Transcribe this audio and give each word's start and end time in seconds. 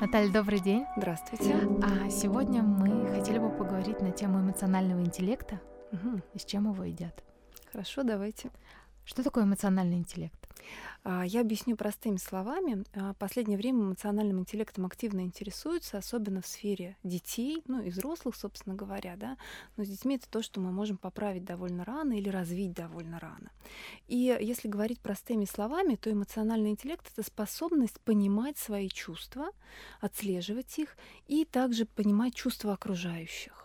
Наталья, 0.00 0.30
добрый 0.32 0.60
день. 0.60 0.84
Здравствуйте. 0.96 1.54
А 1.82 2.10
сегодня 2.10 2.62
мы 2.62 3.06
хотели 3.08 3.38
бы 3.38 3.50
поговорить 3.50 4.00
на 4.00 4.10
тему 4.10 4.40
эмоционального 4.40 5.00
интеллекта 5.00 5.60
Мгм. 5.92 6.22
и 6.34 6.38
с 6.38 6.44
чем 6.44 6.70
его 6.72 6.84
едят. 6.84 7.22
Хорошо, 7.72 8.02
давайте. 8.02 8.50
Что 9.04 9.22
такое 9.22 9.44
эмоциональный 9.44 9.96
интеллект? 9.96 10.43
А, 11.02 11.24
Я 11.24 11.42
объясню 11.42 11.76
простыми 11.76 12.16
словами. 12.16 12.84
А, 12.94 13.14
последнее 13.14 13.58
время 13.58 13.82
эмоциональным 13.82 14.40
интеллектом 14.40 14.86
активно 14.86 15.20
интересуются, 15.20 15.98
особенно 15.98 16.40
в 16.40 16.46
сфере 16.46 16.96
детей, 17.02 17.62
ну 17.66 17.82
и 17.82 17.90
взрослых, 17.90 18.36
собственно 18.36 18.74
говоря, 18.74 19.16
да. 19.16 19.36
Но 19.76 19.84
с 19.84 19.88
детьми 19.88 20.16
это 20.16 20.28
то, 20.30 20.42
что 20.42 20.60
мы 20.60 20.72
можем 20.72 20.96
поправить 20.96 21.44
довольно 21.44 21.84
рано 21.84 22.14
или 22.14 22.28
развить 22.28 22.72
довольно 22.72 23.18
рано. 23.18 23.50
И 24.08 24.36
если 24.40 24.68
говорить 24.68 25.00
простыми 25.00 25.44
словами, 25.44 25.96
то 25.96 26.10
эмоциональный 26.10 26.70
интеллект 26.70 27.06
это 27.12 27.26
способность 27.26 28.00
понимать 28.00 28.56
свои 28.56 28.88
чувства, 28.88 29.50
отслеживать 30.00 30.78
их 30.78 30.96
и 31.26 31.44
также 31.44 31.84
понимать 31.84 32.34
чувства 32.34 32.72
окружающих. 32.72 33.63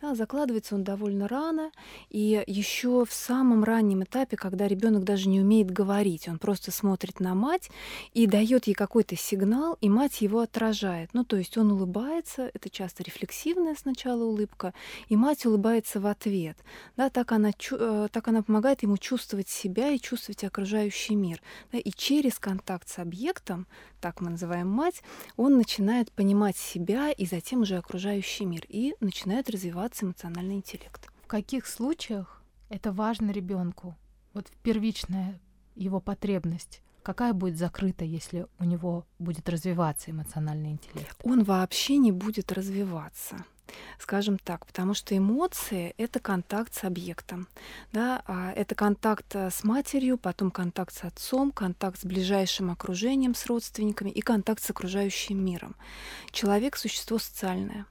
Да, 0.00 0.14
закладывается 0.14 0.76
он 0.76 0.84
довольно 0.84 1.26
рано, 1.26 1.72
и 2.08 2.44
еще 2.46 3.04
в 3.04 3.12
самом 3.12 3.64
раннем 3.64 4.04
этапе, 4.04 4.36
когда 4.36 4.68
ребенок 4.68 5.02
даже 5.02 5.28
не 5.28 5.40
умеет 5.40 5.72
говорить, 5.72 6.28
он 6.28 6.38
просто 6.38 6.70
смотрит 6.70 7.18
на 7.18 7.34
мать 7.34 7.68
и 8.14 8.28
дает 8.28 8.68
ей 8.68 8.74
какой-то 8.74 9.16
сигнал, 9.16 9.76
и 9.80 9.88
мать 9.88 10.20
его 10.20 10.38
отражает. 10.38 11.10
Ну, 11.14 11.24
то 11.24 11.36
есть 11.36 11.58
он 11.58 11.72
улыбается, 11.72 12.48
это 12.54 12.70
часто 12.70 13.02
рефлексивная 13.02 13.74
сначала 13.74 14.22
улыбка, 14.22 14.72
и 15.08 15.16
мать 15.16 15.44
улыбается 15.46 15.98
в 15.98 16.06
ответ. 16.06 16.56
Да, 16.96 17.10
так, 17.10 17.32
она, 17.32 17.50
э, 17.50 18.08
так 18.12 18.28
она 18.28 18.42
помогает 18.42 18.84
ему 18.84 18.98
чувствовать 18.98 19.48
себя 19.48 19.90
и 19.90 19.98
чувствовать 19.98 20.44
окружающий 20.44 21.16
мир. 21.16 21.42
Да, 21.72 21.78
и 21.78 21.90
через 21.90 22.38
контакт 22.38 22.88
с 22.88 23.00
объектом, 23.00 23.66
так 24.00 24.20
мы 24.20 24.30
называем 24.30 24.68
мать, 24.68 25.02
он 25.36 25.56
начинает 25.56 26.12
понимать 26.12 26.56
себя 26.56 27.10
и 27.10 27.26
затем 27.26 27.62
уже 27.62 27.76
окружающий 27.76 28.44
мир, 28.44 28.64
и 28.68 28.94
начинает 29.00 29.50
развиваться 29.50 30.06
эмоциональный 30.06 30.56
интеллект. 30.56 31.08
В 31.22 31.26
каких 31.26 31.66
случаях 31.66 32.42
это 32.68 32.92
важно 32.92 33.30
ребенку? 33.30 33.96
Вот 34.34 34.46
первичная 34.62 35.40
его 35.74 36.00
потребность. 36.00 36.82
Какая 37.02 37.32
будет 37.32 37.56
закрыта, 37.56 38.04
если 38.04 38.46
у 38.58 38.64
него 38.64 39.06
будет 39.18 39.48
развиваться 39.48 40.10
эмоциональный 40.10 40.72
интеллект? 40.72 41.16
он 41.24 41.44
вообще 41.44 41.96
не 41.96 42.12
будет 42.12 42.52
развиваться. 42.52 43.36
Скажем 43.98 44.38
так, 44.38 44.66
потому 44.66 44.94
что 44.94 45.16
эмоции— 45.16 45.94
это 45.98 46.20
контакт 46.20 46.74
с 46.74 46.84
объектом. 46.84 47.48
Да? 47.92 48.22
а 48.26 48.52
Это 48.52 48.74
контакт 48.74 49.34
э, 49.34 49.50
с 49.50 49.64
матерью, 49.64 50.18
потом 50.18 50.50
контакт 50.50 50.94
с 50.94 51.04
отцом, 51.04 51.50
контакт 51.50 52.00
с 52.00 52.04
ближайшим 52.04 52.70
окружением, 52.70 53.34
с 53.34 53.46
родственниками 53.46 54.10
и 54.10 54.20
контакт 54.20 54.62
с 54.62 54.70
окружающим 54.70 55.44
миром. 55.44 55.76
Человек— 56.30 56.76
существо 56.78 57.18
социальное. 57.18 57.86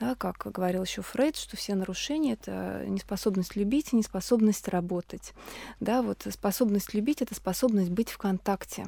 Да, 0.00 0.14
как 0.14 0.50
говорил 0.52 0.82
еще 0.82 1.02
Фрейд, 1.02 1.36
что 1.36 1.56
все 1.56 1.74
нарушения 1.74 2.32
это 2.32 2.84
неспособность 2.86 3.56
любить 3.56 3.92
и 3.92 3.96
неспособность 3.96 4.68
работать. 4.68 5.32
Да, 5.80 6.02
вот 6.02 6.26
способность 6.30 6.94
любить 6.94 7.22
это 7.22 7.34
способность 7.34 7.90
быть 7.90 8.10
в 8.10 8.18
контакте, 8.18 8.86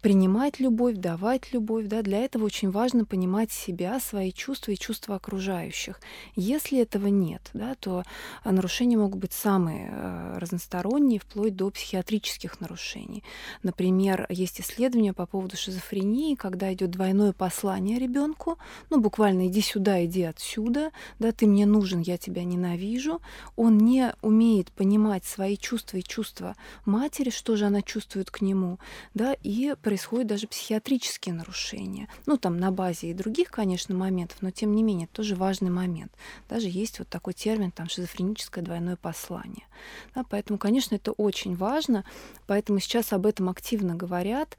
принимать 0.00 0.60
любовь, 0.60 0.96
давать 0.96 1.52
любовь. 1.52 1.86
Да, 1.86 2.02
для 2.02 2.18
этого 2.18 2.44
очень 2.44 2.70
важно 2.70 3.04
понимать 3.04 3.50
себя, 3.50 4.00
свои 4.00 4.32
чувства 4.32 4.72
и 4.72 4.76
чувства 4.76 5.16
окружающих. 5.16 6.00
Если 6.36 6.80
этого 6.80 7.08
нет, 7.08 7.50
да, 7.52 7.74
то 7.74 8.04
нарушения 8.44 8.96
могут 8.96 9.20
быть 9.20 9.32
самые 9.32 9.90
э, 9.90 10.38
разносторонние, 10.38 11.20
вплоть 11.20 11.56
до 11.56 11.70
психиатрических 11.70 12.60
нарушений. 12.60 13.24
Например, 13.62 14.26
есть 14.28 14.60
исследования 14.60 15.12
по 15.12 15.26
поводу 15.26 15.56
шизофрении, 15.56 16.34
когда 16.34 16.72
идет 16.72 16.90
двойное 16.90 17.32
послание 17.32 17.98
ребенку, 17.98 18.58
ну 18.90 19.00
буквально 19.00 19.48
иди 19.48 19.60
сюда, 19.60 20.04
иди 20.04 20.23
отсюда, 20.24 20.90
да, 21.18 21.32
ты 21.32 21.46
мне 21.46 21.66
нужен, 21.66 22.00
я 22.00 22.18
тебя 22.18 22.44
ненавижу. 22.44 23.20
Он 23.56 23.78
не 23.78 24.14
умеет 24.22 24.72
понимать 24.72 25.24
свои 25.24 25.56
чувства 25.56 25.98
и 25.98 26.02
чувства 26.02 26.56
матери, 26.84 27.30
что 27.30 27.56
же 27.56 27.66
она 27.66 27.82
чувствует 27.82 28.30
к 28.30 28.40
нему, 28.40 28.78
да, 29.14 29.34
и 29.42 29.74
происходят 29.82 30.26
даже 30.26 30.46
психиатрические 30.46 31.34
нарушения. 31.34 32.08
Ну, 32.26 32.36
там 32.36 32.58
на 32.58 32.70
базе 32.70 33.10
и 33.10 33.14
других, 33.14 33.50
конечно, 33.50 33.94
моментов, 33.94 34.38
но 34.40 34.50
тем 34.50 34.74
не 34.74 34.82
менее, 34.82 35.04
это 35.04 35.14
тоже 35.14 35.36
важный 35.36 35.70
момент. 35.70 36.12
Даже 36.48 36.68
есть 36.68 36.98
вот 36.98 37.08
такой 37.08 37.32
термин, 37.34 37.70
там, 37.70 37.88
шизофреническое 37.88 38.64
двойное 38.64 38.96
послание. 38.96 39.66
Да, 40.14 40.24
поэтому, 40.28 40.58
конечно, 40.58 40.94
это 40.94 41.12
очень 41.12 41.56
важно, 41.56 42.04
поэтому 42.46 42.78
сейчас 42.80 43.12
об 43.12 43.26
этом 43.26 43.48
активно 43.48 43.94
говорят. 43.94 44.56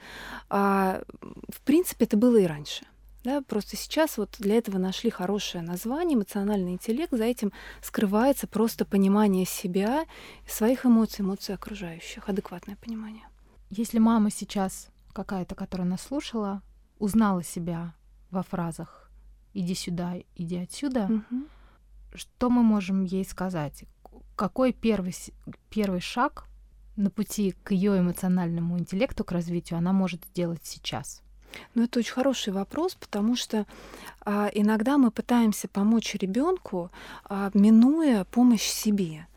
А, 0.49 1.01
в 1.49 1.61
принципе, 1.61 2.05
это 2.05 2.17
было 2.17 2.37
и 2.37 2.45
раньше. 2.45 2.85
Да, 3.25 3.41
просто 3.41 3.75
сейчас 3.75 4.19
вот 4.19 4.35
для 4.37 4.55
этого 4.57 4.77
нашли 4.77 5.09
хорошее 5.09 5.63
название, 5.63 6.15
эмоциональный 6.15 6.73
интеллект. 6.73 7.11
За 7.11 7.23
этим 7.23 7.51
скрывается 7.81 8.45
просто 8.45 8.85
понимание 8.85 9.45
себя, 9.45 10.05
своих 10.47 10.85
эмоций, 10.85 11.25
эмоций 11.25 11.55
окружающих, 11.55 12.29
адекватное 12.29 12.75
понимание. 12.75 13.27
Если 13.71 13.97
мама 13.97 14.29
сейчас 14.29 14.89
какая-то, 15.11 15.55
которая 15.55 15.87
нас 15.87 16.03
слушала, 16.03 16.61
узнала 16.99 17.43
себя 17.43 17.95
во 18.29 18.43
фразах 18.43 19.09
«иди 19.55 19.73
сюда, 19.73 20.17
иди 20.35 20.57
отсюда», 20.57 21.07
Мгм. 21.07 21.47
что 22.13 22.51
мы 22.51 22.61
можем 22.61 23.05
ей 23.05 23.25
сказать? 23.25 23.85
Какой 24.35 24.71
первый, 24.71 25.15
первый 25.71 25.99
шаг 25.99 26.45
на 26.95 27.09
пути 27.09 27.55
к 27.63 27.71
ее 27.71 27.97
эмоциональному 27.99 28.77
интеллекту, 28.77 29.23
к 29.23 29.31
развитию 29.31 29.79
она 29.79 29.93
может 29.93 30.23
сделать 30.25 30.63
сейчас? 30.63 31.23
Ну, 31.73 31.83
это 31.83 31.99
очень 31.99 32.13
хороший 32.13 32.53
вопрос, 32.53 32.95
потому 32.95 33.35
что 33.35 33.65
а, 34.21 34.49
иногда 34.53 34.97
мы 34.97 35.11
пытаемся 35.11 35.67
помочь 35.67 36.15
ребенку, 36.15 36.91
а, 37.25 37.51
минуя 37.53 38.25
помощь 38.25 38.67
себе. 38.67 39.27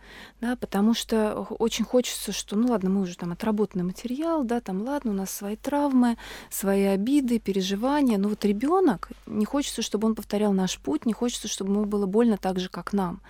Да, 0.41 0.55
потому 0.57 0.95
что 0.95 1.47
очень 1.59 1.85
хочется, 1.85 2.33
что, 2.33 2.55
ну 2.57 2.69
ладно, 2.69 2.91
мы 2.91 3.03
уже 3.03 3.17
там 3.17 3.33
отработанный 3.33 3.85
материал, 3.85 4.45
да, 4.45 4.61
там 4.61 4.83
ладно, 4.83 5.11
у 5.11 5.15
нас 5.15 5.31
свои 5.31 5.57
травмы, 5.57 6.17
свои 6.49 6.85
обиды, 6.85 7.41
переживания, 7.41 8.19
но 8.19 8.29
вот 8.29 8.45
ребенок 8.45 9.11
не 9.27 9.45
хочется, 9.45 9.83
чтобы 9.83 10.07
он 10.07 10.15
повторял 10.15 10.53
наш 10.53 10.79
путь, 10.79 11.07
не 11.07 11.13
хочется, 11.13 11.49
чтобы 11.49 11.73
ему 11.73 11.85
было 11.87 12.07
больно 12.07 12.37
так 12.37 12.61
же, 12.61 12.69
как 12.69 12.93
нам. 12.93 13.21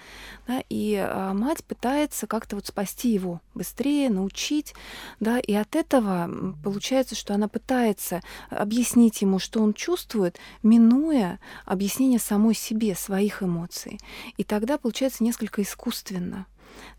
Да, 0.47 0.62
и 0.69 0.97
а, 0.97 1.33
мать 1.33 1.65
пытается 1.65 2.27
как-то 2.27 2.56
вот 2.56 2.66
спасти 2.66 3.10
его 3.10 3.41
быстрее, 3.55 4.10
научить, 4.10 4.75
да, 5.21 5.39
и 5.39 5.55
от 5.55 5.77
этого 5.77 6.55
получается, 6.62 7.15
что 7.15 7.34
она 7.34 7.49
пытается 7.49 8.21
объяснить 8.50 9.22
ему, 9.22 9.39
что 9.39 9.62
он 9.62 9.72
чувствует, 9.72 10.39
минуя 10.62 11.41
объяснение 11.65 12.19
самой 12.19 12.55
себе, 12.55 12.95
своих 12.95 13.43
эмоций. 13.43 13.99
И 14.37 14.45
тогда 14.45 14.78
получается 14.78 15.25
несколько 15.25 15.62
искусственно. 15.62 16.47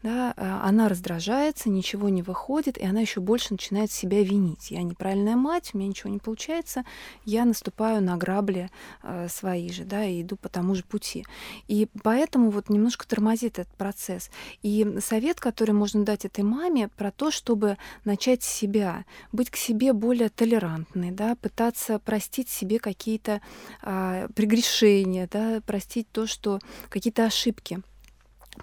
Да, 0.04 0.34
а, 0.38 0.62
она 0.68 0.88
раздражается, 0.90 1.70
ничего 1.70 2.10
не 2.10 2.24
выходит, 2.24 2.78
и 2.78 2.86
она 2.86 3.02
еще 3.02 3.20
больше 3.20 3.48
начинает 3.52 3.92
себя 3.92 4.24
винить. 4.24 4.72
Я 4.72 4.84
неправильная 4.84 5.36
мать, 5.36 5.72
у 5.74 5.78
меня 5.78 5.90
ничего 5.90 6.10
не 6.10 6.20
получается, 6.20 6.86
я 7.26 7.46
наступаю 7.46 8.02
на 8.02 8.18
грабли 8.18 8.70
э, 9.04 9.28
свои 9.30 9.70
же, 9.70 9.84
да, 9.84 10.06
и 10.06 10.22
иду 10.22 10.36
по 10.38 10.50
тому 10.50 10.76
же 10.76 10.84
пути. 10.84 11.26
И 11.68 11.88
поэтому 12.04 12.50
вот 12.50 12.70
немножко 12.70 13.08
тормозит 13.08 13.60
этот 13.60 13.74
процесс. 13.76 14.30
И 14.64 14.98
совет, 15.02 15.40
который 15.40 15.72
можно 15.72 16.06
дать 16.06 16.26
этой 16.26 16.44
маме, 16.44 16.88
про 16.88 17.12
то, 17.12 17.32
чтобы 17.32 17.78
начать 18.06 18.44
себя, 18.44 19.06
быть 19.32 19.50
к 19.50 19.56
себе 19.56 19.94
более 19.94 20.30
толерантной, 20.30 21.12
да, 21.12 21.36
пытаться 21.36 22.00
простить 22.00 22.50
себе 22.50 22.80
какие-то 22.80 23.42
а, 23.82 24.28
прегрешения, 24.36 25.28
да, 25.32 25.62
простить 25.66 26.08
то, 26.12 26.28
что 26.28 26.60
какие-то 26.90 27.26
ошибки. 27.26 27.82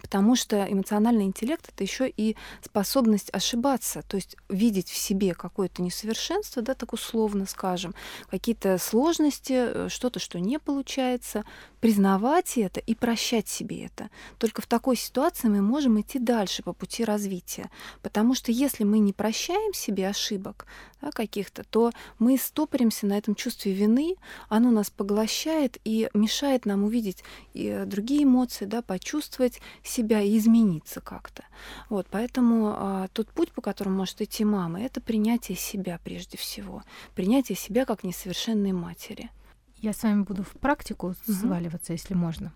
Потому 0.00 0.36
что 0.36 0.64
эмоциональный 0.70 1.24
интеллект 1.24 1.68
это 1.68 1.82
еще 1.82 2.08
и 2.08 2.36
способность 2.62 3.30
ошибаться, 3.32 4.02
то 4.06 4.16
есть 4.16 4.36
видеть 4.48 4.88
в 4.88 4.96
себе 4.96 5.34
какое-то 5.34 5.82
несовершенство, 5.82 6.62
да, 6.62 6.74
так 6.74 6.92
условно 6.92 7.46
скажем, 7.46 7.94
какие-то 8.30 8.78
сложности, 8.78 9.52
э, 9.56 9.88
что-то, 9.88 10.18
что 10.18 10.38
не 10.38 10.58
получается, 10.58 11.44
признавать 11.80 12.58
это 12.58 12.80
и 12.80 12.94
прощать 12.94 13.48
себе 13.48 13.86
это. 13.86 14.10
Только 14.38 14.62
в 14.62 14.66
такой 14.66 14.96
ситуации 14.96 15.48
мы 15.48 15.62
можем 15.62 16.00
идти 16.00 16.18
дальше 16.18 16.62
по 16.62 16.72
пути 16.72 17.04
развития. 17.04 17.70
Потому 18.02 18.34
что 18.34 18.52
если 18.52 18.84
мы 18.84 18.98
не 18.98 19.12
прощаем 19.12 19.72
себе 19.72 20.08
ошибок 20.08 20.66
да, 21.00 21.10
каких-то, 21.10 21.64
то 21.64 21.92
мы 22.18 22.38
стопоримся 22.38 23.06
на 23.06 23.18
этом 23.18 23.34
чувстве 23.34 23.72
вины, 23.72 24.16
оно 24.48 24.70
нас 24.70 24.90
поглощает 24.90 25.78
и 25.84 26.08
мешает 26.14 26.66
нам 26.66 26.84
увидеть 26.84 27.22
и 27.54 27.66
э, 27.66 27.84
другие 27.86 28.24
эмоции, 28.24 28.64
да, 28.64 28.82
почувствовать 28.82 29.60
себя 29.82 30.20
и 30.20 30.36
измениться 30.38 31.00
как-то. 31.00 31.44
Вот, 31.88 32.06
поэтому 32.10 32.74
а, 32.76 33.08
тот 33.12 33.28
путь, 33.28 33.52
по 33.52 33.60
которому 33.60 33.96
может 33.96 34.20
идти 34.20 34.44
мама, 34.44 34.80
это 34.80 35.00
принятие 35.00 35.56
себя 35.56 36.00
прежде 36.02 36.38
всего, 36.38 36.82
принятие 37.14 37.56
себя 37.56 37.84
как 37.84 38.04
несовершенной 38.04 38.72
матери. 38.72 39.30
Я 39.76 39.92
с 39.92 40.02
вами 40.02 40.22
буду 40.22 40.42
в 40.42 40.52
практику 40.52 41.14
Мгм. 41.26 41.38
сваливаться, 41.38 41.92
если 41.92 42.14
можно. 42.14 42.52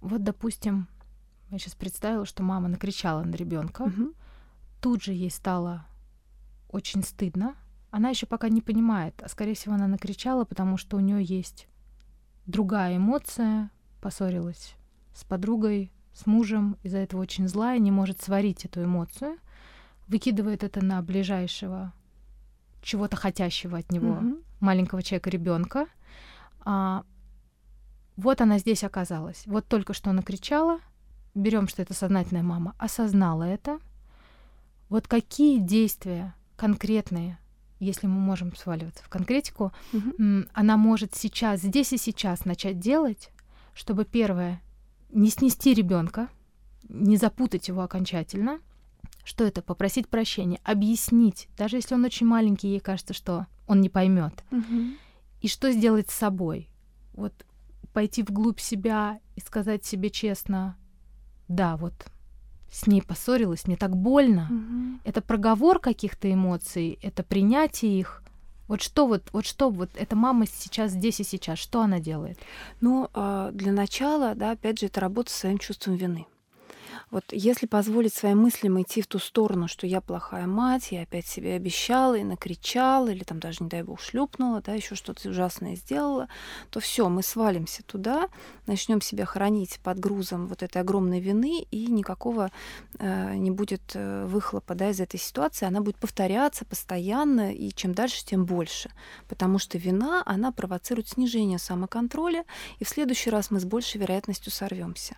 Вот, 0.00 0.22
допустим, 0.22 0.88
я 1.50 1.58
сейчас 1.58 1.74
представила, 1.74 2.24
что 2.24 2.42
мама 2.42 2.68
накричала 2.68 3.22
на 3.22 3.34
ребенка. 3.34 3.86
Мгм. 3.86 4.14
Тут 4.80 5.02
же 5.02 5.12
ей 5.12 5.30
стало 5.30 5.86
очень 6.68 7.02
стыдно 7.02 7.56
она 7.90 8.10
еще 8.10 8.26
пока 8.26 8.48
не 8.48 8.60
понимает, 8.60 9.20
а 9.22 9.28
скорее 9.28 9.54
всего 9.54 9.74
она 9.74 9.86
накричала, 9.86 10.44
потому 10.44 10.76
что 10.76 10.96
у 10.96 11.00
нее 11.00 11.22
есть 11.22 11.68
другая 12.46 12.96
эмоция, 12.96 13.70
поссорилась 14.00 14.74
с 15.14 15.24
подругой, 15.24 15.90
с 16.12 16.26
мужем, 16.26 16.76
из-за 16.82 16.98
этого 16.98 17.20
очень 17.20 17.48
злая, 17.48 17.78
не 17.78 17.90
может 17.90 18.20
сварить 18.22 18.64
эту 18.64 18.84
эмоцию, 18.84 19.38
выкидывает 20.06 20.64
это 20.64 20.84
на 20.84 21.00
ближайшего 21.02 21.92
чего-то 22.82 23.16
хотящего 23.16 23.78
от 23.78 23.90
него 23.90 24.14
mm-hmm. 24.14 24.44
маленького 24.60 25.02
человека, 25.02 25.30
ребенка. 25.30 25.86
А, 26.60 27.04
вот 28.16 28.40
она 28.40 28.58
здесь 28.58 28.84
оказалась. 28.84 29.42
Вот 29.46 29.66
только 29.66 29.92
что 29.92 30.10
она 30.10 30.22
кричала. 30.22 30.78
Берем, 31.34 31.68
что 31.68 31.82
это 31.82 31.94
сознательная 31.94 32.42
мама, 32.42 32.74
осознала 32.78 33.42
это. 33.42 33.80
Вот 34.88 35.06
какие 35.06 35.58
действия 35.58 36.34
конкретные, 36.58 37.38
если 37.78 38.08
мы 38.08 38.18
можем 38.18 38.54
сваливаться 38.56 39.04
в 39.04 39.08
конкретику, 39.08 39.72
mm-hmm. 39.92 40.50
она 40.52 40.76
может 40.76 41.14
сейчас, 41.14 41.60
здесь 41.60 41.92
и 41.92 41.96
сейчас 41.96 42.44
начать 42.44 42.80
делать, 42.80 43.30
чтобы 43.72 44.04
первое 44.04 44.60
не 45.10 45.30
снести 45.30 45.72
ребенка, 45.72 46.28
не 46.88 47.16
запутать 47.16 47.68
его 47.68 47.82
окончательно, 47.82 48.60
что 49.24 49.44
это? 49.44 49.62
Попросить 49.62 50.08
прощения, 50.08 50.58
объяснить, 50.64 51.48
даже 51.56 51.76
если 51.76 51.94
он 51.94 52.04
очень 52.04 52.26
маленький, 52.26 52.68
ей 52.68 52.80
кажется, 52.80 53.14
что 53.14 53.46
он 53.66 53.80
не 53.80 53.88
поймет. 53.88 54.42
Угу. 54.50 54.96
И 55.42 55.48
что 55.48 55.70
сделать 55.70 56.10
с 56.10 56.14
собой? 56.14 56.68
Вот 57.12 57.46
пойти 57.92 58.22
вглубь 58.22 58.58
себя 58.58 59.20
и 59.36 59.40
сказать 59.40 59.84
себе 59.84 60.10
честно, 60.10 60.76
да, 61.46 61.76
вот 61.76 62.10
с 62.70 62.86
ней 62.86 63.02
поссорилась, 63.02 63.66
мне 63.66 63.76
так 63.76 63.96
больно. 63.96 64.48
Угу. 64.50 65.00
Это 65.04 65.22
проговор 65.22 65.78
каких-то 65.78 66.32
эмоций, 66.32 66.98
это 67.02 67.22
принятие 67.22 67.98
их. 67.98 68.22
Вот 68.66 68.82
что 68.82 69.06
вот, 69.06 69.22
вот 69.32 69.46
что 69.46 69.70
вот 69.70 69.90
эта 69.94 70.14
мама 70.14 70.46
сейчас 70.46 70.92
здесь 70.92 71.20
и 71.20 71.24
сейчас, 71.24 71.58
что 71.58 71.80
она 71.80 72.00
делает? 72.00 72.38
Ну, 72.82 73.08
а, 73.14 73.50
для 73.52 73.72
начала, 73.72 74.34
да, 74.34 74.50
опять 74.50 74.80
же, 74.80 74.86
это 74.86 75.00
работа 75.00 75.30
с 75.30 75.36
своим 75.36 75.56
чувством 75.56 75.96
вины. 75.96 76.26
Вот 77.10 77.24
если 77.32 77.66
позволить 77.66 78.14
своим 78.14 78.38
мыслям 78.38 78.80
идти 78.80 79.02
в 79.02 79.06
ту 79.06 79.18
сторону, 79.18 79.68
что 79.68 79.86
я 79.86 80.00
плохая 80.00 80.46
мать, 80.46 80.92
я 80.92 81.02
опять 81.02 81.26
себе 81.26 81.54
обещала 81.54 82.14
и 82.14 82.24
накричала, 82.24 83.08
или 83.08 83.24
там 83.24 83.40
даже, 83.40 83.58
не 83.64 83.68
дай 83.68 83.82
бог, 83.82 84.00
шлепнула, 84.00 84.60
да, 84.60 84.74
еще 84.74 84.94
что-то 84.94 85.28
ужасное 85.28 85.76
сделала, 85.76 86.28
то 86.70 86.80
все, 86.80 87.08
мы 87.08 87.22
свалимся 87.22 87.82
туда, 87.82 88.28
начнем 88.66 89.00
себя 89.00 89.24
хранить 89.24 89.80
под 89.82 89.98
грузом 89.98 90.46
вот 90.46 90.62
этой 90.62 90.82
огромной 90.82 91.20
вины, 91.20 91.66
и 91.70 91.86
никакого 91.86 92.50
э, 92.98 93.34
не 93.34 93.50
будет 93.50 93.82
э, 93.94 94.26
выхлопа 94.26 94.74
да, 94.74 94.90
из 94.90 95.00
этой 95.00 95.18
ситуации. 95.18 95.66
Она 95.66 95.80
будет 95.80 95.96
повторяться 95.96 96.64
постоянно, 96.64 97.52
и 97.52 97.70
чем 97.74 97.94
дальше, 97.94 98.24
тем 98.24 98.44
больше. 98.44 98.90
Потому 99.28 99.58
что 99.58 99.78
вина, 99.78 100.22
она 100.26 100.52
провоцирует 100.52 101.08
снижение 101.08 101.58
самоконтроля, 101.58 102.44
и 102.78 102.84
в 102.84 102.88
следующий 102.88 103.30
раз 103.30 103.50
мы 103.50 103.60
с 103.60 103.64
большей 103.64 104.00
вероятностью 104.00 104.52
сорвемся. 104.52 105.16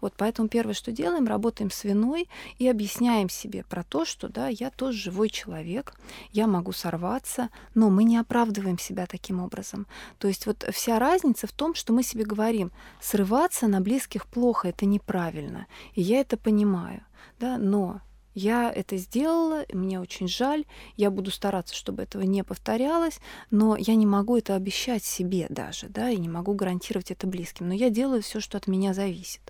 Вот 0.00 0.14
поэтому 0.16 0.48
первое, 0.48 0.74
что 0.74 0.92
делаем, 0.92 1.13
делаем, 1.14 1.28
работаем 1.28 1.70
с 1.70 1.84
виной 1.84 2.28
и 2.58 2.68
объясняем 2.68 3.28
себе 3.28 3.62
про 3.62 3.84
то, 3.84 4.04
что 4.04 4.28
да, 4.28 4.48
я 4.48 4.70
тоже 4.70 4.98
живой 4.98 5.28
человек, 5.28 5.94
я 6.32 6.46
могу 6.46 6.72
сорваться, 6.72 7.50
но 7.74 7.88
мы 7.88 8.04
не 8.04 8.16
оправдываем 8.16 8.78
себя 8.78 9.06
таким 9.06 9.40
образом. 9.40 9.86
То 10.18 10.28
есть 10.28 10.46
вот 10.46 10.64
вся 10.72 10.98
разница 10.98 11.46
в 11.46 11.52
том, 11.52 11.74
что 11.74 11.92
мы 11.92 12.02
себе 12.02 12.24
говорим, 12.24 12.72
срываться 13.00 13.68
на 13.68 13.80
близких 13.80 14.26
плохо, 14.26 14.68
это 14.68 14.86
неправильно, 14.86 15.66
и 15.94 16.02
я 16.02 16.20
это 16.20 16.36
понимаю, 16.36 17.02
да, 17.38 17.58
но 17.58 18.00
я 18.34 18.70
это 18.70 18.96
сделала, 18.96 19.64
мне 19.72 20.00
очень 20.00 20.28
жаль, 20.28 20.64
я 20.96 21.10
буду 21.10 21.30
стараться, 21.30 21.74
чтобы 21.74 22.02
этого 22.02 22.22
не 22.22 22.42
повторялось, 22.44 23.20
но 23.50 23.76
я 23.76 23.94
не 23.94 24.06
могу 24.06 24.36
это 24.36 24.54
обещать 24.54 25.04
себе 25.04 25.46
даже, 25.48 25.88
да, 25.88 26.10
и 26.10 26.16
не 26.16 26.28
могу 26.28 26.54
гарантировать 26.54 27.10
это 27.10 27.26
близким, 27.26 27.68
но 27.68 27.74
я 27.74 27.90
делаю 27.90 28.22
все, 28.22 28.40
что 28.40 28.58
от 28.58 28.66
меня 28.66 28.92
зависит. 28.94 29.40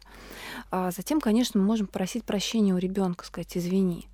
А 0.70 0.90
затем, 0.90 1.20
конечно, 1.20 1.60
мы 1.60 1.66
можем 1.66 1.86
просить 1.86 2.24
прощения 2.24 2.74
у 2.74 2.78
ребенка, 2.78 3.24
сказать, 3.24 3.56
извини, 3.56 4.08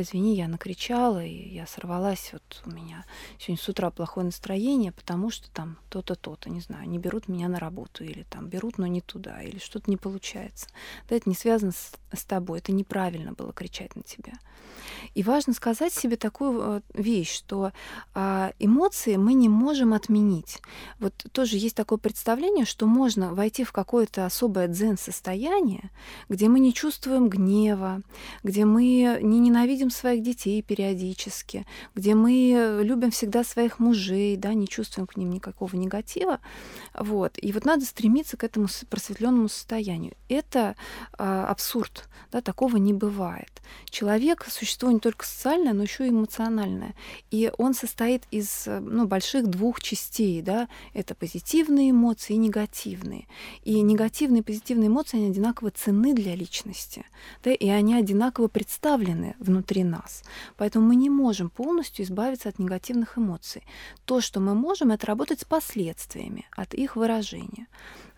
извини, 0.00 0.36
я 0.36 0.48
накричала, 0.48 1.24
и 1.24 1.48
я 1.48 1.66
сорвалась, 1.66 2.30
вот 2.32 2.62
у 2.66 2.70
меня 2.70 3.04
сегодня 3.38 3.62
с 3.62 3.68
утра 3.68 3.90
плохое 3.90 4.26
настроение, 4.26 4.92
потому 4.92 5.30
что 5.30 5.50
там 5.50 5.78
то-то, 5.88 6.14
то-то, 6.14 6.50
не 6.50 6.60
знаю, 6.60 6.88
не 6.88 6.98
берут 6.98 7.28
меня 7.28 7.48
на 7.48 7.58
работу, 7.58 8.04
или 8.04 8.24
там 8.24 8.48
берут, 8.48 8.78
но 8.78 8.86
не 8.86 9.00
туда, 9.00 9.42
или 9.42 9.58
что-то 9.58 9.90
не 9.90 9.96
получается. 9.96 10.68
Да, 11.08 11.16
это 11.16 11.28
не 11.28 11.34
связано 11.34 11.72
с, 11.72 11.92
с 12.12 12.24
тобой, 12.24 12.58
это 12.58 12.72
неправильно 12.72 13.32
было 13.32 13.52
кричать 13.52 13.96
на 13.96 14.02
тебя. 14.02 14.34
И 15.14 15.22
важно 15.22 15.52
сказать 15.52 15.92
себе 15.92 16.16
такую 16.16 16.60
э, 16.60 16.80
вещь, 16.94 17.32
что 17.32 17.72
а, 18.14 18.52
эмоции 18.58 19.16
мы 19.16 19.34
не 19.34 19.48
можем 19.48 19.92
отменить. 19.92 20.60
Вот 20.98 21.14
тоже 21.32 21.56
есть 21.56 21.76
такое 21.76 21.98
представление, 21.98 22.64
что 22.64 22.86
можно 22.86 23.34
войти 23.34 23.64
в 23.64 23.72
какое-то 23.72 24.26
особое 24.26 24.68
дзен-состояние, 24.68 25.90
где 26.28 26.48
мы 26.48 26.60
не 26.60 26.72
чувствуем 26.72 27.28
гнева, 27.28 28.02
где 28.42 28.64
мы 28.64 29.18
не 29.22 29.38
ненавидим 29.38 29.83
своих 29.90 30.22
детей 30.22 30.62
периодически, 30.62 31.66
где 31.94 32.14
мы 32.14 32.80
любим 32.82 33.10
всегда 33.10 33.44
своих 33.44 33.78
мужей, 33.78 34.36
да, 34.36 34.54
не 34.54 34.68
чувствуем 34.68 35.06
к 35.06 35.16
ним 35.16 35.30
никакого 35.30 35.76
негатива. 35.76 36.40
Вот. 36.94 37.38
И 37.40 37.52
вот 37.52 37.64
надо 37.64 37.84
стремиться 37.84 38.36
к 38.36 38.44
этому 38.44 38.68
просветленному 38.88 39.48
состоянию. 39.48 40.14
Это 40.28 40.76
а, 41.18 41.46
абсурд, 41.46 42.08
да, 42.32 42.40
такого 42.40 42.76
не 42.76 42.92
бывает. 42.92 43.62
Человек— 43.90 44.46
существо 44.48 44.90
не 44.90 45.00
только 45.00 45.26
социальное, 45.26 45.72
но 45.72 45.82
еще 45.82 46.06
и 46.06 46.10
эмоциональное. 46.10 46.94
И 47.30 47.50
он 47.58 47.74
состоит 47.74 48.24
из 48.30 48.66
ну, 48.66 49.06
больших 49.06 49.46
двух 49.48 49.80
частей. 49.80 50.42
Да? 50.42 50.68
Это 50.92 51.14
позитивные 51.14 51.90
эмоции 51.90 52.34
и 52.34 52.38
негативные. 52.38 53.26
И 53.64 53.80
негативные 53.80 54.40
и 54.40 54.44
позитивные 54.44 54.88
эмоции, 54.88 55.18
они 55.18 55.28
одинаково 55.28 55.70
ценны 55.70 56.14
для 56.14 56.34
личности. 56.34 57.04
Да? 57.42 57.52
И 57.52 57.68
они 57.68 57.94
одинаково 57.94 58.48
представлены 58.48 59.34
внутри 59.38 59.73
нас. 59.82 60.22
Поэтому 60.56 60.86
мы 60.86 60.96
не 60.96 61.10
можем 61.10 61.50
полностью 61.50 62.04
избавиться 62.04 62.48
от 62.48 62.58
негативных 62.58 63.18
эмоций. 63.18 63.62
То, 64.04 64.20
что 64.20 64.40
мы 64.40 64.54
можем, 64.54 64.90
это 64.90 65.06
работать 65.06 65.40
с 65.40 65.44
последствиями 65.44 66.46
от 66.56 66.74
их 66.74 66.96
выражения. 66.96 67.66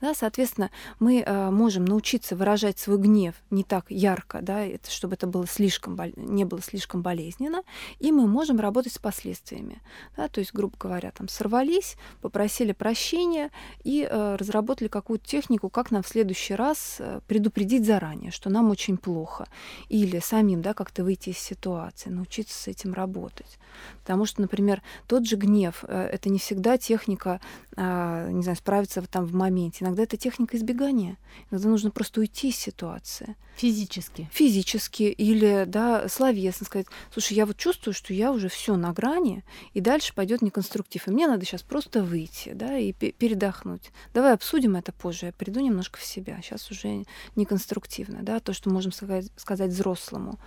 Да, 0.06 0.14
соответственно, 0.14 0.70
мы 1.00 1.20
э, 1.20 1.50
можем 1.50 1.84
научиться 1.84 2.36
выражать 2.36 2.78
свой 2.78 2.96
гнев 2.96 3.34
не 3.50 3.64
так 3.64 3.86
ярко, 3.88 4.38
да, 4.40 4.64
это, 4.64 4.88
чтобы 4.88 5.14
это 5.14 5.26
было 5.26 5.48
слишком, 5.48 5.98
не 6.14 6.44
было 6.44 6.62
слишком 6.62 7.02
болезненно, 7.02 7.64
и 7.98 8.12
мы 8.12 8.28
можем 8.28 8.60
работать 8.60 8.92
с 8.92 8.98
последствиями. 9.00 9.82
Да, 10.16 10.28
то 10.28 10.38
есть, 10.38 10.54
грубо 10.54 10.76
говоря, 10.78 11.10
там 11.10 11.26
сорвались, 11.26 11.96
попросили 12.20 12.70
прощения 12.70 13.50
и 13.82 14.06
э, 14.08 14.36
разработали 14.36 14.86
какую-то 14.86 15.26
технику, 15.26 15.70
как 15.70 15.90
нам 15.90 16.04
в 16.04 16.08
следующий 16.08 16.54
раз 16.54 16.98
э, 17.00 17.18
предупредить 17.26 17.84
заранее, 17.84 18.30
что 18.30 18.48
нам 18.48 18.70
очень 18.70 18.98
плохо, 18.98 19.48
или 19.88 20.20
самим 20.20 20.62
да, 20.62 20.72
как-то 20.72 21.02
выйти 21.02 21.30
из 21.30 21.38
ситуации, 21.38 22.10
научиться 22.10 22.56
с 22.56 22.68
этим 22.68 22.94
работать. 22.94 23.58
Потому 24.02 24.24
что, 24.24 24.40
например, 24.40 24.82
тот 25.08 25.26
же 25.26 25.34
гнев 25.34 25.84
э,— 25.88 26.10
это 26.12 26.28
не 26.28 26.38
всегда 26.38 26.78
техника, 26.78 27.40
не 27.76 28.42
знаю, 28.42 28.56
справиться 28.56 29.02
там 29.02 29.26
в 29.26 29.34
моменте 29.34 29.84
Иногда 29.84 30.02
это 30.04 30.16
техника 30.16 30.56
избегания. 30.56 31.18
Иногда 31.50 31.68
нужно 31.68 31.90
просто 31.90 32.20
уйти 32.20 32.48
из 32.48 32.56
ситуации. 32.56 33.36
Физически. 33.56 34.30
Физически 34.32 35.02
или 35.04 35.64
да, 35.66 36.08
словесно 36.08 36.64
сказать, 36.64 36.86
слушай, 37.12 37.34
я 37.34 37.44
вот 37.44 37.56
чувствую, 37.58 37.92
что 37.92 38.14
я 38.14 38.32
уже 38.32 38.48
все 38.48 38.76
на 38.76 38.92
грани, 38.92 39.44
и 39.74 39.80
дальше 39.80 40.14
пойдет 40.14 40.40
неконструктив. 40.40 41.06
И 41.06 41.10
мне 41.10 41.26
надо 41.26 41.44
сейчас 41.44 41.62
просто 41.62 42.02
выйти, 42.02 42.52
да, 42.54 42.78
и 42.78 42.92
передохнуть. 42.92 43.90
Давай 44.14 44.32
обсудим 44.32 44.76
это 44.76 44.92
позже. 44.92 45.26
Я 45.26 45.32
приду 45.32 45.60
немножко 45.60 45.98
в 45.98 46.04
себя. 46.04 46.40
Сейчас 46.42 46.70
уже 46.70 47.04
неконструктивно, 47.34 48.22
да, 48.22 48.40
то, 48.40 48.54
что 48.54 48.70
можем 48.70 48.92
сказать, 48.92 49.26
сказать 49.36 49.70
взрослому. 49.70 50.38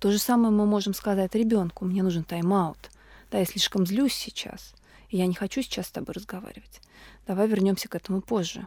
То 0.00 0.10
же 0.10 0.18
самое 0.18 0.52
мы 0.52 0.66
можем 0.66 0.94
сказать 0.94 1.34
ребенку. 1.36 1.84
Мне 1.84 2.02
нужен 2.02 2.24
тайм-аут. 2.24 2.90
Да, 3.30 3.38
я 3.38 3.44
слишком 3.44 3.86
злюсь 3.86 4.14
сейчас. 4.14 4.74
Я 5.12 5.26
не 5.26 5.34
хочу 5.34 5.60
сейчас 5.60 5.88
с 5.88 5.90
тобой 5.90 6.14
разговаривать. 6.14 6.80
Давай 7.26 7.46
вернемся 7.46 7.86
к 7.86 7.94
этому 7.94 8.22
позже. 8.22 8.66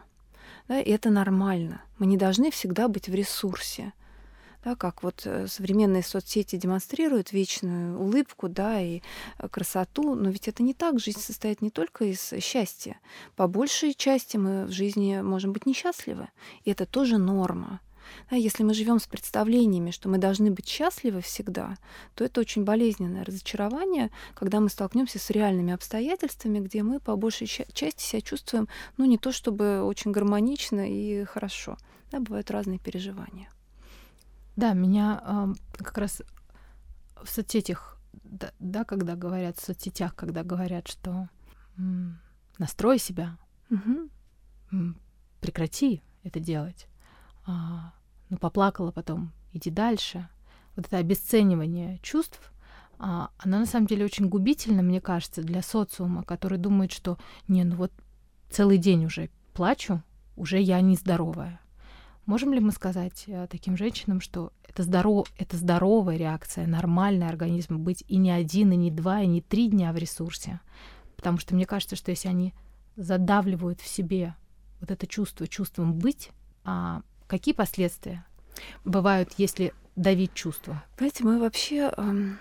Да, 0.68 0.80
и 0.80 0.90
это 0.90 1.10
нормально. 1.10 1.82
Мы 1.98 2.06
не 2.06 2.16
должны 2.16 2.52
всегда 2.52 2.86
быть 2.86 3.08
в 3.08 3.14
ресурсе. 3.14 3.92
Да, 4.64 4.76
как 4.76 5.02
вот 5.02 5.22
э, 5.26 5.48
современные 5.48 6.04
соцсети 6.04 6.56
демонстрируют 6.56 7.32
вечную 7.32 8.00
улыбку, 8.00 8.48
да, 8.48 8.80
и 8.80 9.00
э, 9.38 9.48
красоту, 9.48 10.14
но 10.14 10.30
ведь 10.30 10.46
это 10.46 10.62
не 10.62 10.72
так. 10.72 11.00
Жизнь 11.00 11.20
состоит 11.20 11.62
не 11.62 11.70
только 11.70 12.04
из 12.04 12.32
счастья. 12.40 13.00
По 13.34 13.48
большей 13.48 13.92
части 13.92 14.36
мы 14.36 14.66
в 14.66 14.70
жизни 14.70 15.20
можем 15.22 15.52
быть 15.52 15.66
несчастливы, 15.66 16.28
и 16.64 16.70
это 16.70 16.86
тоже 16.86 17.18
норма. 17.18 17.80
Да, 18.30 18.36
если 18.36 18.62
мы 18.62 18.74
живем 18.74 18.98
с 18.98 19.06
представлениями, 19.06 19.90
что 19.90 20.08
мы 20.08 20.18
должны 20.18 20.50
быть 20.50 20.68
счастливы 20.68 21.20
всегда, 21.20 21.76
то 22.14 22.24
это 22.24 22.40
очень 22.40 22.64
болезненное 22.64 23.24
разочарование, 23.24 24.10
когда 24.34 24.60
мы 24.60 24.68
столкнемся 24.68 25.18
с 25.18 25.30
реальными 25.30 25.72
обстоятельствами, 25.72 26.60
где 26.60 26.82
мы 26.82 27.00
по 27.00 27.16
большей 27.16 27.46
части 27.46 28.02
себя 28.02 28.20
чувствуем, 28.20 28.68
ну, 28.96 29.04
не 29.04 29.18
то 29.18 29.32
чтобы 29.32 29.82
очень 29.82 30.12
гармонично 30.12 30.90
и 30.90 31.24
хорошо. 31.24 31.76
Да, 32.10 32.20
бывают 32.20 32.50
разные 32.50 32.78
переживания. 32.78 33.50
Да, 34.56 34.72
меня 34.72 35.22
э, 35.78 35.82
как 35.82 35.98
раз 35.98 36.22
в 37.22 37.28
соцсетях 37.28 37.96
да, 38.24 38.52
да, 38.58 38.84
когда 38.84 39.14
говорят 39.16 39.58
в 39.58 39.64
соцсетях, 39.64 40.14
когда 40.14 40.42
говорят, 40.42 40.88
что 40.88 41.28
м, 41.76 42.18
настрой 42.58 42.98
себя, 42.98 43.38
Мгм. 43.68 44.10
м, 44.72 45.00
прекрати 45.40 46.02
это 46.22 46.40
делать. 46.40 46.86
А, 47.46 47.92
ну, 48.28 48.38
поплакала 48.38 48.90
потом, 48.90 49.32
иди 49.52 49.70
дальше. 49.70 50.28
Вот 50.74 50.86
это 50.86 50.98
обесценивание 50.98 51.98
чувств, 52.02 52.52
а, 52.98 53.30
оно 53.38 53.58
на 53.58 53.66
самом 53.66 53.86
деле 53.86 54.04
очень 54.04 54.28
губительно, 54.28 54.82
мне 54.82 55.00
кажется, 55.00 55.42
для 55.42 55.62
социума, 55.62 56.22
который 56.22 56.58
думает, 56.58 56.92
что 56.92 57.18
не, 57.48 57.64
ну 57.64 57.76
вот 57.76 57.92
целый 58.50 58.78
день 58.78 59.04
уже 59.04 59.30
плачу, 59.52 60.02
уже 60.36 60.60
я 60.60 60.80
нездоровая. 60.80 61.60
Можем 62.24 62.52
ли 62.52 62.60
мы 62.60 62.72
сказать 62.72 63.24
э, 63.28 63.46
таким 63.48 63.76
женщинам, 63.76 64.20
что 64.20 64.52
это, 64.68 64.82
здоров, 64.82 65.28
это 65.38 65.56
здоровая 65.56 66.16
реакция, 66.16 66.66
нормальный 66.66 67.28
организм 67.28 67.78
быть 67.78 68.02
и 68.08 68.16
не 68.16 68.32
один, 68.32 68.72
и 68.72 68.76
не 68.76 68.90
два, 68.90 69.22
и 69.22 69.26
не 69.26 69.40
три 69.40 69.68
дня 69.68 69.92
в 69.92 69.96
ресурсе? 69.96 70.60
Потому 71.16 71.38
что 71.38 71.54
мне 71.54 71.66
кажется, 71.66 71.94
что 71.94 72.10
если 72.10 72.28
они 72.28 72.52
задавливают 72.96 73.80
в 73.80 73.86
себе 73.86 74.34
вот 74.80 74.90
это 74.90 75.06
чувство 75.06 75.46
чувством 75.46 75.94
быть, 75.94 76.30
а 76.64 77.02
какие 77.26 77.54
последствия 77.54 78.24
бывают, 78.84 79.32
если 79.36 79.74
давить 79.94 80.34
чувство? 80.34 80.84
Понимаете, 80.96 81.24
мы 81.24 81.38
вообще 81.40 81.92
эм, 81.96 82.38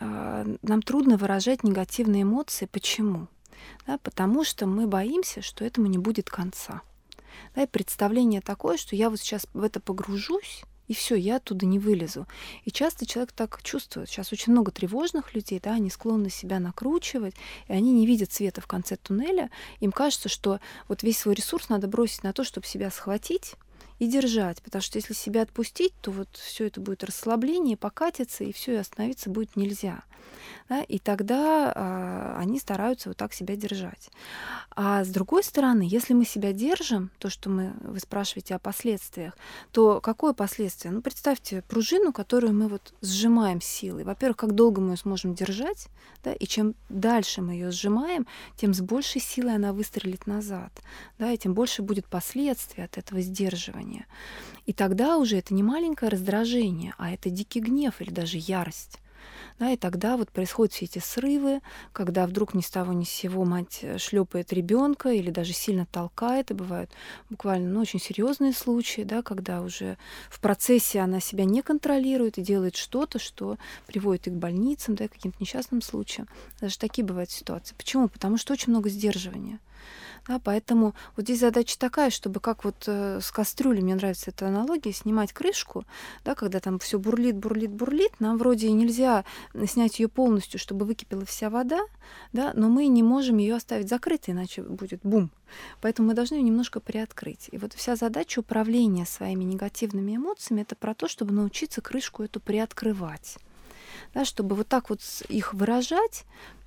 э, 0.00 0.56
нам 0.62 0.82
трудно 0.82 1.16
выражать 1.16 1.64
негативные 1.64 2.22
эмоции. 2.22 2.66
Почему? 2.66 3.28
Да, 3.86 3.98
потому 3.98 4.44
что 4.44 4.66
мы 4.66 4.86
боимся, 4.86 5.42
что 5.42 5.64
этому 5.64 5.86
не 5.86 5.98
будет 5.98 6.30
конца. 6.30 6.82
Да, 7.54 7.62
и 7.62 7.66
представление 7.66 8.40
такое, 8.40 8.76
что 8.76 8.96
я 8.96 9.10
вот 9.10 9.20
сейчас 9.20 9.46
в 9.52 9.62
это 9.62 9.80
погружусь, 9.80 10.62
и 10.88 10.94
все, 10.94 11.16
я 11.16 11.36
оттуда 11.36 11.66
не 11.66 11.78
вылезу. 11.78 12.26
И 12.64 12.70
часто 12.70 13.06
человек 13.06 13.32
так 13.32 13.60
чувствует. 13.62 14.08
Сейчас 14.08 14.32
очень 14.32 14.52
много 14.52 14.70
тревожных 14.70 15.34
людей, 15.34 15.60
да, 15.62 15.72
они 15.72 15.90
склонны 15.90 16.30
себя 16.30 16.60
накручивать, 16.60 17.34
и 17.66 17.72
они 17.72 17.92
не 17.92 18.06
видят 18.06 18.32
света 18.32 18.60
в 18.60 18.66
конце 18.66 18.96
туннеля. 18.96 19.50
Им 19.80 19.90
кажется, 19.90 20.28
что 20.28 20.60
вот 20.88 21.02
весь 21.02 21.18
свой 21.18 21.34
ресурс 21.34 21.68
надо 21.68 21.88
бросить 21.88 22.22
на 22.22 22.32
то, 22.32 22.44
чтобы 22.44 22.66
себя 22.66 22.90
схватить 22.90 23.54
и 23.98 24.06
держать, 24.06 24.62
потому 24.62 24.82
что 24.82 24.98
если 24.98 25.14
себя 25.14 25.42
отпустить, 25.42 25.94
то 26.00 26.10
вот 26.10 26.28
все 26.36 26.66
это 26.66 26.80
будет 26.80 27.04
расслабление, 27.04 27.76
покатится, 27.76 28.44
и 28.44 28.52
все, 28.52 28.74
и 28.74 28.76
остановиться 28.76 29.30
будет 29.30 29.56
нельзя. 29.56 30.02
Да? 30.68 30.82
И 30.82 30.98
тогда 30.98 31.72
а, 31.74 32.36
они 32.38 32.58
стараются 32.58 33.08
вот 33.08 33.16
так 33.16 33.32
себя 33.32 33.56
держать. 33.56 34.10
А 34.74 35.04
с 35.04 35.08
другой 35.08 35.44
стороны, 35.44 35.86
если 35.88 36.12
мы 36.14 36.24
себя 36.24 36.52
держим, 36.52 37.10
то, 37.18 37.30
что 37.30 37.48
мы, 37.48 37.72
вы 37.80 38.00
спрашиваете 38.00 38.54
о 38.54 38.58
последствиях, 38.58 39.36
то 39.72 40.00
какое 40.00 40.32
последствие? 40.32 40.92
Ну, 40.92 41.02
представьте 41.02 41.62
пружину, 41.62 42.12
которую 42.12 42.52
мы 42.52 42.68
вот 42.68 42.94
сжимаем 43.00 43.60
силой. 43.60 44.04
Во-первых, 44.04 44.36
как 44.36 44.54
долго 44.54 44.80
мы 44.80 44.92
ее 44.92 44.96
сможем 44.96 45.34
держать, 45.34 45.88
да, 46.24 46.32
и 46.32 46.46
чем 46.46 46.74
дальше 46.88 47.42
мы 47.42 47.52
ее 47.52 47.70
сжимаем, 47.70 48.26
тем 48.56 48.74
с 48.74 48.80
большей 48.80 49.20
силой 49.20 49.54
она 49.54 49.72
выстрелит 49.72 50.26
назад, 50.26 50.72
да, 51.18 51.30
и 51.30 51.38
тем 51.38 51.54
больше 51.54 51.82
будет 51.82 52.06
последствий 52.06 52.82
от 52.82 52.98
этого 52.98 53.20
сдерживания. 53.20 53.85
И 54.66 54.72
тогда 54.72 55.16
уже 55.16 55.38
это 55.38 55.54
не 55.54 55.62
маленькое 55.62 56.10
раздражение, 56.10 56.94
а 56.98 57.12
это 57.12 57.30
дикий 57.30 57.60
гнев 57.60 58.00
или 58.00 58.10
даже 58.10 58.36
ярость. 58.38 58.98
Да, 59.58 59.70
и 59.70 59.76
тогда 59.76 60.16
вот 60.18 60.30
происходят 60.30 60.74
все 60.74 60.84
эти 60.84 60.98
срывы, 60.98 61.60
когда 61.92 62.26
вдруг 62.26 62.52
ни 62.52 62.60
с 62.60 62.70
того 62.70 62.92
ни 62.92 63.04
с 63.04 63.08
сего 63.08 63.44
мать 63.44 63.84
шлепает 63.96 64.52
ребенка 64.52 65.10
или 65.10 65.30
даже 65.30 65.54
сильно 65.54 65.86
толкает, 65.86 66.50
и 66.50 66.54
бывают 66.54 66.90
буквально 67.30 67.70
ну, 67.70 67.80
очень 67.80 68.00
серьезные 68.00 68.52
случаи, 68.52 69.02
да, 69.02 69.22
когда 69.22 69.62
уже 69.62 69.96
в 70.28 70.40
процессе 70.40 71.00
она 71.00 71.20
себя 71.20 71.44
не 71.44 71.62
контролирует 71.62 72.36
и 72.36 72.42
делает 72.42 72.76
что-то, 72.76 73.18
что 73.18 73.56
приводит 73.86 74.26
и 74.26 74.30
к 74.30 74.34
больницам, 74.34 74.94
да, 74.94 75.08
к 75.08 75.12
каким-то 75.12 75.38
несчастным 75.40 75.80
случаям. 75.80 76.28
Даже 76.60 76.78
такие 76.78 77.04
бывают 77.04 77.30
ситуации. 77.30 77.74
Почему? 77.76 78.08
Потому 78.08 78.36
что 78.36 78.52
очень 78.52 78.70
много 78.72 78.90
сдерживания. 78.90 79.58
Да, 80.28 80.40
поэтому 80.40 80.94
вот 81.14 81.24
здесь 81.24 81.38
задача 81.38 81.78
такая, 81.78 82.10
чтобы 82.10 82.40
как 82.40 82.64
вот 82.64 82.84
э, 82.88 83.20
с 83.22 83.30
кастрюлей, 83.30 83.82
мне 83.82 83.94
нравится 83.94 84.30
эта 84.30 84.48
аналогия, 84.48 84.92
снимать 84.92 85.32
крышку, 85.32 85.84
да, 86.24 86.34
когда 86.34 86.58
там 86.58 86.80
все 86.80 86.98
бурлит, 86.98 87.36
бурлит, 87.36 87.70
бурлит, 87.70 88.18
нам 88.18 88.36
вроде 88.36 88.66
и 88.66 88.72
нельзя 88.72 89.24
снять 89.66 90.00
ее 90.00 90.08
полностью, 90.08 90.58
чтобы 90.58 90.84
выкипела 90.84 91.24
вся 91.24 91.48
вода, 91.48 91.80
да, 92.32 92.52
но 92.54 92.68
мы 92.68 92.88
не 92.88 93.04
можем 93.04 93.38
ее 93.38 93.54
оставить 93.54 93.88
закрытой, 93.88 94.30
иначе 94.30 94.62
будет 94.62 95.00
бум. 95.04 95.30
Поэтому 95.80 96.08
мы 96.08 96.14
должны 96.14 96.36
ее 96.36 96.42
немножко 96.42 96.80
приоткрыть. 96.80 97.48
И 97.52 97.58
вот 97.58 97.72
вся 97.74 97.94
задача 97.94 98.40
управления 98.40 99.06
своими 99.06 99.44
негативными 99.44 100.16
эмоциями 100.16 100.62
это 100.62 100.74
про 100.74 100.94
то, 100.94 101.06
чтобы 101.06 101.32
научиться 101.32 101.80
крышку 101.80 102.24
эту 102.24 102.40
приоткрывать. 102.40 103.38
Да, 104.12 104.24
чтобы 104.24 104.56
вот 104.56 104.66
так 104.66 104.90
вот 104.90 105.00
их 105.28 105.54
выражать, 105.54 106.24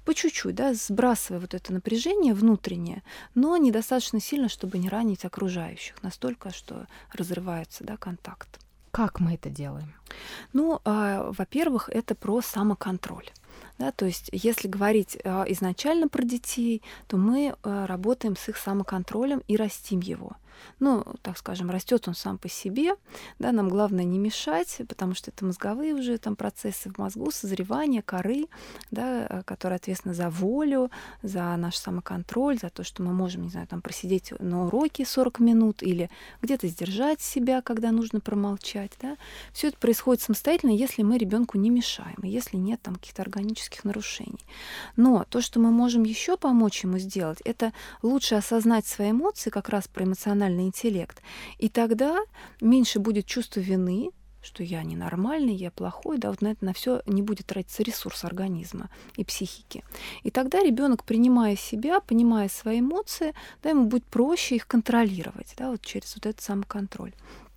по 0.10 0.16
чуть-чуть, 0.16 0.56
да, 0.56 0.74
сбрасывая 0.74 1.40
вот 1.40 1.54
это 1.54 1.72
напряжение 1.72 2.34
внутреннее, 2.34 3.04
но 3.36 3.56
недостаточно 3.58 4.20
сильно, 4.20 4.50
чтобы 4.50 4.80
не 4.80 4.90
ранить 4.90 5.24
окружающих, 5.24 6.02
настолько, 6.02 6.52
что 6.52 6.88
разрывается 7.14 7.84
да, 7.84 7.96
контакт. 7.96 8.48
Как 8.90 9.20
мы 9.20 9.36
это 9.36 9.52
делаем? 9.52 9.94
Ну, 10.52 10.82
э, 10.84 11.32
во-первых, 11.38 11.90
это 11.90 12.16
про 12.16 12.42
самоконтроль. 12.42 13.30
Да, 13.78 13.92
то 13.92 14.08
есть, 14.08 14.32
если 14.32 14.68
говорить 14.68 15.16
э, 15.24 15.44
изначально 15.50 16.08
про 16.08 16.24
детей, 16.24 16.82
то 17.06 17.18
мы 17.18 17.54
э, 17.54 17.86
работаем 17.86 18.36
с 18.36 18.50
их 18.50 18.58
самоконтролем 18.58 19.44
и 19.48 19.58
растим 19.58 20.00
его 20.00 20.38
ну, 20.80 21.06
так 21.22 21.38
скажем, 21.38 21.70
растет 21.70 22.08
он 22.08 22.16
сам 22.16 22.38
по 22.38 22.50
себе, 22.50 22.96
да, 23.40 23.52
нам 23.52 23.70
главное 23.70 24.04
не 24.04 24.18
мешать, 24.18 24.82
потому 24.88 25.16
что 25.16 25.32
это 25.32 25.46
мозговые 25.46 25.94
уже 25.94 26.18
там 26.18 26.36
процессы 26.36 26.90
в 26.92 26.98
мозгу, 26.98 27.32
созревание 27.32 28.02
коры, 28.02 28.46
да, 28.92 29.28
э, 29.30 29.44
которые 29.44 29.78
ответственны 29.78 30.14
за 30.14 30.30
волю, 30.30 30.92
за 31.22 31.56
наш 31.58 31.78
самоконтроль, 31.78 32.60
за 32.60 32.70
то, 32.70 32.84
что 32.84 33.04
мы 33.04 33.14
можем, 33.14 33.44
не 33.44 33.50
знаю, 33.50 33.68
там 33.68 33.82
просидеть 33.82 34.34
на 34.40 34.66
уроке 34.66 35.06
40 35.06 35.40
минут 35.40 35.84
или 35.84 36.10
где-то 36.42 36.68
сдержать 36.68 37.22
себя, 37.22 37.62
когда 37.62 37.92
нужно 37.92 38.20
промолчать, 38.20 38.92
да. 39.02 39.18
Все 39.54 39.68
это 39.68 39.78
происходит 39.78 40.22
самостоятельно, 40.24 40.72
если 40.72 41.04
мы 41.04 41.18
ребенку 41.18 41.58
не 41.58 41.70
мешаем, 41.70 42.18
если 42.24 42.58
нет 42.58 42.82
там 42.82 42.96
каких-то 42.96 43.22
органических 43.22 43.84
нарушений. 43.84 44.46
Но 44.96 45.26
то, 45.30 45.42
что 45.42 45.60
мы 45.60 45.72
можем 45.72 46.04
еще 46.04 46.38
помочь 46.38 46.84
ему 46.84 46.98
сделать, 46.98 47.40
это 47.46 47.74
лучше 48.02 48.36
осознать 48.36 48.86
свои 48.86 49.12
эмоции, 49.12 49.50
как 49.50 49.70
раз 49.70 49.88
про 49.88 50.04
эмоциональный 50.04 50.49
эмоциональный 50.50 50.66
интеллект. 50.66 51.22
И 51.58 51.70
тогда 51.70 52.20
меньше 52.62 53.00
будет 53.00 53.26
чувство 53.26 53.60
вины, 53.60 54.12
что 54.42 54.64
я 54.64 54.84
ненормальный, 54.84 55.54
я 55.54 55.70
плохой, 55.70 56.18
да, 56.18 56.30
вот 56.30 56.42
на 56.42 56.50
это 56.52 56.64
на 56.64 56.74
все 56.74 57.02
не 57.06 57.22
будет 57.22 57.48
тратиться 57.48 57.84
ресурс 57.84 58.24
организма 58.24 58.90
и 59.18 59.26
психики. 59.26 59.84
И 60.24 60.32
тогда 60.32 60.64
ребенок, 60.64 61.04
принимая 61.04 61.58
себя, 61.58 62.00
понимая 62.00 62.48
свои 62.48 62.80
эмоции, 62.80 63.34
да, 63.62 63.70
ему 63.72 63.86
будет 63.86 64.06
проще 64.06 64.56
их 64.56 64.66
контролировать, 64.66 65.54
да, 65.58 65.72
вот 65.72 65.82
через 65.82 66.16
вот 66.16 66.26
этот 66.26 66.42
самоконтроль. 66.42 67.14
А, 67.14 67.49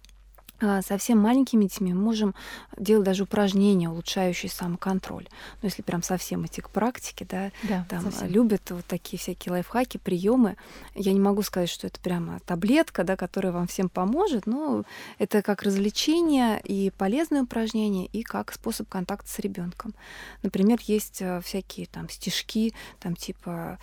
совсем 0.86 1.18
маленькими 1.18 1.64
детьми 1.64 1.92
мы 1.94 2.00
можем 2.00 2.34
делать 2.76 3.04
даже 3.04 3.24
упражнения, 3.24 3.88
улучшающие 3.88 4.50
самоконтроль. 4.50 5.26
Ну, 5.60 5.68
если 5.68 5.82
прям 5.82 6.02
совсем 6.02 6.46
идти 6.46 6.60
к 6.60 6.70
практике, 6.70 7.26
да, 7.28 7.50
да 7.62 7.86
там 7.88 8.02
совсем. 8.02 8.28
любят 8.28 8.70
вот 8.70 8.84
такие 8.86 9.18
всякие 9.18 9.52
лайфхаки, 9.52 9.98
приемы. 9.98 10.56
Я 10.94 11.12
не 11.12 11.20
могу 11.20 11.42
сказать, 11.42 11.68
что 11.68 11.86
это 11.86 12.00
прямо 12.00 12.40
таблетка, 12.46 13.04
да, 13.04 13.16
которая 13.16 13.52
вам 13.52 13.66
всем 13.66 13.88
поможет, 13.88 14.46
но 14.46 14.84
это 15.18 15.42
как 15.42 15.62
развлечение 15.62 16.60
и 16.60 16.90
полезное 16.90 17.42
упражнение, 17.42 18.06
и 18.06 18.22
как 18.22 18.52
способ 18.52 18.88
контакта 18.88 19.28
с 19.28 19.38
ребенком. 19.38 19.94
Например, 20.42 20.78
есть 20.82 21.22
э, 21.22 21.40
всякие 21.42 21.86
там 21.86 22.08
стишки, 22.08 22.74
там 23.00 23.16
типа 23.16 23.78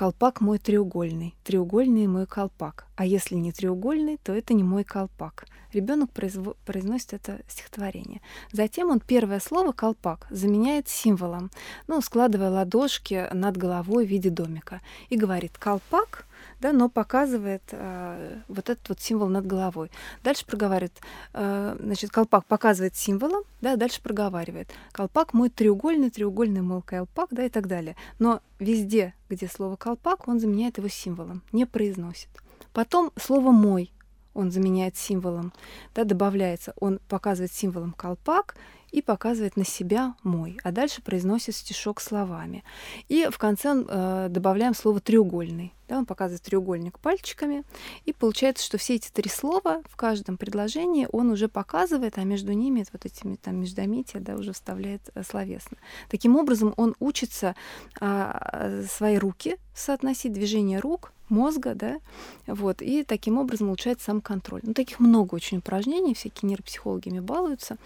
колпак 0.00 0.40
мой 0.40 0.58
треугольный, 0.58 1.34
треугольный 1.44 2.06
мой 2.06 2.24
колпак. 2.24 2.86
А 2.96 3.04
если 3.04 3.34
не 3.34 3.52
треугольный, 3.52 4.16
то 4.16 4.32
это 4.32 4.54
не 4.54 4.62
мой 4.62 4.82
колпак. 4.82 5.44
Ребенок 5.74 6.08
произво- 6.14 6.56
произносит 6.64 7.12
это 7.12 7.40
стихотворение. 7.46 8.22
Затем 8.50 8.88
он 8.88 9.00
первое 9.00 9.40
слово 9.40 9.72
колпак 9.72 10.26
заменяет 10.30 10.88
символом, 10.88 11.50
ну, 11.86 12.00
складывая 12.00 12.48
ладошки 12.48 13.28
над 13.34 13.58
головой 13.58 14.06
в 14.06 14.08
виде 14.08 14.30
домика. 14.30 14.80
И 15.10 15.18
говорит 15.18 15.58
колпак 15.58 16.24
да, 16.60 16.72
но 16.72 16.88
показывает 16.88 17.62
э, 17.72 18.40
вот 18.48 18.70
этот 18.70 18.88
вот 18.88 19.00
символ 19.00 19.28
над 19.28 19.46
головой. 19.46 19.90
Дальше 20.22 20.46
проговаривает, 20.46 21.00
э, 21.32 21.76
значит, 21.80 22.10
колпак 22.10 22.44
показывает 22.46 22.96
символом, 22.96 23.44
да, 23.60 23.76
дальше 23.76 24.02
проговаривает. 24.02 24.70
Колпак 24.92 25.32
мой 25.32 25.48
треугольный, 25.48 26.10
треугольный 26.10 26.62
мой 26.62 26.82
колпак, 26.82 27.28
да, 27.30 27.44
и 27.44 27.48
так 27.48 27.66
далее. 27.66 27.96
Но 28.18 28.40
везде, 28.58 29.14
где 29.28 29.48
слово 29.48 29.76
колпак, 29.76 30.28
он 30.28 30.38
заменяет 30.38 30.78
его 30.78 30.88
символом, 30.88 31.42
не 31.52 31.64
произносит. 31.66 32.28
Потом 32.72 33.10
слово 33.16 33.50
мой 33.50 33.92
он 34.34 34.52
заменяет 34.52 34.96
символом, 34.96 35.52
да, 35.94 36.04
добавляется, 36.04 36.72
он 36.78 37.00
показывает 37.08 37.52
символом 37.52 37.92
колпак, 37.92 38.54
и 38.92 39.02
показывает 39.02 39.56
на 39.56 39.64
себя 39.64 40.14
мой, 40.22 40.58
а 40.62 40.72
дальше 40.72 41.02
произносит 41.02 41.54
стишок 41.54 42.00
словами. 42.00 42.64
И 43.08 43.28
в 43.30 43.38
конце 43.38 43.84
э, 43.86 44.26
добавляем 44.30 44.74
слово 44.74 45.00
треугольный. 45.00 45.72
Да, 45.88 45.98
он 45.98 46.06
показывает 46.06 46.42
треугольник 46.42 47.00
пальчиками, 47.00 47.64
и 48.04 48.12
получается, 48.12 48.64
что 48.64 48.78
все 48.78 48.94
эти 48.94 49.10
три 49.10 49.28
слова 49.28 49.82
в 49.88 49.96
каждом 49.96 50.36
предложении 50.36 51.08
он 51.10 51.30
уже 51.30 51.48
показывает, 51.48 52.16
а 52.16 52.22
между 52.22 52.52
ними 52.52 52.84
вот 52.92 53.06
этими 53.06 53.34
там 53.34 53.56
междометия 53.56 54.20
да, 54.20 54.36
уже 54.36 54.52
вставляет 54.52 55.02
э, 55.14 55.24
словесно. 55.24 55.78
Таким 56.08 56.36
образом, 56.36 56.74
он 56.76 56.94
учится 57.00 57.56
э, 58.00 58.84
свои 58.88 59.18
руки 59.18 59.56
соотносить, 59.74 60.32
движение 60.32 60.78
рук, 60.78 61.12
мозга, 61.30 61.74
да, 61.74 61.98
вот, 62.46 62.82
и 62.82 63.04
таким 63.04 63.38
образом 63.38 63.68
улучшает 63.68 64.00
сам 64.00 64.20
контроль. 64.20 64.60
Ну, 64.62 64.74
таких 64.74 65.00
много 65.00 65.34
очень 65.34 65.58
упражнений, 65.58 66.14
всякие 66.14 66.48
нейропсихологи 66.50 67.08
ими 67.08 67.20
балуются. 67.20 67.78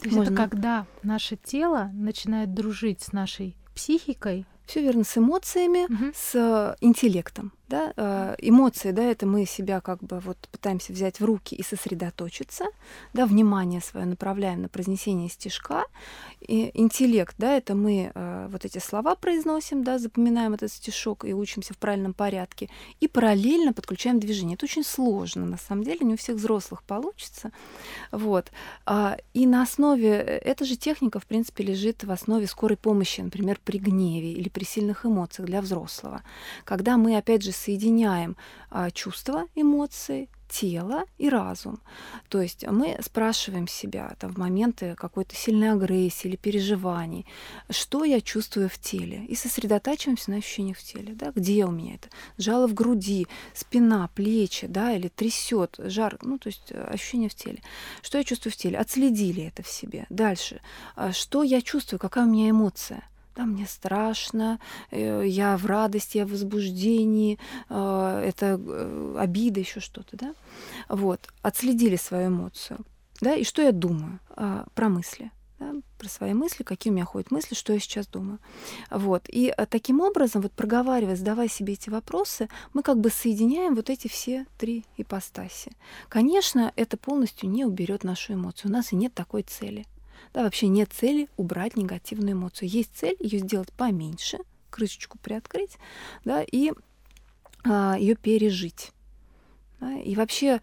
То 0.00 0.06
есть 0.06 0.16
Можно... 0.16 0.32
это 0.32 0.42
когда 0.42 0.86
наше 1.02 1.36
тело 1.36 1.90
начинает 1.92 2.54
дружить 2.54 3.02
с 3.02 3.12
нашей 3.12 3.56
психикой. 3.74 4.46
Все 4.66 4.82
верно, 4.82 5.04
с 5.04 5.16
эмоциями, 5.18 5.84
угу. 5.92 6.12
с 6.14 6.76
интеллектом 6.80 7.52
да, 7.70 7.92
э, 7.96 8.34
эмоции, 8.38 8.90
да, 8.90 9.04
это 9.04 9.26
мы 9.26 9.46
себя 9.46 9.80
как 9.80 10.02
бы 10.02 10.18
вот 10.18 10.36
пытаемся 10.50 10.92
взять 10.92 11.20
в 11.20 11.24
руки 11.24 11.54
и 11.54 11.62
сосредоточиться, 11.62 12.66
да, 13.14 13.26
внимание 13.26 13.80
свое 13.80 14.06
направляем 14.06 14.62
на 14.62 14.68
произнесение 14.68 15.28
стишка, 15.28 15.84
и 16.40 16.70
интеллект, 16.74 17.34
да, 17.38 17.56
это 17.56 17.74
мы 17.74 18.10
э, 18.12 18.48
вот 18.50 18.64
эти 18.64 18.78
слова 18.78 19.14
произносим, 19.14 19.84
да, 19.84 19.98
запоминаем 19.98 20.54
этот 20.54 20.72
стишок 20.72 21.24
и 21.24 21.32
учимся 21.32 21.72
в 21.72 21.78
правильном 21.78 22.12
порядке, 22.12 22.68
и 22.98 23.06
параллельно 23.06 23.72
подключаем 23.72 24.18
движение. 24.18 24.56
Это 24.56 24.64
очень 24.64 24.84
сложно, 24.84 25.46
на 25.46 25.56
самом 25.56 25.84
деле, 25.84 26.00
не 26.00 26.14
у 26.14 26.16
всех 26.16 26.36
взрослых 26.36 26.82
получится, 26.82 27.52
вот. 28.10 28.50
А, 28.84 29.16
и 29.32 29.46
на 29.46 29.62
основе, 29.62 30.08
э, 30.08 30.38
эта 30.38 30.64
же 30.64 30.76
техника, 30.76 31.20
в 31.20 31.26
принципе, 31.26 31.62
лежит 31.62 32.02
в 32.02 32.10
основе 32.10 32.48
скорой 32.48 32.76
помощи, 32.76 33.20
например, 33.20 33.60
при 33.64 33.78
гневе 33.78 34.32
или 34.32 34.48
при 34.48 34.64
сильных 34.64 35.06
эмоциях 35.06 35.46
для 35.46 35.60
взрослого, 35.60 36.22
когда 36.64 36.96
мы, 36.96 37.16
опять 37.16 37.44
же, 37.44 37.52
соединяем 37.60 38.36
а, 38.70 38.90
чувства, 38.90 39.46
эмоции, 39.54 40.28
тело 40.50 41.04
и 41.16 41.28
разум. 41.28 41.80
То 42.28 42.40
есть 42.40 42.66
мы 42.66 42.98
спрашиваем 43.02 43.68
себя 43.68 44.16
там, 44.18 44.32
в 44.32 44.38
моменты 44.38 44.94
какой-то 44.96 45.34
сильной 45.34 45.72
агрессии 45.72 46.28
или 46.28 46.36
переживаний, 46.36 47.26
что 47.70 48.04
я 48.04 48.20
чувствую 48.20 48.68
в 48.68 48.78
теле, 48.78 49.24
и 49.26 49.34
сосредотачиваемся 49.34 50.30
на 50.30 50.38
ощущениях 50.38 50.78
в 50.78 50.82
теле. 50.82 51.14
Да? 51.14 51.32
Где 51.34 51.64
у 51.64 51.70
меня 51.70 51.94
это? 51.94 52.08
Жало 52.36 52.66
в 52.66 52.74
груди, 52.74 53.26
спина, 53.54 54.10
плечи, 54.14 54.66
да, 54.66 54.92
или 54.92 55.08
трясет, 55.08 55.76
жар, 55.78 56.18
ну, 56.22 56.38
то 56.38 56.48
есть 56.48 56.70
э, 56.70 56.82
ощущения 56.82 57.28
в 57.28 57.34
теле. 57.34 57.62
Что 58.02 58.18
я 58.18 58.24
чувствую 58.24 58.52
в 58.52 58.56
теле? 58.56 58.78
Отследили 58.78 59.44
это 59.44 59.62
в 59.62 59.68
себе. 59.68 60.06
Дальше. 60.10 60.60
А 60.96 61.12
что 61.12 61.42
я 61.42 61.62
чувствую? 61.62 62.00
Какая 62.00 62.24
у 62.24 62.28
меня 62.28 62.50
эмоция? 62.50 63.04
Да, 63.40 63.46
мне 63.46 63.66
страшно, 63.66 64.58
э, 64.90 65.24
я 65.26 65.56
в 65.56 65.66
радости, 65.66 66.18
я 66.18 66.26
в 66.26 66.30
возбуждении, 66.30 67.38
э, 67.68 68.22
это 68.26 68.60
э, 68.60 69.16
обида, 69.18 69.60
еще 69.60 69.80
что-то, 69.80 70.16
да. 70.16 70.34
Вот, 70.88 71.28
отследили 71.42 71.96
свою 71.96 72.28
эмоцию, 72.28 72.78
да, 73.20 73.34
и 73.34 73.44
что 73.44 73.62
я 73.62 73.72
думаю 73.72 74.18
про 74.74 74.88
мысли, 74.88 75.30
да, 75.58 75.74
про 75.98 76.08
свои 76.08 76.34
мысли, 76.34 76.64
какие 76.64 76.90
у 76.90 76.94
меня 76.94 77.04
ходят 77.04 77.30
мысли, 77.30 77.54
что 77.54 77.72
я 77.72 77.78
сейчас 77.78 78.06
думаю. 78.06 78.38
Вот. 78.90 79.24
И 79.28 79.54
таким 79.68 80.00
образом, 80.00 80.40
вот 80.40 80.52
проговаривая, 80.52 81.16
задавая 81.16 81.48
себе 81.48 81.74
эти 81.74 81.90
вопросы, 81.90 82.48
мы 82.72 82.82
как 82.82 82.98
бы 82.98 83.10
соединяем 83.10 83.74
вот 83.74 83.90
эти 83.90 84.08
все 84.08 84.46
три 84.58 84.84
ипостаси. 84.96 85.72
Конечно, 86.08 86.72
это 86.76 86.96
полностью 86.96 87.50
не 87.50 87.66
уберет 87.66 88.04
нашу 88.04 88.32
эмоцию. 88.34 88.70
У 88.70 88.74
нас 88.74 88.92
и 88.92 88.96
нет 88.96 89.12
такой 89.12 89.42
цели. 89.42 89.86
Да, 90.32 90.44
вообще 90.44 90.68
нет 90.68 90.92
цели 90.92 91.28
убрать 91.36 91.76
негативную 91.76 92.32
эмоцию. 92.32 92.68
Есть 92.68 92.96
цель 92.96 93.16
ее 93.18 93.38
сделать 93.40 93.72
поменьше, 93.72 94.38
крышечку 94.70 95.18
приоткрыть, 95.18 95.76
да, 96.24 96.42
и 96.42 96.72
а, 97.64 97.96
ее 97.98 98.14
пережить. 98.14 98.92
Да, 99.80 99.96
и 99.96 100.14
вообще 100.14 100.60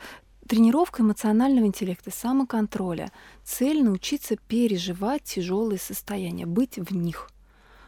тренировка 0.48 1.04
эмоционального 1.04 1.66
интеллекта, 1.66 2.12
самоконтроля. 2.12 3.12
Цель 3.44 3.84
научиться 3.84 4.38
переживать 4.48 5.24
тяжелые 5.24 5.80
состояния, 5.80 6.46
быть 6.46 6.78
в 6.78 6.96
них. 6.96 7.30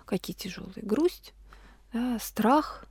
Какие 0.05 0.35
тяжелые? 0.35 0.83
Грусть, 0.83 1.33
да, 1.93 2.17
страх, 2.19 2.85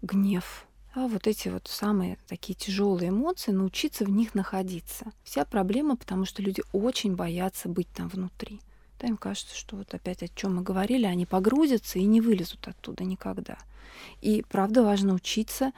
гнев, 0.00 0.66
а 0.94 1.08
вот 1.08 1.26
эти 1.26 1.48
вот 1.48 1.68
самые 1.68 2.18
такие 2.28 2.54
тяжелые 2.54 3.08
эмоции, 3.08 3.50
научиться 3.50 4.04
в 4.04 4.10
них 4.10 4.34
находиться. 4.34 5.06
Вся 5.24 5.44
проблема, 5.44 5.96
потому 5.96 6.26
что 6.26 6.42
люди 6.42 6.62
очень 6.72 7.16
боятся 7.16 7.68
быть 7.68 7.88
там 7.88 8.08
внутри. 8.08 8.60
Да, 9.00 9.08
им 9.08 9.16
кажется, 9.16 9.56
что 9.56 9.76
вот 9.76 9.94
опять 9.94 10.22
о 10.22 10.28
чем 10.28 10.56
мы 10.56 10.62
говорили, 10.62 11.06
они 11.06 11.24
погрузятся 11.24 11.98
и 11.98 12.04
не 12.04 12.20
вылезут 12.20 12.68
оттуда 12.68 13.04
никогда. 13.04 13.56
И 14.20 14.44
правда 14.48 14.82
важно 14.82 15.14
учиться 15.14 15.72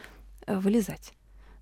э, 0.47 0.59
вылезать. 0.59 1.13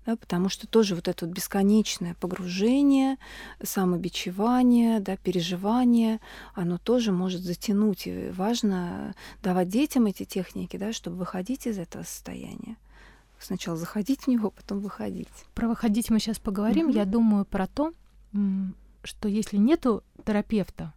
Да, 0.05 0.17
потому 0.17 0.49
что 0.49 0.67
тоже 0.67 0.95
вот 0.95 1.07
это 1.07 1.25
вот 1.25 1.33
бесконечное 1.33 2.15
погружение, 2.15 3.17
самобичевание, 3.61 4.99
да, 4.99 5.15
переживание, 5.15 6.19
оно 6.55 6.77
тоже 6.77 7.13
может 7.13 7.41
затянуть. 7.41 8.07
И 8.07 8.29
важно 8.31 9.15
давать 9.41 9.69
детям 9.69 10.07
эти 10.07 10.25
техники, 10.25 10.75
да, 10.75 10.91
чтобы 10.91 11.17
выходить 11.17 11.67
из 11.67 11.77
этого 11.77 12.03
состояния 12.03 12.75
сначала 13.43 13.77
заходить 13.77 14.21
в 14.21 14.27
него, 14.27 14.51
потом 14.51 14.79
выходить. 14.79 15.27
Про 15.53 15.67
выходить 15.67 16.09
мы 16.09 16.19
сейчас 16.19 16.39
поговорим. 16.39 16.89
Mm-hmm. 16.89 16.95
Я 16.95 17.05
думаю 17.05 17.45
про 17.45 17.67
то, 17.67 17.93
что 19.03 19.27
если 19.27 19.57
нету 19.57 20.03
терапевта 20.25 20.93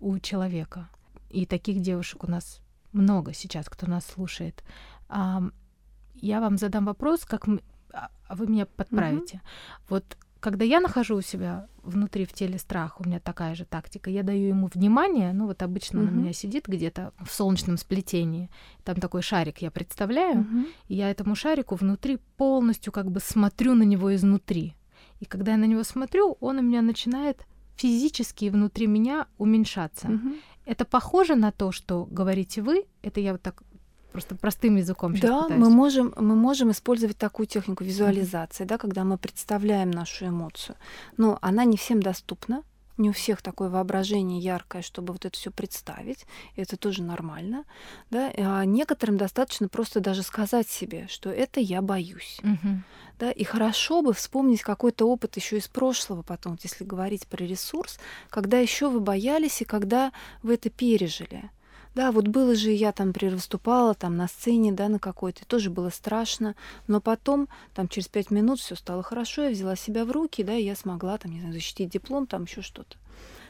у 0.00 0.18
человека, 0.18 0.88
и 1.28 1.46
таких 1.46 1.80
девушек 1.80 2.24
у 2.24 2.30
нас 2.30 2.60
много 2.92 3.32
сейчас, 3.34 3.68
кто 3.68 3.86
нас 3.86 4.06
слушает, 4.06 4.64
я 5.08 6.40
вам 6.40 6.58
задам 6.58 6.86
вопрос, 6.86 7.24
как 7.24 7.46
а, 7.92 8.10
а 8.28 8.34
вы 8.36 8.46
меня 8.46 8.66
подправите. 8.66 9.36
Mm-hmm. 9.36 9.80
Вот 9.88 10.16
когда 10.40 10.64
я 10.64 10.80
нахожу 10.80 11.16
у 11.16 11.20
себя 11.20 11.68
внутри 11.82 12.24
в 12.24 12.32
теле 12.32 12.58
страх, 12.58 13.00
у 13.00 13.04
меня 13.04 13.20
такая 13.20 13.54
же 13.54 13.64
тактика, 13.64 14.10
я 14.10 14.22
даю 14.22 14.48
ему 14.48 14.68
внимание, 14.72 15.32
ну 15.32 15.46
вот 15.46 15.62
обычно 15.62 15.98
uh-huh. 15.98 16.08
он 16.08 16.08
у 16.08 16.20
меня 16.20 16.32
сидит 16.32 16.66
где-то 16.66 17.12
в 17.24 17.30
солнечном 17.30 17.76
сплетении, 17.76 18.50
там 18.84 18.96
такой 18.96 19.22
шарик 19.22 19.58
я 19.58 19.70
представляю, 19.70 20.42
uh-huh. 20.42 20.66
и 20.88 20.94
я 20.94 21.10
этому 21.10 21.34
шарику 21.34 21.74
внутри 21.74 22.18
полностью 22.36 22.92
как 22.92 23.10
бы 23.10 23.20
смотрю 23.20 23.74
на 23.74 23.82
него 23.82 24.14
изнутри. 24.14 24.74
И 25.20 25.26
когда 25.26 25.52
я 25.52 25.58
на 25.58 25.66
него 25.66 25.84
смотрю, 25.84 26.38
он 26.40 26.58
у 26.58 26.62
меня 26.62 26.80
начинает 26.80 27.46
физически 27.76 28.48
внутри 28.48 28.86
меня 28.86 29.26
уменьшаться. 29.38 30.08
Uh-huh. 30.08 30.40
Это 30.64 30.84
похоже 30.84 31.34
на 31.34 31.52
то, 31.52 31.72
что 31.72 32.06
говорите 32.10 32.62
вы, 32.62 32.86
это 33.02 33.20
я 33.20 33.32
вот 33.32 33.42
так 33.42 33.62
просто 34.10 34.34
простым 34.34 34.76
языком 34.76 35.14
Да, 35.14 35.42
пытаюсь. 35.42 35.60
мы 35.60 35.70
можем, 35.70 36.12
мы 36.16 36.34
можем 36.34 36.70
использовать 36.70 37.16
такую 37.16 37.46
технику 37.46 37.84
визуализации, 37.84 38.64
mm-hmm. 38.64 38.68
да, 38.68 38.78
когда 38.78 39.04
мы 39.04 39.18
представляем 39.18 39.90
нашу 39.90 40.26
эмоцию. 40.28 40.76
Но 41.16 41.38
она 41.40 41.64
не 41.64 41.76
всем 41.76 42.02
доступна. 42.02 42.62
Не 42.96 43.08
у 43.08 43.12
всех 43.14 43.40
такое 43.40 43.70
воображение 43.70 44.40
яркое, 44.40 44.82
чтобы 44.82 45.14
вот 45.14 45.24
это 45.24 45.34
все 45.34 45.50
представить. 45.50 46.26
Это 46.54 46.76
тоже 46.76 47.02
нормально. 47.02 47.64
Да? 48.10 48.30
А 48.36 48.66
некоторым 48.66 49.16
достаточно 49.16 49.68
просто 49.68 50.00
даже 50.00 50.22
сказать 50.22 50.68
себе, 50.68 51.06
что 51.08 51.30
это 51.30 51.60
я 51.60 51.80
боюсь. 51.80 52.38
Угу. 52.42 52.82
Да? 53.18 53.30
И 53.30 53.42
хорошо 53.42 54.02
бы 54.02 54.12
вспомнить 54.12 54.60
какой-то 54.60 55.06
опыт 55.06 55.36
еще 55.36 55.56
из 55.56 55.66
прошлого 55.66 56.20
потом, 56.20 56.58
если 56.62 56.84
говорить 56.84 57.26
про 57.26 57.42
ресурс, 57.42 57.98
когда 58.28 58.58
еще 58.58 58.90
вы 58.90 59.00
боялись 59.00 59.62
и 59.62 59.64
когда 59.64 60.12
вы 60.42 60.54
это 60.54 60.68
пережили. 60.68 61.50
Да, 61.94 62.12
вот 62.12 62.28
было 62.28 62.54
же, 62.54 62.70
я 62.70 62.92
там 62.92 63.12
выступала 63.12 63.94
там 63.94 64.16
на 64.16 64.28
сцене, 64.28 64.72
да, 64.72 64.88
на 64.88 65.00
какой-то, 65.00 65.44
тоже 65.44 65.70
было 65.70 65.90
страшно, 65.90 66.54
но 66.86 67.00
потом, 67.00 67.48
там 67.74 67.88
через 67.88 68.06
пять 68.06 68.30
минут 68.30 68.60
все 68.60 68.76
стало 68.76 69.02
хорошо, 69.02 69.42
я 69.44 69.50
взяла 69.50 69.74
себя 69.74 70.04
в 70.04 70.12
руки, 70.12 70.44
да, 70.44 70.54
и 70.54 70.62
я 70.62 70.76
смогла 70.76 71.18
там, 71.18 71.32
не 71.32 71.40
знаю, 71.40 71.52
защитить 71.52 71.90
диплом, 71.90 72.26
там 72.26 72.44
еще 72.44 72.62
что-то. 72.62 72.96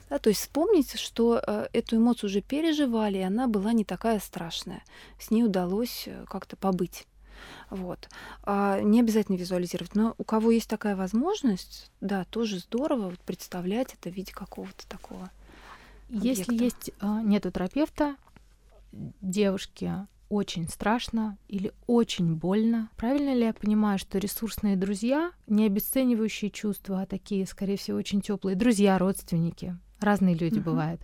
Да, 0.09 0.19
то 0.19 0.29
есть 0.29 0.41
вспомните, 0.41 0.99
что 0.99 1.41
э, 1.47 1.69
эту 1.73 1.97
эмоцию 1.97 2.29
уже 2.29 2.41
переживали, 2.41 3.19
и 3.19 3.23
она 3.23 3.47
была 3.47 3.73
не 3.73 3.85
такая 3.85 4.19
страшная. 4.19 4.83
С 5.21 5.31
ней 5.31 5.45
удалось 5.45 6.05
э, 6.07 6.25
как-то 6.29 6.57
побыть. 6.57 7.07
Вот. 7.71 8.09
А 8.43 8.81
не 8.81 8.99
обязательно 9.01 9.37
визуализировать, 9.37 9.95
но 9.95 10.17
у 10.19 10.25
кого 10.25 10.51
есть 10.51 10.69
такая 10.69 10.97
возможность, 10.97 11.93
да, 12.01 12.25
тоже 12.25 12.59
здорово 12.59 13.11
вот 13.11 13.21
представлять 13.21 13.95
это 13.95 14.11
в 14.11 14.15
виде 14.15 14.33
какого-то 14.33 14.85
такого. 14.89 15.31
Объекта. 16.09 16.53
Если 16.53 16.65
есть 16.65 16.91
э, 17.01 17.21
нету 17.23 17.53
терапевта, 17.53 18.17
девушке 18.93 20.07
очень 20.29 20.69
страшно 20.69 21.37
или 21.49 21.73
очень 21.87 22.37
больно. 22.37 22.89
Правильно 22.97 23.35
ли 23.35 23.45
я 23.45 23.53
понимаю, 23.53 23.99
что 23.99 24.19
ресурсные 24.19 24.77
друзья, 24.77 25.33
не 25.49 25.67
обесценивающие 25.67 26.51
чувства, 26.51 27.03
а 27.03 27.07
такие, 27.07 27.47
скорее 27.47 27.77
всего, 27.77 27.99
очень 27.99 28.21
теплые 28.21 28.57
друзья, 28.57 28.97
родственники, 28.97 29.77
разные 30.01 30.37
люди 30.37 30.59
uh-huh. 30.59 30.65
бывают, 30.65 31.01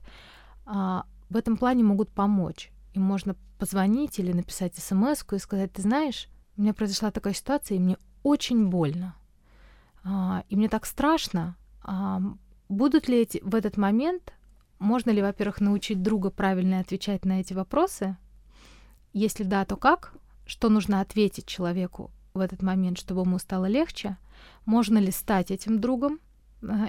а, 0.64 1.06
в 1.28 1.36
этом 1.36 1.56
плане 1.56 1.82
могут 1.82 2.10
помочь. 2.10 2.70
Им 2.94 3.02
можно 3.02 3.34
позвонить 3.58 4.18
или 4.18 4.32
написать 4.32 4.76
смс 4.76 5.24
и 5.32 5.38
сказать, 5.38 5.72
ты 5.72 5.82
знаешь, 5.82 6.28
у 6.56 6.62
меня 6.62 6.72
произошла 6.72 7.10
такая 7.10 7.34
ситуация, 7.34 7.76
и 7.76 7.80
мне 7.80 7.98
очень 8.22 8.68
больно. 8.68 9.16
А, 10.04 10.44
и 10.48 10.56
мне 10.56 10.68
так 10.68 10.86
страшно. 10.86 11.56
А, 11.82 12.22
будут 12.68 13.08
ли 13.08 13.22
эти 13.22 13.40
в 13.42 13.54
этот 13.54 13.76
момент 13.76 14.34
можно 14.78 15.10
ли, 15.10 15.22
во-первых, 15.22 15.60
научить 15.60 16.02
друга 16.02 16.30
правильно 16.30 16.80
отвечать 16.80 17.24
на 17.24 17.40
эти 17.40 17.52
вопросы? 17.52 18.16
Если 19.12 19.44
да, 19.44 19.64
то 19.64 19.76
как? 19.76 20.14
Что 20.46 20.68
нужно 20.68 21.00
ответить 21.00 21.46
человеку 21.46 22.10
в 22.34 22.40
этот 22.40 22.62
момент, 22.62 22.98
чтобы 22.98 23.22
ему 23.22 23.38
стало 23.38 23.66
легче? 23.66 24.16
Можно 24.64 24.98
ли 24.98 25.10
стать 25.10 25.50
этим 25.50 25.80
другом 25.80 26.20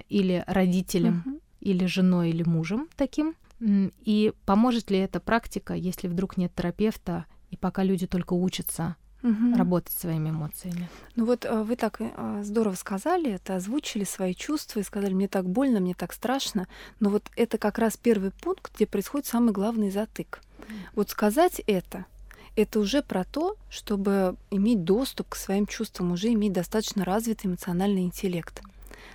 или 0.10 0.44
родителем, 0.48 1.24
uh-huh. 1.26 1.42
или 1.62 1.86
женой, 1.86 2.30
или 2.30 2.44
мужем 2.44 2.88
таким? 2.96 3.36
И 3.60 4.34
поможет 4.46 4.92
ли 4.92 4.98
эта 5.00 5.20
практика, 5.20 5.74
если 5.74 6.08
вдруг 6.08 6.38
нет 6.38 6.54
терапевта, 6.56 7.26
и 7.50 7.58
пока 7.58 7.84
люди 7.84 8.06
только 8.06 8.34
учатся 8.34 8.96
угу. 9.28 9.58
работать 9.58 9.94
своими 9.94 10.30
эмоциями. 10.30 10.90
Ну 11.16 11.26
вот 11.26 11.46
а, 11.46 11.64
вы 11.64 11.76
так 11.76 12.00
а, 12.00 12.42
здорово 12.44 12.76
сказали, 12.76 13.32
это 13.32 13.56
озвучили 13.56 14.04
свои 14.04 14.34
чувства 14.34 14.80
и 14.80 14.84
сказали, 14.84 15.14
мне 15.14 15.28
так 15.28 15.48
больно, 15.48 15.80
мне 15.80 15.94
так 15.94 16.14
страшно. 16.14 16.68
Но 17.00 17.10
вот 17.10 17.24
это 17.36 17.58
как 17.58 17.78
раз 17.78 17.98
первый 17.98 18.32
пункт, 18.32 18.76
где 18.76 18.86
происходит 18.86 19.28
самый 19.28 19.52
главный 19.52 19.92
затык. 19.92 20.42
Вот 20.96 21.10
сказать 21.10 21.62
это, 21.66 22.06
это 22.56 22.80
уже 22.80 23.02
про 23.02 23.24
то, 23.24 23.56
чтобы 23.70 24.36
иметь 24.52 24.84
доступ 24.84 25.30
к 25.30 25.36
своим 25.36 25.66
чувствам, 25.68 26.12
уже 26.12 26.34
иметь 26.34 26.54
достаточно 26.54 27.06
развитый 27.06 27.50
эмоциональный 27.50 28.02
интеллект. 28.02 28.62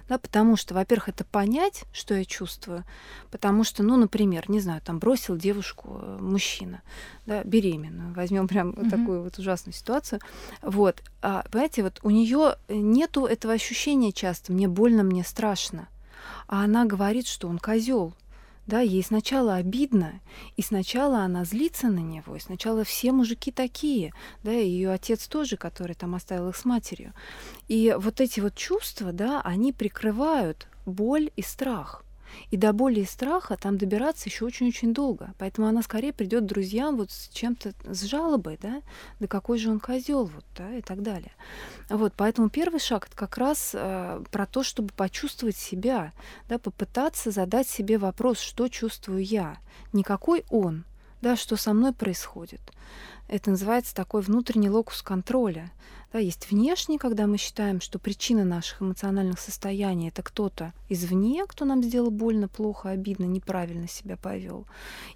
Да, 0.08 0.18
потому 0.18 0.56
что, 0.56 0.74
во-первых, 0.74 1.08
это 1.08 1.24
понять, 1.24 1.84
что 1.92 2.14
я 2.14 2.24
чувствую, 2.24 2.84
потому 3.30 3.64
что, 3.64 3.82
ну, 3.82 3.96
например, 3.96 4.50
не 4.50 4.60
знаю, 4.60 4.80
там 4.84 4.98
бросил 4.98 5.36
девушку 5.36 6.00
э, 6.02 6.18
мужчина, 6.20 6.82
да, 7.26 7.42
беременную, 7.44 8.12
возьмем 8.14 8.48
прям 8.48 8.70
mm-hmm. 8.70 8.90
такую 8.90 9.22
вот 9.22 9.38
ужасную 9.38 9.74
ситуацию, 9.74 10.20
вот, 10.60 11.02
а, 11.22 11.44
понимаете, 11.50 11.82
вот 11.84 12.00
у 12.02 12.10
нее 12.10 12.56
нету 12.68 13.26
этого 13.26 13.54
ощущения 13.54 14.12
часто, 14.12 14.52
мне 14.52 14.68
больно, 14.68 15.02
мне 15.02 15.24
страшно, 15.24 15.88
а 16.48 16.64
она 16.64 16.84
говорит, 16.84 17.26
что 17.26 17.48
он 17.48 17.58
козел, 17.58 18.14
да, 18.66 18.80
ей 18.80 19.02
сначала 19.02 19.56
обидно, 19.56 20.20
и 20.56 20.62
сначала 20.62 21.20
она 21.20 21.44
злится 21.44 21.88
на 21.88 21.98
него, 21.98 22.36
и 22.36 22.40
сначала 22.40 22.84
все 22.84 23.12
мужики 23.12 23.50
такие, 23.50 24.12
да, 24.42 24.52
и 24.52 24.68
ее 24.68 24.90
отец 24.90 25.26
тоже, 25.26 25.56
который 25.56 25.94
там 25.94 26.14
оставил 26.14 26.48
их 26.48 26.56
с 26.56 26.64
матерью. 26.64 27.12
И 27.68 27.94
вот 27.98 28.20
эти 28.20 28.40
вот 28.40 28.54
чувства, 28.54 29.12
да, 29.12 29.40
они 29.42 29.72
прикрывают 29.72 30.68
боль 30.86 31.30
и 31.36 31.42
страх. 31.42 32.04
И 32.50 32.56
до 32.56 32.72
боли 32.72 33.00
и 33.00 33.04
страха 33.04 33.56
там 33.56 33.78
добираться 33.78 34.28
еще 34.28 34.44
очень-очень 34.44 34.94
долго. 34.94 35.34
Поэтому 35.38 35.66
она 35.66 35.82
скорее 35.82 36.12
придет 36.12 36.46
друзьям 36.46 36.96
вот 36.96 37.10
с 37.10 37.28
чем-то, 37.28 37.72
с 37.84 38.02
жалобой, 38.02 38.58
да, 38.60 38.82
да 39.20 39.26
какой 39.26 39.58
же 39.58 39.70
он 39.70 39.80
козел, 39.80 40.24
вот, 40.24 40.44
да, 40.56 40.74
и 40.74 40.82
так 40.82 41.02
далее. 41.02 41.32
Вот, 41.88 42.12
поэтому 42.16 42.50
первый 42.50 42.80
шаг 42.80 43.06
это 43.06 43.16
как 43.16 43.38
раз 43.38 43.72
э, 43.74 44.22
про 44.30 44.46
то, 44.46 44.62
чтобы 44.62 44.92
почувствовать 44.94 45.56
себя, 45.56 46.12
да, 46.48 46.58
попытаться 46.58 47.30
задать 47.30 47.68
себе 47.68 47.98
вопрос, 47.98 48.38
что 48.38 48.68
чувствую 48.68 49.24
я, 49.24 49.58
не 49.92 50.02
какой 50.02 50.44
он, 50.50 50.84
да, 51.20 51.36
что 51.36 51.56
со 51.56 51.72
мной 51.72 51.92
происходит. 51.92 52.60
Это 53.28 53.50
называется 53.50 53.94
такой 53.94 54.20
внутренний 54.20 54.68
локус 54.68 55.00
контроля. 55.02 55.70
Да, 56.12 56.18
есть 56.18 56.50
внешний, 56.50 56.98
когда 56.98 57.26
мы 57.26 57.38
считаем, 57.38 57.80
что 57.80 57.98
причина 57.98 58.44
наших 58.44 58.82
эмоциональных 58.82 59.40
состояний 59.40 60.08
это 60.08 60.22
кто-то 60.22 60.74
извне, 60.90 61.44
кто 61.46 61.64
нам 61.64 61.82
сделал 61.82 62.10
больно, 62.10 62.48
плохо, 62.48 62.90
обидно, 62.90 63.24
неправильно 63.24 63.88
себя 63.88 64.18
повел. 64.18 64.66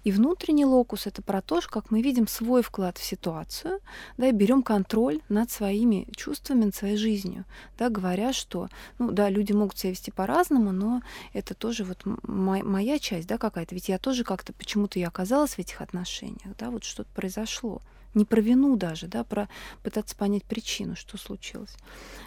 И 0.03 0.11
внутренний 0.11 0.65
локус 0.65 1.05
это 1.05 1.21
про 1.21 1.43
то, 1.43 1.61
как 1.67 1.91
мы 1.91 2.01
видим 2.01 2.27
свой 2.27 2.63
вклад 2.63 2.97
в 2.97 3.03
ситуацию, 3.03 3.79
да, 4.17 4.29
и 4.29 4.31
берем 4.31 4.63
контроль 4.63 5.21
над 5.29 5.51
своими 5.51 6.07
чувствами, 6.15 6.65
над 6.65 6.75
своей 6.75 6.97
жизнью, 6.97 7.45
да, 7.77 7.89
говоря, 7.89 8.33
что, 8.33 8.67
ну 8.97 9.11
да, 9.11 9.29
люди 9.29 9.51
могут 9.51 9.77
себя 9.77 9.91
вести 9.91 10.09
по-разному, 10.09 10.71
но 10.71 11.03
это 11.33 11.53
тоже 11.53 11.83
вот 11.83 12.01
моя 12.23 12.97
часть, 12.97 13.27
да, 13.27 13.37
какая-то. 13.37 13.75
Ведь 13.75 13.87
я 13.87 13.99
тоже 13.99 14.23
как-то 14.23 14.51
почему-то 14.51 14.97
я 14.97 15.09
оказалась 15.09 15.53
в 15.53 15.59
этих 15.59 15.81
отношениях, 15.81 16.57
да, 16.57 16.71
вот 16.71 16.83
что-то 16.83 17.09
произошло 17.13 17.83
не 18.13 18.25
про 18.25 18.41
вину 18.41 18.75
даже, 18.75 19.07
да, 19.07 19.23
про 19.23 19.47
пытаться 19.83 20.15
понять 20.15 20.43
причину, 20.43 20.95
что 20.95 21.17
случилось. 21.17 21.75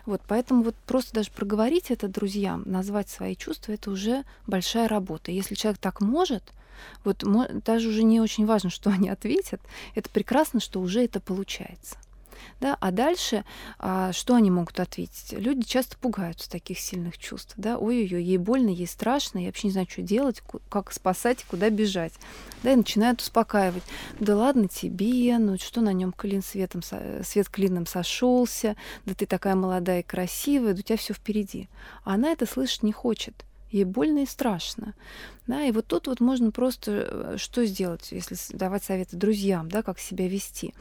Вот, 0.06 0.20
поэтому 0.26 0.62
вот 0.62 0.74
просто 0.86 1.14
даже 1.14 1.30
проговорить 1.30 1.90
это 1.90 2.08
друзьям, 2.08 2.62
назвать 2.66 3.08
свои 3.08 3.36
чувства, 3.36 3.72
это 3.72 3.90
уже 3.90 4.24
большая 4.46 4.88
работа. 4.88 5.32
Если 5.32 5.54
человек 5.54 5.80
так 5.80 6.00
может, 6.00 6.44
вот 7.04 7.24
даже 7.64 7.88
уже 7.88 8.02
не 8.02 8.20
очень 8.20 8.46
важно, 8.46 8.70
что 8.70 8.90
они 8.90 9.08
ответят, 9.08 9.60
это 9.94 10.08
прекрасно, 10.10 10.60
что 10.60 10.80
уже 10.80 11.04
это 11.04 11.20
получается. 11.20 11.96
Да? 12.60 12.76
А 12.80 12.90
дальше, 12.90 13.44
а, 13.78 14.12
что 14.12 14.34
они 14.34 14.50
могут 14.50 14.78
ответить? 14.80 15.32
Люди 15.32 15.62
часто 15.66 15.96
пугаются 15.98 16.50
таких 16.50 16.78
сильных 16.78 17.18
чувств. 17.18 17.54
Да? 17.56 17.78
Ой-ой-ой, 17.78 18.22
ей 18.22 18.38
больно, 18.38 18.68
ей 18.68 18.86
страшно, 18.86 19.38
я 19.38 19.46
вообще 19.46 19.68
не 19.68 19.72
знаю, 19.72 19.86
что 19.90 20.02
делать, 20.02 20.42
как 20.68 20.92
спасать, 20.92 21.44
куда 21.44 21.70
бежать. 21.70 22.14
Да, 22.62 22.72
и 22.72 22.76
начинают 22.76 23.20
успокаивать. 23.20 23.82
Да 24.18 24.36
ладно 24.36 24.68
тебе, 24.68 25.38
ну 25.38 25.56
что 25.56 25.80
на 25.80 25.92
нем 25.92 26.12
клин 26.12 26.42
светом, 26.42 26.82
свет 26.82 27.48
клином 27.48 27.86
сошелся, 27.86 28.76
да 29.06 29.14
ты 29.14 29.26
такая 29.26 29.54
молодая 29.54 30.00
и 30.00 30.02
красивая, 30.04 30.74
да 30.74 30.80
у 30.80 30.82
тебя 30.82 30.96
все 30.96 31.14
впереди. 31.14 31.68
А 32.04 32.14
она 32.14 32.32
это 32.32 32.46
слышать 32.46 32.82
не 32.82 32.92
хочет 32.92 33.44
ей 33.70 33.84
больно 33.84 34.20
и 34.20 34.26
страшно. 34.26 34.94
Да, 35.46 35.62
и 35.64 35.72
вот 35.72 35.86
тут 35.86 36.06
вот 36.06 36.20
можно 36.20 36.50
просто 36.50 36.90
э, 36.90 37.36
что 37.38 37.64
сделать, 37.64 38.12
если 38.12 38.36
давать 38.54 38.84
советы 38.84 39.16
друзьям, 39.16 39.68
да, 39.68 39.82
как 39.82 39.98
себя 39.98 40.28
вести? 40.28 40.74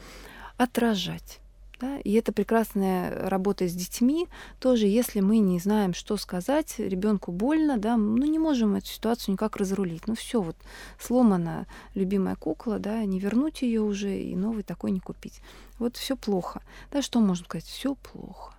Отражать. 0.56 1.39
Да? 1.80 1.98
И 2.00 2.12
это 2.12 2.32
прекрасная 2.32 3.28
работа 3.28 3.66
с 3.66 3.74
детьми. 3.74 4.28
Тоже, 4.58 4.86
если 4.86 5.20
мы 5.20 5.38
не 5.38 5.58
знаем, 5.58 5.94
что 5.94 6.16
сказать, 6.18 6.74
ребенку 6.78 7.32
больно, 7.32 7.78
да, 7.78 7.96
ну 7.96 8.26
не 8.26 8.38
можем 8.38 8.76
эту 8.76 8.86
ситуацию 8.86 9.32
никак 9.32 9.56
разрулить. 9.56 10.06
Ну 10.06 10.14
все, 10.14 10.42
вот 10.42 10.56
сломана 10.98 11.66
любимая 11.94 12.36
кукла, 12.36 12.78
да, 12.78 13.02
не 13.04 13.18
вернуть 13.18 13.62
ее 13.62 13.80
уже 13.80 14.20
и 14.20 14.36
новый 14.36 14.62
такой 14.62 14.90
не 14.90 15.00
купить. 15.00 15.40
Вот 15.78 15.96
все 15.96 16.16
плохо. 16.16 16.62
Да, 16.92 17.00
что 17.00 17.20
можно 17.20 17.44
сказать? 17.46 17.64
Все 17.64 17.94
плохо. 17.94 18.54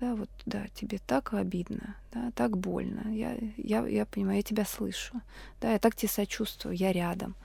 Да, 0.00 0.14
вот, 0.14 0.30
да, 0.46 0.66
тебе 0.74 0.98
так 1.06 1.32
обидно, 1.32 1.96
да, 2.12 2.32
так 2.34 2.56
больно. 2.56 3.12
Я, 3.12 3.36
я, 3.56 3.86
я 3.86 4.04
понимаю, 4.04 4.38
я 4.38 4.42
тебя 4.42 4.64
слышу. 4.64 5.20
Да, 5.60 5.72
я 5.72 5.78
так 5.78 5.94
тебе 5.94 6.08
сочувствую, 6.08 6.76
я 6.76 6.92
рядом. 6.92 7.36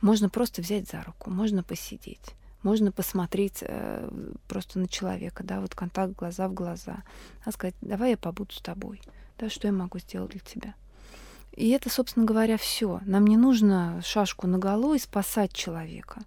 Можно 0.00 0.28
просто 0.28 0.62
взять 0.62 0.88
за 0.88 1.02
руку, 1.02 1.30
можно 1.30 1.62
посидеть 1.64 2.34
можно 2.64 2.90
посмотреть 2.90 3.58
э, 3.60 4.08
просто 4.48 4.78
на 4.78 4.88
человека, 4.88 5.44
да, 5.44 5.60
вот 5.60 5.74
контакт 5.74 6.14
глаза 6.14 6.48
в 6.48 6.54
глаза, 6.54 7.04
а 7.44 7.52
сказать, 7.52 7.74
давай 7.80 8.10
я 8.10 8.16
побуду 8.16 8.52
с 8.52 8.60
тобой, 8.60 9.00
да, 9.38 9.48
что 9.48 9.68
я 9.68 9.72
могу 9.72 9.98
сделать 9.98 10.32
для 10.32 10.40
тебя. 10.40 10.74
И 11.52 11.70
это, 11.70 11.88
собственно 11.88 12.26
говоря, 12.26 12.56
все. 12.56 13.00
Нам 13.04 13.26
не 13.26 13.36
нужно 13.36 14.00
шашку 14.02 14.48
на 14.48 14.58
голову 14.58 14.94
и 14.94 14.98
спасать 14.98 15.52
человека, 15.52 16.22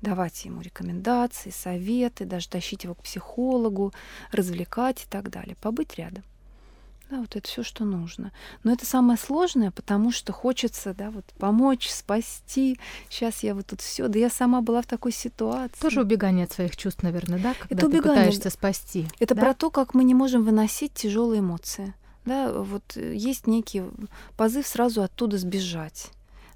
давать 0.00 0.44
ему 0.46 0.62
рекомендации, 0.62 1.50
советы, 1.50 2.24
даже 2.24 2.48
тащить 2.48 2.84
его 2.84 2.94
к 2.94 3.02
психологу, 3.02 3.92
развлекать 4.32 5.04
и 5.04 5.06
так 5.08 5.28
далее. 5.28 5.56
Побыть 5.60 5.96
рядом. 5.96 6.24
Да, 7.10 7.18
вот 7.18 7.34
это 7.34 7.48
все, 7.48 7.64
что 7.64 7.84
нужно. 7.84 8.30
Но 8.62 8.72
это 8.72 8.86
самое 8.86 9.18
сложное, 9.18 9.72
потому 9.72 10.12
что 10.12 10.32
хочется, 10.32 10.94
да, 10.94 11.10
вот 11.10 11.24
помочь, 11.38 11.88
спасти. 11.88 12.78
Сейчас 13.08 13.42
я 13.42 13.56
вот 13.56 13.66
тут 13.66 13.80
все, 13.80 14.06
да 14.06 14.16
я 14.16 14.30
сама 14.30 14.60
была 14.60 14.80
в 14.80 14.86
такой 14.86 15.10
ситуации. 15.10 15.80
Тоже 15.80 16.02
убегание 16.02 16.44
от 16.44 16.52
своих 16.52 16.76
чувств, 16.76 17.02
наверное, 17.02 17.40
да, 17.40 17.54
когда 17.54 17.74
это 17.74 17.86
убегание. 17.86 18.02
ты 18.02 18.08
пытаешься 18.08 18.50
спасти. 18.50 19.06
Это 19.18 19.34
да? 19.34 19.40
про 19.40 19.54
то, 19.54 19.70
как 19.70 19.92
мы 19.94 20.04
не 20.04 20.14
можем 20.14 20.44
выносить 20.44 20.94
тяжелые 20.94 21.40
эмоции. 21.40 21.94
Да, 22.24 22.52
вот 22.52 22.96
есть 22.96 23.48
некий 23.48 23.82
позыв 24.36 24.66
сразу 24.66 25.02
оттуда 25.02 25.36
сбежать. 25.36 26.10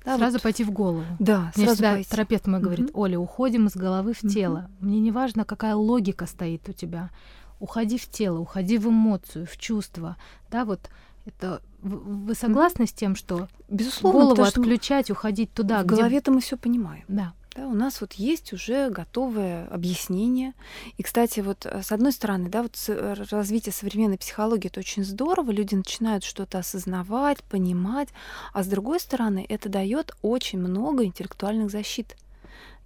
Да, 0.04 0.18
сразу 0.18 0.34
вот. 0.34 0.42
пойти 0.42 0.62
в 0.62 0.70
голову. 0.70 1.04
Да, 1.18 1.50
Мне 1.56 1.64
сразу 1.64 1.74
всегда 1.74 1.92
пойти. 1.94 2.10
терапевт 2.10 2.46
мой 2.46 2.60
говорит. 2.60 2.90
Оля, 2.92 3.18
уходим 3.18 3.66
из 3.66 3.74
головы 3.74 4.12
в 4.12 4.20
тело. 4.20 4.70
Мне 4.78 5.00
не 5.00 5.10
важно, 5.10 5.44
какая 5.44 5.74
логика 5.74 6.26
стоит 6.26 6.68
у 6.68 6.72
тебя 6.72 7.10
уходи 7.64 7.98
в 7.98 8.08
тело, 8.08 8.38
уходи 8.38 8.76
в 8.78 8.88
эмоцию, 8.88 9.46
в 9.46 9.56
чувство. 9.56 10.16
Да, 10.50 10.66
вот 10.66 10.90
это 11.24 11.62
вы 11.80 12.34
согласны 12.34 12.86
с 12.86 12.92
тем, 12.92 13.16
что 13.16 13.48
безусловно 13.68 14.20
голову 14.20 14.42
отключать, 14.42 15.10
уходить 15.10 15.52
туда, 15.52 15.82
в 15.82 15.86
где... 15.86 15.96
голове-то 15.96 16.30
мы 16.30 16.40
все 16.40 16.56
понимаем. 16.56 17.04
Да. 17.08 17.32
Да, 17.56 17.68
у 17.68 17.74
нас 17.74 18.00
вот 18.00 18.14
есть 18.14 18.52
уже 18.52 18.90
готовое 18.90 19.68
объяснение. 19.68 20.54
И, 20.96 21.04
кстати, 21.04 21.38
вот 21.38 21.66
э, 21.66 21.82
с 21.84 21.92
одной 21.92 22.10
стороны, 22.10 22.48
да, 22.48 22.62
вот 22.62 22.74
развитие 23.30 23.72
современной 23.72 24.18
психологии 24.18 24.66
это 24.66 24.80
очень 24.80 25.04
здорово, 25.04 25.52
люди 25.52 25.76
начинают 25.76 26.24
что-то 26.24 26.58
осознавать, 26.58 27.44
понимать, 27.44 28.08
а 28.52 28.64
с 28.64 28.66
другой 28.66 28.98
стороны, 28.98 29.46
это 29.48 29.68
дает 29.68 30.16
очень 30.20 30.58
много 30.58 31.04
интеллектуальных 31.04 31.70
защит. 31.70 32.16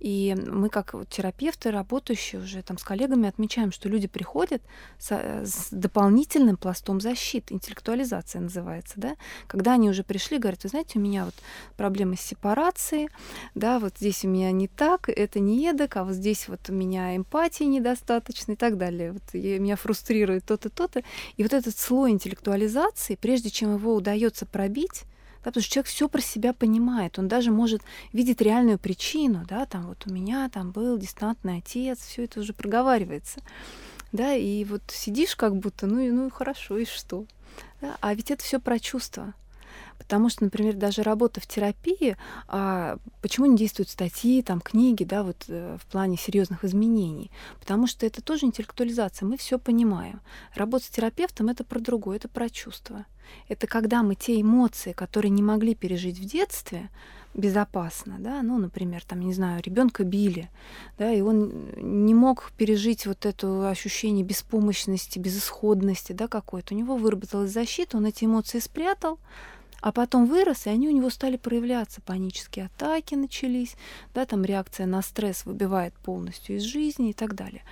И 0.00 0.36
мы, 0.46 0.68
как 0.68 0.94
терапевты, 1.08 1.72
работающие 1.72 2.40
уже 2.40 2.62
там 2.62 2.78
с 2.78 2.84
коллегами, 2.84 3.28
отмечаем, 3.28 3.72
что 3.72 3.88
люди 3.88 4.06
приходят 4.06 4.62
с, 4.98 5.08
э, 5.10 5.44
с 5.44 5.68
дополнительным 5.72 6.56
пластом 6.56 7.00
защиты, 7.00 7.54
интеллектуализация 7.54 8.40
называется, 8.40 8.94
да, 8.96 9.16
когда 9.48 9.72
они 9.72 9.90
уже 9.90 10.04
пришли, 10.04 10.38
говорят, 10.38 10.62
вы 10.62 10.68
знаете, 10.68 10.98
у 10.98 11.02
меня 11.02 11.24
вот 11.24 11.34
проблемы 11.76 12.16
с 12.16 12.20
сепарацией, 12.20 13.08
да, 13.56 13.80
вот 13.80 13.94
здесь 13.98 14.24
у 14.24 14.28
меня 14.28 14.52
не 14.52 14.68
так, 14.68 15.08
это 15.08 15.40
не 15.40 15.64
едок, 15.64 15.96
а 15.96 16.04
вот 16.04 16.14
здесь 16.14 16.48
вот 16.48 16.60
у 16.68 16.72
меня 16.72 17.16
эмпатии 17.16 17.64
недостаточно 17.64 18.52
и 18.52 18.56
так 18.56 18.78
далее, 18.78 19.12
вот 19.12 19.22
и 19.32 19.58
меня 19.58 19.74
фрустрирует 19.74 20.44
то-то, 20.44 20.70
то-то. 20.70 21.02
И 21.36 21.42
вот 21.42 21.52
этот 21.52 21.76
слой 21.76 22.12
интеллектуализации, 22.12 23.16
прежде 23.16 23.50
чем 23.50 23.74
его 23.74 23.94
удается 23.96 24.46
пробить, 24.46 25.04
потому 25.50 25.62
что 25.62 25.72
человек 25.74 25.88
все 25.88 26.08
про 26.08 26.20
себя 26.20 26.52
понимает, 26.52 27.18
он 27.18 27.28
даже 27.28 27.50
может 27.50 27.82
видеть 28.12 28.40
реальную 28.40 28.78
причину, 28.78 29.44
да, 29.48 29.66
там 29.66 29.86
вот 29.86 30.06
у 30.06 30.12
меня 30.12 30.48
там 30.48 30.70
был 30.70 30.98
дистантный 30.98 31.58
отец, 31.58 32.00
все 32.00 32.24
это 32.24 32.40
уже 32.40 32.52
проговаривается, 32.52 33.40
да, 34.12 34.34
и 34.34 34.64
вот 34.64 34.82
сидишь 34.88 35.36
как 35.36 35.56
будто, 35.56 35.86
ну 35.86 36.00
и 36.00 36.10
ну 36.10 36.30
хорошо, 36.30 36.78
и 36.78 36.84
что, 36.84 37.26
да? 37.80 37.96
а 38.00 38.14
ведь 38.14 38.30
это 38.30 38.42
все 38.42 38.58
про 38.60 38.78
чувства. 38.78 39.34
Потому 39.98 40.28
что, 40.28 40.44
например, 40.44 40.74
даже 40.74 41.02
работа 41.02 41.40
в 41.40 41.46
терапии, 41.46 42.16
а, 42.46 42.98
почему 43.20 43.46
не 43.46 43.56
действуют 43.56 43.90
статьи, 43.90 44.42
там, 44.42 44.60
книги, 44.60 45.04
да, 45.04 45.22
вот 45.22 45.44
э, 45.48 45.76
в 45.80 45.86
плане 45.86 46.16
серьезных 46.16 46.64
изменений? 46.64 47.30
Потому 47.60 47.86
что 47.86 48.06
это 48.06 48.22
тоже 48.22 48.46
интеллектуализация, 48.46 49.26
мы 49.26 49.36
все 49.36 49.58
понимаем. 49.58 50.20
Работа 50.54 50.84
с 50.84 50.88
терапевтом 50.88 51.48
это 51.48 51.64
про 51.64 51.80
другое, 51.80 52.16
это 52.16 52.28
про 52.28 52.48
чувства. 52.48 53.06
Это 53.48 53.66
когда 53.66 54.02
мы 54.02 54.14
те 54.14 54.40
эмоции, 54.40 54.92
которые 54.92 55.30
не 55.30 55.42
могли 55.42 55.74
пережить 55.74 56.18
в 56.18 56.24
детстве, 56.24 56.88
безопасно, 57.34 58.16
да, 58.18 58.42
ну, 58.42 58.58
например, 58.58 59.04
там, 59.04 59.20
не 59.20 59.32
знаю, 59.32 59.62
ребенка 59.62 60.02
били, 60.02 60.50
да, 60.98 61.12
и 61.12 61.20
он 61.20 61.70
не 61.76 62.14
мог 62.14 62.52
пережить 62.56 63.06
вот 63.06 63.26
это 63.26 63.68
ощущение 63.68 64.24
беспомощности, 64.24 65.18
безысходности, 65.18 66.12
да, 66.12 66.26
какой-то. 66.26 66.74
У 66.74 66.76
него 66.76 66.96
выработалась 66.96 67.52
защита, 67.52 67.96
он 67.96 68.06
эти 68.06 68.24
эмоции 68.24 68.58
спрятал, 68.58 69.18
а 69.80 69.92
потом 69.92 70.26
вырос, 70.26 70.66
и 70.66 70.70
они 70.70 70.88
у 70.88 70.92
него 70.92 71.10
стали 71.10 71.36
проявляться. 71.36 72.00
Панические 72.00 72.66
атаки 72.66 73.14
начались, 73.14 73.76
да, 74.14 74.26
там 74.26 74.44
реакция 74.44 74.86
на 74.86 75.02
стресс 75.02 75.44
выбивает 75.44 75.94
полностью 75.94 76.56
из 76.56 76.62
жизни 76.62 77.10
и 77.10 77.12
так 77.12 77.34
далее. 77.34 77.62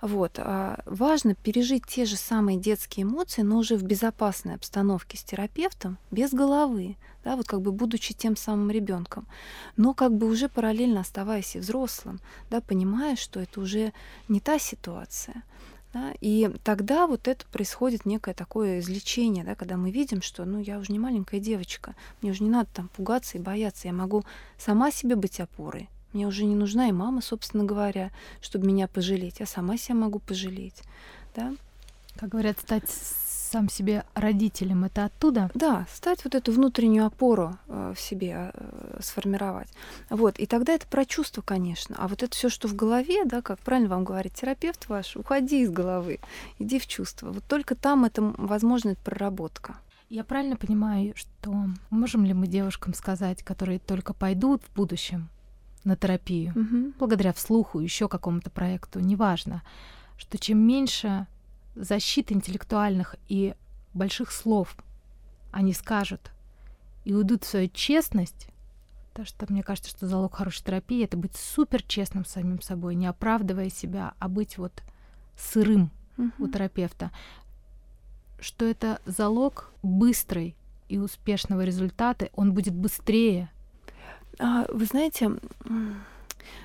Вот. 0.00 0.38
А 0.38 0.82
важно 0.86 1.34
пережить 1.34 1.86
те 1.86 2.04
же 2.04 2.16
самые 2.16 2.58
детские 2.58 3.04
эмоции, 3.04 3.42
но 3.42 3.58
уже 3.58 3.76
в 3.76 3.82
безопасной 3.82 4.54
обстановке 4.54 5.16
с 5.16 5.22
терапевтом, 5.22 5.98
без 6.10 6.32
головы, 6.32 6.96
да, 7.24 7.36
вот 7.36 7.46
как 7.46 7.60
бы 7.60 7.70
будучи 7.70 8.14
тем 8.14 8.36
самым 8.36 8.70
ребенком, 8.70 9.26
но 9.76 9.94
как 9.94 10.12
бы 10.12 10.26
уже 10.26 10.48
параллельно 10.48 11.00
оставаясь 11.00 11.54
и 11.54 11.60
взрослым, 11.60 12.20
да, 12.50 12.60
понимая, 12.60 13.16
что 13.16 13.40
это 13.40 13.60
уже 13.60 13.92
не 14.28 14.40
та 14.40 14.58
ситуация. 14.58 15.44
Да? 15.92 16.14
И 16.20 16.50
тогда 16.64 17.06
вот 17.06 17.28
это 17.28 17.44
происходит 17.46 18.06
некое 18.06 18.34
такое 18.34 18.80
излечение, 18.80 19.44
да, 19.44 19.54
когда 19.54 19.76
мы 19.76 19.90
видим, 19.90 20.22
что 20.22 20.44
ну, 20.44 20.58
я 20.58 20.78
уже 20.78 20.92
не 20.92 20.98
маленькая 20.98 21.38
девочка, 21.38 21.94
мне 22.22 22.30
уже 22.30 22.42
не 22.42 22.50
надо 22.50 22.68
там 22.72 22.88
пугаться 22.88 23.36
и 23.36 23.40
бояться, 23.40 23.88
я 23.88 23.92
могу 23.92 24.24
сама 24.56 24.90
себе 24.90 25.16
быть 25.16 25.38
опорой. 25.38 25.88
Мне 26.12 26.26
уже 26.26 26.44
не 26.44 26.54
нужна 26.54 26.88
и 26.88 26.92
мама, 26.92 27.22
собственно 27.22 27.64
говоря, 27.64 28.10
чтобы 28.40 28.66
меня 28.66 28.86
пожалеть. 28.86 29.40
Я 29.40 29.46
сама 29.46 29.78
себя 29.78 29.94
могу 29.94 30.18
пожалеть. 30.18 30.82
Да? 31.34 31.54
Как 32.18 32.28
говорят, 32.28 32.58
стать 32.58 32.84
сам 33.52 33.68
себе 33.68 34.04
родителем, 34.14 34.84
это 34.84 35.04
оттуда? 35.04 35.50
Да, 35.54 35.86
стать 35.92 36.24
вот 36.24 36.34
эту 36.34 36.52
внутреннюю 36.52 37.04
опору 37.04 37.58
э, 37.68 37.92
в 37.94 38.00
себе 38.00 38.50
э, 38.54 38.98
сформировать. 39.00 39.68
Вот, 40.08 40.38
и 40.38 40.46
тогда 40.46 40.72
это 40.72 40.86
про 40.86 41.04
чувства, 41.04 41.42
конечно. 41.42 41.94
А 41.98 42.08
вот 42.08 42.22
это 42.22 42.34
все, 42.34 42.48
что 42.48 42.66
в 42.66 42.74
голове, 42.74 43.26
да, 43.26 43.42
как 43.42 43.58
правильно 43.58 43.90
вам 43.90 44.04
говорит 44.04 44.32
терапевт 44.32 44.88
ваш, 44.88 45.16
уходи 45.16 45.60
из 45.60 45.70
головы, 45.70 46.18
иди 46.58 46.78
в 46.78 46.86
чувства. 46.86 47.30
Вот 47.30 47.44
только 47.44 47.74
там 47.74 48.06
это, 48.06 48.22
возможно, 48.38 48.90
это 48.90 49.02
проработка. 49.02 49.76
Я 50.08 50.24
правильно 50.24 50.56
понимаю, 50.56 51.12
что 51.14 51.54
можем 51.90 52.24
ли 52.24 52.32
мы 52.32 52.46
девушкам 52.46 52.94
сказать, 52.94 53.42
которые 53.42 53.78
только 53.78 54.14
пойдут 54.14 54.62
в 54.62 54.74
будущем 54.74 55.28
на 55.84 55.96
терапию, 55.96 56.52
угу. 56.52 56.92
благодаря 56.98 57.34
вслуху, 57.34 57.80
еще 57.80 58.08
какому-то 58.08 58.50
проекту, 58.50 59.00
неважно, 59.00 59.62
что 60.16 60.38
чем 60.38 60.58
меньше 60.58 61.26
защиты 61.74 62.34
интеллектуальных 62.34 63.16
и 63.28 63.54
больших 63.94 64.32
слов 64.32 64.76
они 65.50 65.72
скажут 65.72 66.30
и 67.04 67.14
уйдут 67.14 67.44
в 67.44 67.48
свою 67.48 67.68
честность, 67.68 68.48
потому 69.10 69.26
что 69.26 69.46
мне 69.48 69.62
кажется, 69.62 69.90
что 69.90 70.06
залог 70.06 70.36
хорошей 70.36 70.64
терапии— 70.64 71.04
это 71.04 71.16
быть 71.16 71.36
супер 71.36 71.82
честным 71.82 72.24
самим 72.24 72.60
собой, 72.60 72.94
не 72.94 73.06
оправдывая 73.06 73.68
себя, 73.68 74.14
а 74.18 74.28
быть 74.28 74.56
вот 74.56 74.82
сырым 75.36 75.90
uh-huh. 76.16 76.30
у 76.38 76.48
терапевта, 76.48 77.10
что 78.40 78.64
это 78.64 79.00
залог 79.04 79.70
быстрой 79.82 80.56
и 80.88 80.98
успешного 80.98 81.64
результата, 81.64 82.28
он 82.34 82.52
будет 82.52 82.74
быстрее. 82.74 83.50
А, 84.38 84.66
вы 84.72 84.84
знаете, 84.84 85.32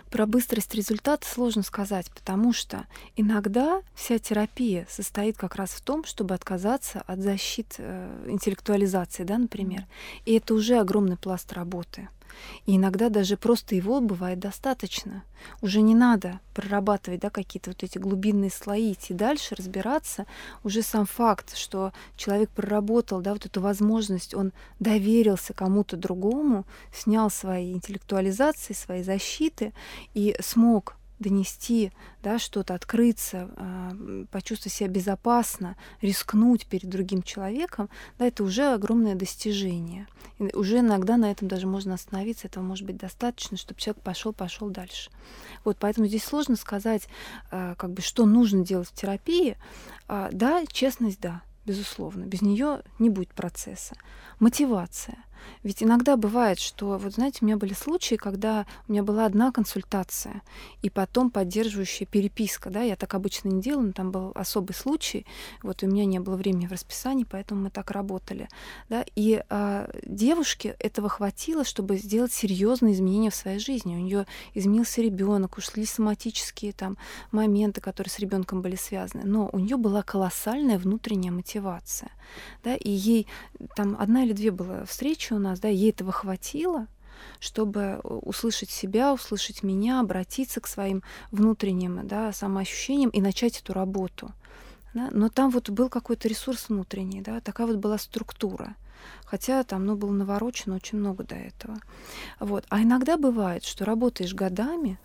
про 0.10 0.26
быстрость 0.26 0.74
результата 0.76 1.28
сложно 1.28 1.64
сказать, 1.64 2.10
потому 2.12 2.54
что 2.54 2.86
иногда 3.16 3.82
вся 3.94 4.20
терапия 4.20 4.86
состоит 4.90 5.38
как 5.38 5.56
раз 5.56 5.72
в 5.72 5.82
том, 5.82 6.06
чтобы 6.06 6.34
отказаться 6.36 7.04
от 7.08 7.20
защит 7.20 7.76
э, 7.78 8.26
интеллектуализации, 8.28 9.24
да, 9.24 9.38
например. 9.38 9.86
И 10.26 10.34
это 10.34 10.54
уже 10.54 10.78
огромный 10.78 11.18
пласт 11.18 11.52
работы. 11.54 12.10
И 12.66 12.76
иногда 12.76 13.10
даже 13.10 13.38
просто 13.38 13.76
его 13.76 14.02
бывает 14.02 14.40
достаточно. 14.40 15.24
Уже 15.62 15.82
не 15.82 15.96
надо 15.96 16.40
прорабатывать 16.54 17.22
да, 17.22 17.30
какие-то 17.30 17.70
вот 17.70 17.84
эти 17.84 17.98
глубинные 17.98 18.52
слои, 18.52 18.94
идти 18.94 19.14
дальше, 19.14 19.56
разбираться. 19.56 20.26
Уже 20.64 20.82
сам 20.82 21.06
факт, 21.06 21.56
что 21.56 21.94
человек 22.16 22.50
проработал 22.50 23.22
да, 23.22 23.34
вот 23.34 23.46
эту 23.46 23.62
возможность, 23.62 24.34
он 24.34 24.52
доверился 24.80 25.54
кому-то 25.54 25.96
другому, 25.96 26.66
снял 26.94 27.30
свои 27.30 27.72
интеллектуализации, 27.72 28.74
свои 28.74 29.04
защиты 29.04 29.74
и 30.14 30.36
смог 30.42 30.97
донести 31.20 31.92
да, 32.22 32.40
что-то, 32.40 32.74
открыться, 32.74 33.50
а, 33.56 34.26
почувствовать 34.32 34.74
себя 34.74 34.90
безопасно, 34.90 35.76
рискнуть 36.02 36.68
перед 36.68 36.90
другим 36.90 37.24
человеком, 37.24 37.90
да, 38.20 38.26
это 38.26 38.44
уже 38.44 38.74
огромное 38.74 39.16
достижение. 39.16 40.08
И 40.40 40.56
уже 40.56 40.80
иногда 40.80 41.18
на 41.18 41.32
этом 41.32 41.48
даже 41.48 41.68
можно 41.68 41.96
остановиться, 41.96 42.48
этого 42.48 42.64
может 42.64 42.86
быть 42.86 42.98
достаточно, 42.98 43.58
чтобы 43.58 43.80
человек 43.80 44.04
пошел, 44.04 44.34
пошел 44.34 44.70
дальше. 44.70 45.10
Вот, 45.64 45.78
поэтому 45.80 46.08
здесь 46.08 46.24
сложно 46.24 46.56
сказать, 46.56 47.08
а, 47.52 47.76
как 47.76 47.92
бы, 47.92 48.02
что 48.02 48.26
нужно 48.26 48.66
делать 48.66 48.90
в 48.90 48.94
терапии. 48.94 49.58
А, 50.08 50.30
да, 50.32 50.66
честность, 50.68 51.20
да, 51.20 51.42
безусловно. 51.66 52.24
Без 52.24 52.42
нее 52.42 52.82
не 53.00 53.10
будет 53.10 53.34
процесса. 53.34 53.96
Мотивация. 54.40 55.18
Ведь 55.64 55.84
иногда 55.84 56.18
бывает, 56.18 56.60
что, 56.60 56.98
вот 56.98 57.14
знаете, 57.14 57.40
у 57.42 57.46
меня 57.46 57.58
были 57.58 57.74
случаи, 57.74 58.16
когда 58.16 58.66
у 58.88 58.92
меня 58.92 59.04
была 59.04 59.26
одна 59.26 59.52
консультация, 59.52 60.42
и 60.82 60.90
потом 60.90 61.30
поддерживающая 61.30 62.08
переписка, 62.08 62.70
да, 62.70 62.82
я 62.82 62.96
так 62.96 63.14
обычно 63.14 63.50
не 63.50 63.62
делаю, 63.62 63.88
но 63.88 63.94
там 63.94 64.12
был 64.12 64.32
особый 64.36 64.74
случай, 64.74 65.26
вот 65.64 65.84
у 65.84 65.88
меня 65.88 66.06
не 66.06 66.20
было 66.20 66.36
времени 66.36 66.68
в 66.68 66.72
расписании, 66.72 67.26
поэтому 67.30 67.62
мы 67.62 67.70
так 67.70 67.92
работали, 67.92 68.48
да, 68.90 69.06
и 69.16 69.44
а, 69.50 69.90
девушке 70.06 70.76
этого 70.80 71.10
хватило, 71.10 71.64
чтобы 71.64 71.98
сделать 71.98 72.32
серьезные 72.34 72.94
изменения 72.94 73.30
в 73.30 73.36
своей 73.36 73.60
жизни. 73.60 73.96
У 73.96 74.00
нее 74.00 74.26
изменился 74.54 75.02
ребенок, 75.02 75.58
ушли 75.58 75.86
соматические 75.86 76.74
там 76.74 76.98
моменты, 77.32 77.82
которые 77.82 78.12
с 78.12 78.20
ребенком 78.20 78.62
были 78.62 78.76
связаны, 78.76 79.24
но 79.26 79.50
у 79.52 79.60
нее 79.60 79.78
была 79.78 80.04
колоссальная 80.04 80.78
внутренняя 80.78 81.32
мотивация, 81.32 82.12
да, 82.64 82.76
и 82.76 82.90
ей 82.90 83.28
там 83.76 83.96
одна 84.00 84.24
или 84.24 84.34
две 84.34 84.52
было 84.52 84.86
встречи 84.86 85.27
у 85.36 85.40
нас, 85.40 85.60
да, 85.60 85.68
ей 85.68 85.92
этого 85.92 86.12
хватило, 86.12 86.88
чтобы 87.40 88.00
услышать 88.04 88.70
себя, 88.70 89.14
услышать 89.14 89.64
меня, 89.64 90.00
обратиться 90.00 90.62
к 90.62 90.68
своим 90.68 91.04
внутренним 91.32 92.08
да, 92.08 92.32
самоощущениям 92.32 93.10
и 93.10 93.22
начать 93.22 93.60
эту 93.60 93.74
работу. 93.74 94.32
Да? 94.94 95.10
Но 95.12 95.30
там 95.30 95.52
вот 95.52 95.70
был 95.70 95.90
какой-то 95.90 96.28
ресурс 96.28 96.70
внутренний, 96.70 97.22
да, 97.22 97.42
такая 97.42 97.68
вот 97.68 97.78
была 97.78 97.98
структура. 97.98 98.76
Хотя 99.26 99.64
там 99.64 99.86
ну, 99.86 99.96
было 99.96 100.12
наворочено 100.12 100.76
очень 100.76 100.98
много 100.98 101.24
до 101.24 101.36
этого. 101.36 101.78
Вот. 102.40 102.66
А 102.70 102.82
иногда 102.82 103.18
бывает, 103.18 103.64
что 103.64 103.86
работаешь 103.86 104.34
годами, 104.34 105.00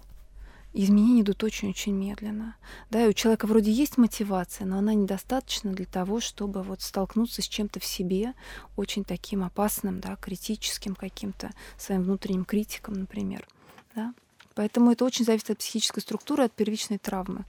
изменения 0.73 1.23
идут 1.23 1.43
очень-очень 1.45 1.93
медленно. 1.93 2.57
Да, 2.91 3.05
и 3.05 3.09
у 3.09 3.13
человека 3.13 3.47
вроде 3.47 3.71
есть 3.71 3.99
мотивация, 3.99 4.67
но 4.67 4.79
она 4.79 4.95
недостаточна 4.95 5.73
для 5.73 5.87
того, 5.87 6.21
чтобы 6.21 6.63
вот 6.63 6.83
столкнуться 6.83 7.43
с 7.43 7.49
чем-то 7.49 7.81
в 7.81 7.85
себе, 7.85 8.35
очень 8.77 9.05
таким 9.05 9.45
опасным, 9.45 10.01
да, 10.01 10.17
критическим 10.17 10.95
каким-то, 10.95 11.51
своим 11.77 12.03
внутренним 12.03 12.45
критиком, 12.45 12.95
например. 12.95 13.47
Да. 13.95 14.15
Поэтому 14.55 14.93
это 14.93 15.05
очень 15.05 15.25
зависит 15.25 15.51
от 15.51 15.59
психической 15.59 16.03
структуры, 16.03 16.45
от 16.45 16.53
первичной 16.53 16.99
травмы. 16.99 17.45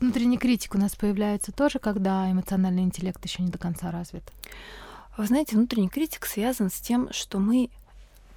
Внутренний 0.00 0.38
критик 0.38 0.74
у 0.74 0.78
нас 0.78 0.94
появляется 0.94 1.50
тоже, 1.50 1.78
когда 1.80 2.30
эмоциональный 2.30 2.82
интеллект 2.82 3.24
еще 3.24 3.42
не 3.42 3.50
до 3.50 3.58
конца 3.58 3.90
развит. 3.90 4.22
Вы 5.16 5.26
знаете, 5.26 5.56
внутренний 5.56 5.88
критик 5.88 6.26
связан 6.26 6.70
с 6.70 6.74
тем, 6.74 7.12
что 7.12 7.40
мы 7.40 7.70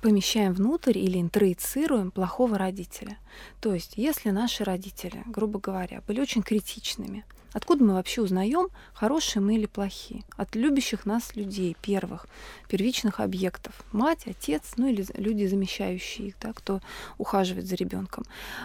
помещаем 0.02 0.54
внутрь 0.54 0.98
или 0.98 1.22
интроицируем 1.22 2.12
плохого 2.12 2.58
родителя. 2.58 3.18
То 3.60 3.74
есть, 3.74 3.94
если 3.96 4.32
наши 4.32 4.64
родители, 4.64 5.24
грубо 5.26 5.60
говоря, 5.60 6.02
были 6.08 6.20
очень 6.20 6.42
критичными, 6.42 7.24
Откуда 7.54 7.84
мы 7.84 7.94
вообще 7.96 8.22
узнаем, 8.22 8.70
хорошие 8.94 9.42
мы 9.44 9.56
или 9.56 9.66
плохие? 9.66 10.24
От 10.38 10.56
любящих 10.56 11.06
нас 11.06 11.36
людей, 11.36 11.76
первых, 11.82 12.28
первичных 12.70 13.20
объектов. 13.20 13.74
Мать, 13.92 14.24
отец, 14.26 14.74
ну 14.78 14.88
или 14.88 15.06
люди, 15.16 15.46
замещающие 15.46 16.30
их, 16.30 16.36
да, 16.42 16.54
кто 16.54 16.80
ухаживает 17.18 17.68
за 17.68 17.76
ребенком. 17.76 18.24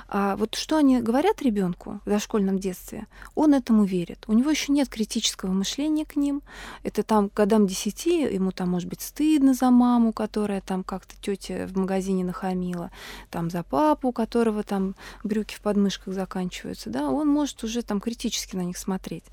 А 0.08 0.36
вот 0.36 0.54
что 0.54 0.76
они 0.76 1.00
говорят 1.00 1.42
ребенку 1.42 2.00
в 2.04 2.08
дошкольном 2.08 2.58
детстве, 2.58 3.06
он 3.34 3.54
этому 3.54 3.84
верит. 3.84 4.24
У 4.28 4.32
него 4.32 4.50
еще 4.50 4.72
нет 4.72 4.88
критического 4.88 5.50
мышления 5.50 6.04
к 6.04 6.14
ним. 6.14 6.42
Это 6.84 7.02
там 7.02 7.30
годам 7.34 7.66
10, 7.66 8.06
ему 8.06 8.52
там 8.52 8.70
может 8.70 8.88
быть 8.88 9.00
стыдно 9.00 9.54
за 9.54 9.70
маму, 9.70 10.12
которая 10.12 10.60
там 10.60 10.84
как-то 10.84 11.14
тетя 11.20 11.66
в 11.66 11.76
магазине 11.76 12.24
нахамила, 12.24 12.92
там 13.30 13.50
за 13.50 13.64
папу, 13.64 14.08
у 14.08 14.12
которого 14.12 14.62
там 14.62 14.94
брюки 15.24 15.54
в 15.54 15.60
подмышках 15.60 16.14
заканчиваются, 16.14 16.90
да, 16.90 17.10
он 17.10 17.28
может 17.28 17.64
уже 17.64 17.82
там 17.82 18.00
критически 18.00 18.54
на 18.54 18.62
них 18.62 18.75
смотреть. 18.76 19.24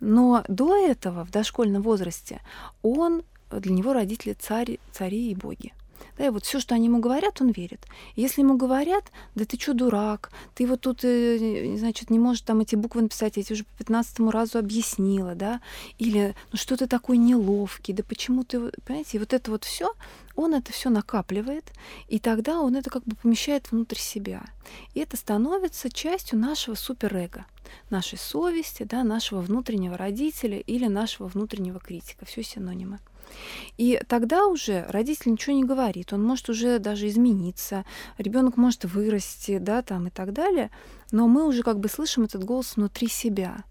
Но 0.00 0.44
до 0.48 0.76
этого, 0.76 1.24
в 1.24 1.30
дошкольном 1.30 1.82
возрасте, 1.82 2.40
он 2.82 3.22
для 3.50 3.72
него 3.72 3.92
родители 3.92 4.32
цари, 4.32 4.80
цари 4.92 5.30
и 5.30 5.34
боги. 5.34 5.72
Да, 6.18 6.26
и 6.26 6.30
вот 6.30 6.44
все, 6.44 6.60
что 6.60 6.74
они 6.74 6.86
ему 6.86 7.00
говорят, 7.00 7.40
он 7.40 7.50
верит. 7.50 7.86
Если 8.16 8.42
ему 8.42 8.56
говорят, 8.56 9.04
да 9.34 9.44
ты 9.44 9.58
что, 9.58 9.74
дурак, 9.74 10.30
ты 10.54 10.66
вот 10.66 10.80
тут, 10.80 11.00
э, 11.04 11.76
значит, 11.76 12.10
не 12.10 12.18
можешь 12.18 12.42
там 12.42 12.60
эти 12.60 12.76
буквы 12.76 13.02
написать, 13.02 13.36
я 13.36 13.42
тебе 13.42 13.54
уже 13.54 13.64
по 13.64 13.78
пятнадцатому 13.78 14.30
разу 14.30 14.58
объяснила, 14.58 15.34
да, 15.34 15.60
или 15.98 16.34
ну 16.52 16.58
что 16.58 16.76
ты 16.76 16.86
такой 16.86 17.18
неловкий, 17.18 17.94
да 17.94 18.02
почему 18.02 18.44
ты, 18.44 18.70
понимаете, 18.84 19.16
и 19.16 19.20
вот 19.20 19.32
это 19.32 19.50
вот 19.50 19.64
все, 19.64 19.92
он 20.36 20.54
это 20.54 20.72
все 20.72 20.90
накапливает, 20.90 21.72
и 22.08 22.18
тогда 22.18 22.60
он 22.60 22.76
это 22.76 22.90
как 22.90 23.04
бы 23.04 23.16
помещает 23.16 23.70
внутрь 23.70 23.98
себя. 23.98 24.42
И 24.94 25.00
это 25.00 25.16
становится 25.16 25.90
частью 25.90 26.38
нашего 26.38 26.74
суперэго, 26.74 27.44
нашей 27.90 28.18
совести, 28.18 28.84
да, 28.84 29.04
нашего 29.04 29.40
внутреннего 29.40 29.96
родителя 29.96 30.58
или 30.58 30.86
нашего 30.86 31.28
внутреннего 31.28 31.78
критика. 31.78 32.24
Все 32.24 32.42
синонимы. 32.42 33.00
И 33.76 34.00
тогда 34.08 34.46
уже 34.46 34.84
родитель 34.88 35.32
ничего 35.32 35.54
не 35.56 35.64
говорит, 35.64 36.12
он 36.12 36.22
может 36.22 36.48
уже 36.48 36.78
даже 36.78 37.08
измениться, 37.08 37.84
ребенок 38.18 38.56
может 38.56 38.84
вырасти, 38.84 39.58
да, 39.58 39.82
там 39.82 40.08
и 40.08 40.10
так 40.10 40.32
далее, 40.32 40.70
но 41.12 41.28
мы 41.28 41.46
уже 41.46 41.62
как 41.62 41.80
бы 41.80 41.88
слышим 41.88 42.24
этот 42.24 42.44
голос 42.44 42.76
внутри 42.76 43.08
себя. 43.08 43.64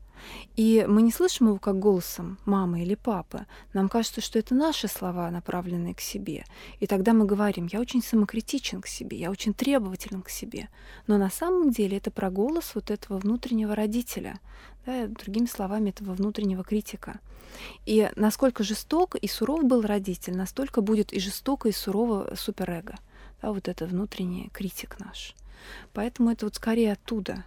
И 0.56 0.86
мы 0.88 1.02
не 1.02 1.12
слышим 1.12 1.48
его 1.48 1.58
как 1.58 1.80
голосом 1.80 2.38
мамы 2.46 2.82
или 2.84 2.96
папы. 2.96 3.46
Нам 3.74 3.90
кажется, 3.90 4.22
что 4.22 4.40
это 4.40 4.56
наши 4.56 4.88
слова, 4.88 5.30
направленные 5.32 5.96
к 5.96 6.02
себе. 6.02 6.46
И 6.80 6.88
тогда 6.88 7.14
мы 7.14 7.26
говорим, 7.26 7.68
я 7.72 7.80
очень 7.80 8.04
самокритичен 8.04 8.82
к 8.82 8.88
себе, 8.88 9.18
я 9.18 9.32
очень 9.32 9.54
требователен 9.54 10.22
к 10.22 10.30
себе. 10.30 10.70
Но 11.08 11.18
на 11.18 11.30
самом 11.30 11.72
деле 11.72 11.98
это 11.98 12.12
про 12.12 12.30
голос 12.30 12.72
вот 12.76 12.92
этого 12.92 13.18
внутреннего 13.18 13.76
родителя, 13.76 14.40
да, 14.90 15.08
другими 15.08 15.46
словами, 15.46 15.90
этого 15.90 16.14
внутреннего 16.14 16.64
критика. 16.64 17.20
И 17.86 18.10
насколько 18.16 18.64
жесток 18.64 19.16
и 19.16 19.28
суров 19.28 19.64
был 19.64 19.82
родитель, 19.82 20.36
настолько 20.36 20.82
будет 20.82 21.14
и 21.14 21.20
жестоко, 21.20 21.70
и 21.70 21.72
сурово 21.72 22.34
суперэго. 22.36 22.98
Да, 23.42 23.52
вот 23.52 23.68
это 23.68 23.86
внутренний 23.86 24.50
критик 24.54 25.00
наш. 25.00 25.36
Поэтому 25.94 26.32
это 26.32 26.46
вот 26.46 26.56
скорее 26.56 26.94
оттуда. 26.94 27.46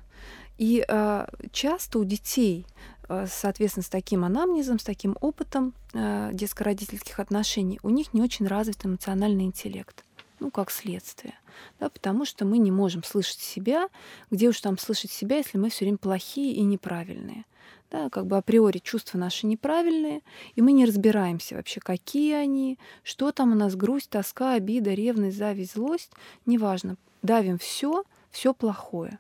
И 0.59 0.85
э, 0.87 1.27
часто 1.51 1.99
у 1.99 2.05
детей, 2.05 2.67
э, 3.09 3.27
соответственно, 3.29 3.85
с 3.85 3.89
таким 3.89 4.25
анамнезом, 4.25 4.79
с 4.79 4.85
таким 4.85 5.17
опытом 5.21 5.75
э, 5.93 6.31
детско-родительских 6.33 7.19
отношений, 7.19 7.81
у 7.83 7.91
них 7.91 8.15
не 8.15 8.23
очень 8.23 8.47
развит 8.47 8.85
эмоциональный 8.87 9.45
интеллект. 9.45 10.05
Ну, 10.41 10.51
как 10.51 10.71
следствие. 10.71 11.35
Да, 11.81 11.89
потому 11.89 12.25
что 12.25 12.45
мы 12.45 12.59
не 12.59 12.71
можем 12.71 13.05
слышать 13.05 13.41
себя, 13.41 13.89
где 14.31 14.49
уж 14.49 14.61
там 14.61 14.79
слышать 14.79 15.11
себя, 15.11 15.37
если 15.37 15.59
мы 15.59 15.71
все 15.71 15.85
время 15.85 15.99
плохие 15.99 16.55
и 16.55 16.63
неправильные 16.63 17.45
да, 17.93 18.09
как 18.09 18.27
бы 18.27 18.39
априори 18.39 18.79
чувства 18.79 19.19
наши 19.19 19.47
неправильные, 19.47 20.23
и 20.55 20.63
мы 20.63 20.73
не 20.73 20.87
разбираемся 20.87 21.57
вообще, 21.57 21.79
какие 21.79 22.35
они, 22.35 22.79
что 23.05 23.33
там 23.33 23.53
у 23.53 23.55
нас 23.55 23.77
грусть, 23.77 24.09
тоска, 24.09 24.55
обида, 24.55 24.95
ревность, 24.95 25.37
зависть, 25.37 25.75
злость, 25.75 26.11
неважно. 26.47 26.97
Давим 27.21 27.59
все, 27.59 28.05
все 28.31 28.55
плохое. 28.55 29.19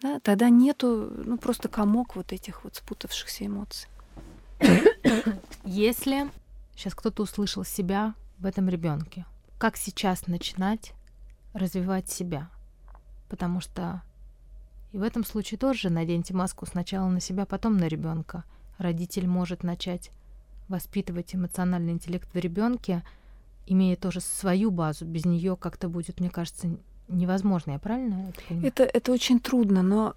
Да, 0.00 0.20
тогда 0.20 0.48
нету, 0.48 1.12
ну 1.24 1.36
просто 1.36 1.68
комок 1.68 2.16
вот 2.16 2.32
этих 2.32 2.64
вот 2.64 2.76
спутавшихся 2.76 3.46
эмоций. 3.46 3.88
Если 5.64 6.30
сейчас 6.74 6.94
кто-то 6.94 7.22
услышал 7.22 7.64
себя 7.64 8.14
в 8.38 8.46
этом 8.46 8.68
ребенке, 8.68 9.26
как 9.58 9.76
сейчас 9.76 10.26
начинать 10.26 10.92
развивать 11.54 12.10
себя? 12.10 12.50
Потому 13.28 13.60
что 13.60 14.02
и 14.94 14.98
в 14.98 15.02
этом 15.02 15.24
случае 15.24 15.58
тоже 15.58 15.90
наденьте 15.90 16.34
маску 16.34 16.66
сначала 16.66 17.08
на 17.08 17.18
себя, 17.18 17.46
потом 17.46 17.76
на 17.76 17.88
ребенка. 17.88 18.44
Родитель 18.78 19.26
может 19.26 19.64
начать 19.64 20.12
воспитывать 20.68 21.34
эмоциональный 21.34 21.92
интеллект 21.92 22.32
в 22.32 22.38
ребенке, 22.38 23.02
имея 23.66 23.96
тоже 23.96 24.20
свою 24.20 24.70
базу. 24.70 25.04
Без 25.04 25.24
нее 25.24 25.56
как-то 25.56 25.88
будет, 25.88 26.20
мне 26.20 26.30
кажется, 26.30 26.76
невозможно. 27.08 27.72
Я 27.72 27.80
правильно 27.80 28.28
это 28.28 28.40
понимаю? 28.48 28.68
Это, 28.68 28.84
это 28.84 29.10
очень 29.10 29.40
трудно, 29.40 29.82
но 29.82 30.14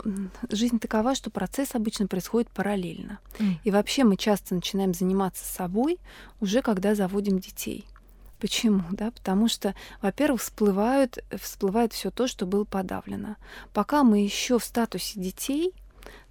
жизнь 0.51 0.77
такова, 0.77 1.15
что 1.15 1.31
процесс 1.31 1.73
обычно 1.73 2.05
происходит 2.05 2.51
параллельно. 2.51 3.17
Mm. 3.39 3.53
И 3.63 3.71
вообще 3.71 4.03
мы 4.03 4.15
часто 4.15 4.53
начинаем 4.53 4.93
заниматься 4.93 5.43
собой 5.43 5.97
уже 6.39 6.61
когда 6.61 6.93
заводим 6.93 7.39
детей. 7.39 7.85
Почему? 8.39 8.83
Да? 8.91 9.11
Потому 9.11 9.47
что, 9.47 9.73
во-первых, 10.01 10.41
всплывают, 10.41 11.17
всплывает 11.31 11.93
все 11.93 12.11
то, 12.11 12.27
что 12.27 12.45
было 12.45 12.65
подавлено. 12.65 13.35
Пока 13.73 14.03
мы 14.03 14.19
еще 14.19 14.59
в 14.59 14.63
статусе 14.63 15.19
детей, 15.19 15.73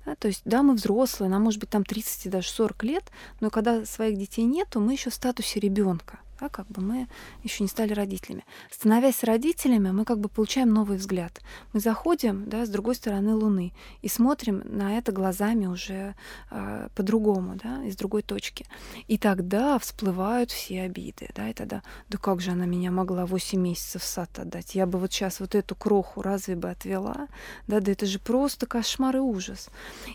да, 0.04 0.14
то 0.14 0.28
есть, 0.28 0.42
да, 0.44 0.62
мы 0.62 0.74
взрослые, 0.74 1.28
нам 1.28 1.42
может 1.42 1.58
быть 1.58 1.70
там 1.70 1.84
30 1.84 2.26
и 2.26 2.28
даже 2.28 2.48
40 2.48 2.84
лет, 2.84 3.04
но 3.40 3.50
когда 3.50 3.84
своих 3.84 4.16
детей 4.18 4.44
нету, 4.44 4.80
мы 4.80 4.92
еще 4.92 5.10
в 5.10 5.14
статусе 5.14 5.58
ребенка 5.58 6.20
да, 6.40 6.48
как 6.48 6.66
бы 6.68 6.82
мы 6.82 7.08
еще 7.42 7.64
не 7.64 7.68
стали 7.68 7.92
родителями. 7.92 8.44
Становясь 8.70 9.24
родителями, 9.24 9.90
мы 9.90 10.04
как 10.04 10.18
бы 10.18 10.28
получаем 10.28 10.72
новый 10.72 10.98
взгляд. 10.98 11.40
Мы 11.72 11.80
заходим 11.80 12.48
да, 12.48 12.66
с 12.66 12.68
другой 12.68 12.94
стороны 12.94 13.34
Луны 13.34 13.72
и 14.02 14.08
смотрим 14.08 14.62
на 14.64 14.98
это 14.98 15.12
глазами 15.12 15.66
уже 15.66 16.14
э, 16.50 16.88
по-другому, 16.94 17.56
да, 17.56 17.84
из 17.84 17.96
другой 17.96 18.22
точки. 18.22 18.66
И 19.08 19.18
тогда 19.18 19.78
всплывают 19.78 20.50
все 20.50 20.82
обиды. 20.82 21.28
Да, 21.34 21.48
и 21.48 21.52
тогда, 21.52 21.82
да 22.08 22.18
как 22.18 22.40
же 22.40 22.52
она 22.52 22.66
меня 22.66 22.90
могла 22.90 23.26
8 23.26 23.60
месяцев 23.60 24.02
в 24.02 24.06
сад 24.06 24.38
отдать? 24.38 24.74
Я 24.74 24.86
бы 24.86 24.98
вот 24.98 25.12
сейчас 25.12 25.40
вот 25.40 25.54
эту 25.54 25.74
кроху 25.74 26.22
разве 26.22 26.56
бы 26.56 26.70
отвела? 26.70 27.28
Да, 27.66 27.80
да 27.80 27.92
это 27.92 28.06
же 28.06 28.18
просто 28.18 28.66
кошмар 28.66 29.16
и 29.16 29.20
ужас. 29.20 29.68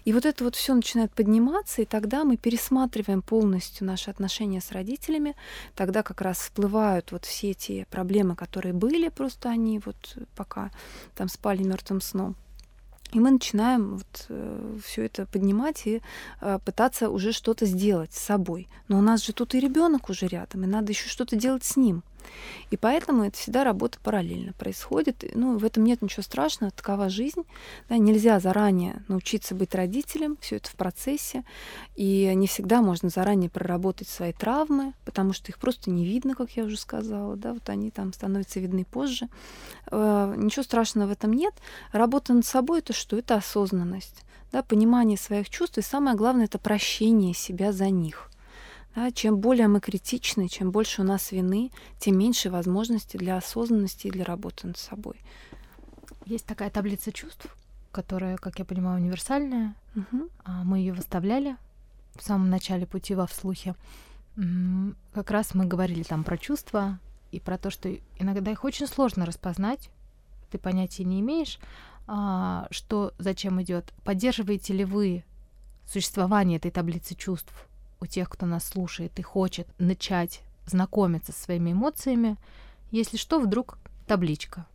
И 0.05 0.13
вот 0.13 0.25
это 0.25 0.43
вот 0.43 0.55
все 0.55 0.73
начинает 0.73 1.12
подниматься, 1.13 1.81
и 1.81 1.86
тогда 1.86 2.23
мы 2.23 2.38
пересматриваем 2.38 3.21
полностью 3.21 3.88
наши 3.88 4.10
отношения 4.10 4.62
с 4.62 4.71
родителями, 4.71 5.36
тогда 5.75 6.03
как 6.12 6.21
раз 6.21 6.39
всплывают 6.39 7.12
вот 7.12 7.26
все 7.26 7.52
эти 7.52 7.88
проблемы, 7.89 8.36
которые 8.36 8.74
были, 8.74 9.10
просто 9.10 9.50
они 9.50 9.80
вот 9.80 10.17
пока 10.36 10.71
там 11.15 11.30
спали 11.30 11.63
мертвым 11.63 12.02
сном. 12.02 12.36
И 13.13 13.19
мы 13.19 13.32
начинаем 13.32 13.97
вот, 13.97 14.26
э, 14.30 14.78
все 14.86 15.06
это 15.06 15.26
поднимать 15.26 15.88
и 15.88 16.02
э, 16.41 16.60
пытаться 16.65 17.10
уже 17.10 17.32
что-то 17.32 17.65
сделать 17.65 18.13
с 18.13 18.19
собой. 18.19 18.67
Но 18.88 19.00
у 19.00 19.02
нас 19.02 19.26
же 19.26 19.34
тут 19.34 19.56
и 19.56 19.60
ребенок 19.60 20.10
уже 20.10 20.28
рядом, 20.28 20.63
и 20.63 20.67
надо 20.67 20.91
еще 20.91 21.08
что-то 21.10 21.36
делать 21.36 21.63
с 21.63 21.78
ним. 21.78 22.04
И 22.69 22.77
поэтому 22.77 23.23
это 23.25 23.38
всегда 23.38 23.63
работа 23.63 23.99
параллельно 24.01 24.53
происходит. 24.53 25.23
Ну, 25.34 25.57
в 25.57 25.65
этом 25.65 25.84
нет 25.84 26.01
ничего 26.01 26.23
страшного, 26.23 26.71
такова 26.71 27.10
жизнь. 27.10 27.43
Да, 27.89 27.97
нельзя 27.97 28.39
заранее 28.39 29.03
научиться 29.07 29.55
быть 29.55 29.75
родителем, 29.75 30.38
все 30.41 30.57
это 30.57 30.69
в 30.69 30.75
процессе. 30.75 31.43
И 31.95 32.31
не 32.34 32.47
всегда 32.47 32.81
можно 32.81 33.10
заранее 33.10 33.49
проработать 33.49 34.07
свои 34.07 34.34
травмы, 34.34 34.93
потому 35.05 35.34
что 35.34 35.51
их 35.51 35.60
просто 35.60 35.91
не 35.91 36.05
видно, 36.05 36.36
как 36.36 36.51
я 36.51 36.63
уже 36.63 36.77
сказала. 36.77 37.36
Да, 37.36 37.53
вот 37.53 37.69
они 37.69 37.91
там 37.91 38.13
становятся 38.13 38.60
видны 38.60 38.86
позже. 38.86 39.27
Э, 39.91 40.34
ничего 40.38 40.63
страшного 40.63 41.10
в 41.10 41.12
этом 41.12 41.34
нет. 41.34 41.53
Работа 41.91 42.34
над 42.34 42.45
собой 42.45 42.79
это 42.79 42.93
что? 42.93 43.17
Это 43.17 43.36
осознанность, 43.36 44.23
да, 44.51 44.63
понимание 44.63 45.17
своих 45.17 45.49
чувств, 45.49 45.77
и 45.77 45.81
самое 45.81 46.15
главное 46.15 46.45
это 46.45 46.60
прощение 46.60 47.34
себя 47.34 47.71
за 47.71 47.89
них. 47.89 48.30
Да, 48.95 49.12
чем 49.12 49.38
более 49.38 49.67
мы 49.67 49.80
критичны, 49.80 50.49
чем 50.49 50.71
больше 50.71 51.01
у 51.01 51.06
нас 51.06 51.32
вины, 51.32 51.71
тем 51.97 52.17
меньше 52.17 52.49
возможностей 52.49 53.17
для 53.17 53.38
осознанности 53.38 54.08
и 54.08 54.12
для 54.12 54.25
работы 54.25 54.67
над 54.67 54.77
собой. 54.77 55.21
Есть 56.25 56.45
такая 56.45 56.69
таблица 56.69 57.12
чувств, 57.12 57.56
которая, 57.91 58.38
как 58.38 58.60
я 58.60 58.65
понимаю, 58.65 59.01
универсальная. 59.01 59.75
Угу. 59.95 60.30
Мы 60.65 60.80
ее 60.80 60.93
выставляли 60.93 61.56
в 62.15 62.23
самом 62.23 62.49
начале 62.49 62.86
пути 62.86 63.15
во 63.15 63.27
вслухе. 63.27 63.75
Как 65.13 65.32
раз 65.32 65.54
мы 65.54 65.65
говорили 65.65 66.04
там 66.04 66.23
про 66.23 66.38
чувства 66.38 66.99
и 67.32 67.39
про 67.39 67.58
то, 67.58 67.69
что 67.69 67.93
иногда 68.19 68.51
их 68.51 68.63
очень 68.63 68.88
сложно 68.88 69.25
распознать. 69.25 69.89
Ты 70.51 70.58
понятия 70.58 71.06
не 71.06 71.21
имеешь, 71.21 71.60
а, 72.08 72.67
что 72.71 73.13
зачем 73.17 73.62
идет. 73.62 73.93
Поддерживаете 74.04 74.73
ли 74.73 74.84
вы 74.84 75.23
существование 75.86 76.58
этой 76.58 76.71
таблицы 76.71 77.15
чувств 77.15 77.54
у 78.01 78.07
тех, 78.07 78.29
кто 78.29 78.45
нас 78.45 78.65
слушает 78.65 79.17
и 79.19 79.21
хочет 79.21 79.67
начать 79.77 80.41
знакомиться 80.65 81.32
со 81.32 81.39
своими 81.39 81.71
эмоциями, 81.71 82.38
если 82.91 83.17
что, 83.17 83.39
вдруг 83.39 83.78
табличка. 84.07 84.65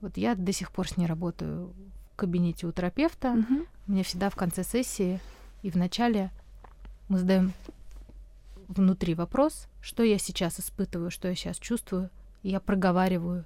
Вот 0.00 0.16
я 0.16 0.34
до 0.34 0.52
сих 0.52 0.70
пор 0.70 0.86
с 0.88 0.96
ней 0.96 1.06
работаю 1.06 1.72
в 2.12 2.16
кабинете 2.16 2.66
у 2.66 2.72
терапевта. 2.72 3.32
Угу. 3.32 3.66
Мне 3.86 4.02
всегда 4.02 4.30
в 4.30 4.36
конце 4.36 4.64
сессии 4.64 5.20
И 5.62 5.70
вначале 5.70 6.30
мы 7.08 7.18
задаем 7.18 7.52
внутри 8.68 9.14
вопрос, 9.14 9.68
что 9.80 10.02
я 10.02 10.18
сейчас 10.18 10.60
испытываю, 10.60 11.10
что 11.10 11.28
я 11.28 11.34
сейчас 11.34 11.58
чувствую, 11.58 12.10
и 12.42 12.50
я 12.50 12.60
проговариваю 12.60 13.44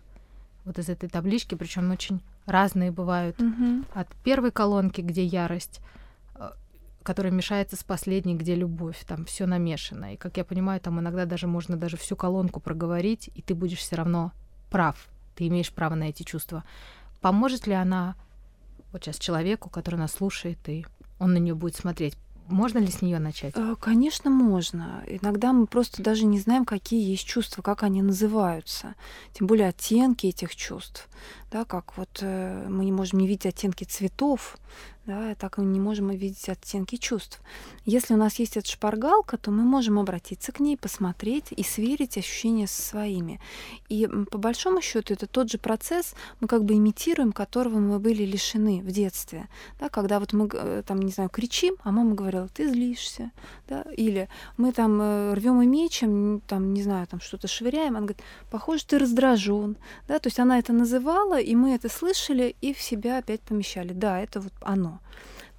вот 0.65 0.79
из 0.79 0.89
этой 0.89 1.09
таблички, 1.09 1.55
причем 1.55 1.91
очень 1.91 2.21
разные 2.47 2.91
бывают. 2.91 3.39
Мгм. 3.39 3.87
От 3.95 4.09
первой 4.25 4.51
колонки, 4.51 5.01
где 5.01 5.25
ярость, 5.25 5.81
которая 7.03 7.33
мешается 7.33 7.77
с 7.77 7.85
последней, 7.85 8.37
где 8.37 8.55
любовь, 8.55 9.05
там 9.07 9.25
все 9.25 9.47
намешано. 9.47 10.15
И, 10.15 10.17
как 10.17 10.37
я 10.37 10.45
понимаю, 10.45 10.81
там 10.81 11.01
иногда 11.01 11.25
даже 11.25 11.47
можно 11.47 11.77
даже 11.77 11.97
всю 11.97 12.17
колонку 12.17 12.61
проговорить, 12.61 13.31
и 13.35 13.43
ты 13.43 13.55
будешь 13.55 13.79
все 13.79 13.97
равно 13.97 14.33
прав. 14.71 15.09
Ты 15.35 15.49
имеешь 15.49 15.73
право 15.73 15.95
на 15.95 16.05
эти 16.05 16.23
чувства. 16.23 16.65
Поможет 17.21 17.67
ли 17.67 17.75
она 17.75 18.17
вот 18.93 19.05
сейчас 19.05 19.19
человеку, 19.19 19.71
который 19.71 19.97
нас 19.97 20.13
слушает, 20.13 20.59
и 20.69 20.87
он 21.19 21.33
на 21.33 21.39
нее 21.39 21.55
будет 21.55 21.77
смотреть? 21.77 22.17
Можно 22.51 22.79
ли 22.79 22.89
с 22.89 23.01
нее 23.01 23.21
начать? 23.21 23.55
Э, 23.57 23.77
Конечно, 23.81 24.29
можно. 24.29 25.05
Иногда 25.07 25.53
мы 25.53 25.67
просто 25.67 26.03
даже 26.03 26.27
не 26.27 26.41
знаем, 26.41 26.65
какие 26.65 27.09
есть 27.09 27.25
чувства, 27.25 27.63
как 27.63 27.85
они 27.85 28.03
называются. 28.03 28.95
Тем 29.33 29.47
более 29.47 29.69
оттенки 29.69 30.27
этих 30.27 30.57
чувств. 30.57 31.09
Да, 31.51 31.65
как 31.65 31.97
вот 31.97 32.21
э, 32.21 32.67
мы 32.69 32.85
не 32.85 32.93
можем 32.93 33.19
не 33.19 33.27
видеть 33.27 33.47
оттенки 33.47 33.83
цветов, 33.85 34.57
да, 35.07 35.35
так 35.35 35.59
и 35.59 35.63
не 35.63 35.81
можем 35.81 36.11
видеть 36.11 36.49
оттенки 36.49 36.97
чувств. 36.97 37.41
Если 37.85 38.15
у 38.15 38.17
нас 38.17 38.39
есть 38.39 38.57
эта 38.57 38.69
шпаргалка, 38.69 39.39
то 39.39 39.51
мы 39.51 39.63
можем 39.63 39.99
обратиться 39.99 40.53
к 40.53 40.61
ней, 40.61 40.77
посмотреть 40.77 41.47
и 41.51 41.63
сверить 41.63 42.19
ощущения 42.19 42.67
со 42.67 42.83
своими. 42.83 43.41
И 43.89 44.07
по 44.31 44.39
большому 44.39 44.81
счету 44.81 45.15
это 45.15 45.27
тот 45.27 45.51
же 45.51 45.59
процесс, 45.59 46.15
мы 46.41 46.47
как 46.47 46.65
бы 46.65 46.75
имитируем, 46.75 47.33
которого 47.33 47.79
мы 47.79 47.99
были 47.99 48.25
лишены 48.25 48.83
в 48.83 48.93
детстве. 48.93 49.49
Да, 49.81 49.89
когда 49.89 50.21
вот 50.21 50.33
мы 50.33 50.49
э, 50.53 50.83
там, 50.87 51.01
не 51.01 51.11
знаю, 51.11 51.31
кричим, 51.31 51.77
а 51.83 51.91
мама 51.91 52.15
говорила, 52.15 52.47
ты 52.49 52.71
злишься. 52.71 53.33
Да? 53.69 53.83
Или 53.97 54.29
мы 54.57 54.73
там 54.73 55.33
рвем 55.33 55.63
и 55.63 55.67
мечем, 55.67 56.41
там, 56.47 56.73
не 56.75 56.83
знаю, 56.83 57.07
там 57.07 57.21
что-то 57.21 57.49
швыряем, 57.49 57.97
она 57.97 58.07
говорит, 58.07 58.23
похоже, 58.51 58.85
ты 58.87 58.99
раздражен. 58.99 59.77
Да? 60.07 60.19
То 60.19 60.29
есть 60.29 60.39
она 60.39 60.59
это 60.59 60.73
называла, 60.73 61.40
и 61.41 61.55
мы 61.55 61.75
это 61.75 61.89
слышали, 61.89 62.55
и 62.61 62.73
в 62.73 62.81
себя 62.81 63.19
опять 63.19 63.41
помещали. 63.41 63.93
Да, 63.93 64.21
это 64.21 64.41
вот 64.41 64.53
оно. 64.61 65.01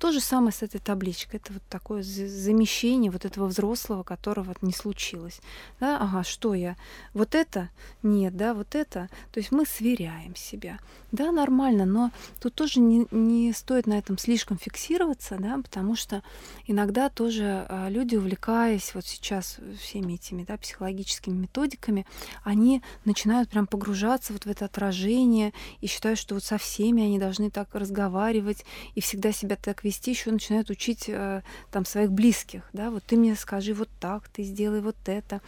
То 0.01 0.11
же 0.11 0.19
самое 0.19 0.51
с 0.51 0.63
этой 0.63 0.79
табличкой. 0.79 1.39
Это 1.39 1.53
вот 1.53 1.61
такое 1.69 2.01
за- 2.01 2.27
замещение 2.27 3.11
вот 3.11 3.23
этого 3.23 3.45
взрослого, 3.45 4.01
которого 4.01 4.55
не 4.63 4.73
случилось. 4.73 5.39
Да, 5.79 5.99
ага, 5.99 6.23
что 6.23 6.55
я? 6.55 6.75
Вот 7.13 7.35
это? 7.35 7.69
Нет, 8.01 8.35
да, 8.35 8.55
вот 8.55 8.73
это. 8.73 9.09
То 9.31 9.39
есть 9.39 9.51
мы 9.51 9.63
сверяем 9.63 10.35
себя. 10.35 10.79
Да, 11.11 11.31
нормально, 11.31 11.85
но 11.85 12.09
тут 12.39 12.55
тоже 12.55 12.79
не, 12.79 13.05
не 13.11 13.51
стоит 13.53 13.85
на 13.85 13.97
этом 13.97 14.17
слишком 14.17 14.57
фиксироваться, 14.57 15.37
да, 15.37 15.57
потому 15.57 15.95
что 15.95 16.23
иногда 16.65 17.09
тоже 17.09 17.65
а, 17.67 17.89
люди, 17.89 18.15
увлекаясь 18.15 18.95
вот 18.95 19.05
сейчас 19.05 19.57
всеми 19.79 20.13
этими 20.13 20.45
да, 20.45 20.57
психологическими 20.57 21.35
методиками, 21.35 22.07
они 22.43 22.81
начинают 23.03 23.49
прям 23.49 23.67
погружаться 23.67 24.31
вот 24.31 24.45
в 24.45 24.49
это 24.49 24.65
отражение 24.65 25.51
и 25.81 25.87
считают, 25.87 26.17
что 26.17 26.33
вот 26.35 26.45
со 26.45 26.57
всеми 26.57 27.03
они 27.03 27.19
должны 27.19 27.51
так 27.51 27.75
разговаривать 27.75 28.65
и 28.95 29.01
всегда 29.01 29.33
себя 29.33 29.57
так 29.57 29.83
вести, 29.83 29.90
еще 29.91 30.31
начинают 30.31 30.69
учить 30.69 31.05
э, 31.07 31.41
там 31.71 31.85
своих 31.85 32.11
близких, 32.11 32.63
да, 32.73 32.89
вот 32.91 33.03
ты 33.03 33.17
мне 33.17 33.35
скажи 33.35 33.73
вот 33.73 33.89
так, 33.99 34.27
ты 34.29 34.43
сделай 34.43 34.81
вот 34.81 34.95
это. 35.05 35.41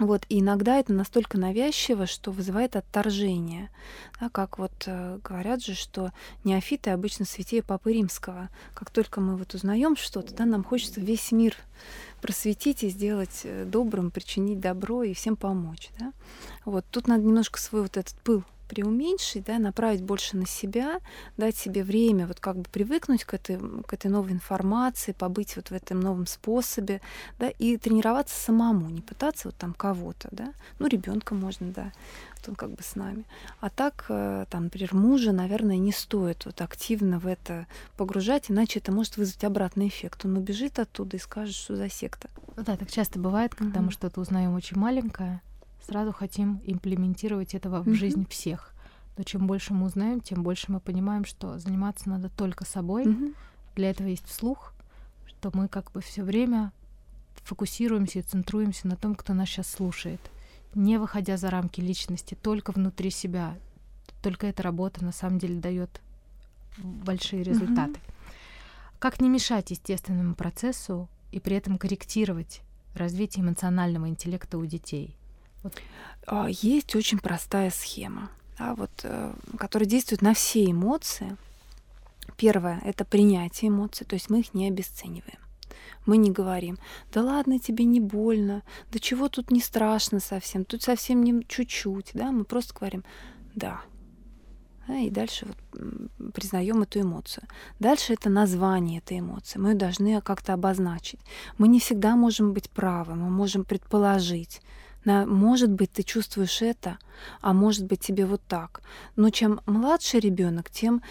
Вот, 0.00 0.22
и 0.28 0.40
иногда 0.40 0.80
это 0.80 0.92
настолько 0.92 1.38
навязчиво, 1.38 2.06
что 2.06 2.32
вызывает 2.32 2.74
отторжение. 2.74 3.70
Да, 4.20 4.28
как 4.28 4.58
вот 4.58 4.72
э, 4.86 5.20
говорят 5.22 5.62
же, 5.62 5.74
что 5.74 6.10
неофиты 6.42 6.90
обычно 6.90 7.24
святее 7.24 7.62
Папы 7.62 7.92
Римского. 7.92 8.48
Как 8.74 8.90
только 8.90 9.20
мы 9.20 9.36
вот 9.36 9.54
узнаем 9.54 9.96
что-то, 9.96 10.34
да, 10.34 10.46
нам 10.46 10.64
хочется 10.64 11.00
весь 11.00 11.30
мир 11.30 11.54
просветить 12.20 12.82
и 12.82 12.88
сделать 12.88 13.42
э, 13.44 13.64
добрым, 13.66 14.10
причинить 14.10 14.58
добро 14.58 15.04
и 15.04 15.14
всем 15.14 15.36
помочь. 15.36 15.90
Да? 16.00 16.12
Вот 16.64 16.84
тут 16.90 17.06
надо 17.06 17.22
немножко 17.22 17.60
свой 17.60 17.82
вот 17.82 17.96
этот 17.96 18.16
пыл 18.22 18.42
преуменьшить, 18.74 19.44
да, 19.44 19.58
направить 19.58 20.02
больше 20.02 20.36
на 20.36 20.46
себя, 20.46 20.98
дать 21.36 21.56
себе 21.56 21.84
время 21.84 22.26
вот 22.26 22.40
как 22.40 22.56
бы 22.56 22.64
привыкнуть 22.64 23.24
к 23.24 23.34
этой, 23.34 23.58
к 23.86 23.92
этой 23.92 24.10
новой 24.10 24.32
информации, 24.32 25.12
побыть 25.12 25.56
вот 25.56 25.68
в 25.68 25.72
этом 25.72 26.00
новом 26.00 26.26
способе, 26.26 27.00
да, 27.38 27.48
и 27.48 27.76
тренироваться 27.76 28.34
самому, 28.34 28.90
не 28.90 29.00
пытаться 29.00 29.48
вот 29.48 29.56
там 29.56 29.74
кого-то, 29.74 30.28
да, 30.32 30.52
ну, 30.78 30.88
ребенка 30.88 31.34
можно, 31.34 31.68
да, 31.70 31.92
вот 32.36 32.48
он 32.48 32.54
как 32.56 32.70
бы 32.70 32.82
с 32.82 32.96
нами. 32.96 33.24
А 33.60 33.70
так, 33.70 34.06
э, 34.08 34.46
там, 34.50 34.64
например, 34.64 34.94
мужа, 34.94 35.32
наверное, 35.32 35.76
не 35.76 35.92
стоит 35.92 36.46
вот 36.46 36.60
активно 36.60 37.18
в 37.18 37.26
это 37.26 37.66
погружать, 37.96 38.50
иначе 38.50 38.80
это 38.80 38.90
может 38.92 39.16
вызвать 39.16 39.44
обратный 39.44 39.88
эффект. 39.88 40.24
Он 40.24 40.36
убежит 40.36 40.78
оттуда 40.78 41.16
и 41.16 41.20
скажет, 41.20 41.54
что 41.54 41.76
за 41.76 41.88
секта. 41.88 42.28
Ну 42.56 42.64
да, 42.64 42.76
так 42.76 42.90
часто 42.90 43.18
бывает, 43.18 43.54
когда 43.54 43.78
Мгм. 43.78 43.86
мы 43.86 43.92
что-то 43.92 44.20
узнаем 44.20 44.54
очень 44.54 44.78
маленькое, 44.78 45.40
сразу 45.86 46.12
хотим 46.12 46.60
имплементировать 46.64 47.54
этого 47.54 47.82
в 47.82 47.86
Мгм. 47.86 47.94
жизнь 47.94 48.26
всех. 48.28 48.72
Но 49.16 49.22
чем 49.24 49.46
больше 49.46 49.74
мы 49.74 49.86
узнаем, 49.86 50.20
тем 50.20 50.42
больше 50.42 50.72
мы 50.72 50.80
понимаем, 50.80 51.24
что 51.24 51.58
заниматься 51.58 52.08
надо 52.08 52.28
только 52.28 52.64
собой. 52.64 53.06
Мгм. 53.06 53.34
Для 53.76 53.90
этого 53.90 54.08
есть 54.08 54.26
вслух, 54.26 54.72
что 55.26 55.50
мы 55.52 55.68
как 55.68 55.92
бы 55.92 56.00
все 56.00 56.22
время 56.22 56.72
фокусируемся 57.44 58.20
и 58.20 58.22
центруемся 58.22 58.88
на 58.88 58.96
том, 58.96 59.14
кто 59.14 59.34
нас 59.34 59.48
сейчас 59.48 59.68
слушает, 59.68 60.20
не 60.74 60.98
выходя 60.98 61.36
за 61.36 61.50
рамки 61.50 61.80
личности, 61.80 62.36
только 62.40 62.72
внутри 62.72 63.10
себя. 63.10 63.56
Только 64.22 64.46
эта 64.46 64.62
работа 64.62 65.04
на 65.04 65.12
самом 65.12 65.38
деле 65.38 65.60
дает 65.60 66.00
большие 66.78 67.42
результаты. 67.42 68.00
Как 68.98 69.20
не 69.20 69.28
мешать 69.28 69.70
естественному 69.70 70.34
процессу 70.34 71.08
и 71.30 71.38
при 71.40 71.56
этом 71.56 71.78
корректировать 71.78 72.62
развитие 72.94 73.44
эмоционального 73.44 74.08
интеллекта 74.08 74.56
у 74.56 74.64
детей? 74.64 75.16
А, 76.26 76.48
Есть 76.48 76.96
очень 76.96 77.18
простая 77.18 77.70
схема, 77.70 78.30
да, 78.58 78.74
вот, 78.74 78.90
э, 79.02 79.34
которая 79.58 79.88
действует 79.88 80.22
на 80.22 80.34
все 80.34 80.70
эмоции. 80.70 81.36
Первое— 82.36 82.80
это 82.84 83.04
принятие 83.04 83.68
эмоций, 83.68 84.06
то 84.06 84.14
есть 84.14 84.30
мы 84.30 84.40
их 84.40 84.54
не 84.54 84.68
обесцениваем. 84.68 85.38
Мы 86.06 86.16
не 86.18 86.30
говорим, 86.30 86.78
да 87.12 87.22
ладно, 87.22 87.58
тебе 87.58 87.84
не 87.84 88.00
больно, 88.00 88.62
да 88.92 88.98
чего 88.98 89.28
тут 89.28 89.50
не 89.50 89.60
страшно 89.60 90.20
совсем, 90.20 90.64
тут 90.64 90.82
совсем 90.82 91.22
не 91.22 91.44
чуть-чуть, 91.46 92.10
да, 92.14 92.30
мы 92.30 92.44
просто 92.44 92.74
говорим, 92.74 93.04
да. 93.54 93.80
Да, 94.86 94.98
и 94.98 95.08
дальше 95.08 95.46
вот, 95.46 96.32
признаем 96.34 96.82
эту 96.82 97.00
эмоцию. 97.00 97.44
Дальше 97.80 98.12
это 98.12 98.28
название 98.28 98.98
этой 98.98 99.20
эмоции. 99.20 99.58
Мы 99.58 99.70
ее 99.70 99.76
должны 99.76 100.20
как-то 100.20 100.52
обозначить. 100.52 101.20
Мы 101.56 101.68
не 101.68 101.80
всегда 101.80 102.16
можем 102.16 102.52
быть 102.52 102.68
правы, 102.68 103.14
мы 103.14 103.30
можем 103.30 103.64
предположить. 103.64 104.60
На, 105.04 105.26
может 105.26 105.70
быть, 105.70 105.92
ты 105.92 106.02
чувствуешь 106.02 106.62
это, 106.62 106.98
а 107.40 107.52
может 107.52 107.84
быть 107.84 108.00
тебе 108.00 108.26
вот 108.26 108.40
так. 108.48 108.80
Но 109.16 109.30
чем 109.30 109.60
младше 109.66 110.18
ребенок, 110.18 110.70
тем 110.70 111.02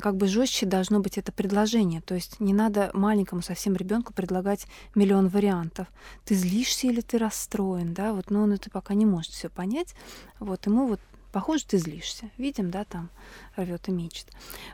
как 0.00 0.16
бы 0.16 0.26
жестче 0.26 0.66
должно 0.66 1.00
быть 1.00 1.18
это 1.18 1.32
предложение. 1.32 2.00
То 2.02 2.14
есть 2.14 2.40
не 2.40 2.52
надо 2.52 2.90
маленькому 2.92 3.42
совсем 3.42 3.74
ребенку 3.74 4.12
предлагать 4.12 4.66
миллион 4.94 5.28
вариантов. 5.28 5.88
Ты 6.24 6.34
злишься 6.34 6.86
или 6.86 7.00
ты 7.00 7.18
расстроен, 7.18 7.94
да? 7.94 8.12
Вот, 8.12 8.30
но 8.30 8.42
он 8.42 8.52
это 8.52 8.70
пока 8.70 8.94
не 8.94 9.06
может 9.06 9.32
все 9.32 9.48
понять. 9.48 9.94
Вот 10.40 10.66
ему 10.66 10.86
вот 10.86 11.00
похоже, 11.32 11.66
ты 11.66 11.78
злишься. 11.78 12.30
Видим, 12.38 12.70
да, 12.70 12.84
там 12.84 13.10
рвет 13.56 13.88
и 13.88 13.92
мечет. 13.92 14.26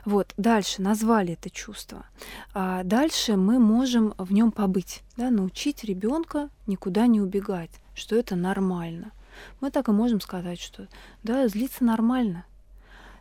Вот, 0.05 0.33
дальше 0.37 0.81
назвали 0.81 1.33
это 1.33 1.49
чувство. 1.49 2.05
А 2.53 2.83
дальше 2.83 3.35
мы 3.35 3.59
можем 3.59 4.13
в 4.17 4.31
нем 4.33 4.51
побыть, 4.51 5.03
да, 5.17 5.29
научить 5.29 5.83
ребенка 5.83 6.49
никуда 6.65 7.07
не 7.07 7.21
убегать, 7.21 7.71
что 7.95 8.15
это 8.15 8.35
нормально. 8.35 9.11
Мы 9.59 9.71
так 9.71 9.89
и 9.89 9.91
можем 9.91 10.21
сказать, 10.21 10.59
что 10.59 10.87
да, 11.23 11.47
злиться 11.47 11.83
нормально. 11.83 12.45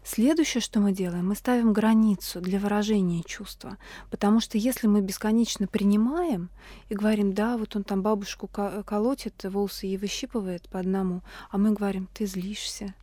Следующее, 0.07 0.61
что 0.61 0.81
мы 0.81 0.93
делаем, 0.93 1.29
мы 1.29 1.35
ставим 1.35 1.73
границу 1.73 2.43
для 2.43 2.59
выражения 2.59 3.23
чувства. 3.23 3.79
Потому 4.11 4.41
что 4.41 4.59
если 4.59 4.87
мы 4.87 5.01
бесконечно 5.01 5.67
принимаем 5.67 6.51
и 6.91 6.95
говорим, 6.95 7.33
да, 7.33 7.57
вот 7.57 7.75
он 7.75 7.85
там 7.85 8.03
бабушку 8.03 8.47
ко- 8.47 8.83
колотит, 8.83 9.43
волосы 9.45 9.87
ей 9.87 9.97
выщипывает 9.97 10.69
по 10.69 10.79
одному, 10.79 11.23
а 11.51 11.57
мы 11.57 11.73
говорим, 11.73 12.07
ты 12.13 12.27
злишься. 12.27 12.95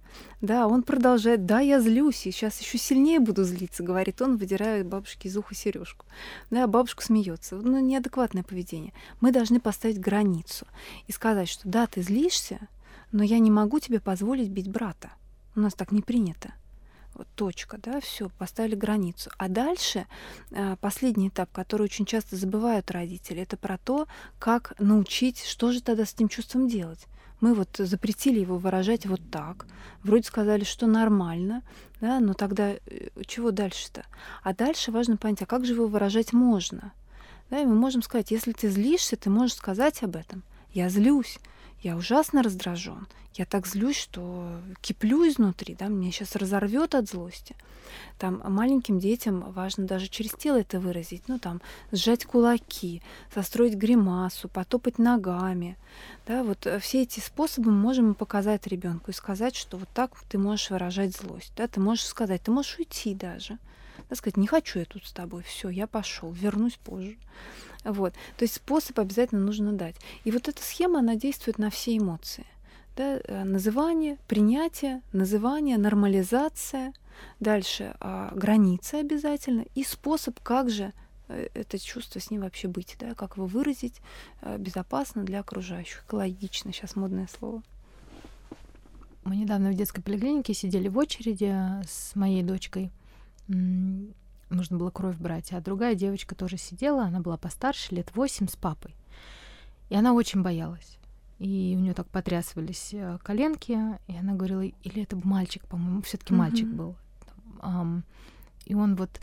Да, 0.41 0.67
он 0.67 0.83
продолжает, 0.83 1.47
да, 1.47 1.59
я 1.59 1.79
злюсь, 1.79 2.27
и 2.27 2.31
сейчас 2.31 2.59
еще 2.61 2.77
сильнее 2.77 3.19
буду 3.19 3.45
злиться, 3.45 3.81
говорит 3.81 4.21
он, 4.21 4.37
выдирая 4.37 4.83
бабушке 4.83 5.27
из 5.27 5.37
уха 5.37 5.55
сережку. 5.55 6.05
Да, 6.51 6.67
бабушка 6.67 7.03
смеется. 7.03 7.55
Ну, 7.55 7.79
неадекватное 7.79 8.43
поведение. 8.43 8.93
Мы 9.21 9.31
должны 9.31 9.59
поставить 9.59 9.99
границу 9.99 10.67
и 11.07 11.11
сказать, 11.11 11.49
что 11.49 11.67
да, 11.67 11.87
ты 11.87 12.03
злишься, 12.03 12.67
но 13.11 13.23
я 13.23 13.39
не 13.39 13.49
могу 13.49 13.79
тебе 13.79 13.99
позволить 13.99 14.49
бить 14.49 14.69
брата. 14.69 15.11
У 15.55 15.61
нас 15.61 15.73
так 15.73 15.91
не 15.91 16.01
принято. 16.01 16.53
Вот 17.21 17.27
точка, 17.35 17.77
да, 17.77 17.99
все, 17.99 18.29
поставили 18.29 18.73
границу. 18.73 19.29
А 19.37 19.47
дальше 19.47 20.07
э, 20.49 20.75
последний 20.81 21.27
этап, 21.27 21.51
который 21.51 21.83
очень 21.83 22.07
часто 22.07 22.35
забывают 22.35 22.89
родители, 22.89 23.43
это 23.43 23.57
про 23.57 23.77
то, 23.77 24.07
как 24.39 24.73
научить, 24.79 25.43
что 25.45 25.71
же 25.71 25.83
тогда 25.83 26.03
с 26.03 26.15
этим 26.15 26.29
чувством 26.29 26.67
делать. 26.67 27.05
Мы 27.39 27.53
вот 27.53 27.69
запретили 27.77 28.39
его 28.39 28.57
выражать 28.57 29.05
вот 29.05 29.21
так. 29.29 29.67
Вроде 30.01 30.23
сказали, 30.23 30.63
что 30.63 30.87
нормально, 30.87 31.61
да, 31.99 32.19
но 32.19 32.33
тогда 32.33 32.71
э, 32.71 32.79
чего 33.27 33.51
дальше-то? 33.51 34.03
А 34.41 34.55
дальше 34.55 34.91
важно 34.91 35.15
понять, 35.17 35.43
а 35.43 35.45
как 35.45 35.63
же 35.63 35.73
его 35.73 35.85
выражать 35.85 36.33
можно? 36.33 36.91
Да, 37.51 37.59
и 37.59 37.65
мы 37.67 37.75
можем 37.75 38.01
сказать, 38.01 38.31
если 38.31 38.51
ты 38.51 38.67
злишься, 38.67 39.15
ты 39.15 39.29
можешь 39.29 39.57
сказать 39.57 40.01
об 40.01 40.15
этом. 40.15 40.41
Я 40.73 40.89
злюсь, 40.89 41.37
я 41.81 41.95
ужасно 41.95 42.43
раздражен, 42.43 43.07
я 43.33 43.45
так 43.45 43.65
злюсь, 43.65 43.97
что 43.97 44.59
киплю 44.81 45.27
изнутри, 45.27 45.75
да, 45.75 45.87
меня 45.87 46.11
сейчас 46.11 46.35
разорвет 46.35 46.95
от 46.95 47.09
злости. 47.09 47.55
Там 48.19 48.41
маленьким 48.45 48.99
детям 48.99 49.51
важно 49.51 49.85
даже 49.85 50.07
через 50.07 50.31
тело 50.31 50.59
это 50.59 50.79
выразить, 50.79 51.23
ну 51.27 51.39
там 51.39 51.61
сжать 51.91 52.25
кулаки, 52.25 53.01
состроить 53.33 53.75
гримасу, 53.75 54.47
потопать 54.47 54.99
ногами, 54.99 55.77
да, 56.27 56.43
вот 56.43 56.65
э, 56.67 56.79
все 56.79 57.01
эти 57.01 57.19
способы 57.19 57.71
мы 57.71 57.77
можем 57.77 58.13
показать 58.13 58.67
ребенку 58.67 59.11
и 59.11 59.13
сказать, 59.13 59.55
что 59.55 59.77
вот 59.77 59.89
так 59.93 60.11
ты 60.29 60.37
можешь 60.37 60.69
выражать 60.69 61.15
злость, 61.15 61.51
да, 61.57 61.67
ты 61.67 61.79
можешь 61.79 62.05
сказать, 62.05 62.43
ты 62.43 62.51
можешь 62.51 62.77
уйти 62.77 63.13
даже, 63.15 63.57
да, 64.11 64.15
сказать, 64.17 64.35
не 64.35 64.45
хочу 64.45 64.79
я 64.79 64.85
тут 64.85 65.05
с 65.05 65.13
тобой, 65.13 65.41
все, 65.43 65.69
я 65.69 65.87
пошел, 65.87 66.33
вернусь 66.33 66.75
позже. 66.75 67.15
Вот. 67.85 68.13
То 68.35 68.43
есть 68.43 68.55
способ 68.55 68.99
обязательно 68.99 69.39
нужно 69.39 69.71
дать. 69.71 69.95
И 70.25 70.31
вот 70.31 70.49
эта 70.49 70.61
схема, 70.61 70.99
она 70.99 71.15
действует 71.15 71.57
на 71.57 71.69
все 71.69 71.97
эмоции. 71.97 72.45
Да? 72.97 73.21
Э, 73.23 73.45
называние, 73.45 74.17
принятие, 74.27 75.01
называние, 75.13 75.77
нормализация, 75.77 76.91
дальше 77.39 77.95
а, 78.01 78.33
границы 78.35 78.95
обязательно 78.95 79.63
и 79.75 79.83
способ, 79.83 80.41
как 80.41 80.69
же 80.69 80.91
э, 81.29 81.47
это 81.53 81.79
чувство 81.79 82.19
с 82.19 82.29
ним 82.31 82.41
вообще 82.41 82.67
быть, 82.67 82.97
да, 82.99 83.15
как 83.15 83.37
его 83.37 83.45
выразить 83.45 84.01
э, 84.41 84.57
безопасно 84.57 85.23
для 85.23 85.39
окружающих, 85.39 86.03
экологично, 86.05 86.73
сейчас 86.73 86.97
модное 86.97 87.29
слово. 87.39 87.63
Мы 89.23 89.37
недавно 89.37 89.71
в 89.71 89.75
детской 89.75 90.01
поликлинике 90.01 90.53
сидели 90.53 90.89
в 90.89 90.97
очереди 90.97 91.55
с 91.87 92.13
моей 92.15 92.43
дочкой 92.43 92.91
нужно 94.49 94.77
было 94.77 94.89
кровь 94.89 95.17
брать, 95.17 95.51
а 95.53 95.61
другая 95.61 95.95
девочка 95.95 96.35
тоже 96.35 96.57
сидела, 96.57 97.05
она 97.05 97.19
была 97.19 97.37
постарше, 97.37 97.95
лет 97.95 98.15
восемь, 98.15 98.47
с 98.47 98.55
папой. 98.55 98.95
И 99.89 99.95
она 99.95 100.13
очень 100.13 100.41
боялась. 100.41 100.97
И 101.39 101.75
у 101.75 101.81
нее 101.81 101.93
так 101.93 102.07
потрясывались 102.07 102.89
э, 102.93 103.17
коленки, 103.23 103.77
и 104.07 104.15
она 104.15 104.33
говорила, 104.33 104.61
или 104.61 105.01
это 105.01 105.15
мальчик, 105.15 105.65
по-моему, 105.65 106.01
все-таки 106.03 106.33
mm-hmm. 106.33 106.37
мальчик 106.37 106.67
был. 106.67 106.95
И 108.65 108.75
он 108.75 108.95
вот 108.95 109.19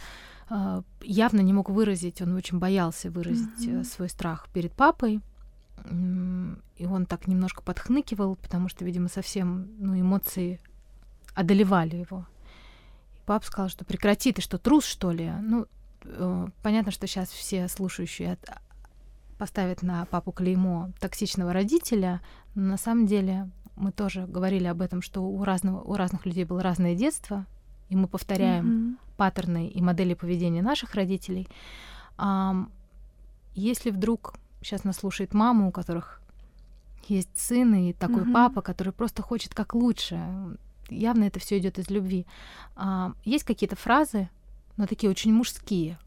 э, 0.51 0.83
явно 1.03 1.41
не 1.41 1.53
мог 1.53 1.71
выразить, 1.71 2.21
он 2.21 2.35
очень 2.35 2.59
боялся 2.59 3.11
выразить 3.11 3.61
mm-hmm. 3.61 3.85
свой 3.85 4.09
страх 4.09 4.49
перед 4.53 4.73
папой. 4.73 5.21
И 5.85 6.87
он 6.87 7.07
так 7.07 7.29
немножко 7.29 7.63
подхныкивал, 7.63 8.35
потому 8.35 8.69
что, 8.69 8.85
видимо, 8.85 9.09
совсем 9.09 9.69
ну, 9.79 9.99
эмоции 9.99 10.59
одолевали 11.35 11.97
его. 11.97 12.27
Пап 13.29 13.45
сказал, 13.45 13.69
что 13.69 13.85
прекрати, 13.85 14.33
ты 14.33 14.41
что, 14.41 14.57
трус, 14.57 14.87
что 14.87 15.13
ли? 15.13 15.31
Ну, 15.43 15.67
э, 16.03 16.47
понятно, 16.63 16.91
что 16.91 17.07
сейчас 17.07 17.29
все 17.29 17.69
слушающие 17.69 18.39
поставят 19.37 19.83
на 19.83 20.07
папу 20.07 20.33
клеймо 20.33 20.93
токсичного 20.99 21.53
родителя, 21.53 22.23
но 22.55 22.63
на 22.63 22.77
самом 22.79 23.05
деле 23.05 23.51
мы 23.77 23.93
тоже 23.93 24.27
говорили 24.27 24.65
об 24.65 24.81
этом, 24.81 25.03
что 25.03 25.21
у, 25.21 25.45
разного, 25.45 25.83
у 25.83 25.93
разных 25.93 26.25
людей 26.25 26.45
было 26.45 26.63
разное 26.63 26.95
детство, 26.95 27.45
и 27.91 27.97
мы 27.97 28.09
повторяем 28.09 28.65
mm-hmm. 28.65 29.17
паттерны 29.19 29.69
и 29.69 29.83
модели 29.83 30.15
поведения 30.15 30.63
наших 30.63 30.95
родителей. 30.95 31.49
А, 32.17 32.57
если 33.55 33.91
вдруг 33.91 34.37
сейчас 34.63 34.85
нас 34.85 34.97
слушает 34.97 35.35
мама, 35.35 35.67
у 35.67 35.71
которых 35.71 36.23
есть 37.09 37.39
сын 37.39 37.75
и 37.75 37.93
такой 37.93 38.23
mm-hmm. 38.23 38.33
папа, 38.33 38.63
который 38.63 38.95
просто 38.95 39.21
хочет 39.21 39.55
как 39.55 39.75
лучше, 39.75 40.19
явно 40.89 41.25
это 41.25 41.41
все 41.41 41.59
идет 41.59 41.79
из 41.79 41.91
любви. 41.91 42.27
А, 42.77 43.13
есть 43.25 43.45
какие-то 43.45 43.77
фразы, 43.77 44.29
но 44.77 44.87
такие 44.87 45.11
очень 45.11 45.33
мужские, 45.33 45.99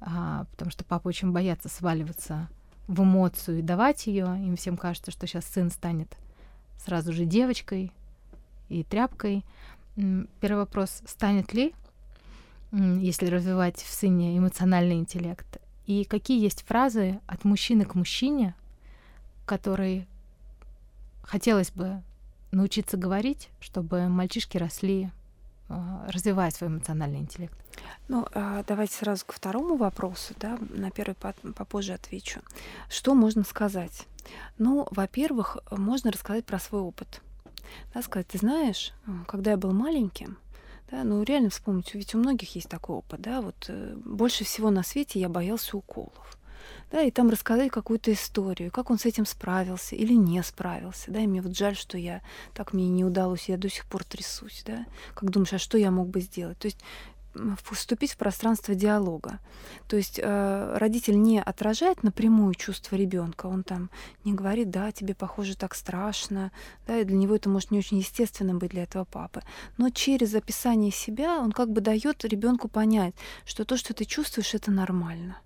а, 0.00 0.46
потому 0.52 0.70
что 0.70 0.84
папа 0.84 1.08
очень 1.08 1.32
боятся 1.32 1.68
сваливаться 1.68 2.48
в 2.86 3.02
эмоцию 3.02 3.58
и 3.58 3.62
давать 3.62 4.06
ее. 4.06 4.24
Им 4.24 4.56
всем 4.56 4.76
кажется, 4.76 5.10
что 5.10 5.26
сейчас 5.26 5.44
сын 5.44 5.70
станет 5.70 6.16
сразу 6.78 7.12
же 7.12 7.24
девочкой 7.24 7.92
и 8.68 8.82
тряпкой. 8.82 9.44
Первый 9.94 10.60
вопрос, 10.60 11.02
станет 11.06 11.52
ли, 11.52 11.74
если 12.72 13.26
развивать 13.26 13.76
в 13.76 13.92
сыне 13.92 14.36
эмоциональный 14.36 14.96
интеллект? 14.96 15.58
И 15.86 16.04
какие 16.04 16.40
есть 16.40 16.64
фразы 16.66 17.20
от 17.26 17.44
мужчины 17.44 17.84
к 17.84 17.94
мужчине, 17.94 18.54
которые 19.44 20.06
хотелось 21.22 21.70
бы 21.70 22.02
научиться 22.50 22.96
говорить, 22.96 23.48
чтобы 23.60 24.08
мальчишки 24.08 24.56
росли, 24.56 25.10
а, 25.68 26.06
развивая 26.08 26.50
свой 26.50 26.70
эмоциональный 26.70 27.18
интеллект? 27.18 27.56
Ну, 28.08 28.26
а, 28.34 28.64
давайте 28.66 28.94
сразу 28.94 29.24
ко 29.24 29.32
второму 29.32 29.76
вопросу, 29.76 30.34
да, 30.38 30.58
на 30.70 30.90
первый 30.90 31.14
попозже 31.14 31.94
отвечу. 31.94 32.40
Что 32.88 33.14
можно 33.14 33.44
сказать? 33.44 34.06
Ну, 34.58 34.86
во-первых, 34.90 35.58
можно 35.70 36.10
рассказать 36.10 36.44
про 36.44 36.58
свой 36.58 36.80
опыт. 36.80 37.22
Да, 37.94 38.02
сказать, 38.02 38.26
ты 38.28 38.38
знаешь, 38.38 38.92
когда 39.26 39.52
я 39.52 39.56
был 39.56 39.72
маленьким, 39.72 40.38
да, 40.90 41.04
ну 41.04 41.22
реально 41.22 41.50
вспомнить, 41.50 41.94
ведь 41.94 42.14
у 42.16 42.18
многих 42.18 42.56
есть 42.56 42.68
такой 42.68 42.96
опыт, 42.96 43.20
да, 43.20 43.40
вот 43.40 43.66
э, 43.68 43.94
больше 44.04 44.42
всего 44.42 44.70
на 44.70 44.82
свете 44.82 45.20
я 45.20 45.28
боялся 45.28 45.76
уколов 45.76 46.36
да, 46.90 47.02
и 47.02 47.10
там 47.10 47.30
рассказать 47.30 47.70
какую-то 47.70 48.12
историю, 48.12 48.70
как 48.70 48.90
он 48.90 48.98
с 48.98 49.06
этим 49.06 49.26
справился 49.26 49.96
или 49.96 50.14
не 50.14 50.42
справился, 50.42 51.10
да, 51.10 51.20
и 51.20 51.26
мне 51.26 51.42
вот 51.42 51.56
жаль, 51.56 51.76
что 51.76 51.98
я 51.98 52.22
так 52.54 52.72
мне 52.72 52.88
не 52.88 53.04
удалось, 53.04 53.48
я 53.48 53.56
до 53.56 53.68
сих 53.68 53.86
пор 53.86 54.04
трясусь, 54.04 54.62
да, 54.66 54.86
как 55.14 55.30
думаешь, 55.30 55.52
а 55.52 55.58
что 55.58 55.78
я 55.78 55.90
мог 55.90 56.08
бы 56.08 56.20
сделать? 56.20 56.58
То 56.58 56.66
есть 56.66 56.78
вступить 57.62 58.12
в 58.12 58.16
пространство 58.16 58.74
диалога. 58.74 59.38
То 59.88 59.96
есть 59.96 60.18
э, 60.20 60.76
родитель 60.78 61.20
не 61.20 61.40
отражает 61.40 62.02
напрямую 62.02 62.54
чувства 62.54 62.96
ребенка, 62.96 63.46
он 63.46 63.62
там 63.62 63.90
не 64.24 64.34
говорит, 64.34 64.70
да, 64.70 64.90
тебе 64.90 65.14
похоже 65.14 65.56
так 65.56 65.74
страшно, 65.74 66.50
да, 66.86 66.98
и 66.98 67.04
для 67.04 67.16
него 67.16 67.36
это 67.36 67.48
может 67.48 67.70
не 67.70 67.78
очень 67.78 67.98
естественным 67.98 68.58
быть 68.58 68.70
для 68.70 68.82
этого 68.82 69.04
папы. 69.04 69.42
Но 69.78 69.90
через 69.90 70.34
описание 70.34 70.90
себя 70.90 71.38
он 71.38 71.52
как 71.52 71.70
бы 71.70 71.80
дает 71.80 72.24
ребенку 72.24 72.68
понять, 72.68 73.14
что 73.44 73.64
то, 73.64 73.76
что 73.76 73.94
ты 73.94 74.04
чувствуешь, 74.04 74.54
это 74.54 74.70
нормально. 74.70 75.36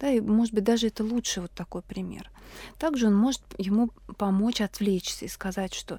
Да, 0.00 0.10
и, 0.10 0.20
может 0.20 0.52
быть, 0.54 0.64
даже 0.64 0.88
это 0.88 1.04
лучше 1.04 1.40
вот 1.40 1.52
такой 1.52 1.82
пример. 1.82 2.30
Также 2.78 3.06
он 3.06 3.14
может 3.14 3.42
ему 3.58 3.90
помочь 4.16 4.60
отвлечься 4.60 5.24
и 5.24 5.28
сказать, 5.28 5.74
что 5.74 5.98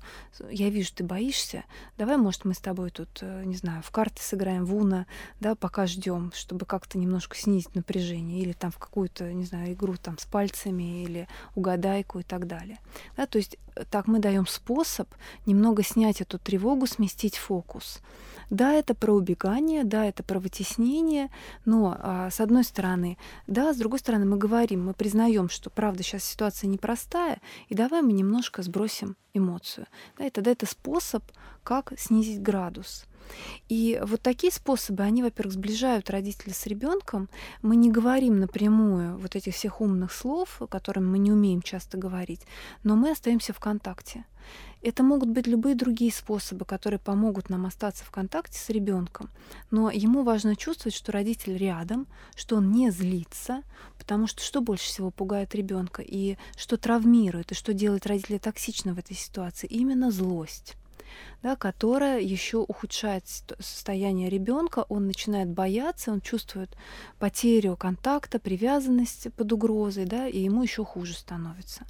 я 0.50 0.70
вижу, 0.70 0.94
ты 0.94 1.04
боишься, 1.04 1.64
давай, 1.98 2.18
может, 2.18 2.46
мы 2.46 2.54
с 2.54 2.60
тобой 2.60 2.92
тут, 2.92 3.10
э, 3.22 3.44
не 3.46 3.56
знаю, 3.56 3.82
в 3.84 3.92
карты 3.92 4.22
сыграем, 4.22 4.66
в 4.66 4.76
уна, 4.76 5.06
да, 5.40 5.56
пока 5.56 5.88
ждем, 5.88 6.32
чтобы 6.34 6.66
как-то 6.66 6.98
немножко 6.98 7.36
снизить 7.36 7.76
напряжение, 7.76 8.42
или 8.42 8.54
там 8.54 8.72
в 8.72 8.78
какую-то, 8.78 9.32
не 9.34 9.46
знаю, 9.46 9.74
игру 9.74 9.96
там 9.98 10.18
с 10.18 10.26
пальцами, 10.26 11.04
или 11.04 11.28
угадайку 11.56 12.20
и 12.20 12.24
так 12.24 12.48
далее. 12.48 12.80
Да, 13.18 13.26
то 13.26 13.38
есть 13.38 13.58
э, 13.76 13.84
так 13.90 14.08
мы 14.08 14.20
даем 14.20 14.48
способ 14.48 15.10
немного 15.46 15.84
снять 15.84 16.22
эту 16.22 16.40
тревогу, 16.40 16.88
сместить 16.88 17.38
фокус. 17.38 18.02
Да, 18.50 18.74
это 18.74 18.94
про 18.94 19.14
убегание, 19.14 19.84
да, 19.84 20.06
это 20.06 20.24
про 20.24 20.40
вытеснение, 20.40 21.30
но 21.66 21.98
а, 22.00 22.30
с 22.30 22.40
одной 22.40 22.64
стороны, 22.64 23.18
да, 23.48 23.74
с 23.74 23.78
другой 23.78 24.00
стороны 24.00 24.26
мы 24.26 24.38
говорим, 24.38 24.86
мы 24.86 24.94
признаем, 24.94 25.50
что 25.50 25.70
правда 25.70 26.04
сейчас 26.04 26.24
ситуация 26.24 26.68
непростая, 26.68 27.42
и 27.70 27.76
давай 27.76 28.02
мы 28.02 28.14
немножко 28.14 28.62
сбросим 28.62 29.16
эмоцию. 29.34 29.88
Да, 30.18 30.26
и 30.26 30.30
тогда 30.30 30.52
это 30.52 30.66
способ, 30.66 31.24
как 31.64 31.94
снизить 31.98 32.42
градус. 32.42 33.06
И 33.70 34.00
вот 34.04 34.22
такие 34.22 34.52
способы, 34.52 35.04
они, 35.04 35.24
во-первых, 35.24 35.54
сближают 35.54 36.10
родителей 36.10 36.54
с 36.54 36.66
ребенком. 36.68 37.30
Мы 37.62 37.76
не 37.76 37.90
говорим 37.90 38.40
напрямую 38.40 39.18
вот 39.18 39.36
этих 39.36 39.56
всех 39.56 39.82
умных 39.82 40.12
слов, 40.12 40.62
которыми 40.70 41.08
мы 41.08 41.18
не 41.18 41.32
умеем 41.32 41.62
часто 41.62 41.98
говорить, 41.98 42.42
но 42.84 42.96
мы 42.96 43.12
остаемся 43.12 43.54
в 43.54 43.60
контакте. 43.60 44.26
Это 44.86 45.02
могут 45.02 45.30
быть 45.30 45.48
любые 45.48 45.74
другие 45.74 46.12
способы, 46.12 46.64
которые 46.64 47.00
помогут 47.00 47.50
нам 47.50 47.66
остаться 47.66 48.06
в 48.06 48.12
контакте 48.12 48.60
с 48.60 48.70
ребенком. 48.70 49.32
Но 49.72 49.90
ему 49.90 50.22
важно 50.22 50.56
чувствовать, 50.56 50.94
что 50.94 51.12
родитель 51.12 51.58
рядом, 51.58 52.06
что 52.36 52.58
он 52.58 52.72
не 52.72 52.92
злится, 52.92 53.64
потому 53.98 54.28
что 54.28 54.44
что 54.44 54.62
больше 54.62 54.86
всего 54.86 55.10
пугает 55.10 55.56
ребенка 55.56 56.04
и 56.04 56.38
что 56.56 56.78
травмирует, 56.78 57.52
и 57.52 57.56
что 57.56 57.74
делает 57.74 58.06
родителя 58.06 58.38
токсично 58.38 58.94
в 58.94 59.00
этой 59.00 59.16
ситуации? 59.16 59.66
Именно 59.66 60.12
злость 60.12 60.76
да, 61.46 61.56
которая 61.56 62.22
еще 62.22 62.58
ухудшает 62.58 63.24
состояние 63.60 64.32
ребенка, 64.32 64.84
он 64.90 65.06
начинает 65.06 65.48
бояться, 65.48 66.12
он 66.12 66.20
чувствует 66.20 66.76
потерю 67.20 67.78
контакта, 67.78 68.40
привязанность 68.40 69.32
под 69.32 69.54
угрозой, 69.54 70.06
да, 70.06 70.28
и 70.28 70.40
ему 70.40 70.64
еще 70.64 70.84
хуже 70.84 71.14
становится. 71.14 71.86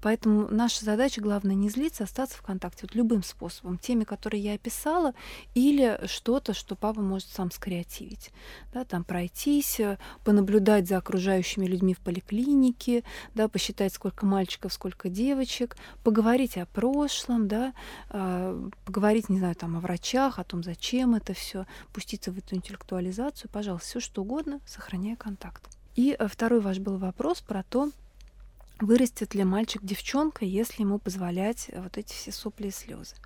Поэтому 0.00 0.48
наша 0.48 0.86
задача 0.86 1.20
главное 1.20 1.54
не 1.54 1.68
злиться, 1.68 2.04
а 2.04 2.06
остаться 2.06 2.38
в 2.38 2.40
контакте 2.40 2.86
вот 2.86 2.94
любым 2.94 3.22
способом, 3.22 3.76
теми, 3.76 4.04
которые 4.04 4.42
я 4.42 4.54
описала, 4.54 5.12
или 5.54 6.00
что-то, 6.06 6.54
что 6.54 6.74
папа 6.74 7.02
может 7.02 7.28
сам 7.28 7.50
скреативить, 7.50 8.30
да, 8.72 8.86
там 8.86 9.04
пройтись, 9.04 9.80
э, 9.80 9.98
понаблюдать 10.24 10.88
за 10.88 10.96
окружающими 10.96 11.66
людьми 11.66 11.92
в 11.92 11.98
поликлинике, 11.98 13.04
да, 13.34 13.48
посчитать, 13.48 13.92
сколько 13.92 14.24
мальчиков, 14.24 14.72
сколько 14.72 15.10
девочек, 15.10 15.76
поговорить 16.02 16.56
о 16.56 16.64
прошлом, 16.64 17.48
да, 17.48 17.74
а, 18.08 18.70
поговорить, 18.94 19.28
не 19.28 19.38
знаю, 19.38 19.56
там 19.56 19.76
о 19.76 19.80
врачах, 19.80 20.38
о 20.38 20.44
том, 20.44 20.62
зачем 20.62 21.16
это 21.16 21.34
все, 21.34 21.66
пуститься 21.92 22.30
в 22.30 22.38
эту 22.38 22.54
интеллектуализацию, 22.54 23.50
пожалуйста, 23.50 23.88
все 23.88 24.00
что 24.00 24.22
угодно, 24.22 24.60
сохраняя 24.66 25.16
контакт. 25.16 25.68
И 25.96 26.14
э, 26.16 26.28
второй 26.28 26.60
ваш 26.60 26.78
был 26.78 26.96
вопрос 26.98 27.40
про 27.40 27.64
то, 27.64 27.90
вырастет 28.78 29.34
ли 29.34 29.42
мальчик 29.42 29.82
девчонка, 29.82 30.44
если 30.44 30.82
ему 30.82 31.00
позволять 31.00 31.70
вот 31.74 31.98
эти 31.98 32.12
все 32.12 32.30
сопли 32.30 32.68
и 32.68 32.70
слезы. 32.70 33.16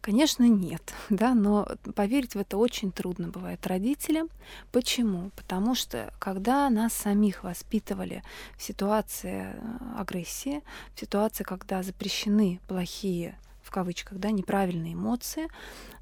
Конечно, 0.00 0.48
нет, 0.48 0.94
да, 1.10 1.34
но 1.34 1.68
поверить 1.94 2.34
в 2.34 2.38
это 2.38 2.56
очень 2.56 2.90
трудно 2.90 3.28
бывает 3.28 3.66
родителям. 3.66 4.30
Почему? 4.70 5.30
Потому 5.36 5.74
что 5.74 6.12
когда 6.18 6.70
нас 6.70 6.94
самих 6.94 7.44
воспитывали 7.44 8.22
в 8.56 8.62
ситуации 8.62 9.52
э, 9.52 9.98
агрессии, 9.98 10.62
в 10.94 11.00
ситуации, 11.00 11.44
когда 11.44 11.82
запрещены 11.82 12.60
плохие 12.66 13.36
кавычках, 13.72 14.18
да, 14.18 14.30
неправильные 14.30 14.94
эмоции, 14.94 15.48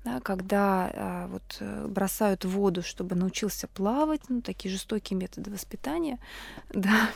да, 0.05 0.21
когда 0.21 0.91
а, 0.93 1.27
вот 1.29 1.57
э, 1.61 1.87
бросают 1.87 2.45
в 2.45 2.51
воду, 2.51 2.83
чтобы 2.83 3.15
научился 3.15 3.69
плавать, 3.69 4.23
ну, 4.29 4.43
такие 4.43 4.71
жестокие 4.71 5.19
методы 5.19 5.51
воспитания, 5.51 6.19
да, 6.75 7.11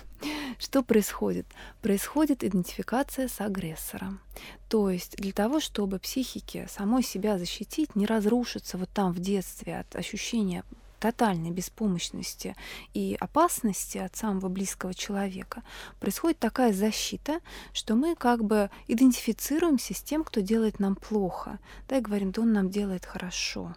что 0.59 0.83
происходит? 0.83 1.47
Происходит 1.83 2.45
идентификация 2.45 3.29
с 3.29 3.41
агрессором. 3.41 4.21
То 4.69 4.91
есть 4.91 5.17
для 5.17 5.33
того, 5.33 5.61
чтобы 5.61 5.99
психике 5.99 6.67
самой 6.71 7.03
себя 7.03 7.39
защитить, 7.39 7.97
не 7.97 8.07
разрушиться 8.07 8.79
вот 8.79 8.89
там 8.91 9.13
в 9.13 9.19
детстве 9.19 9.79
от 9.79 9.95
ощущения 9.97 10.65
тотальной 11.05 11.51
беспомощности 11.51 12.57
и 12.95 13.15
опасности 13.21 13.99
от 13.99 14.17
самого 14.17 14.49
близкого 14.49 14.95
человека, 14.95 15.63
происходит 16.01 16.39
такая 16.39 16.73
защита, 16.73 17.41
что 17.75 17.95
мы 17.95 18.17
как 18.17 18.43
бы 18.43 18.71
идентифицируемся 18.89 19.93
с 19.93 20.01
тем, 20.03 20.25
кто 20.25 20.41
делает 20.41 20.81
нам 20.81 20.97
плохо, 20.97 21.59
да, 21.91 21.99
и 21.99 22.01
говорим, 22.01 22.31
да 22.33 22.41
он 22.41 22.55
нам 22.55 22.71
делает 22.71 23.05
хорошо 23.05 23.75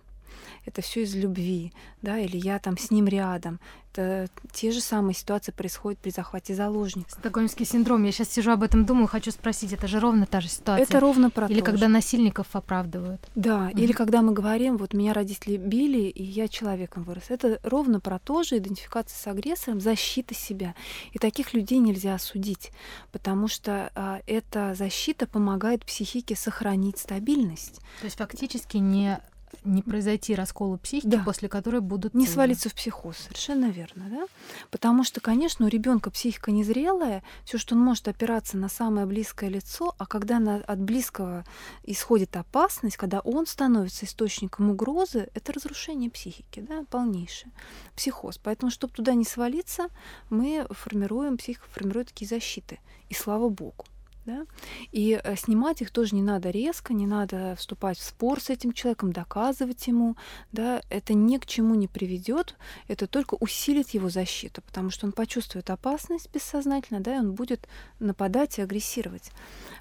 это 0.66 0.82
все 0.82 1.04
из 1.04 1.16
любви, 1.16 1.74
да, 2.02 2.18
или 2.20 2.38
я 2.38 2.60
там 2.60 2.78
с 2.78 2.92
ним 2.92 3.08
рядом. 3.08 3.60
Это 3.98 4.30
те 4.52 4.72
же 4.72 4.80
самые 4.80 5.16
ситуации 5.16 5.52
происходят 5.52 6.00
при 6.00 6.12
захвате 6.12 6.54
заложников. 6.54 7.14
Стокгольмский 7.14 7.66
синдром. 7.66 8.04
Я 8.04 8.12
сейчас 8.12 8.30
сижу 8.30 8.52
об 8.52 8.62
этом 8.62 8.86
думаю, 8.86 9.08
хочу 9.08 9.32
спросить, 9.32 9.74
это 9.74 9.88
же 9.88 10.00
ровно 10.00 10.28
та 10.28 10.40
же 10.40 10.50
ситуация. 10.50 10.84
Это 10.84 11.00
ровно 11.00 11.32
про 11.32 11.48
Или 11.48 11.62
когда 11.62 11.88
же. 11.88 11.94
насильников 11.94 12.56
оправдывают. 12.56 13.22
Да, 13.34 13.72
mm-hmm. 13.72 13.82
или 13.82 13.92
когда 13.94 14.22
мы 14.22 14.34
говорим, 14.34 14.78
вот 14.78 14.94
меня 14.94 15.14
родители 15.14 15.58
били, 15.58 16.10
и 16.10 16.24
я 16.24 16.48
человеком 16.48 17.04
вырос. 17.04 17.24
Это 17.30 17.60
ровно 17.64 18.00
про 18.00 18.20
то 18.20 18.44
же, 18.44 18.58
идентификация 18.58 19.18
с 19.18 19.26
агрессором, 19.26 19.82
защита 19.82 20.36
себя. 20.36 20.76
И 21.14 21.18
таких 21.18 21.56
людей 21.56 21.80
нельзя 21.80 22.16
осудить, 22.16 22.72
потому 23.12 23.48
что 23.48 23.92
а, 23.96 24.22
эта 24.28 24.76
защита 24.76 25.26
помогает 25.26 25.84
психике 25.86 26.36
сохранить 26.36 27.00
стабильность. 27.00 27.80
То 28.02 28.06
есть 28.06 28.18
фактически 28.18 28.78
не 28.78 29.20
не 29.64 29.82
произойти 29.82 30.36
расколу 30.36 30.78
психики, 30.78 31.08
да. 31.08 31.24
после 31.24 31.50
которой 31.50 31.82
будут 31.82 32.14
не 32.14 32.26
свалиться 32.26 32.70
в 32.70 32.74
психоз, 32.74 33.18
совершенно 33.18 33.70
верно, 33.70 34.06
да? 34.10 34.28
Потому 34.72 35.04
что, 35.04 35.22
конечно, 35.22 35.66
у 35.66 35.70
ребенка 35.70 36.10
психика 36.12 36.52
незрелая, 36.52 37.24
все, 37.44 37.58
что 37.58 37.76
он 37.76 37.82
может 37.82 38.08
опираться 38.08 38.58
на 38.58 38.70
самое 38.70 39.06
близкое 39.06 39.50
лицо, 39.50 39.96
а 39.98 40.06
когда 40.06 40.40
на, 40.40 40.58
от 40.58 40.80
близкого 40.80 41.46
исходит 41.84 42.36
опасность, 42.36 42.98
когда 42.98 43.20
он 43.20 43.46
становится 43.46 44.06
источником 44.06 44.72
угрозы, 44.72 45.30
это 45.34 45.54
разрушение 45.54 46.10
психики, 46.10 46.60
да, 46.60 46.84
полнейшее, 46.90 47.52
психоз. 47.96 48.38
Поэтому, 48.38 48.72
чтобы 48.72 48.94
туда 48.94 49.14
не 49.14 49.26
свалиться, 49.26 49.88
мы 50.30 50.66
формируем 50.72 51.38
психика 51.38 51.68
формирует 51.70 52.08
такие 52.10 52.28
защиты, 52.28 52.80
и 53.10 53.14
слава 53.14 53.50
богу. 53.50 53.86
Да? 54.28 54.46
И 54.92 55.18
э, 55.24 55.36
снимать 55.38 55.82
их 55.82 55.90
тоже 55.90 56.14
не 56.14 56.22
надо 56.22 56.50
резко, 56.50 56.94
не 56.94 57.08
надо 57.08 57.56
вступать 57.56 57.98
в 57.98 58.04
спор 58.04 58.42
с 58.42 58.50
этим 58.50 58.74
человеком, 58.74 59.14
доказывать 59.14 59.88
ему. 59.88 60.18
Да? 60.52 60.82
Это 60.90 61.14
ни 61.14 61.38
к 61.38 61.46
чему 61.46 61.76
не 61.76 61.88
приведет, 61.88 62.58
это 62.90 63.08
только 63.08 63.36
усилит 63.36 63.92
его 63.92 64.10
защиту, 64.10 64.62
потому 64.62 64.90
что 64.90 65.06
он 65.06 65.14
почувствует 65.14 65.70
опасность 65.70 66.30
бессознательно, 66.34 67.00
да, 67.00 67.16
и 67.16 67.20
он 67.20 67.32
будет 67.32 67.70
нападать 68.00 68.58
и 68.58 68.62
агрессировать. 68.62 69.32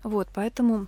Вот, 0.05 0.29
поэтому 0.33 0.87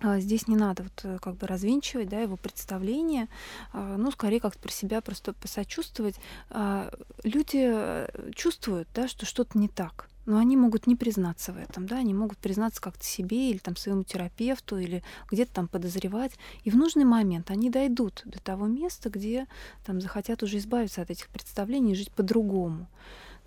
а, 0.00 0.18
здесь 0.18 0.48
не 0.48 0.56
надо 0.56 0.84
вот 0.84 1.00
э, 1.02 1.18
как 1.20 1.36
бы 1.36 1.46
развенчивать 1.46 2.08
да, 2.08 2.20
его 2.20 2.38
представление, 2.38 3.28
ну, 3.74 4.10
скорее 4.12 4.40
как-то 4.40 4.60
про 4.60 4.72
себя 4.72 5.02
просто 5.02 5.34
посочувствовать. 5.34 6.16
А, 6.48 6.90
люди 7.22 7.68
э, 7.70 8.30
чувствуют, 8.34 8.88
да, 8.94 9.08
что 9.08 9.26
что-то 9.26 9.58
не 9.58 9.68
так 9.68 10.08
но 10.26 10.38
они 10.38 10.56
могут 10.56 10.86
не 10.86 10.96
признаться 10.96 11.52
в 11.52 11.56
этом, 11.56 11.86
да, 11.86 11.98
они 11.98 12.14
могут 12.14 12.38
признаться 12.38 12.80
как-то 12.80 13.04
себе 13.04 13.50
или 13.50 13.58
там 13.58 13.76
своему 13.76 14.04
терапевту 14.04 14.78
или 14.78 15.02
где-то 15.30 15.52
там 15.52 15.68
подозревать, 15.68 16.32
и 16.64 16.70
в 16.70 16.76
нужный 16.76 17.04
момент 17.04 17.50
они 17.50 17.70
дойдут 17.70 18.22
до 18.24 18.40
того 18.40 18.66
места, 18.66 19.10
где 19.10 19.46
там 19.84 20.00
захотят 20.00 20.42
уже 20.42 20.58
избавиться 20.58 21.02
от 21.02 21.10
этих 21.10 21.28
представлений 21.28 21.92
и 21.92 21.96
жить 21.96 22.12
по-другому 22.12 22.88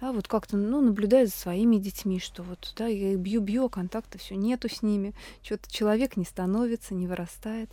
да, 0.05 0.11
вот 0.11 0.27
как-то, 0.27 0.55
ну, 0.55 0.81
наблюдаю 0.81 1.25
за 1.25 1.33
своими 1.33 1.77
детьми, 1.77 2.19
что 2.19 2.43
вот, 2.43 2.73
да, 2.77 2.85
я 2.85 3.13
их 3.13 3.19
бью-бью, 3.19 3.65
а 3.65 3.69
контакта 3.69 4.19
все 4.19 4.35
нету 4.35 4.69
с 4.69 4.83
ними, 4.83 5.15
что-то 5.41 5.71
человек 5.71 6.15
не 6.15 6.25
становится, 6.25 6.93
не 6.93 7.07
вырастает. 7.07 7.71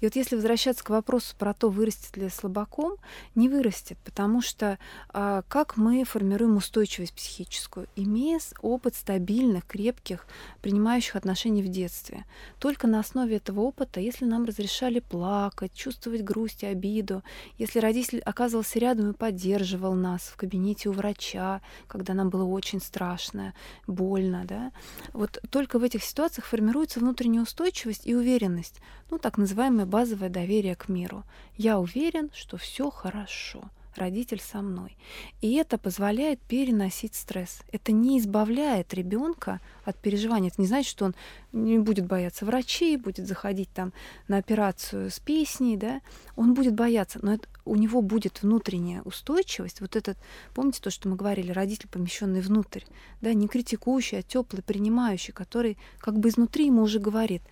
И 0.00 0.06
вот 0.06 0.14
если 0.14 0.36
возвращаться 0.36 0.84
к 0.84 0.90
вопросу 0.90 1.34
про 1.36 1.54
то, 1.54 1.70
вырастет 1.70 2.16
ли 2.16 2.28
слабаком, 2.28 2.98
не 3.34 3.48
вырастет, 3.48 3.98
потому 4.04 4.42
что 4.42 4.78
а, 5.08 5.42
как 5.48 5.76
мы 5.76 6.04
формируем 6.04 6.56
устойчивость 6.56 7.14
психическую, 7.14 7.88
имея 7.96 8.38
опыт 8.60 8.94
стабильных, 8.94 9.66
крепких, 9.66 10.26
принимающих 10.60 11.16
отношений 11.16 11.62
в 11.62 11.68
детстве. 11.68 12.24
Только 12.60 12.86
на 12.86 13.00
основе 13.00 13.36
этого 13.36 13.60
опыта, 13.60 13.98
если 13.98 14.24
нам 14.24 14.44
разрешали 14.44 15.00
плакать, 15.00 15.74
чувствовать 15.74 16.22
грусть 16.22 16.62
и 16.62 16.66
обиду, 16.66 17.22
если 17.58 17.80
родитель 17.80 18.20
оказывался 18.20 18.78
рядом 18.78 19.10
и 19.10 19.14
поддерживал 19.14 19.94
нас 19.94 20.22
в 20.22 20.36
кабинете 20.36 20.88
у 20.88 20.92
врача, 20.92 21.60
когда 21.86 22.14
нам 22.14 22.30
было 22.30 22.44
очень 22.44 22.80
страшно, 22.80 23.54
больно, 23.86 24.44
да, 24.46 24.72
вот 25.12 25.38
только 25.50 25.78
в 25.78 25.82
этих 25.82 26.02
ситуациях 26.02 26.46
формируется 26.46 27.00
внутренняя 27.00 27.42
устойчивость 27.42 28.06
и 28.06 28.14
уверенность, 28.14 28.80
ну, 29.10 29.18
так 29.18 29.38
называемое 29.38 29.86
базовое 29.86 30.28
доверие 30.28 30.76
к 30.76 30.88
миру. 30.88 31.24
Я 31.56 31.78
уверен, 31.78 32.30
что 32.34 32.56
все 32.56 32.90
хорошо 32.90 33.70
родитель 33.96 34.40
со 34.40 34.62
мной. 34.62 34.96
И 35.40 35.54
это 35.54 35.78
позволяет 35.78 36.40
переносить 36.40 37.14
стресс. 37.14 37.62
Это 37.72 37.92
не 37.92 38.18
избавляет 38.18 38.94
ребенка 38.94 39.60
от 39.84 39.96
переживаний. 39.96 40.48
Это 40.48 40.60
не 40.60 40.66
значит, 40.66 40.90
что 40.90 41.06
он 41.06 41.14
не 41.52 41.78
будет 41.78 42.06
бояться 42.06 42.44
врачей, 42.44 42.96
будет 42.96 43.26
заходить 43.26 43.68
там 43.72 43.92
на 44.28 44.38
операцию 44.38 45.10
с 45.10 45.18
песней, 45.18 45.76
да. 45.76 46.00
Он 46.36 46.54
будет 46.54 46.74
бояться, 46.74 47.18
но 47.22 47.34
это, 47.34 47.48
у 47.64 47.76
него 47.76 48.02
будет 48.02 48.42
внутренняя 48.42 49.02
устойчивость. 49.02 49.80
Вот 49.80 49.96
этот, 49.96 50.18
помните 50.54 50.80
то, 50.80 50.90
что 50.90 51.08
мы 51.08 51.16
говорили, 51.16 51.52
родитель, 51.52 51.88
помещенный 51.88 52.40
внутрь, 52.40 52.82
да, 53.20 53.34
не 53.34 53.48
критикующий, 53.48 54.18
а 54.18 54.22
теплый, 54.22 54.62
принимающий, 54.62 55.32
который 55.32 55.78
как 55.98 56.18
бы 56.18 56.28
изнутри 56.28 56.66
ему 56.66 56.82
уже 56.82 56.98
говорит, 56.98 57.42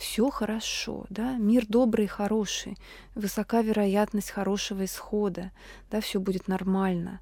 все 0.00 0.30
хорошо, 0.30 1.04
да, 1.10 1.36
мир 1.36 1.66
добрый 1.66 2.06
и 2.06 2.08
хороший, 2.08 2.78
высока 3.14 3.60
вероятность 3.60 4.30
хорошего 4.30 4.86
исхода, 4.86 5.52
да, 5.90 6.00
все 6.00 6.18
будет 6.20 6.48
нормально. 6.48 7.20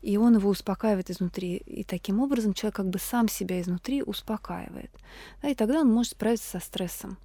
И 0.00 0.16
он 0.16 0.36
его 0.36 0.48
успокаивает 0.48 1.10
изнутри. 1.10 1.56
И 1.56 1.82
таким 1.82 2.20
образом 2.20 2.54
человек 2.54 2.76
как 2.76 2.88
бы 2.88 3.00
сам 3.00 3.28
себя 3.28 3.60
изнутри 3.60 4.04
успокаивает. 4.04 4.92
Да, 5.42 5.48
и 5.48 5.56
тогда 5.56 5.80
он 5.80 5.90
может 5.90 6.12
справиться 6.12 6.48
со 6.48 6.60
стрессом, 6.60 7.18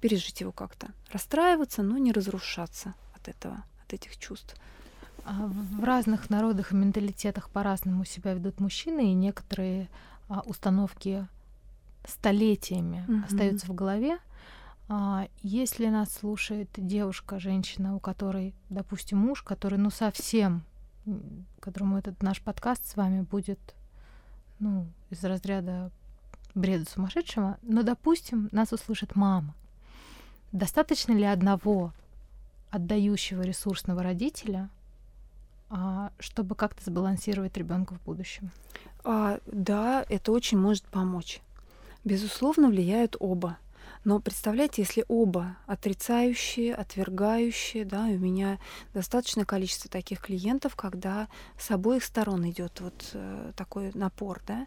пережить 0.00 0.42
его 0.42 0.52
как-то. 0.52 0.88
Расстраиваться, 1.10 1.82
но 1.82 1.96
не 1.96 2.12
разрушаться 2.12 2.94
от 3.14 3.28
этого, 3.28 3.64
от 3.86 3.94
этих 3.94 4.18
чувств. 4.18 4.56
А 5.24 5.46
в 5.46 5.82
разных 5.82 6.28
народах 6.28 6.72
и 6.72 6.76
менталитетах 6.76 7.48
по-разному 7.48 8.04
себя 8.04 8.34
ведут 8.34 8.60
мужчины, 8.60 9.10
и 9.10 9.14
некоторые 9.14 9.88
а, 10.28 10.40
установки 10.40 11.26
столетиями 12.06 13.06
mm-hmm. 13.08 13.24
остаются 13.24 13.66
в 13.66 13.74
голове. 13.74 14.18
А, 14.92 15.28
если 15.44 15.86
нас 15.86 16.12
слушает 16.12 16.68
девушка, 16.76 17.38
женщина, 17.38 17.94
у 17.94 18.00
которой, 18.00 18.56
допустим, 18.70 19.18
муж, 19.18 19.40
который, 19.44 19.78
ну, 19.78 19.88
совсем, 19.88 20.64
которому 21.60 21.96
этот 21.96 22.20
наш 22.24 22.42
подкаст 22.42 22.84
с 22.88 22.96
вами 22.96 23.20
будет, 23.20 23.60
ну, 24.58 24.88
из 25.10 25.22
разряда 25.22 25.92
бреда 26.56 26.90
сумасшедшего, 26.90 27.56
но, 27.62 27.84
допустим, 27.84 28.48
нас 28.50 28.72
услышит 28.72 29.14
мама. 29.14 29.54
Достаточно 30.50 31.12
ли 31.12 31.22
одного 31.22 31.92
отдающего 32.70 33.42
ресурсного 33.42 34.02
родителя, 34.02 34.70
а, 35.68 36.10
чтобы 36.18 36.56
как-то 36.56 36.82
сбалансировать 36.84 37.56
ребенка 37.56 37.94
в 37.94 38.02
будущем? 38.02 38.50
А, 39.04 39.38
да, 39.46 40.04
это 40.08 40.32
очень 40.32 40.58
может 40.58 40.82
помочь. 40.86 41.42
Безусловно, 42.02 42.70
влияют 42.70 43.14
оба 43.20 43.56
Но 44.02 44.18
представляете, 44.18 44.80
если 44.82 45.04
оба 45.08 45.56
отрицающие, 45.66 46.74
отвергающие, 46.74 47.84
да, 47.84 48.04
у 48.04 48.18
меня 48.18 48.58
достаточное 48.94 49.44
количество 49.44 49.90
таких 49.90 50.20
клиентов, 50.20 50.74
когда 50.74 51.28
с 51.58 51.70
обоих 51.70 52.02
сторон 52.02 52.48
идет 52.48 52.80
вот 52.80 53.10
э, 53.12 53.52
такой 53.56 53.90
напор, 53.92 54.40
да, 54.46 54.66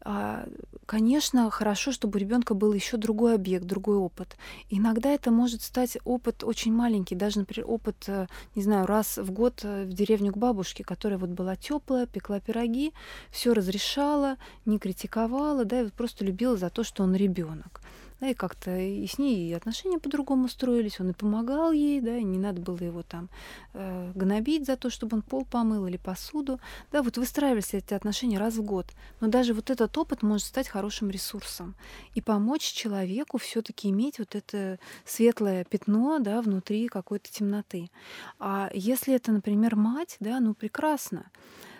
а, 0.00 0.48
конечно, 0.86 1.48
хорошо, 1.50 1.92
чтобы 1.92 2.16
у 2.16 2.20
ребенка 2.20 2.54
был 2.54 2.72
еще 2.72 2.96
другой 2.96 3.36
объект, 3.36 3.66
другой 3.66 3.96
опыт. 3.96 4.36
Иногда 4.68 5.10
это 5.10 5.30
может 5.30 5.62
стать 5.62 5.96
опыт 6.04 6.42
очень 6.42 6.72
маленький, 6.72 7.14
даже, 7.14 7.38
например, 7.38 7.70
опыт, 7.70 8.04
э, 8.08 8.26
не 8.56 8.64
знаю, 8.64 8.86
раз 8.86 9.16
в 9.16 9.30
год 9.30 9.60
э, 9.62 9.84
в 9.84 9.92
деревню 9.92 10.32
к 10.32 10.38
бабушке, 10.38 10.82
которая 10.82 11.20
вот 11.20 11.30
была 11.30 11.54
теплая, 11.54 12.06
пекла 12.06 12.40
пироги, 12.40 12.92
все 13.30 13.52
разрешала, 13.52 14.38
не 14.66 14.80
критиковала, 14.80 15.64
да, 15.64 15.80
и 15.80 15.84
вот 15.84 15.92
просто 15.92 16.24
любила 16.24 16.56
за 16.56 16.68
то, 16.68 16.82
что 16.82 17.04
он 17.04 17.14
ребенок 17.14 17.80
да, 18.22 18.28
и 18.28 18.34
как-то 18.34 18.70
и 18.78 19.04
с 19.04 19.18
ней 19.18 19.54
отношения 19.56 19.98
по-другому 19.98 20.46
строились, 20.46 21.00
он 21.00 21.10
и 21.10 21.12
помогал 21.12 21.72
ей, 21.72 22.00
да, 22.00 22.16
и 22.16 22.22
не 22.22 22.38
надо 22.38 22.60
было 22.60 22.78
его 22.78 23.02
там 23.02 23.28
э, 23.74 24.12
гнобить 24.14 24.64
за 24.64 24.76
то, 24.76 24.90
чтобы 24.90 25.16
он 25.16 25.22
пол 25.22 25.44
помыл 25.44 25.88
или 25.88 25.96
посуду, 25.96 26.60
да, 26.92 27.02
вот 27.02 27.18
выстраивались 27.18 27.74
эти 27.74 27.94
отношения 27.94 28.38
раз 28.38 28.54
в 28.54 28.62
год, 28.62 28.86
но 29.20 29.26
даже 29.26 29.54
вот 29.54 29.70
этот 29.70 29.98
опыт 29.98 30.22
может 30.22 30.46
стать 30.46 30.68
хорошим 30.68 31.10
ресурсом 31.10 31.74
и 32.14 32.20
помочь 32.20 32.62
человеку 32.62 33.38
все-таки 33.38 33.90
иметь 33.90 34.20
вот 34.20 34.36
это 34.36 34.78
светлое 35.04 35.64
пятно, 35.64 36.20
да, 36.20 36.42
внутри 36.42 36.86
какой-то 36.86 37.28
темноты. 37.28 37.90
А 38.38 38.70
если 38.72 39.14
это, 39.14 39.32
например, 39.32 39.74
мать, 39.74 40.16
да, 40.20 40.38
ну 40.38 40.54
прекрасно, 40.54 41.28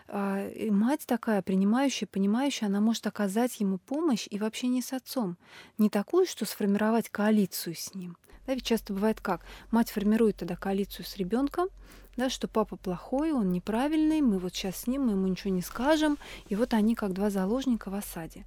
и 0.09 0.71
мать 0.71 1.05
такая, 1.07 1.43
принимающая, 1.43 2.09
понимающая, 2.11 2.69
она 2.69 2.81
может 2.81 3.07
оказать 3.07 3.61
ему 3.61 3.79
помощь 3.79 4.27
и 4.31 4.39
в 4.39 4.45
общении 4.45 4.81
с 4.81 4.93
отцом. 4.93 5.37
Не 5.79 5.89
такую, 5.91 6.27
что 6.27 6.45
сформировать 6.45 7.09
коалицию 7.09 7.75
с 7.75 7.95
ним. 7.95 8.17
Да, 8.47 8.55
ведь 8.55 8.67
часто 8.67 8.93
бывает 8.93 9.21
как? 9.21 9.43
Мать 9.71 9.91
формирует 9.91 10.37
тогда 10.37 10.57
коалицию 10.57 11.07
с 11.07 11.17
ребенком, 11.17 11.69
да, 12.17 12.29
что 12.29 12.49
папа 12.49 12.77
плохой, 12.77 13.33
он 13.33 13.51
неправильный, 13.51 14.21
мы 14.21 14.39
вот 14.39 14.55
сейчас 14.55 14.77
с 14.77 14.87
ним, 14.87 15.07
мы 15.07 15.13
ему 15.13 15.27
ничего 15.29 15.51
не 15.51 15.63
скажем, 15.63 16.19
и 16.49 16.57
вот 16.57 16.75
они 16.75 16.95
как 16.95 17.13
два 17.13 17.31
заложника 17.31 17.91
в 17.91 17.95
осаде. 17.95 18.45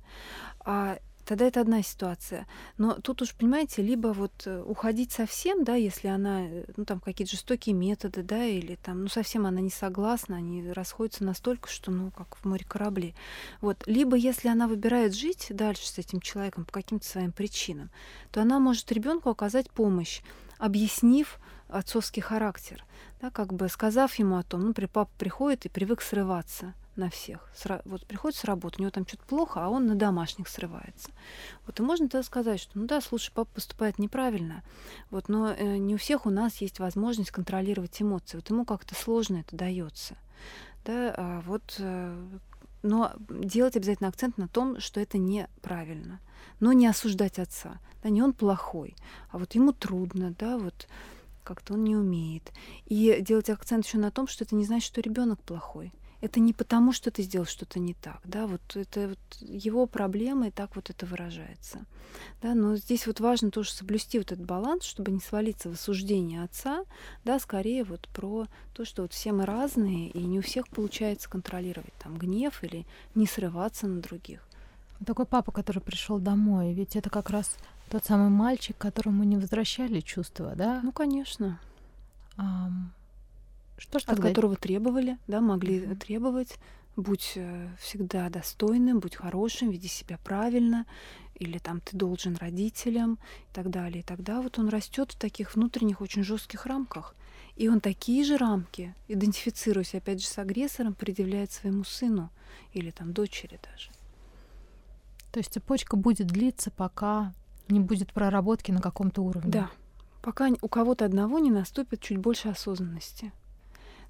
А 0.60 0.99
тогда 1.26 1.45
это 1.45 1.61
одна 1.61 1.82
ситуация. 1.82 2.47
Но 2.78 2.93
тут 2.93 3.21
уж, 3.21 3.34
понимаете, 3.34 3.82
либо 3.82 4.09
вот 4.09 4.43
э, 4.45 4.61
уходить 4.61 5.11
совсем, 5.11 5.63
да, 5.63 5.76
если 5.76 6.07
она, 6.07 6.47
э, 6.47 6.65
ну, 6.78 6.86
там, 6.86 6.99
какие-то 6.99 7.32
жестокие 7.32 7.76
методы, 7.76 8.23
да, 8.23 8.45
или 8.45 8.76
там, 8.76 9.03
ну, 9.03 9.07
совсем 9.09 9.45
она 9.45 9.59
не 9.61 9.69
согласна, 9.69 10.38
они 10.38 10.71
расходятся 10.71 11.23
настолько, 11.23 11.69
что, 11.69 11.91
ну, 11.91 12.11
как 12.11 12.36
в 12.38 12.45
море 12.45 12.65
корабли. 12.65 13.15
Вот. 13.61 13.84
Либо 13.88 14.15
если 14.15 14.47
она 14.47 14.67
выбирает 14.67 15.15
жить 15.15 15.47
дальше 15.49 15.88
с 15.88 15.97
этим 15.97 16.21
человеком 16.21 16.65
по 16.65 16.71
каким-то 16.71 17.05
своим 17.05 17.32
причинам, 17.32 17.89
то 18.32 18.41
она 18.41 18.59
может 18.59 18.91
ребенку 18.91 19.30
оказать 19.30 19.69
помощь, 19.71 20.21
объяснив 20.57 21.39
отцовский 21.67 22.21
характер, 22.21 22.86
да, 23.21 23.32
как 23.32 23.53
бы 23.53 23.67
сказав 23.69 24.13
ему 24.15 24.38
о 24.38 24.43
том, 24.43 24.61
ну, 24.61 24.73
при 24.73 24.86
папа 24.86 25.11
приходит 25.17 25.65
и 25.65 25.69
привык 25.69 26.01
срываться– 26.01 26.73
на 26.97 27.09
всех. 27.09 27.49
Вот 27.85 28.05
приходит 28.05 28.37
с 28.37 28.43
работы, 28.43 28.77
у 28.77 28.81
него 28.81 28.91
там 28.91 29.07
что-то 29.07 29.25
плохо, 29.25 29.63
а 29.63 29.69
он 29.69 29.85
на 29.85 29.95
домашних 29.95 30.47
срывается. 30.47 31.09
Вот 31.65 31.79
и 31.79 31.83
можно 31.83 32.07
тогда 32.07 32.23
сказать, 32.23 32.59
что 32.59 32.77
ну 32.77 32.85
да, 32.85 33.01
слушай, 33.01 33.31
папа 33.33 33.49
поступает 33.55 33.99
неправильно, 33.99 34.63
вот, 35.09 35.29
но 35.29 35.51
э, 35.51 35.77
не 35.77 35.95
у 35.95 35.97
всех 35.97 36.25
у 36.25 36.29
нас 36.29 36.57
есть 36.57 36.79
возможность 36.79 37.31
контролировать 37.31 38.01
эмоции. 38.01 38.37
Вот 38.37 38.49
ему 38.49 38.65
как-то 38.65 38.95
сложно 38.95 39.37
это 39.37 39.55
дается. 39.55 40.15
Да, 40.85 41.13
а 41.17 41.41
вот, 41.41 41.75
э, 41.79 42.27
но 42.83 43.13
делать 43.29 43.75
обязательно 43.75 44.09
акцент 44.09 44.37
на 44.37 44.47
том, 44.47 44.79
что 44.79 44.99
это 44.99 45.17
неправильно. 45.17 46.19
Но 46.59 46.71
не 46.73 46.87
осуждать 46.87 47.39
отца. 47.39 47.79
Да, 48.03 48.09
не 48.09 48.21
он 48.21 48.33
плохой, 48.33 48.95
а 49.31 49.39
вот 49.39 49.55
ему 49.55 49.73
трудно, 49.73 50.33
да, 50.37 50.57
вот 50.57 50.87
как-то 51.43 51.73
он 51.73 51.83
не 51.83 51.95
умеет. 51.95 52.51
И 52.85 53.17
делать 53.21 53.49
акцент 53.49 53.85
еще 53.85 53.97
на 53.97 54.11
том, 54.11 54.27
что 54.27 54.43
это 54.43 54.55
не 54.55 54.65
значит, 54.65 54.87
что 54.87 55.01
ребенок 55.01 55.41
плохой 55.41 55.93
это 56.22 56.39
не 56.39 56.53
потому, 56.53 56.91
что 56.91 57.11
ты 57.11 57.24
сделал 57.24 57.45
что-то 57.45 57.80
не 57.80 57.93
так, 57.93 58.20
да, 58.24 58.47
вот 58.47 58.61
это 58.76 59.09
вот 59.09 59.20
его 59.39 59.86
проблема, 59.86 60.47
и 60.47 60.51
так 60.51 60.76
вот 60.76 60.89
это 60.89 61.05
выражается. 61.05 61.86
Да, 62.41 62.53
но 62.53 62.76
здесь 62.76 63.07
вот 63.07 63.20
важно 63.20 63.51
тоже 63.51 63.72
соблюсти 63.72 64.18
вот 64.18 64.32
этот 64.32 64.45
баланс, 64.45 64.84
чтобы 64.86 65.11
не 65.11 65.20
свалиться 65.20 65.70
в 65.70 65.74
осуждение 65.74 66.43
отца, 66.43 66.86
да, 67.24 67.39
скорее 67.39 67.84
вот 67.84 68.07
про 68.09 68.47
то, 68.74 68.86
что 68.86 69.03
вот 69.03 69.13
все 69.13 69.32
мы 69.34 69.45
разные, 69.45 70.09
и 70.09 70.20
не 70.24 70.39
у 70.39 70.41
всех 70.41 70.68
получается 70.68 71.30
контролировать 71.30 71.93
там 71.99 72.18
гнев 72.18 72.63
или 72.63 72.86
не 73.13 73.28
срываться 73.28 73.88
на 73.88 74.01
других. 74.01 74.41
Такой 75.05 75.26
папа, 75.26 75.51
который 75.51 75.82
пришел 75.82 76.20
домой, 76.20 76.74
ведь 76.74 76.95
это 76.95 77.09
как 77.09 77.30
раз 77.30 77.57
тот 77.89 78.05
самый 78.05 78.30
мальчик, 78.30 78.78
которому 78.78 79.24
не 79.24 79.38
возвращали 79.38 79.99
чувства, 79.99 80.53
да? 80.55 80.80
Ну, 80.84 80.91
конечно. 80.91 81.59
Um, 82.38 82.89
что 83.78 83.99
От 84.05 84.19
которого 84.19 84.55
требовали, 84.55 85.17
да, 85.28 85.41
могли 85.41 85.80
mm-hmm. 85.80 85.95
требовать, 85.97 86.57
будь 86.95 87.34
э, 87.36 87.69
всегда 87.80 88.30
достойным, 88.30 88.99
будь 88.99 89.15
хорошим, 89.15 89.69
веди 89.69 89.88
себя 89.88 90.17
правильно, 90.23 90.86
или 91.36 91.57
там 91.57 91.82
ты 91.82 91.97
должен 91.97 92.36
родителям 92.36 93.19
и 93.51 93.53
так 93.53 93.69
далее. 93.69 93.99
И 93.99 94.03
тогда 94.03 94.41
вот 94.41 94.57
он 94.59 94.69
растет 94.69 95.11
в 95.11 95.19
таких 95.19 95.55
внутренних 95.55 96.01
очень 96.01 96.23
жестких 96.23 96.65
рамках. 96.65 97.15
И 97.55 97.69
он 97.69 97.80
такие 97.80 98.23
же 98.23 98.38
рамки, 98.38 98.93
идентифицируясь 99.07 99.95
опять 99.95 100.21
же 100.21 100.28
с 100.28 100.38
агрессором, 100.38 100.93
предъявляет 100.93 101.51
своему 101.51 101.84
сыну 101.84 102.30
или 102.73 102.91
там 102.91 103.13
дочери 103.13 103.59
даже. 103.61 103.91
То 105.32 105.39
есть 105.39 105.53
цепочка 105.53 105.97
будет 105.97 106.28
длиться, 106.28 106.71
пока 106.71 107.34
не 107.67 107.80
будет 107.80 108.13
проработки 108.13 108.71
на 108.71 108.82
каком-то 108.82 109.21
уровне. 109.21 109.51
Да, 109.51 109.71
пока 110.21 110.49
у 110.61 110.67
кого-то 110.67 111.05
одного 111.05 111.39
не 111.39 111.51
наступит 111.51 112.01
чуть 112.01 112.17
больше 112.17 112.49
осознанности. 112.49 113.32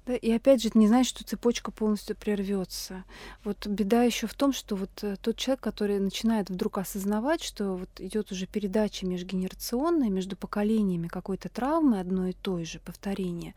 Да, 0.06 0.14
и 0.14 0.30
опять 0.30 0.62
же, 0.62 0.68
это 0.68 0.78
не 0.78 0.86
значит, 0.86 1.16
что 1.16 1.24
цепочка 1.24 1.72
полностью 1.72 2.14
прервется. 2.16 3.04
Вот 3.42 3.66
беда 3.66 4.04
еще 4.04 4.28
в 4.28 4.34
том, 4.34 4.52
что 4.52 4.76
вот 4.76 4.90
э, 5.02 5.16
тот 5.20 5.36
человек, 5.36 5.60
который 5.60 5.98
начинает 5.98 6.48
вдруг 6.48 6.78
осознавать, 6.78 7.42
что 7.42 7.74
вот 7.74 7.88
идет 7.98 8.30
уже 8.30 8.46
передача 8.46 9.04
межгенерационная 9.04 10.08
между 10.08 10.36
поколениями 10.36 11.08
какой-то 11.08 11.48
травмы 11.48 11.98
одной 11.98 12.30
и 12.30 12.34
той 12.34 12.64
же, 12.64 12.78
повторение, 12.78 13.54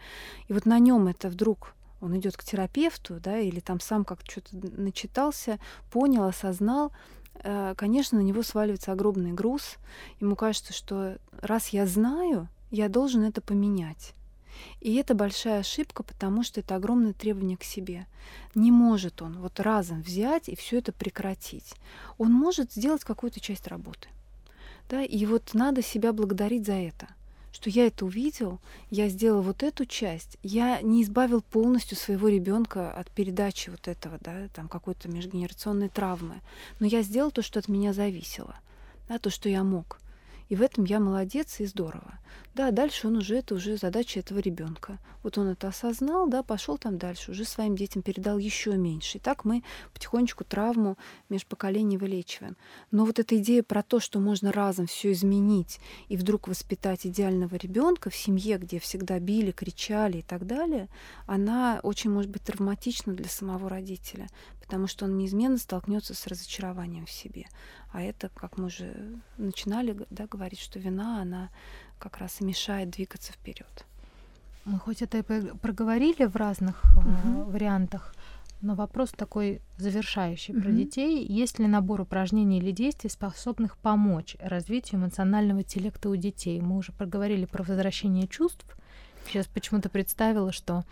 и 0.47 0.53
вот 0.53 0.65
на 0.65 0.79
нем 0.79 1.07
это 1.07 1.29
вдруг 1.29 1.75
он 2.01 2.17
идет 2.17 2.35
к 2.35 2.43
терапевту, 2.43 3.19
да, 3.19 3.37
или 3.37 3.59
там 3.59 3.79
сам 3.79 4.03
как 4.03 4.21
что-то 4.27 4.55
начитался, 4.55 5.59
понял, 5.91 6.23
осознал, 6.23 6.91
э, 7.43 7.75
конечно, 7.77 8.17
на 8.17 8.23
него 8.23 8.41
сваливается 8.41 8.91
огромный 8.91 9.33
груз. 9.33 9.75
Ему 10.19 10.35
кажется, 10.35 10.73
что 10.73 11.17
раз 11.41 11.69
я 11.69 11.85
знаю, 11.85 12.47
я 12.71 12.89
должен 12.89 13.23
это 13.23 13.41
поменять. 13.41 14.15
И 14.81 14.95
это 14.95 15.13
большая 15.15 15.59
ошибка, 15.59 16.03
потому 16.03 16.43
что 16.43 16.59
это 16.59 16.75
огромное 16.75 17.13
требование 17.13 17.57
к 17.57 17.63
себе. 17.63 18.05
Не 18.55 18.71
может 18.71 19.21
он 19.21 19.39
вот 19.39 19.59
разом 19.59 20.01
взять 20.01 20.49
и 20.49 20.55
все 20.55 20.79
это 20.79 20.91
прекратить. 20.91 21.73
Он 22.17 22.31
может 22.31 22.73
сделать 22.73 23.03
какую-то 23.03 23.39
часть 23.39 23.67
работы. 23.67 24.07
Да, 24.89 25.03
и 25.03 25.25
вот 25.25 25.53
надо 25.53 25.83
себя 25.83 26.13
благодарить 26.13 26.65
за 26.65 26.73
это 26.73 27.07
что 27.51 27.69
я 27.69 27.87
это 27.87 28.05
увидел, 28.05 28.59
я 28.89 29.09
сделал 29.09 29.41
вот 29.41 29.63
эту 29.63 29.85
часть, 29.85 30.37
я 30.43 30.81
не 30.81 31.03
избавил 31.03 31.41
полностью 31.41 31.97
своего 31.97 32.27
ребенка 32.27 32.91
от 32.91 33.09
передачи 33.09 33.69
вот 33.69 33.87
этого, 33.87 34.17
да, 34.21 34.47
там 34.53 34.67
какой-то 34.67 35.09
межгенерационной 35.09 35.89
травмы, 35.89 36.41
но 36.79 36.85
я 36.85 37.01
сделал 37.01 37.31
то, 37.31 37.41
что 37.41 37.59
от 37.59 37.67
меня 37.67 37.93
зависело, 37.93 38.55
да, 39.07 39.19
то, 39.19 39.29
что 39.29 39.49
я 39.49 39.63
мог. 39.63 39.99
И 40.49 40.55
в 40.55 40.61
этом 40.63 40.83
я 40.83 40.99
молодец 40.99 41.59
и 41.59 41.65
здорово. 41.65 42.19
Да, 42.55 42.71
дальше 42.71 43.07
он 43.07 43.17
уже, 43.17 43.37
это 43.37 43.55
уже 43.55 43.77
задача 43.77 44.19
этого 44.19 44.39
ребенка. 44.39 44.97
Вот 45.23 45.37
он 45.37 45.47
это 45.47 45.67
осознал, 45.67 46.27
да, 46.27 46.41
пошел 46.41 46.77
там 46.77 46.97
дальше, 46.97 47.31
уже 47.31 47.45
своим 47.45 47.75
детям 47.75 48.01
передал 48.01 48.39
еще 48.39 48.75
меньше. 48.75 49.17
И 49.17 49.21
так 49.21 49.45
мы 49.45 49.63
потихонечку 49.93 50.43
травму 50.43 50.97
межпоколений 51.29 51.97
вылечиваем. 51.97 52.57
Но 52.89 53.05
вот 53.05 53.19
эта 53.19 53.37
идея 53.37 53.61
про 53.61 53.83
то, 53.83 53.99
что 53.99 54.19
можно 54.19 54.51
разом 54.51 54.87
все 54.87 55.11
изменить 55.11 55.79
и 56.07 56.17
вдруг 56.17 56.47
воспитать 56.47 57.05
идеального 57.05 57.55
ребенка 57.55 58.09
в 58.09 58.15
семье, 58.15 58.57
где 58.57 58.79
всегда 58.79 59.19
били, 59.19 59.51
кричали 59.51 60.17
и 60.17 60.23
так 60.23 60.47
далее, 60.47 60.89
она 61.27 61.79
очень 61.83 62.09
может 62.09 62.31
быть 62.31 62.43
травматична 62.43 63.13
для 63.13 63.29
самого 63.29 63.69
родителя, 63.69 64.27
потому 64.59 64.87
что 64.87 65.05
он 65.05 65.17
неизменно 65.17 65.57
столкнется 65.57 66.15
с 66.15 66.25
разочарованием 66.27 67.05
в 67.05 67.11
себе. 67.11 67.45
А 67.91 68.01
это, 68.01 68.29
как 68.29 68.57
мы 68.57 68.65
уже 68.65 68.93
начинали 69.37 70.05
да, 70.09 70.27
говорить, 70.27 70.59
что 70.59 70.79
вина, 70.79 71.21
она 71.21 71.49
как 71.97 72.17
раз 72.17 72.39
и 72.39 72.43
мешает 72.43 72.91
двигаться 72.91 73.33
вперед. 73.33 73.85
Мы 74.65 74.79
хоть 74.79 75.01
это 75.01 75.17
и 75.17 75.21
проговорили 75.57 76.25
в 76.25 76.35
разных 76.35 76.83
угу. 76.95 77.49
вариантах, 77.49 78.13
но 78.61 78.75
вопрос 78.75 79.11
такой 79.11 79.61
завершающий 79.77 80.53
угу. 80.53 80.63
про 80.63 80.71
детей. 80.71 81.25
Есть 81.25 81.59
ли 81.59 81.67
набор 81.67 82.01
упражнений 82.01 82.59
или 82.59 82.71
действий, 82.71 83.09
способных 83.09 83.77
помочь 83.77 84.35
развитию 84.39 85.01
эмоционального 85.01 85.59
интеллекта 85.59 86.09
у 86.09 86.15
детей? 86.15 86.61
Мы 86.61 86.77
уже 86.77 86.91
проговорили 86.91 87.45
про 87.45 87.63
возвращение 87.63 88.27
чувств. 88.27 88.65
Сейчас 89.25 89.47
почему-то 89.47 89.89
представила, 89.89 90.51
что 90.51 90.83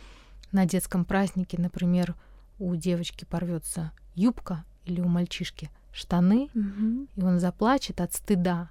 на 0.51 0.65
детском 0.65 1.05
празднике, 1.05 1.59
например, 1.59 2.15
у 2.57 2.75
девочки 2.75 3.25
порвется 3.25 3.91
юбка 4.15 4.63
или 4.85 5.01
у 5.01 5.07
мальчишки 5.07 5.69
штаны, 5.97 6.49
угу. 6.53 7.07
и 7.15 7.21
он 7.21 7.39
заплачет 7.39 7.99
от 8.01 8.13
стыда. 8.13 8.69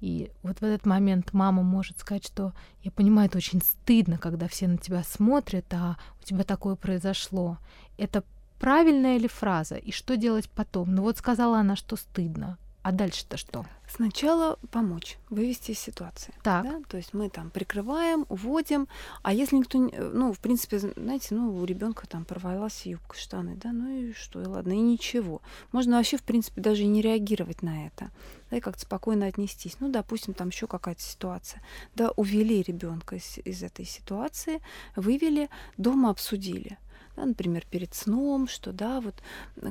И 0.00 0.30
вот 0.42 0.58
в 0.58 0.62
этот 0.62 0.84
момент 0.86 1.32
мама 1.32 1.62
может 1.62 1.98
сказать, 1.98 2.26
что 2.26 2.52
я 2.82 2.90
понимаю, 2.90 3.28
это 3.28 3.38
очень 3.38 3.62
стыдно, 3.62 4.18
когда 4.18 4.46
все 4.48 4.68
на 4.68 4.78
тебя 4.78 5.02
смотрят, 5.02 5.66
а 5.72 5.96
у 6.20 6.24
тебя 6.24 6.44
такое 6.44 6.76
произошло. 6.76 7.58
Это 7.96 8.24
правильная 8.58 9.18
ли 9.18 9.28
фраза? 9.28 9.76
И 9.76 9.92
что 9.92 10.16
делать 10.16 10.50
потом? 10.50 10.94
Ну 10.94 11.02
вот 11.02 11.18
сказала 11.18 11.58
она, 11.58 11.76
что 11.76 11.96
стыдно. 11.96 12.58
А 12.86 12.92
дальше-то 12.92 13.36
что? 13.36 13.66
Сначала 13.88 14.60
помочь, 14.70 15.18
вывести 15.28 15.72
из 15.72 15.80
ситуации. 15.80 16.32
Так. 16.44 16.62
Да? 16.62 16.80
То 16.88 16.98
есть 16.98 17.14
мы 17.14 17.28
там 17.28 17.50
прикрываем, 17.50 18.26
уводим. 18.28 18.86
А 19.24 19.32
если 19.32 19.56
никто, 19.56 19.76
не, 19.76 19.90
ну, 19.90 20.32
в 20.32 20.38
принципе, 20.38 20.78
знаете, 20.78 21.34
ну, 21.34 21.52
у 21.56 21.64
ребенка 21.64 22.06
там 22.06 22.24
порвалась 22.24 22.86
юбка, 22.86 23.18
штаны, 23.18 23.56
да, 23.56 23.72
ну 23.72 23.88
и 23.88 24.12
что, 24.12 24.40
и 24.40 24.46
ладно, 24.46 24.72
и 24.72 24.76
ничего. 24.76 25.42
Можно 25.72 25.96
вообще, 25.96 26.16
в 26.16 26.22
принципе, 26.22 26.60
даже 26.60 26.82
и 26.84 26.86
не 26.86 27.02
реагировать 27.02 27.60
на 27.60 27.88
это, 27.88 28.12
да, 28.52 28.58
и 28.58 28.60
как-то 28.60 28.82
спокойно 28.82 29.26
отнестись. 29.26 29.78
Ну, 29.80 29.90
допустим, 29.90 30.32
там 30.32 30.50
еще 30.50 30.68
какая-то 30.68 31.02
ситуация. 31.02 31.64
Да, 31.96 32.12
увели 32.14 32.62
ребенка 32.62 33.16
из, 33.16 33.38
из 33.38 33.64
этой 33.64 33.84
ситуации, 33.84 34.62
вывели, 34.94 35.50
дома 35.76 36.10
обсудили 36.10 36.78
да, 37.16 37.24
например, 37.24 37.64
перед 37.68 37.94
сном, 37.94 38.46
что 38.46 38.72
да, 38.72 39.00
вот 39.00 39.14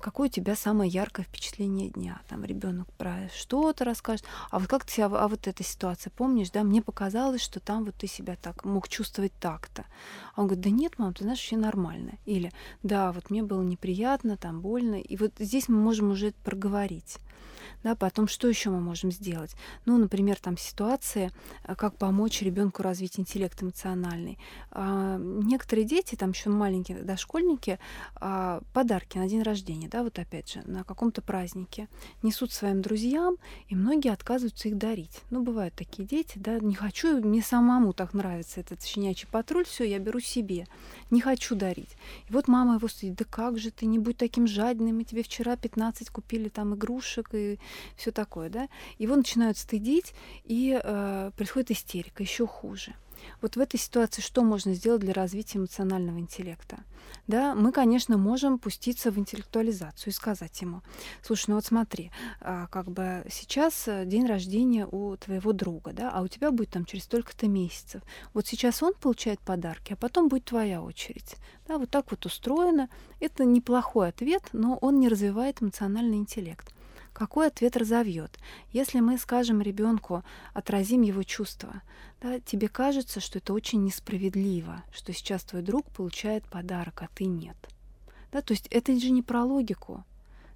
какое 0.02 0.28
у 0.28 0.32
тебя 0.32 0.56
самое 0.56 0.90
яркое 0.90 1.26
впечатление 1.26 1.90
дня. 1.90 2.20
Там 2.28 2.44
ребенок 2.44 2.92
про 2.94 3.30
что-то 3.36 3.86
расскажет. 3.86 4.26
А 4.50 4.60
вот 4.60 4.68
как 4.68 4.86
ты 4.86 4.94
себя, 4.94 5.06
а 5.06 5.28
вот 5.28 5.48
эта 5.48 5.64
ситуация, 5.64 6.12
помнишь, 6.12 6.50
да, 6.50 6.64
мне 6.64 6.82
показалось, 6.82 7.42
что 7.42 7.60
там 7.60 7.86
вот 7.86 7.96
ты 7.96 8.08
себя 8.08 8.36
так 8.42 8.66
мог 8.66 8.90
чувствовать 8.90 9.34
так-то. 9.40 9.86
А 10.36 10.42
он 10.42 10.48
говорит, 10.48 10.64
да 10.64 10.70
нет, 10.72 10.94
мам, 10.98 11.14
ты 11.14 11.24
знаешь, 11.24 11.40
вообще 11.40 11.58
нормально. 11.58 12.14
Или 12.26 12.52
да, 12.84 13.12
вот 13.12 13.30
мне 13.30 13.44
было 13.44 13.62
неприятно, 13.62 14.38
там 14.38 14.62
больно. 14.62 14.96
И 14.96 15.16
вот 15.18 15.34
здесь 15.38 15.70
мы 15.70 15.78
можем 15.78 16.12
уже 16.12 16.28
это 16.30 16.38
проговорить. 16.44 17.18
Да, 17.84 17.96
потом 17.96 18.28
что 18.28 18.48
еще 18.48 18.70
мы 18.70 18.82
можем 18.82 19.12
сделать? 19.12 19.56
Ну, 19.86 19.98
например, 19.98 20.40
там 20.40 20.58
ситуация, 20.58 21.32
э, 21.64 21.76
как 21.76 21.98
помочь 21.98 22.42
ребенку 22.42 22.84
развить 22.84 23.20
интеллект 23.20 23.62
эмоциональный. 23.62 24.38
А, 24.72 25.18
некоторые 25.20 25.86
дети, 25.86 26.16
там 26.16 26.32
еще 26.32 26.50
маленькие 26.50 27.04
дошкольники, 27.04 27.80
а, 28.16 28.62
подарки 28.74 29.18
на 29.18 29.28
день 29.28 29.44
рождения, 29.44 29.88
да, 29.88 30.04
вот 30.04 30.18
опять 30.20 30.52
же, 30.52 30.64
на 30.66 30.84
каком-то 30.84 31.22
празднике 31.22 31.88
несут 32.24 32.52
своим 32.52 32.82
друзьям, 32.82 33.38
и 33.68 33.76
многие 33.76 34.12
отказываются 34.12 34.68
их 34.70 34.78
дарить. 34.78 35.22
Ну, 35.30 35.44
бывают 35.44 35.74
такие 35.76 36.08
дети, 36.08 36.38
да, 36.38 36.60
не 36.60 36.76
хочу, 36.76 37.22
мне 37.22 37.42
самому 37.42 37.94
так 37.94 38.14
нравится 38.14 38.60
этот 38.60 38.84
щенячий 38.84 39.28
патруль, 39.30 39.66
все, 39.66 39.84
я 39.84 40.00
беру 40.00 40.20
себе, 40.20 40.68
не 41.12 41.22
хочу 41.22 41.56
дарить. 41.56 41.98
И 42.30 42.34
вот 42.34 42.48
мама 42.48 42.76
его 42.76 42.88
стоит, 42.88 43.16
да 43.16 43.26
как 43.26 43.58
же 43.58 43.72
ты, 43.72 43.86
не 43.86 44.00
будь 44.00 44.18
таким 44.18 44.48
жадным, 44.48 44.96
мы 44.96 45.04
тебе 45.04 45.24
вчера 45.24 45.56
15 45.56 46.10
купили 46.10 46.50
там 46.50 46.76
игрушек 46.76 47.30
и 47.34 47.55
все 47.96 48.12
такое, 48.12 48.50
да, 48.50 48.68
его 48.98 49.16
начинают 49.16 49.58
стыдить, 49.58 50.14
и 50.44 50.80
э, 50.82 51.32
происходит 51.36 51.72
истерика, 51.72 52.24
еще 52.24 52.48
хуже. 52.48 52.96
Вот 53.42 53.56
в 53.56 53.60
этой 53.60 53.80
ситуации 53.80 54.22
что 54.22 54.44
можно 54.44 54.74
сделать 54.74 55.02
для 55.02 55.14
развития 55.14 55.60
эмоционального 55.60 56.20
интеллекта? 56.20 56.84
Да, 57.28 57.56
мы, 57.56 57.72
конечно, 57.72 58.18
можем 58.18 58.60
пуститься 58.60 59.12
в 59.12 59.18
интеллектуализацию 59.18 60.12
и 60.12 60.16
сказать 60.16 60.60
ему, 60.62 60.82
слушай, 61.24 61.46
ну 61.50 61.56
вот 61.56 61.66
смотри, 61.66 62.12
а, 62.40 62.68
как 62.68 62.92
бы 62.92 63.26
сейчас 63.32 63.88
э, 63.88 64.06
день 64.06 64.26
рождения 64.26 64.86
у 64.86 65.16
твоего 65.18 65.52
друга, 65.52 65.92
да, 65.94 66.12
а 66.12 66.22
у 66.22 66.28
тебя 66.28 66.52
будет 66.52 66.72
там 66.72 66.86
через 66.86 67.04
столько-то 67.06 67.48
месяцев. 67.48 68.02
Вот 68.34 68.48
сейчас 68.48 68.84
он 68.84 68.94
получает 68.94 69.40
подарки, 69.40 69.94
а 69.94 69.96
потом 69.96 70.28
будет 70.28 70.46
твоя 70.46 70.82
очередь. 70.82 71.36
Да, 71.68 71.78
вот 71.78 71.90
так 71.90 72.12
вот 72.12 72.26
устроено. 72.26 72.90
Это 73.20 73.44
неплохой 73.44 74.10
ответ, 74.10 74.44
но 74.54 74.78
он 74.78 75.00
не 75.00 75.08
развивает 75.08 75.62
эмоциональный 75.62 76.18
интеллект 76.18 76.75
какой 77.16 77.48
ответ 77.48 77.78
разовьет. 77.78 78.38
Если 78.74 79.00
мы 79.00 79.18
скажем 79.18 79.62
ребенку, 79.62 80.24
отразим 80.54 81.02
его 81.02 81.24
чувства, 81.24 81.82
да, 82.22 82.40
тебе 82.42 82.68
кажется, 82.68 83.22
что 83.22 83.40
это 83.40 83.54
очень 83.54 83.84
несправедливо, 83.84 84.84
что 84.92 85.14
сейчас 85.14 85.44
твой 85.44 85.62
друг 85.62 85.86
получает 85.92 86.44
подарок, 86.44 87.02
а 87.02 87.10
ты 87.16 87.26
нет. 87.26 87.56
Да, 88.34 88.42
то 88.42 88.52
есть 88.52 88.68
это 88.68 89.00
же 89.00 89.12
не 89.12 89.22
про 89.22 89.46
логику. 89.46 90.04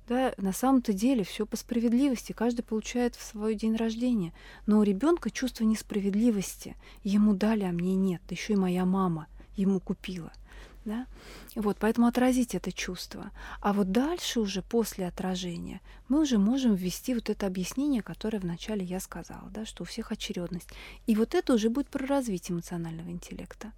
Да, 0.10 0.34
на 0.38 0.52
самом-то 0.52 0.92
деле 0.92 1.24
все 1.24 1.46
по 1.46 1.56
справедливости, 1.56 2.34
каждый 2.34 2.64
получает 2.64 3.16
в 3.16 3.24
свой 3.24 3.56
день 3.56 3.76
рождения. 3.76 4.34
Но 4.66 4.80
у 4.80 4.84
ребенка 4.84 5.30
чувство 5.30 5.64
несправедливости. 5.64 6.76
Ему 7.04 7.36
дали, 7.36 7.64
а 7.64 7.72
мне 7.72 7.96
нет. 7.96 8.22
Еще 8.30 8.54
и 8.54 8.58
моя 8.58 8.86
мама 8.86 9.28
ему 9.56 9.80
купила. 9.80 10.34
Да? 10.90 11.06
Вот, 11.54 11.78
поэтому 11.80 12.08
отразить 12.08 12.56
это 12.56 12.72
чувство. 12.72 13.30
А 13.62 13.74
вот 13.74 13.92
дальше 13.92 14.40
уже, 14.40 14.64
после 14.64 15.06
отражения, 15.06 15.82
мы 16.08 16.20
уже 16.22 16.40
можем 16.40 16.74
ввести 16.74 17.14
вот 17.14 17.30
это 17.30 17.46
объяснение, 17.46 18.02
которое 18.02 18.40
вначале 18.40 18.84
я 18.84 19.00
сказала, 19.00 19.48
да, 19.52 19.68
что 19.68 19.84
у 19.84 19.86
всех 19.86 20.12
очередность. 20.12 20.68
И 21.06 21.16
вот 21.16 21.36
это 21.36 21.54
уже 21.54 21.70
будет 21.70 21.90
про 21.90 22.08
развитие 22.08 22.56
эмоционального 22.56 23.12
интеллекта. 23.12 23.72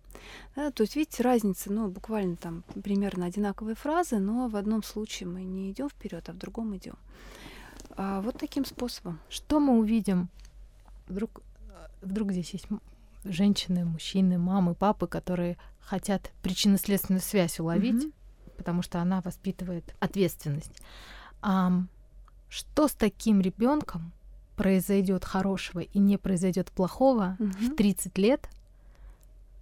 Да, 0.55 0.71
то 0.71 0.83
есть, 0.83 0.95
видите, 0.95 1.21
разница, 1.21 1.69
ну, 1.69 1.89
буквально 1.89 2.37
там 2.37 2.63
примерно 2.81 3.25
одинаковые 3.25 3.75
фразы, 3.75 4.17
но 4.19 4.47
в 4.47 4.55
одном 4.55 4.81
случае 4.81 5.27
мы 5.27 5.43
не 5.43 5.69
идем 5.69 5.89
вперед, 5.89 6.29
а 6.29 6.31
в 6.31 6.37
другом 6.37 6.77
идем. 6.77 6.95
А 7.97 8.21
вот 8.21 8.37
таким 8.37 8.63
способом. 8.63 9.19
Что 9.27 9.59
мы 9.59 9.77
увидим? 9.77 10.29
Вдруг, 11.09 11.41
вдруг 12.01 12.31
здесь 12.31 12.53
есть 12.53 12.67
женщины, 13.25 13.83
мужчины, 13.83 14.37
мамы, 14.37 14.75
папы, 14.75 15.07
которые 15.07 15.57
хотят 15.81 16.31
причинно-следственную 16.41 17.21
связь 17.21 17.59
уловить, 17.59 18.05
mm 18.05 18.13
потому 18.57 18.83
что 18.83 19.01
она 19.01 19.21
воспитывает 19.21 19.95
ответственность. 19.99 20.83
А, 21.41 21.81
что 22.47 22.87
с 22.87 22.91
таким 22.91 23.41
ребенком 23.41 24.11
произойдет 24.55 25.25
хорошего 25.25 25.79
и 25.79 25.97
не 25.97 26.17
произойдет 26.17 26.69
плохого 26.69 27.37
mm 27.39 27.51
в 27.53 27.75
30 27.75 28.17
лет 28.19 28.47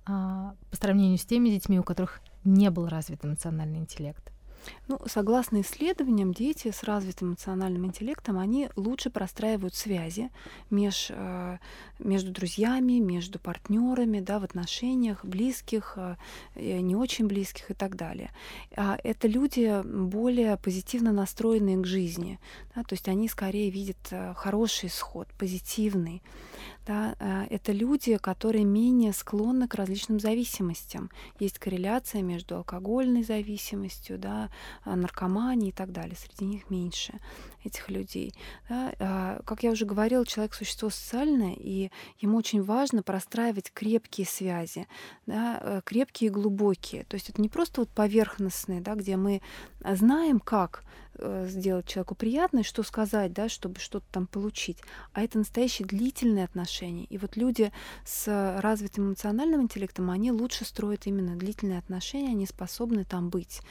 а, 0.05 0.53
по 0.70 0.76
сравнению 0.76 1.17
с 1.17 1.24
теми 1.24 1.47
детьми, 1.47 1.80
у 1.80 1.84
которых 1.84 2.20
не 2.43 2.70
был 2.70 2.89
развит 2.89 3.24
эмоциональный 3.24 3.80
интеллект? 3.80 4.34
Ну, 4.88 4.99
согласно 5.05 5.62
исследованиям, 5.62 6.34
дети 6.34 6.72
с 6.72 6.84
развитым 6.84 7.30
эмоциональным 7.30 7.86
интеллектом, 7.86 8.39
они 8.39 8.70
лучше 8.76 9.10
простраивают 9.10 9.76
связи 9.76 10.32
меж, 10.70 11.07
э, 11.10 11.57
между 11.99 12.32
друзьями, 12.32 12.99
между 12.99 13.39
партнерами, 13.39 14.20
да, 14.20 14.39
в 14.39 14.43
отношениях 14.43 15.24
близких, 15.24 15.93
э, 15.95 16.16
не 16.55 16.95
очень 16.95 17.28
близких 17.28 17.72
и 17.72 17.74
так 17.74 17.95
далее. 17.95 18.32
А 18.76 18.97
это 19.03 19.28
люди 19.28 19.82
более 19.84 20.57
позитивно 20.57 21.12
настроенные 21.12 21.78
к 21.78 21.86
жизни, 21.86 22.39
да, 22.76 22.84
то 22.84 22.93
есть 22.93 23.07
они 23.07 23.28
скорее 23.28 23.70
видят 23.70 23.97
э, 24.12 24.34
хороший 24.36 24.88
исход, 24.88 25.28
позитивный. 25.38 26.22
Да, 26.90 27.46
это 27.52 27.72
люди, 27.72 28.18
которые 28.18 28.64
менее 28.64 29.14
склонны 29.14 29.68
к 29.68 29.76
различным 29.76 30.20
зависимостям. 30.20 31.12
Есть 31.40 31.60
корреляция 31.60 32.24
между 32.24 32.56
алкогольной 32.56 33.22
зависимостью, 33.22 34.18
да, 34.18 34.50
а, 34.84 34.96
наркомании 34.96 35.70
и 35.70 35.72
так 35.72 35.92
далее. 35.92 36.16
Среди 36.16 36.46
них 36.46 36.72
меньше 36.72 37.14
этих 37.64 37.89
людей. 37.89 38.34
Да? 38.68 38.93
А, 38.99 39.41
как 39.45 39.64
я 39.64 39.72
уже 39.72 39.86
говорила, 39.86 40.26
человек 40.26 40.53
существо 40.53 40.89
социальное, 40.89 41.53
и 41.53 41.91
ему 42.20 42.38
очень 42.38 42.64
важно 42.64 43.03
простраивать 43.03 43.72
крепкие 43.72 44.26
связи, 44.28 44.88
да? 45.26 45.60
Э, 45.62 45.82
крепкие 45.84 46.30
и 46.30 46.34
глубокие. 46.34 47.03
То 47.05 47.16
есть 47.16 47.30
это 47.30 47.41
не 47.41 47.49
просто 47.49 47.82
вот 47.82 47.89
поверхностные, 47.89 48.82
да, 48.82 48.95
где 48.95 49.18
мы 49.18 49.41
знаем, 49.84 50.39
как 50.39 50.84
э, 51.16 51.47
сделать 51.49 51.88
человеку 51.88 52.16
приятно, 52.16 52.60
и 52.60 52.64
что 52.64 52.84
сказать, 52.84 53.34
да, 53.34 53.49
чтобы 53.49 53.80
что-то 53.80 54.05
там 54.12 54.28
получить. 54.28 54.78
А 55.14 55.22
это 55.22 55.38
настоящие 55.38 55.88
длительные 55.88 56.45
отношения. 56.45 57.05
И 57.05 57.18
вот 57.18 57.36
люди 57.36 57.72
с 58.05 58.60
развитым 58.62 59.10
эмоциональным 59.10 59.62
интеллектом, 59.64 60.12
они 60.12 60.32
лучше 60.32 60.66
строят 60.66 61.07
именно 61.07 61.36
длительные 61.36 61.80
отношения, 61.80 62.30
они 62.30 62.45
способны 62.45 63.05
там 63.05 63.30
быть. 63.30 63.62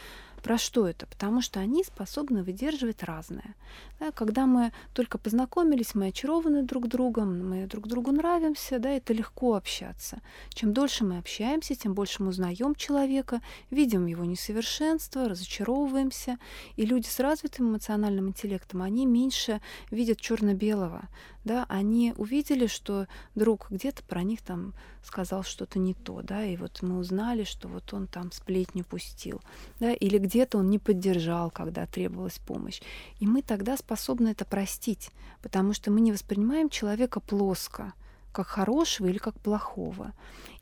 Про 0.48 0.56
что 0.56 0.88
это? 0.88 1.06
Потому 1.06 1.42
что 1.42 1.60
они 1.60 1.84
способны 1.84 2.42
выдерживать 2.42 3.02
разное. 3.02 3.54
Да, 4.00 4.12
когда 4.12 4.46
мы 4.46 4.72
только 4.94 5.18
познакомились, 5.18 5.94
мы 5.94 6.06
очарованы 6.06 6.62
друг 6.62 6.88
другом, 6.88 7.46
мы 7.46 7.66
друг 7.66 7.86
другу 7.86 8.12
нравимся, 8.12 8.78
да, 8.78 8.88
это 8.88 9.12
легко 9.12 9.56
общаться. 9.56 10.22
Чем 10.48 10.72
дольше 10.72 11.04
мы 11.04 11.18
общаемся, 11.18 11.74
тем 11.74 11.92
больше 11.92 12.22
мы 12.22 12.30
узнаем 12.30 12.74
человека, 12.74 13.42
видим 13.68 14.06
его 14.06 14.24
несовершенство, 14.24 15.28
разочаровываемся. 15.28 16.38
И 16.76 16.86
люди 16.86 17.08
с 17.08 17.20
развитым 17.20 17.68
эмоциональным 17.68 18.28
интеллектом, 18.28 18.80
они 18.80 19.04
меньше 19.04 19.60
видят 19.90 20.18
черно-белого. 20.18 21.10
Да, 21.44 21.64
они 21.68 22.12
увидели, 22.16 22.66
что 22.66 23.06
друг 23.34 23.68
где-то 23.70 24.02
про 24.02 24.22
них 24.22 24.42
там 24.42 24.74
сказал 25.02 25.44
что-то 25.44 25.78
не 25.78 25.94
то, 25.94 26.20
да, 26.22 26.44
и 26.44 26.56
вот 26.56 26.82
мы 26.82 26.98
узнали, 26.98 27.44
что 27.44 27.68
вот 27.68 27.94
он 27.94 28.06
там 28.06 28.32
сплетню 28.32 28.84
пустил, 28.84 29.40
да, 29.80 29.92
или 29.92 30.18
где-то 30.18 30.58
он 30.58 30.68
не 30.68 30.78
поддержал, 30.78 31.50
когда 31.50 31.86
требовалась 31.86 32.38
помощь. 32.38 32.82
И 33.18 33.26
мы 33.26 33.42
тогда 33.42 33.76
способны 33.76 34.28
это 34.28 34.44
простить, 34.44 35.10
потому 35.40 35.72
что 35.72 35.90
мы 35.90 36.00
не 36.00 36.12
воспринимаем 36.12 36.68
человека 36.68 37.20
плоско, 37.20 37.94
как 38.32 38.46
хорошего 38.46 39.06
или 39.06 39.18
как 39.18 39.38
плохого. 39.40 40.12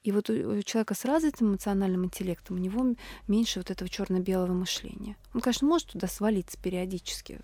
И 0.03 0.13
вот 0.13 0.31
у 0.31 0.63
человека 0.63 0.95
с 0.95 1.05
развитым 1.05 1.49
эмоциональным 1.49 2.05
интеллектом 2.05 2.57
у 2.57 2.61
него 2.61 2.95
меньше 3.27 3.59
вот 3.59 3.73
этого 3.73 3.89
черно-белого 3.91 4.53
мышления. 4.53 5.17
Он, 5.35 5.41
конечно, 5.41 5.67
может 5.67 5.89
туда 5.89 6.07
свалиться 6.07 6.57
периодически, 6.59 7.41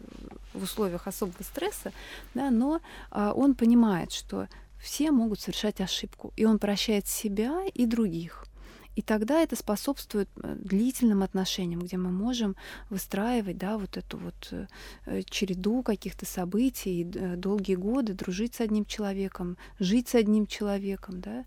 в 0.54 0.62
условиях 0.62 1.08
особого 1.08 1.42
стресса, 1.42 1.92
да, 2.34 2.50
но 2.50 2.80
а, 3.10 3.32
он 3.32 3.56
понимает, 3.56 4.12
что 4.12 4.46
все 4.80 5.10
могут 5.10 5.40
совершать 5.40 5.80
ошибку, 5.80 6.32
и 6.36 6.44
он 6.44 6.58
прощает 6.58 7.08
себя 7.08 7.64
и 7.74 7.86
других. 7.86 8.46
И 8.94 9.02
тогда 9.02 9.40
это 9.40 9.56
способствует 9.56 10.28
э, 10.42 10.54
длительным 10.58 11.22
отношениям, 11.22 11.80
где 11.80 11.96
мы 11.96 12.10
можем 12.10 12.56
выстраивать 12.90 13.56
да, 13.56 13.78
вот 13.78 13.96
эту 13.96 14.18
вот 14.18 14.52
э, 15.06 15.22
череду 15.24 15.82
каких-то 15.82 16.26
событий, 16.26 17.10
э, 17.14 17.36
долгие 17.36 17.76
годы 17.76 18.12
дружить 18.12 18.54
с 18.54 18.60
одним 18.60 18.84
человеком, 18.84 19.56
жить 19.78 20.08
с 20.08 20.14
одним 20.14 20.46
человеком, 20.46 21.20
да, 21.20 21.44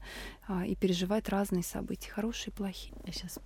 а, 0.48 0.66
и 0.66 0.76
переживать 0.76 1.30
разные 1.30 1.64
события, 1.64 2.10
хорошие 2.10 2.52
и 2.52 2.56
плохие. 2.56 2.94
Я 3.06 3.14
сейчас 3.14 3.40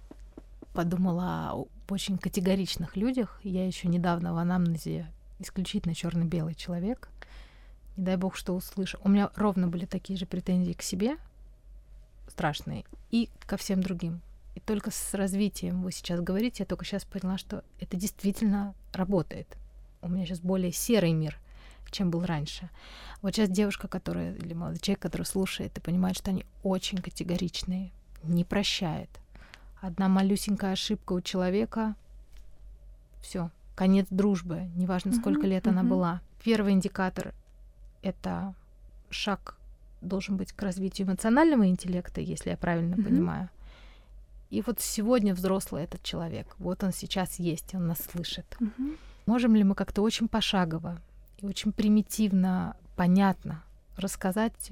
подумала 0.73 1.51
о 1.51 1.67
очень 1.89 2.17
категоричных 2.17 2.95
людях. 2.95 3.39
Я 3.43 3.65
еще 3.65 3.87
недавно 3.87 4.33
в 4.33 4.37
анамнезе 4.37 5.07
исключительно 5.39 5.95
черно-белый 5.95 6.55
человек. 6.55 7.09
Не 7.97 8.05
дай 8.05 8.15
бог, 8.15 8.35
что 8.35 8.55
услышу. 8.55 8.97
У 9.03 9.09
меня 9.09 9.29
ровно 9.35 9.67
были 9.67 9.85
такие 9.85 10.17
же 10.17 10.25
претензии 10.25 10.73
к 10.73 10.81
себе, 10.81 11.17
страшные, 12.29 12.85
и 13.11 13.29
ко 13.45 13.57
всем 13.57 13.81
другим. 13.81 14.21
И 14.55 14.59
только 14.59 14.91
с 14.91 15.13
развитием, 15.13 15.83
вы 15.83 15.91
сейчас 15.91 16.21
говорите, 16.21 16.63
я 16.63 16.65
только 16.65 16.85
сейчас 16.85 17.05
поняла, 17.05 17.37
что 17.37 17.63
это 17.79 17.97
действительно 17.97 18.73
работает. 18.93 19.47
У 20.01 20.09
меня 20.09 20.25
сейчас 20.25 20.39
более 20.39 20.71
серый 20.71 21.13
мир, 21.13 21.39
чем 21.91 22.11
был 22.11 22.25
раньше. 22.25 22.69
Вот 23.21 23.35
сейчас 23.35 23.49
девушка, 23.49 23.87
которая, 23.87 24.35
или 24.35 24.53
молодой 24.53 24.79
человек, 24.79 25.01
который 25.01 25.23
слушает 25.23 25.77
и 25.77 25.81
понимает, 25.81 26.17
что 26.17 26.31
они 26.31 26.45
очень 26.63 26.99
категоричные, 26.99 27.91
не 28.23 28.43
прощает. 28.43 29.09
Одна 29.81 30.07
малюсенькая 30.07 30.73
ошибка 30.73 31.13
у 31.13 31.21
человека, 31.21 31.95
все, 33.21 33.49
конец 33.75 34.07
дружбы, 34.09 34.69
неважно, 34.75 35.13
сколько 35.13 35.41
uh-huh, 35.41 35.49
лет 35.49 35.65
uh-huh. 35.65 35.71
она 35.71 35.83
была. 35.83 36.21
Первый 36.43 36.73
индикатор— 36.73 37.33
это 38.01 38.53
шаг 39.09 39.58
должен 40.01 40.37
быть 40.37 40.51
к 40.53 40.61
развитию 40.61 41.07
эмоционального 41.07 41.67
интеллекта, 41.67 42.21
если 42.21 42.51
я 42.51 42.57
правильно 42.57 42.95
mm-hmm. 42.95 43.03
понимаю. 43.03 43.49
И 44.49 44.61
вот 44.65 44.79
сегодня 44.79 45.33
взрослый 45.33 45.83
этот 45.83 46.03
человек, 46.03 46.55
вот 46.57 46.83
он 46.83 46.91
сейчас 46.91 47.37
есть, 47.39 47.75
он 47.75 47.87
нас 47.87 47.99
слышит. 47.99 48.45
Mm-hmm. 48.59 48.97
Можем 49.25 49.55
ли 49.55 49.63
мы 49.63 49.75
как-то 49.75 50.01
очень 50.01 50.27
пошагово 50.27 51.01
и 51.37 51.45
очень 51.45 51.71
примитивно, 51.71 52.75
понятно 52.95 53.63
рассказать, 53.95 54.71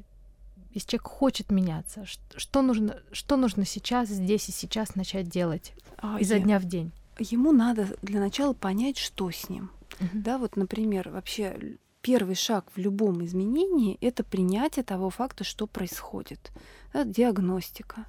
если 0.74 0.90
человек 0.90 1.08
хочет 1.08 1.52
меняться, 1.52 2.06
что 2.06 2.62
нужно, 2.62 3.00
что 3.12 3.38
нужно 3.38 3.66
сейчас, 3.66 4.10
здесь 4.10 4.50
и 4.50 4.52
сейчас 4.52 4.96
начать 4.96 5.28
делать 5.30 5.74
а, 5.98 6.18
изо 6.20 6.36
я... 6.36 6.42
дня 6.42 6.60
в 6.60 6.66
день? 6.66 6.92
Ему 7.20 7.52
надо 7.52 7.88
для 8.02 8.20
начала 8.20 8.54
понять, 8.54 8.98
что 8.98 9.30
с 9.32 9.50
ним. 9.50 9.72
Uh-huh. 10.00 10.10
Да, 10.14 10.38
вот, 10.38 10.56
например, 10.56 11.10
вообще 11.10 11.78
первый 12.02 12.36
шаг 12.36 12.66
в 12.76 12.78
любом 12.78 13.24
изменении— 13.26 13.98
это 14.02 14.24
принятие 14.24 14.84
того 14.84 15.10
факта, 15.10 15.44
что 15.44 15.68
происходит. 15.68 16.52
Да, 16.94 17.04
диагностика. 17.04 18.06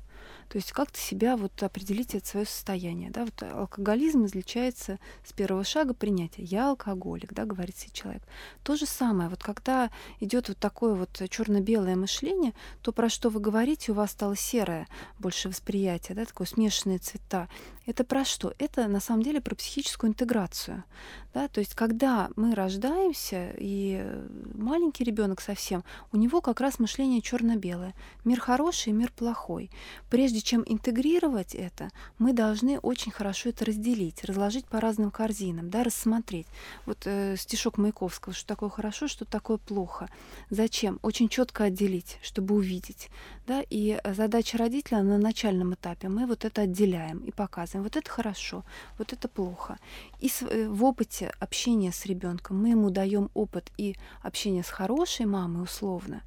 То 0.49 0.57
есть 0.57 0.73
как-то 0.73 0.99
себя 0.99 1.37
вот 1.37 1.63
определить 1.63 2.15
это 2.15 2.27
свое 2.27 2.47
состояние. 2.47 3.11
Да? 3.11 3.25
Вот 3.25 3.43
алкоголизм 3.43 4.25
излечается 4.25 4.99
с 5.25 5.33
первого 5.33 5.65
шага 5.65 5.95
принятия. 5.95 6.43
Я 6.43 6.71
алкоголик, 6.71 7.33
да, 7.33 7.45
говорит 7.45 7.77
себе 7.77 7.93
человек. 7.93 8.23
То 8.63 8.77
же 8.77 8.87
самое, 8.87 9.29
вот 9.29 9.43
когда 9.43 9.91
идет 10.21 10.49
вот 10.49 10.59
такое 10.59 10.95
вот 10.95 11.23
черно-белое 11.29 11.97
мышление, 11.97 12.55
то 12.83 12.93
про 12.93 13.09
что 13.09 13.29
вы 13.29 13.41
говорите, 13.41 13.93
у 13.93 13.95
вас 13.95 14.13
стало 14.13 14.37
серое 14.37 14.89
больше 15.19 15.49
восприятие, 15.49 16.17
да, 16.17 16.25
такое 16.25 16.47
смешанные 16.47 16.99
цвета. 16.99 17.49
Это 17.89 18.05
про 18.05 18.23
что? 18.25 18.53
Это 18.59 18.87
на 18.87 19.01
самом 19.01 19.23
деле 19.23 19.41
про 19.41 19.55
психическую 19.55 20.11
интеграцию. 20.11 20.85
Да? 21.33 21.49
То 21.49 21.61
есть, 21.61 21.75
когда 21.75 22.29
мы 22.37 22.55
рождаемся, 22.55 23.55
и 23.57 24.07
маленький 24.55 25.05
ребенок 25.05 25.41
совсем, 25.41 25.83
у 26.13 26.19
него 26.19 26.43
как 26.43 26.61
раз 26.61 26.79
мышление 26.79 27.23
черно-белое. 27.23 27.95
Мир 28.25 28.41
хороший, 28.41 28.93
мир 28.93 29.11
плохой. 29.11 29.71
Прежде 30.11 30.38
чем 30.43 30.63
интегрировать 30.67 31.55
это, 31.55 31.91
мы 32.19 32.33
должны 32.33 32.79
очень 32.79 33.13
хорошо 33.13 33.51
это 33.51 33.65
разделить, 33.65 34.25
разложить 34.25 34.67
по 34.67 34.81
разным 34.81 35.11
корзинам, 35.11 35.71
да, 35.71 35.85
рассмотреть. 35.85 36.47
Вот 36.87 36.99
э, 37.07 37.37
стишок 37.37 37.79
Маяковского, 37.79 38.35
что 38.35 38.47
такое 38.47 38.69
хорошо, 38.69 39.09
что 39.09 39.25
такое 39.25 39.59
плохо. 39.59 40.09
Зачем? 40.51 40.99
Очень 41.03 41.29
четко 41.29 41.65
отделить, 41.65 42.19
чтобы 42.23 42.55
увидеть. 42.55 43.11
Да? 43.47 43.63
И 43.71 43.99
задача 44.05 44.59
родителя 44.59 45.03
на 45.03 45.19
начальном 45.19 45.75
этапе 45.75 46.09
мы 46.09 46.27
вот 46.27 46.45
это 46.45 46.63
отделяем 46.63 47.19
и 47.19 47.31
показываем. 47.31 47.85
Вот 47.85 47.97
это 47.97 48.11
хорошо, 48.11 48.65
вот 48.99 49.13
это 49.13 49.29
плохо. 49.29 49.79
И 50.21 50.31
э, 50.41 50.69
в 50.69 50.85
опыте 50.85 51.33
общения 51.39 51.93
с 51.93 52.07
ребенком 52.07 52.61
мы 52.61 52.71
ему 52.71 52.91
даем 52.91 53.31
опыт 53.35 53.71
и 53.77 53.97
общения 54.23 54.63
с 54.63 54.69
хорошей 54.69 55.27
мамой 55.27 55.63
условно, 55.63 56.23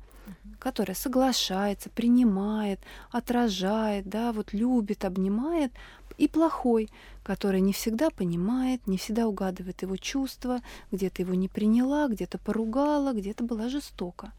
которая 0.59 0.95
соглашается, 0.95 1.89
принимает, 1.89 2.79
отражает, 3.11 4.07
да, 4.07 4.31
вот 4.31 4.53
любит, 4.53 5.05
обнимает, 5.05 5.71
и 6.17 6.27
плохой, 6.27 6.89
который 7.23 7.61
не 7.61 7.73
всегда 7.73 8.09
понимает, 8.09 8.85
не 8.87 8.97
всегда 8.97 9.27
угадывает 9.27 9.81
его 9.81 9.97
чувства, 9.97 10.61
где-то 10.91 11.21
его 11.23 11.33
не 11.33 11.47
приняла, 11.47 12.07
где-то 12.07 12.37
поругала, 12.37 13.13
где-то 13.13 13.43
была 13.43 13.69
жестока. 13.69 14.31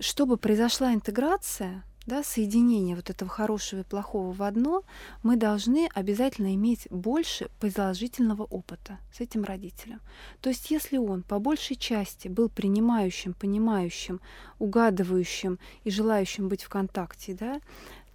Чтобы 0.00 0.36
произошла 0.36 0.92
интеграция, 0.94 1.84
да, 2.08 2.24
соединение 2.24 2.96
вот 2.96 3.10
этого 3.10 3.30
хорошего 3.30 3.80
и 3.80 3.84
плохого 3.84 4.32
в 4.32 4.42
одно, 4.42 4.82
мы 5.22 5.36
должны 5.36 5.88
обязательно 5.94 6.54
иметь 6.54 6.88
больше 6.90 7.50
положительного 7.60 8.44
опыта 8.44 8.98
с 9.12 9.20
этим 9.20 9.44
родителем. 9.44 10.00
То 10.40 10.48
есть 10.48 10.70
если 10.70 10.96
он 10.96 11.22
по 11.22 11.38
большей 11.38 11.76
части 11.76 12.28
был 12.28 12.48
принимающим, 12.48 13.34
понимающим, 13.34 14.20
угадывающим 14.58 15.58
и 15.84 15.90
желающим 15.90 16.48
быть 16.48 16.62
в 16.62 16.70
контакте, 16.70 17.34
да, 17.34 17.60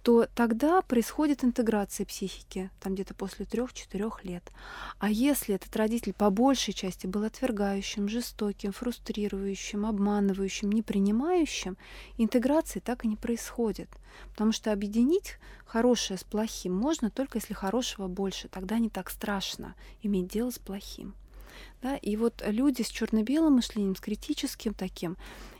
то 0.04 0.28
тогда 0.34 0.82
происходит 0.82 1.44
интеграция 1.44 2.04
психики, 2.04 2.70
там 2.78 2.92
где-то 2.92 3.14
после 3.14 3.46
трех-четырех 3.46 4.22
лет. 4.22 4.44
А 4.98 5.08
если 5.08 5.54
этот 5.54 5.74
родитель 5.76 6.12
по 6.12 6.28
большей 6.28 6.74
части 6.74 7.06
был 7.06 7.24
отвергающим, 7.24 8.10
жестоким, 8.10 8.72
фрустрирующим, 8.72 9.86
обманывающим, 9.86 10.70
непринимающим, 10.70 11.78
интеграции 12.18 12.80
так 12.80 13.06
и 13.06 13.08
не 13.08 13.16
происходит. 13.16 13.88
Потому 14.32 14.52
что 14.52 14.72
объединить 14.72 15.38
хорошее 15.64 16.18
с 16.18 16.22
плохим 16.22 16.74
можно 16.74 17.10
только 17.10 17.38
если 17.38 17.54
хорошего 17.54 18.06
больше. 18.06 18.48
Тогда 18.48 18.78
не 18.78 18.90
так 18.90 19.08
страшно 19.08 19.74
иметь 20.02 20.28
дело 20.28 20.50
с 20.50 20.58
плохим. 20.58 21.14
Да? 21.80 21.96
И 21.96 22.16
вот 22.16 22.42
люди 22.46 22.82
с 22.82 22.88
черно-белым 22.88 23.54
мышлением, 23.54 23.96
с 23.96 24.00
критическим 24.00 24.74
таким, 24.74 25.16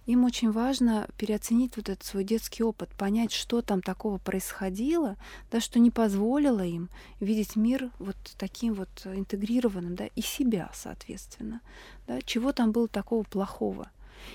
им 0.07 0.25
очень 0.25 0.51
важно 0.51 1.09
переоценить 1.17 1.77
вот 1.77 1.89
этот 1.89 2.05
свой 2.05 2.25
детский 2.25 2.63
опыт, 2.63 2.91
понять, 2.91 3.33
что 3.33 3.63
там 3.63 3.81
такого 3.81 4.19
происходило, 4.19 5.17
да, 5.51 5.61
что 5.61 5.79
не 5.79 5.91
позволило 5.91 6.65
им 6.65 6.91
видеть 7.21 7.57
мир 7.57 7.91
вот 7.99 8.17
таким 8.37 8.75
вот 8.75 8.89
интегрированным, 9.05 9.95
да, 9.95 10.07
и 10.07 10.21
себя, 10.21 10.71
соответственно, 10.75 11.61
да, 12.07 12.21
чего 12.23 12.53
там 12.53 12.73
было 12.73 12.89
такого 12.89 13.23
плохого. 13.23 13.89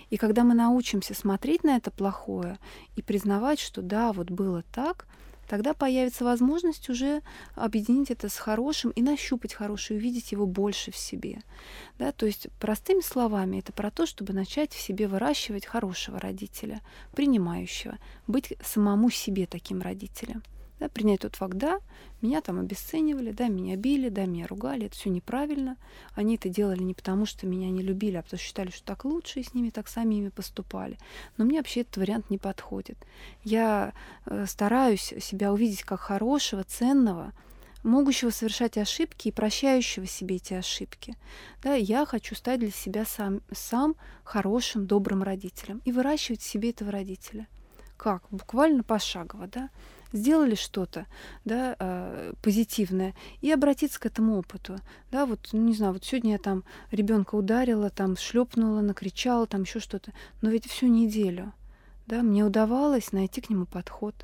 И 0.09 0.17
когда 0.17 0.43
мы 0.43 0.53
научимся 0.53 1.13
смотреть 1.13 1.63
на 1.63 1.77
это 1.77 1.91
плохое 1.91 2.57
и 2.95 3.01
признавать, 3.01 3.59
что 3.59 3.81
да, 3.81 4.11
вот 4.13 4.29
было 4.29 4.63
так, 4.71 5.07
тогда 5.49 5.73
появится 5.73 6.23
возможность 6.23 6.89
уже 6.89 7.21
объединить 7.55 8.11
это 8.11 8.29
с 8.29 8.37
хорошим 8.37 8.91
и 8.91 9.01
нащупать 9.01 9.53
хорошее, 9.53 9.99
увидеть 9.99 10.31
его 10.31 10.45
больше 10.45 10.91
в 10.91 10.95
себе. 10.95 11.41
Да? 11.97 12.11
То 12.11 12.27
есть 12.27 12.47
простыми 12.59 13.01
словами 13.01 13.57
это 13.57 13.73
про 13.73 13.89
то, 13.89 14.05
чтобы 14.05 14.31
начать 14.31 14.71
в 14.71 14.79
себе 14.79 15.07
выращивать 15.07 15.65
хорошего 15.65 16.19
родителя, 16.19 16.81
принимающего, 17.13 17.97
быть 18.27 18.53
самому 18.63 19.09
себе 19.09 19.47
таким 19.47 19.81
родителем 19.81 20.43
да, 20.79 20.89
принять 20.89 21.21
тот 21.21 21.35
факт, 21.35 21.55
да, 21.55 21.79
меня 22.21 22.41
там 22.41 22.59
обесценивали, 22.59 23.31
да, 23.31 23.47
меня 23.47 23.75
били, 23.75 24.09
да, 24.09 24.25
меня 24.25 24.47
ругали, 24.47 24.87
это 24.87 24.95
все 24.95 25.09
неправильно. 25.09 25.77
Они 26.15 26.35
это 26.35 26.49
делали 26.49 26.83
не 26.83 26.93
потому, 26.93 27.25
что 27.25 27.47
меня 27.47 27.69
не 27.69 27.81
любили, 27.81 28.15
а 28.15 28.23
потому 28.23 28.39
что 28.39 28.47
считали, 28.47 28.71
что 28.71 28.83
так 28.83 29.05
лучше, 29.05 29.39
и 29.39 29.43
с 29.43 29.53
ними 29.53 29.69
так 29.69 29.87
сами 29.87 30.15
ими 30.15 30.29
поступали. 30.29 30.97
Но 31.37 31.45
мне 31.45 31.57
вообще 31.57 31.81
этот 31.81 31.97
вариант 31.97 32.29
не 32.29 32.37
подходит. 32.37 32.97
Я 33.43 33.93
э, 34.25 34.45
стараюсь 34.47 35.13
себя 35.19 35.53
увидеть 35.53 35.83
как 35.83 35.99
хорошего, 35.99 36.63
ценного, 36.63 37.33
могущего 37.83 38.29
совершать 38.29 38.77
ошибки 38.77 39.29
и 39.29 39.31
прощающего 39.31 40.05
себе 40.05 40.37
эти 40.37 40.53
ошибки. 40.53 41.15
Да, 41.63 41.75
я 41.75 42.05
хочу 42.05 42.35
стать 42.35 42.59
для 42.59 42.71
себя 42.71 43.05
сам, 43.05 43.41
сам 43.51 43.95
хорошим, 44.23 44.85
добрым 44.85 45.23
родителем 45.23 45.81
и 45.85 45.91
выращивать 45.91 46.41
себе 46.41 46.71
этого 46.71 46.91
родителя. 46.91 47.47
Как? 47.97 48.23
Буквально 48.31 48.83
пошагово, 48.83 49.47
да? 49.47 49.69
Сделали 50.11 50.55
что-то 50.55 51.05
да, 51.45 51.75
э, 51.79 52.33
позитивное 52.41 53.15
и 53.41 53.51
обратиться 53.51 53.99
к 53.99 54.05
этому 54.05 54.37
опыту. 54.37 54.77
Да, 55.11 55.25
вот, 55.25 55.49
ну, 55.51 55.61
не 55.61 55.73
знаю, 55.73 55.93
вот 55.93 56.03
сегодня 56.03 56.33
я 56.33 56.37
там 56.37 56.63
ребенка 56.91 57.35
ударила, 57.35 57.89
там 57.89 58.17
шлепнула, 58.17 58.81
накричала, 58.81 59.47
там 59.47 59.63
еще 59.63 59.79
что-то, 59.79 60.11
но 60.41 60.49
ведь 60.49 60.67
всю 60.67 60.87
неделю 60.87 61.53
да, 62.09 62.23
мне 62.23 62.43
удавалось 62.43 63.11
найти 63.11 63.39
к 63.39 63.51
нему 63.51 63.65
подход, 63.65 64.15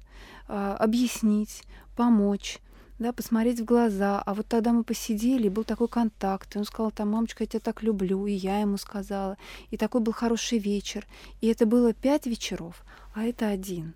э, 0.47 0.75
объяснить, 0.79 1.61
помочь, 1.95 2.59
да, 2.97 3.13
посмотреть 3.13 3.59
в 3.59 3.65
глаза. 3.65 4.21
А 4.25 4.33
вот 4.33 4.47
тогда 4.47 4.73
мы 4.73 4.83
посидели, 4.83 5.45
и 5.45 5.49
был 5.49 5.63
такой 5.63 5.87
контакт. 5.87 6.55
И 6.55 6.59
он 6.59 6.65
сказал, 6.65 6.91
там, 6.91 7.11
мамочка, 7.11 7.43
я 7.43 7.47
тебя 7.47 7.59
так 7.59 7.83
люблю. 7.83 8.25
И 8.25 8.31
я 8.31 8.59
ему 8.59 8.77
сказала. 8.77 9.37
И 9.69 9.77
такой 9.77 10.01
был 10.01 10.13
хороший 10.13 10.57
вечер. 10.57 11.05
И 11.41 11.47
это 11.47 11.65
было 11.65 11.93
пять 11.93 12.25
вечеров, 12.25 12.83
а 13.13 13.23
это 13.23 13.49
один. 13.49 13.93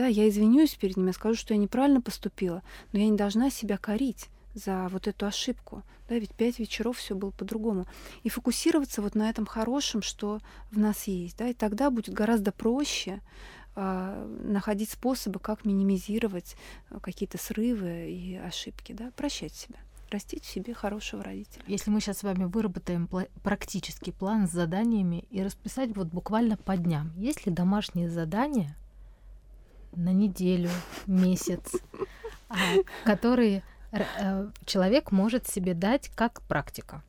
Да, 0.00 0.06
я 0.06 0.26
извинюсь 0.30 0.76
перед 0.76 0.96
ним, 0.96 1.08
я 1.08 1.12
скажу, 1.12 1.34
что 1.36 1.52
я 1.52 1.60
неправильно 1.60 2.00
поступила, 2.00 2.62
но 2.94 3.00
я 3.00 3.06
не 3.06 3.18
должна 3.18 3.50
себя 3.50 3.76
корить 3.76 4.30
за 4.54 4.88
вот 4.88 5.06
эту 5.06 5.26
ошибку. 5.26 5.82
Да, 6.08 6.14
ведь 6.14 6.32
пять 6.32 6.58
вечеров 6.58 6.96
все 6.96 7.14
было 7.14 7.32
по-другому. 7.32 7.84
И 8.22 8.30
фокусироваться 8.30 9.02
вот 9.02 9.14
на 9.14 9.28
этом 9.28 9.44
хорошем, 9.44 10.00
что 10.00 10.40
в 10.70 10.78
нас 10.78 11.06
есть. 11.06 11.36
Да, 11.36 11.48
и 11.48 11.52
тогда 11.52 11.90
будет 11.90 12.14
гораздо 12.14 12.50
проще 12.50 13.20
э, 13.76 14.38
находить 14.42 14.88
способы, 14.88 15.38
как 15.38 15.66
минимизировать 15.66 16.56
э, 16.88 16.98
какие-то 17.02 17.36
срывы 17.36 18.10
и 18.10 18.36
ошибки. 18.36 18.92
Да, 18.94 19.10
прощать 19.14 19.52
себя 19.52 19.76
растить 20.10 20.44
в 20.44 20.50
себе 20.50 20.72
хорошего 20.74 21.22
родителя. 21.22 21.62
Если 21.68 21.90
мы 21.90 22.00
сейчас 22.00 22.18
с 22.18 22.22
вами 22.24 22.44
выработаем 22.44 23.08
практический 23.44 24.12
план 24.12 24.48
с 24.48 24.50
заданиями 24.50 25.26
и 25.30 25.42
расписать 25.42 25.94
вот 25.94 26.08
буквально 26.08 26.56
по 26.56 26.76
дням, 26.76 27.12
есть 27.16 27.46
ли 27.46 27.52
домашние 27.52 28.10
задания 28.10 28.76
на 29.92 30.12
неделю, 30.12 30.70
месяц, 31.06 31.72
а, 32.48 32.56
которые 33.04 33.62
Э, 33.92 34.48
человек 34.64 35.10
может 35.10 35.48
себе 35.48 35.74
дать 35.74 36.10
как 36.14 36.42
практика? 36.42 37.02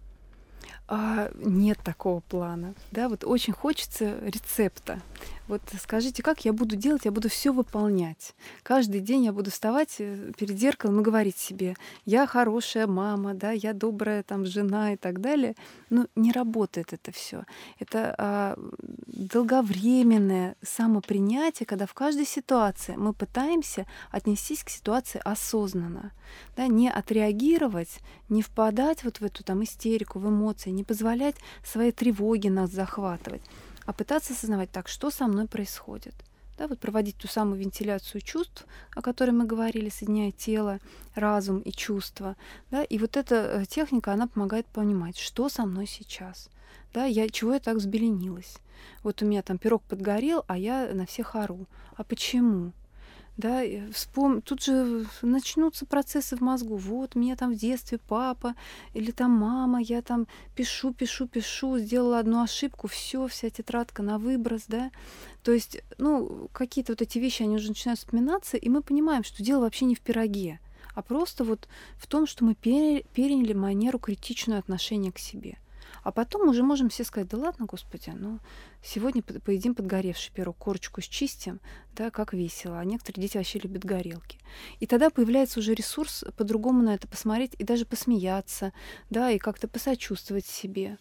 А, 0.94 1.32
нет 1.36 1.80
такого 1.86 2.20
плана. 2.20 2.74
Да, 2.92 3.08
вот 3.08 3.24
очень 3.24 3.54
хочется 3.54 4.20
рецепта. 4.26 5.00
Вот 5.48 5.62
скажите, 5.82 6.22
как 6.22 6.44
я 6.44 6.52
буду 6.52 6.76
делать? 6.76 7.06
Я 7.06 7.12
буду 7.12 7.30
все 7.30 7.52
выполнять. 7.52 8.36
Каждый 8.64 9.00
день 9.00 9.24
я 9.24 9.32
буду 9.32 9.52
вставать 9.52 9.96
э, 10.00 10.32
перед 10.38 10.58
зеркалом 10.58 11.00
и 11.00 11.04
говорить 11.04 11.38
себе, 11.38 11.76
я 12.06 12.28
хорошая 12.28 12.88
мама, 12.88 13.34
да, 13.34 13.52
я 13.52 13.74
добрая 13.74 14.24
там 14.24 14.46
жена 14.46 14.94
и 14.94 14.98
так 14.98 15.22
далее. 15.22 15.56
Но 15.90 16.08
не 16.16 16.32
работает 16.32 16.94
это 16.94 17.12
все. 17.12 17.44
Это 17.80 18.16
а, 18.18 18.58
долговременное 19.08 20.56
самопринятие, 20.62 21.66
когда 21.66 21.86
в 21.86 21.94
каждой 21.94 22.26
ситуации 22.26 22.96
мы 22.96 23.14
пытаемся 23.14 23.86
отнестись 24.10 24.64
к 24.64 24.70
ситуации 24.70 25.22
осознанно, 25.24 26.12
да, 26.56 26.68
не 26.68 26.90
отреагировать, 26.90 28.00
не 28.30 28.42
впадать 28.42 29.04
вот 29.04 29.18
в 29.18 29.26
эту 29.26 29.44
там 29.44 29.64
истерику, 29.64 30.20
в 30.20 30.30
эмоции, 30.30 30.70
не 30.82 30.86
позволять 30.86 31.36
своей 31.64 31.92
тревоге 31.92 32.50
нас 32.50 32.72
захватывать 32.72 33.42
а 33.86 33.94
пытаться 33.94 34.34
осознавать 34.34 34.72
так, 34.72 34.88
что 34.88 35.10
со 35.10 35.28
мной 35.28 35.48
происходит. 35.48 36.14
Да, 36.58 36.68
вот 36.68 36.80
проводить 36.80 37.18
ту 37.18 37.28
самую 37.28 37.60
вентиляцию 37.60 38.22
чувств, 38.22 38.66
о 38.96 39.02
которой 39.02 39.32
мы 39.32 39.46
говорили, 39.46 39.90
соединяя 39.90 40.32
тело, 40.32 40.80
разум 41.16 41.60
и 41.60 41.72
чувства. 41.72 42.36
Да, 42.70 42.84
и 42.84 42.98
вот 43.00 43.18
эта 43.18 43.36
э, 43.36 43.66
техника, 43.66 44.14
она 44.14 44.28
помогает 44.28 44.68
понимать, 44.68 45.18
что 45.18 45.50
со 45.50 45.66
мной 45.66 45.88
сейчас. 45.88 46.50
Да, 46.94 47.06
я, 47.06 47.28
чего 47.30 47.54
я 47.54 47.60
так 47.60 47.78
взбеленилась. 47.78 48.58
Вот 49.02 49.22
у 49.22 49.26
меня 49.26 49.42
там 49.42 49.58
пирог 49.58 49.82
подгорел, 49.84 50.44
а 50.48 50.58
я 50.58 50.92
на 50.94 51.06
всех 51.06 51.36
ору. 51.36 51.66
А 51.96 52.04
почему? 52.04 52.74
Да, 53.42 53.62
вспом... 53.92 54.42
тут 54.42 54.64
же 54.64 55.06
начнутся 55.22 55.86
процессы 55.86 56.38
в 56.38 56.42
мозгу. 56.42 56.78
Вот, 56.78 57.16
меня 57.16 57.36
там 57.36 57.52
в 57.52 57.58
детстве 57.58 57.98
папа 57.98 58.56
или 58.94 59.12
там 59.12 59.32
мама, 59.32 59.82
я 59.82 60.02
там 60.02 60.28
пишу, 60.56 60.94
пишу, 60.94 61.28
пишу, 61.28 61.78
сделала 61.80 62.20
одну 62.20 62.42
ошибку, 62.42 62.88
все, 62.88 63.28
вся 63.28 63.50
тетрадка 63.50 64.04
на 64.04 64.18
выброс, 64.18 64.64
да. 64.68 64.92
То 65.44 65.52
есть, 65.52 65.82
ну, 65.98 66.48
какие-то 66.54 66.94
вот 66.94 67.02
эти 67.02 67.18
вещи, 67.18 67.44
они 67.44 67.56
уже 67.56 67.70
начинают 67.70 68.00
вспоминаться, 68.00 68.58
и 68.58 68.70
мы 68.70 68.82
понимаем, 68.82 69.24
что 69.24 69.44
дело 69.44 69.62
вообще 69.62 69.86
не 69.86 69.96
в 69.96 70.00
пироге, 70.00 70.60
а 70.94 71.02
просто 71.02 71.44
вот 71.44 71.68
в 71.98 72.08
том, 72.08 72.28
что 72.28 72.46
мы 72.46 72.56
переняли 72.56 73.54
манеру 73.54 74.00
критичного 74.00 74.60
отношения 74.60 75.12
к 75.12 75.20
себе. 75.20 75.58
А 76.04 76.12
потом 76.12 76.50
уже 76.50 76.64
можем 76.64 76.90
все 76.90 77.04
сказать, 77.04 77.30
да 77.30 77.38
ладно, 77.38 77.66
Господи, 77.66 78.12
ну 78.16 78.40
сегодня 78.84 79.22
поедим 79.22 79.76
подгоревший 79.76 80.34
пирог, 80.34 80.58
корочку 80.58 81.02
счистим, 81.02 81.60
да, 81.96 82.10
как 82.10 82.34
весело. 82.34 82.80
А 82.80 82.86
некоторые 82.86 83.24
дети 83.24 83.38
вообще 83.38 83.60
любят 83.60 83.86
горелки. 83.86 84.40
И 84.80 84.88
тогда 84.88 85.10
появляется 85.10 85.60
уже 85.60 85.74
ресурс 85.74 86.24
по-другому 86.38 86.82
на 86.82 86.96
это 86.96 87.08
посмотреть 87.08 87.54
и 87.58 87.64
даже 87.64 87.86
посмеяться, 87.86 88.74
да, 89.10 89.32
и 89.32 89.38
как-то 89.38 89.68
посочувствовать 89.68 90.46
себе. 90.46 90.98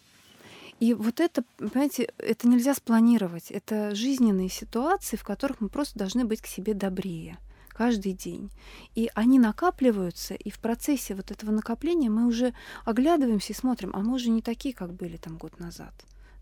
И 0.79 0.95
вот 0.95 1.19
это, 1.19 1.43
понимаете, 1.57 2.11
это 2.17 2.47
нельзя 2.47 2.73
спланировать. 2.73 3.51
Это 3.51 3.93
жизненные 3.93 4.49
ситуации, 4.49 5.15
в 5.15 5.23
которых 5.23 5.61
мы 5.61 5.69
просто 5.69 5.97
должны 5.99 6.25
быть 6.25 6.41
к 6.41 6.47
себе 6.47 6.73
добрее 6.73 7.37
каждый 7.81 8.13
день. 8.13 8.51
И 8.93 9.09
они 9.15 9.39
накапливаются, 9.39 10.35
и 10.35 10.51
в 10.51 10.59
процессе 10.59 11.15
вот 11.15 11.31
этого 11.31 11.49
накопления 11.49 12.11
мы 12.11 12.27
уже 12.27 12.53
оглядываемся 12.85 13.53
и 13.53 13.55
смотрим, 13.55 13.89
а 13.95 14.01
мы 14.01 14.13
уже 14.13 14.29
не 14.29 14.43
такие, 14.43 14.75
как 14.75 14.93
были 14.93 15.17
там 15.17 15.37
год 15.37 15.59
назад. 15.59 15.93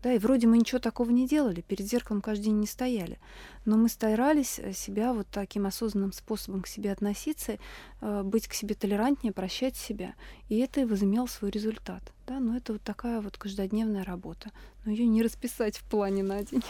Да, 0.02 0.12
и 0.12 0.18
вроде 0.18 0.46
мы 0.46 0.58
ничего 0.58 0.78
такого 0.78 1.10
не 1.10 1.26
делали, 1.26 1.62
перед 1.62 1.86
зеркалом 1.86 2.20
каждый 2.20 2.44
день 2.44 2.60
не 2.60 2.66
стояли. 2.66 3.18
Но 3.64 3.78
мы 3.78 3.88
старались 3.88 4.58
э, 4.58 4.74
себя 4.74 5.14
вот 5.14 5.28
таким 5.30 5.64
осознанным 5.64 6.12
способом 6.12 6.60
к 6.60 6.66
себе 6.66 6.92
относиться, 6.92 7.56
э, 8.02 8.22
быть 8.22 8.46
к 8.46 8.52
себе 8.52 8.74
толерантнее, 8.74 9.32
прощать 9.32 9.76
себя. 9.76 10.14
И 10.50 10.58
это 10.58 10.82
и 10.82 10.84
возымел 10.84 11.26
свой 11.26 11.50
результат. 11.50 12.02
Да, 12.26 12.38
но 12.38 12.54
это 12.54 12.74
вот 12.74 12.82
такая 12.82 13.22
вот 13.22 13.38
каждодневная 13.38 14.04
работа. 14.04 14.50
Но 14.84 14.90
ее 14.90 15.06
не 15.06 15.22
расписать 15.22 15.78
в 15.78 15.84
плане 15.84 16.22
на 16.22 16.42
день. 16.44 16.64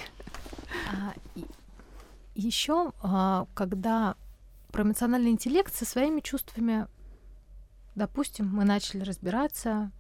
А, 0.93 1.15
еще, 2.37 2.93
а, 3.03 3.47
когда 3.55 4.17
про 4.71 4.83
эмоциональный 4.83 5.31
интеллект 5.31 5.75
со 5.75 5.85
своими 5.85 6.21
чувствами, 6.21 6.87
допустим, 7.95 8.49
мы 8.49 8.65
начали 8.65 9.03
разбираться, 9.03 9.91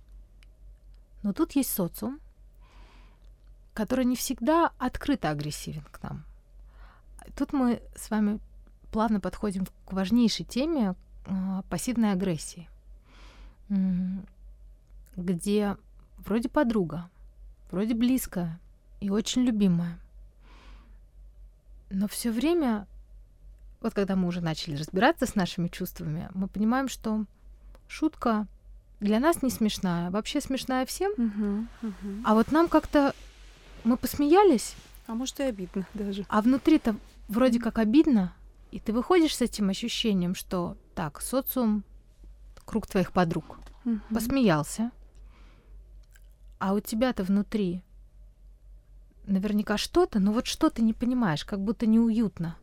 но 1.22 1.32
тут 1.32 1.52
есть 1.52 1.70
социум, 1.70 2.20
который 3.74 4.04
не 4.04 4.16
всегда 4.16 4.72
открыто 4.78 5.30
агрессивен 5.30 5.82
к 5.82 6.02
нам. 6.02 6.24
Тут 7.36 7.52
мы 7.52 7.82
с 7.96 8.10
вами 8.10 8.40
плавно 8.90 9.20
подходим 9.20 9.66
к 9.66 9.92
важнейшей 9.92 10.44
теме 10.44 10.94
э, 11.26 11.62
пассивной 11.68 12.12
агрессии, 12.12 12.68
где 15.16 15.76
вроде 16.18 16.48
подруга, 16.48 17.08
вроде 17.70 17.94
близкая 17.94 18.58
и 19.00 19.10
очень 19.10 19.42
любимая, 19.42 19.98
но 21.90 22.08
все 22.08 22.30
время 22.30 22.86
вот 23.80 23.94
когда 23.94 24.16
мы 24.16 24.28
уже 24.28 24.40
начали 24.40 24.76
разбираться 24.76 25.26
с 25.26 25.34
нашими 25.34 25.68
чувствами, 25.68 26.28
мы 26.34 26.48
понимаем, 26.48 26.88
что 26.88 27.24
шутка 27.88 28.46
для 29.00 29.18
нас 29.18 29.42
не 29.42 29.50
смешная, 29.50 30.10
вообще 30.10 30.40
смешная 30.40 30.84
всем, 30.84 31.12
угу, 31.12 31.66
угу. 31.88 32.22
а 32.24 32.34
вот 32.34 32.52
нам 32.52 32.68
как-то 32.68 33.14
мы 33.84 33.96
посмеялись. 33.96 34.74
А 35.06 35.14
может 35.14 35.40
и 35.40 35.44
обидно 35.44 35.86
даже. 35.94 36.26
А 36.28 36.42
внутри-то 36.42 36.96
вроде 37.28 37.58
как 37.58 37.78
обидно, 37.78 38.34
и 38.70 38.78
ты 38.78 38.92
выходишь 38.92 39.36
с 39.36 39.40
этим 39.40 39.70
ощущением, 39.70 40.34
что 40.34 40.76
так, 40.94 41.22
социум, 41.22 41.82
круг 42.66 42.86
твоих 42.86 43.12
подруг, 43.12 43.58
угу. 43.86 44.00
посмеялся, 44.10 44.90
а 46.58 46.74
у 46.74 46.80
тебя-то 46.80 47.24
внутри 47.24 47.82
наверняка 49.26 49.78
что-то, 49.78 50.18
но 50.18 50.32
вот 50.32 50.46
что 50.46 50.68
ты 50.68 50.82
не 50.82 50.92
понимаешь, 50.92 51.46
как 51.46 51.60
будто 51.60 51.86
неуютно 51.86 52.56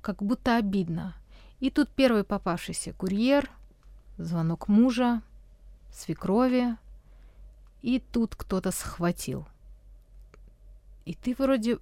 как 0.00 0.22
будто 0.22 0.56
обидно. 0.56 1.14
И 1.58 1.70
тут 1.70 1.90
первый 1.90 2.24
попавшийся 2.24 2.92
курьер, 2.92 3.50
звонок 4.16 4.68
мужа, 4.68 5.22
свекрови, 5.92 6.76
и 7.82 8.00
тут 8.00 8.34
кто-то 8.34 8.70
схватил. 8.70 9.46
И 11.04 11.14
ты 11.14 11.34
вроде 11.34 11.78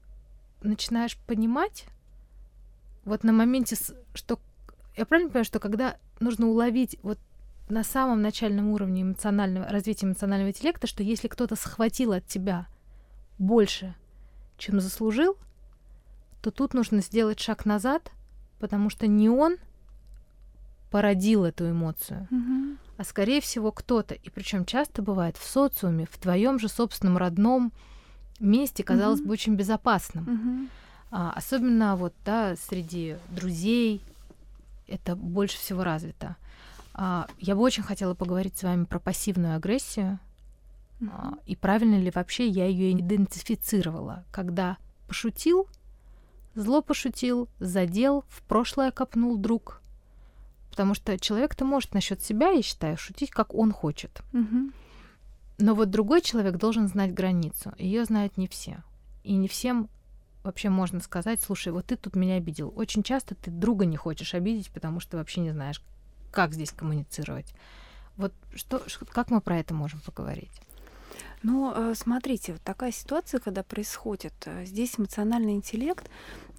начинаешь 0.63 1.17
понимать, 1.17 1.87
вот 3.05 3.25
на 3.25 3.33
моменте, 3.33 3.77
что... 4.15 4.39
Я 4.97 5.07
правильно 5.07 5.31
понимаю, 5.31 5.45
что 5.45 5.61
когда 5.61 5.97
нужно 6.19 6.49
уловить 6.49 6.99
вот 7.03 7.19
на 7.69 7.85
самом 7.85 8.23
начальном 8.23 8.71
уровне 8.71 9.03
эмоционального, 9.03 9.69
развития 9.69 10.07
эмоционального 10.07 10.51
интеллекта, 10.51 10.87
что 10.87 11.03
если 11.03 11.29
кто-то 11.29 11.55
схватил 11.55 12.13
от 12.13 12.27
тебя 12.27 12.67
больше, 13.39 13.95
чем 14.57 14.81
заслужил, 14.81 15.37
то 16.51 16.65
тут 16.65 16.73
нужно 16.73 17.03
сделать 17.03 17.39
шаг 17.39 17.67
назад, 17.67 18.11
потому 18.59 18.89
что 18.89 19.07
не 19.07 19.29
он 19.29 19.59
породил 20.91 21.45
эту 21.45 21.71
эмоцию, 21.71 22.27
угу. 22.31 22.79
а 22.97 23.05
скорее 23.05 23.43
всего 23.43 23.71
кто-то, 23.71 24.15
и 24.15 24.31
причем 24.31 24.65
часто 24.65 25.03
бывает 25.03 25.37
в 25.37 25.45
социуме, 25.45 26.07
в 26.11 26.17
твоем 26.17 26.59
же 26.59 26.69
собственном 26.69 27.19
родном 27.19 27.73
месте, 28.41 28.83
казалось 28.83 29.21
угу. 29.21 29.29
бы, 29.29 29.33
очень 29.35 29.57
безопасным. 29.57 30.23
Угу. 30.25 30.69
А, 31.11 31.33
особенно 31.33 31.97
вот 31.97 32.15
да, 32.25 32.57
среди 32.57 33.17
друзей 33.29 34.01
это 34.87 35.15
больше 35.15 35.59
всего 35.59 35.85
развито. 35.85 36.37
А, 36.95 37.29
я 37.39 37.55
бы 37.57 37.61
очень 37.61 37.83
хотела 37.83 38.15
поговорить 38.15 38.57
с 38.57 38.63
вами 38.63 38.85
про 38.85 38.99
пассивную 38.99 39.57
агрессию. 39.57 40.19
А, 41.13 41.35
и 41.45 41.55
правильно 41.57 41.97
ли 41.97 42.11
вообще 42.11 42.49
я 42.49 42.65
ее 42.65 42.93
идентифицировала, 42.93 44.25
когда 44.33 44.79
пошутил, 45.07 45.69
Зло 46.59 46.83
пошутил, 46.83 47.49
задел, 47.61 48.25
в 48.29 48.43
прошлое 48.43 48.91
копнул 48.91 49.37
друг. 49.37 49.81
Потому 50.71 50.95
что 50.95 51.17
человек-то 51.17 51.65
может 51.65 51.95
насчет 51.95 52.21
себя, 52.21 52.51
я 52.51 52.63
считаю, 52.63 52.97
шутить, 52.97 53.31
как 53.31 53.55
он 53.55 53.71
хочет. 53.71 54.23
Мгм. 54.33 54.73
Но 55.59 55.75
вот 55.77 55.91
другой 55.91 56.21
человек 56.21 56.57
должен 56.57 56.89
знать 56.89 57.15
границу. 57.15 57.73
Ее 57.79 58.05
знают 58.05 58.37
не 58.37 58.49
все. 58.49 58.83
И 59.23 59.37
не 59.37 59.47
всем 59.47 59.89
вообще 60.43 60.69
можно 60.69 60.99
сказать, 60.99 61.41
слушай, 61.41 61.73
вот 61.73 61.87
ты 61.87 61.97
тут 61.97 62.17
меня 62.17 62.35
обидел. 62.35 62.73
Очень 62.75 63.05
часто 63.05 63.37
ты 63.37 63.53
друга 63.53 63.87
не 63.87 63.97
хочешь 63.97 64.35
обидеть, 64.35 64.73
потому 64.73 64.99
что 64.99 65.17
вообще 65.17 65.43
не 65.43 65.53
знаешь, 65.53 65.81
как 66.33 66.55
здесь 66.55 66.73
коммуницировать. 66.73 67.55
Вот 68.17 68.33
что, 68.57 68.83
как 69.13 69.31
мы 69.31 69.41
про 69.41 69.59
это 69.59 69.75
можем 69.75 70.01
поговорить? 70.01 70.61
Ну, 71.43 71.73
э, 71.75 71.95
смотрите, 71.95 72.53
вот 72.53 72.63
такая 72.63 72.93
ситуация, 72.93 73.41
когда 73.41 73.63
происходит, 73.63 74.35
э, 74.47 74.65
здесь 74.65 74.99
эмоциональный 74.99 75.53
интеллект 75.53 76.09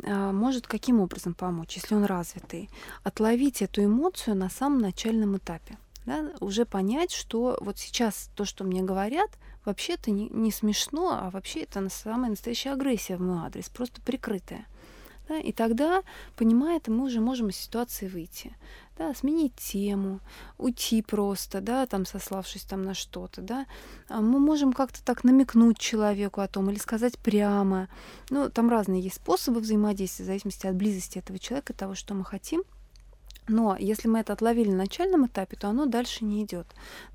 э, 0.04 0.32
может 0.32 0.68
каким 0.68 1.02
образом 1.02 1.34
помочь, 1.34 1.76
если 1.76 1.96
он 1.96 2.06
развитый? 2.06 2.70
Отловить 3.04 3.62
эту 3.62 3.84
эмоцию 3.84 4.36
на 4.36 4.50
самом 4.50 4.80
начальном 4.80 5.38
этапе. 5.38 5.78
да, 6.06 6.32
уже 6.40 6.66
понять, 6.66 7.12
что 7.12 7.58
вот 7.62 7.78
сейчас 7.78 8.30
то, 8.36 8.46
что 8.46 8.64
мне 8.64 8.82
говорят, 8.82 9.30
вообще-то 9.66 10.12
не, 10.12 10.30
не 10.30 10.52
смешно, 10.52 11.12
а 11.12 11.30
вообще 11.30 11.62
это 11.62 11.88
самая 11.90 12.32
настоящая 12.32 12.72
агрессия 12.72 13.18
в 13.18 13.22
мой 13.22 13.46
адрес, 13.46 13.70
просто 13.70 14.02
прикрытая. 14.02 14.66
Да, 15.30 15.38
и 15.38 15.52
тогда, 15.52 16.02
понимая 16.36 16.78
это, 16.78 16.90
мы 16.90 17.06
уже 17.06 17.22
можем 17.22 17.50
из 17.50 17.56
ситуации 17.56 18.08
выйти. 18.08 18.52
Да, 18.98 19.14
сменить 19.14 19.54
тему, 19.56 20.22
уйти 20.58 21.04
просто, 21.04 21.62
да, 21.62 21.86
там 21.86 22.08
сославшись 22.08 22.64
там 22.64 22.82
на 22.82 22.96
что-то, 22.96 23.42
да. 23.42 23.68
А 24.08 24.22
Мы 24.22 24.40
можем 24.40 24.74
как-то 24.74 25.04
так 25.06 25.24
намекнуть 25.24 25.78
человеку 25.78 26.42
о 26.42 26.48
том 26.48 26.72
или 26.72 26.80
сказать 26.80 27.20
прямо. 27.20 27.90
Ну, 28.32 28.50
там 28.50 28.72
разные 28.72 29.02
есть 29.02 29.18
способы 29.18 29.60
взаимодействия 29.60 30.26
в 30.26 30.28
зависимости 30.28 30.66
от 30.66 30.76
близости 30.76 31.20
этого 31.20 31.38
человека, 31.38 31.74
того, 31.74 31.94
что 31.94 32.16
мы 32.16 32.26
хотим. 32.26 32.64
Но 33.48 33.78
если 33.80 34.08
мы 34.08 34.20
это 34.20 34.34
отловили 34.34 34.72
на 34.72 34.78
начальном 34.78 35.28
этапе, 35.28 35.58
то 35.58 35.70
оно 35.70 35.86
дальше 35.86 36.26
не 36.26 36.44
идет. 36.44 36.66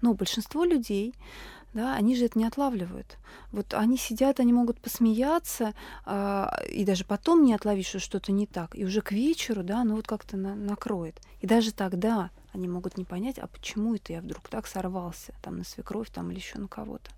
Но 0.02 0.14
большинство 0.14 0.64
людей, 0.64 1.14
да, 1.74 1.94
они 1.94 2.16
же 2.16 2.26
это 2.26 2.38
не 2.38 2.46
отлавливают. 2.46 3.18
Вот 3.52 3.74
они 3.74 3.96
сидят, 3.98 4.40
они 4.40 4.52
могут 4.52 4.80
посмеяться, 4.80 5.74
а, 6.06 6.56
и 6.70 6.84
даже 6.84 7.04
потом 7.04 7.44
не 7.44 7.52
отловить, 7.52 7.86
что 7.86 7.98
что-то 7.98 8.32
не 8.32 8.46
так. 8.46 8.76
И 8.78 8.84
уже 8.84 9.02
к 9.02 9.12
вечеру, 9.12 9.62
да, 9.62 9.80
оно 9.80 9.96
вот 9.96 10.06
как-то 10.06 10.36
на- 10.36 10.54
накроет. 10.54 11.20
И 11.40 11.46
даже 11.46 11.72
тогда 11.72 12.30
они 12.52 12.68
могут 12.68 12.96
не 12.96 13.04
понять, 13.04 13.38
а 13.38 13.48
почему 13.48 13.96
это 13.96 14.12
я 14.12 14.20
вдруг 14.20 14.48
так 14.48 14.66
сорвался, 14.66 15.34
там, 15.42 15.58
на 15.58 15.64
свекровь, 15.64 16.10
там, 16.10 16.30
или 16.30 16.38
еще 16.38 16.58
на 16.58 16.68
кого-то. 16.68 17.10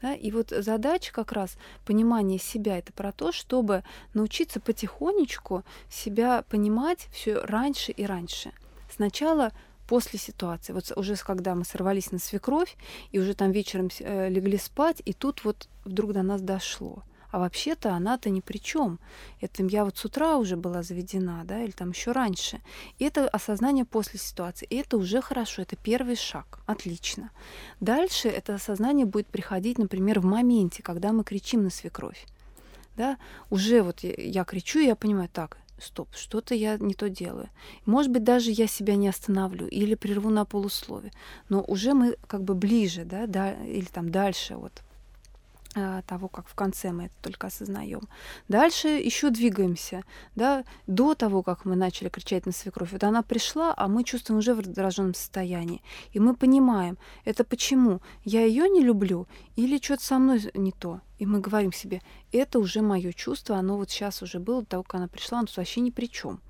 Да? 0.00 0.14
И 0.14 0.30
вот 0.30 0.50
задача 0.50 1.12
как 1.12 1.32
раз 1.32 1.56
понимания 1.84 2.38
себя 2.38 2.78
это 2.78 2.92
про 2.92 3.12
то, 3.12 3.30
чтобы 3.30 3.84
научиться 4.14 4.58
потихонечку 4.58 5.64
себя 5.90 6.42
понимать 6.48 7.08
все 7.12 7.38
раньше 7.44 7.92
и 7.92 8.04
раньше. 8.04 8.52
Сначала 8.90 9.52
после 9.86 10.18
ситуации. 10.18 10.72
Вот 10.72 10.92
уже 10.96 11.16
когда 11.16 11.54
мы 11.54 11.64
сорвались 11.64 12.12
на 12.12 12.18
свекровь, 12.18 12.76
и 13.10 13.18
уже 13.18 13.34
там 13.34 13.52
вечером 13.52 13.88
э, 14.00 14.28
легли 14.28 14.58
спать, 14.58 15.02
и 15.04 15.12
тут 15.12 15.44
вот 15.44 15.68
вдруг 15.84 16.12
до 16.12 16.22
нас 16.22 16.40
дошло. 16.40 17.02
А 17.32 17.38
вообще-то 17.38 17.94
она-то 17.94 18.28
ни 18.28 18.40
при 18.40 18.58
чем. 18.58 18.98
Это 19.40 19.64
я 19.64 19.86
вот 19.86 19.96
с 19.96 20.04
утра 20.04 20.36
уже 20.36 20.56
была 20.56 20.82
заведена, 20.82 21.42
да, 21.44 21.62
или 21.62 21.70
там 21.70 21.90
еще 21.90 22.12
раньше. 22.12 22.60
И 22.98 23.04
это 23.04 23.26
осознание 23.26 23.86
после 23.86 24.20
ситуации. 24.20 24.66
И 24.68 24.76
это 24.76 24.98
уже 24.98 25.22
хорошо, 25.22 25.62
это 25.62 25.74
первый 25.76 26.14
шаг. 26.14 26.58
Отлично. 26.66 27.30
Дальше 27.80 28.28
это 28.28 28.54
осознание 28.54 29.06
будет 29.06 29.28
приходить, 29.28 29.78
например, 29.78 30.20
в 30.20 30.26
моменте, 30.26 30.82
когда 30.82 31.12
мы 31.12 31.24
кричим 31.24 31.64
на 31.64 31.70
свекровь. 31.70 32.26
Да? 32.98 33.16
Уже 33.48 33.80
вот 33.80 34.00
я, 34.00 34.12
я 34.12 34.44
кричу, 34.44 34.80
и 34.80 34.86
я 34.86 34.94
понимаю, 34.94 35.30
так, 35.32 35.56
стоп, 35.82 36.08
что-то 36.14 36.54
я 36.54 36.76
не 36.78 36.94
то 36.94 37.08
делаю. 37.08 37.48
Может 37.86 38.10
быть, 38.10 38.24
даже 38.24 38.50
я 38.50 38.66
себя 38.66 38.96
не 38.96 39.08
остановлю 39.08 39.66
или 39.66 39.94
прерву 39.94 40.30
на 40.30 40.44
полуслове. 40.44 41.12
Но 41.48 41.62
уже 41.62 41.94
мы 41.94 42.16
как 42.26 42.42
бы 42.42 42.54
ближе, 42.54 43.04
да, 43.04 43.26
да 43.26 43.52
или 43.64 43.86
там 43.86 44.10
дальше 44.10 44.56
вот 44.56 44.82
того, 46.06 46.28
как 46.28 46.46
в 46.48 46.54
конце 46.54 46.92
мы 46.92 47.04
это 47.04 47.14
только 47.22 47.46
осознаем. 47.46 48.02
Дальше 48.48 48.88
еще 48.88 49.30
двигаемся, 49.30 50.04
да, 50.34 50.64
до 50.86 51.14
того, 51.14 51.42
как 51.42 51.64
мы 51.64 51.76
начали 51.76 52.08
кричать 52.08 52.46
на 52.46 52.52
свекровь. 52.52 52.92
Вот 52.92 53.04
она 53.04 53.22
пришла, 53.22 53.74
а 53.76 53.88
мы 53.88 54.04
чувствуем 54.04 54.38
уже 54.38 54.54
в 54.54 54.60
раздраженном 54.60 55.14
состоянии. 55.14 55.82
И 56.12 56.20
мы 56.20 56.34
понимаем, 56.34 56.98
это 57.24 57.44
почему? 57.44 58.00
Я 58.24 58.44
ее 58.44 58.68
не 58.68 58.82
люблю 58.82 59.26
или 59.56 59.78
что-то 59.82 60.04
со 60.04 60.18
мной 60.18 60.50
не 60.54 60.72
то? 60.72 61.00
И 61.18 61.26
мы 61.26 61.40
говорим 61.40 61.72
себе, 61.72 62.02
это 62.32 62.58
уже 62.58 62.82
мое 62.82 63.12
чувство, 63.12 63.56
оно 63.56 63.76
вот 63.76 63.90
сейчас 63.90 64.22
уже 64.22 64.40
было, 64.40 64.62
до 64.62 64.66
того, 64.66 64.82
как 64.82 64.96
она 64.96 65.08
пришла, 65.08 65.38
оно 65.38 65.48
вообще 65.56 65.80
ни 65.80 65.90
при 65.90 66.06
чем. 66.06 66.40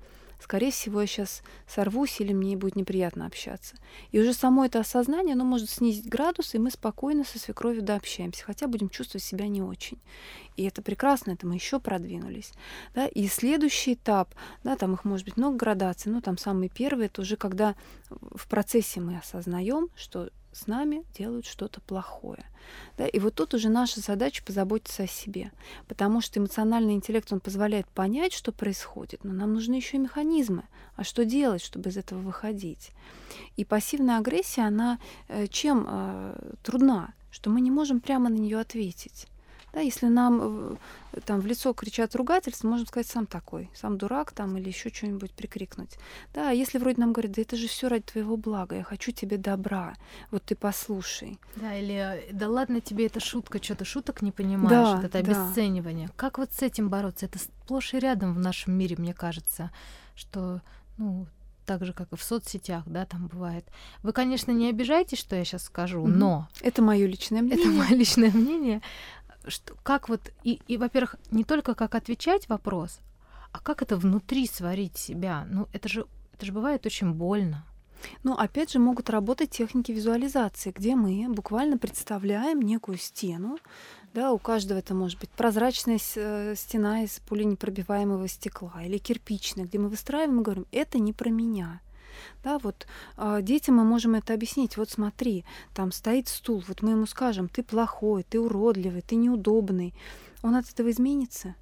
Скорее 0.43 0.71
всего, 0.71 0.99
я 0.99 1.07
сейчас 1.07 1.41
сорвусь 1.65 2.19
или 2.19 2.33
мне 2.33 2.57
будет 2.57 2.75
неприятно 2.75 3.25
общаться. 3.25 3.77
И 4.11 4.19
уже 4.19 4.33
само 4.33 4.65
это 4.65 4.81
осознание, 4.81 5.35
оно 5.35 5.45
может 5.45 5.69
снизить 5.69 6.09
градус, 6.09 6.53
и 6.53 6.59
мы 6.59 6.69
спокойно 6.69 7.23
со 7.23 7.39
свекровью 7.39 7.81
дообщаемся, 7.81 8.43
хотя 8.43 8.67
будем 8.67 8.89
чувствовать 8.89 9.23
себя 9.23 9.47
не 9.47 9.61
очень. 9.61 9.99
И 10.57 10.65
это 10.65 10.81
прекрасно, 10.81 11.31
это 11.31 11.47
мы 11.47 11.55
еще 11.55 11.79
продвинулись. 11.79 12.51
Да? 12.93 13.07
И 13.07 13.27
следующий 13.27 13.93
этап, 13.93 14.35
да, 14.65 14.75
там 14.75 14.93
их 14.95 15.05
может 15.05 15.25
быть 15.25 15.37
много 15.37 15.55
градаций, 15.55 16.11
но 16.11 16.19
там 16.19 16.37
самый 16.37 16.67
первый, 16.67 17.05
это 17.05 17.21
уже 17.21 17.37
когда 17.37 17.75
в 18.09 18.49
процессе 18.49 18.99
мы 18.99 19.15
осознаем, 19.15 19.87
что 19.95 20.29
с 20.53 20.67
нами 20.67 21.03
делают 21.17 21.45
что-то 21.45 21.81
плохое. 21.81 22.43
Да? 22.97 23.07
И 23.07 23.19
вот 23.19 23.35
тут 23.35 23.53
уже 23.53 23.69
наша 23.69 23.99
задача 23.99 24.43
позаботиться 24.43 25.03
о 25.03 25.07
себе. 25.07 25.51
Потому 25.87 26.21
что 26.21 26.39
эмоциональный 26.39 26.93
интеллект, 26.93 27.31
он 27.31 27.39
позволяет 27.39 27.87
понять, 27.87 28.33
что 28.33 28.51
происходит, 28.51 29.23
но 29.23 29.33
нам 29.33 29.53
нужны 29.53 29.75
еще 29.75 29.97
и 29.97 30.01
механизмы. 30.01 30.63
А 30.95 31.03
что 31.03 31.25
делать, 31.25 31.61
чтобы 31.61 31.89
из 31.89 31.97
этого 31.97 32.19
выходить? 32.19 32.91
И 33.57 33.65
пассивная 33.65 34.19
агрессия, 34.19 34.61
она 34.61 34.99
э, 35.27 35.47
чем 35.47 35.85
э, 35.87 36.53
трудна? 36.63 37.13
Что 37.31 37.49
мы 37.49 37.61
не 37.61 37.71
можем 37.71 37.99
прямо 37.99 38.29
на 38.29 38.35
нее 38.35 38.59
ответить. 38.59 39.27
Да, 39.73 39.79
если 39.79 40.05
нам 40.05 40.77
э, 41.13 41.19
там 41.25 41.39
в 41.41 41.47
лицо 41.47 41.73
кричат 41.73 42.15
ругательство, 42.15 42.67
можем 42.67 42.85
сказать 42.85 43.07
сам 43.07 43.25
такой, 43.25 43.71
сам 43.73 43.97
дурак 43.97 44.31
там 44.31 44.55
или 44.55 44.67
еще 44.67 44.89
что-нибудь 44.89 45.31
прикрикнуть. 45.31 45.97
Да, 46.33 46.49
а 46.49 46.53
если 46.53 46.77
вроде 46.77 47.01
нам 47.01 47.11
говорят, 47.11 47.31
да 47.33 47.41
это 47.41 47.55
же 47.55 47.67
все 47.67 47.87
ради 47.87 48.03
твоего 48.03 48.37
блага, 48.37 48.75
я 48.75 48.83
хочу 48.83 49.11
тебе 49.11 49.37
добра, 49.37 49.95
вот 50.29 50.43
ты 50.43 50.55
послушай. 50.55 51.39
Да, 51.55 51.75
или 51.75 52.23
да 52.31 52.47
ладно 52.49 52.81
тебе, 52.81 53.07
это 53.07 53.19
шутка, 53.19 53.61
что 53.63 53.73
ты 53.75 53.83
шуток 53.83 54.21
не 54.21 54.31
понимаешь, 54.31 54.89
Да, 54.89 54.95
вот 54.97 55.05
это 55.05 55.23
да. 55.23 55.31
обесценивание. 55.47 56.09
Как 56.15 56.37
вот 56.37 56.53
с 56.53 56.61
этим 56.61 56.89
бороться? 56.89 57.25
Это 57.25 57.39
сплошь 57.39 57.95
и 57.95 57.99
рядом 57.99 58.35
в 58.35 58.39
нашем 58.39 58.73
мире, 58.77 58.95
мне 58.99 59.15
кажется, 59.15 59.71
что, 60.15 60.61
ну, 60.97 61.25
так 61.65 61.85
же, 61.85 61.93
как 61.93 62.11
и 62.11 62.17
в 62.17 62.21
соцсетях, 62.23 62.83
да, 62.85 63.05
там 63.05 63.27
бывает. 63.27 63.65
Вы, 64.03 64.11
конечно, 64.11 64.51
не 64.51 64.69
обижайтесь, 64.69 65.17
что 65.17 65.35
я 65.37 65.45
сейчас 65.45 65.63
скажу, 65.63 66.01
Мгм. 66.01 66.19
но 66.19 66.47
Это 66.61 66.81
мое 66.81 67.07
личное 67.07 67.39
это 67.39 67.55
мнение. 67.55 67.71
мое 67.71 67.89
личное 67.97 68.31
мнение, 68.31 68.81
что 69.47 69.75
как 69.83 70.09
вот, 70.09 70.31
и, 70.43 70.61
и, 70.67 70.77
во-первых, 70.77 71.15
не 71.31 71.43
только 71.43 71.75
как 71.75 71.95
отвечать 71.95 72.49
вопрос, 72.49 72.99
а 73.51 73.59
как 73.59 73.81
это 73.81 73.95
внутри 73.97 74.47
сварить 74.47 74.97
себя. 74.97 75.45
Ну, 75.49 75.67
это 75.73 75.87
же, 75.87 76.05
это 76.33 76.45
же 76.45 76.51
бывает 76.51 76.85
очень 76.85 77.11
больно. 77.11 77.65
Но 78.23 78.37
опять 78.37 78.71
же 78.71 78.79
могут 78.79 79.09
работать 79.09 79.49
техники 79.49 79.91
визуализации, 79.91 80.73
где 80.75 80.95
мы 80.95 81.25
буквально 81.29 81.77
представляем 81.77 82.61
некую 82.61 82.97
стену. 82.97 83.57
Да, 84.13 84.31
у 84.31 84.37
каждого 84.37 84.79
это 84.79 84.93
может 84.93 85.19
быть 85.19 85.29
прозрачная 85.29 85.99
э, 86.15 86.53
стена 86.55 87.03
из 87.03 87.19
пуленепробиваемого 87.21 88.27
стекла 88.27 88.83
или 88.83 88.97
кирпичная, 88.97 89.65
где 89.65 89.79
мы 89.79 89.89
выстраиваем 89.89 90.41
и 90.41 90.43
говорим, 90.43 90.65
это 90.71 90.99
не 90.99 91.13
про 91.13 91.29
меня. 91.29 91.81
Да, 92.43 92.59
вот 92.59 92.87
а, 93.15 93.41
детям 93.41 93.75
мы 93.75 93.85
можем 93.85 94.15
это 94.15 94.33
объяснить. 94.33 94.77
Вот 94.77 94.89
смотри, 94.89 95.45
там 95.73 95.91
стоит 95.91 96.27
стул, 96.27 96.63
вот 96.67 96.81
мы 96.81 96.91
ему 96.91 97.05
скажем, 97.05 97.47
ты 97.47 97.63
плохой, 97.63 98.23
ты 98.23 98.39
уродливый, 98.39 99.01
ты 99.01 99.15
неудобный. 99.15 99.93
Он 100.41 100.55
от 100.55 100.69
этого 100.69 100.91
изменится? 100.91 101.55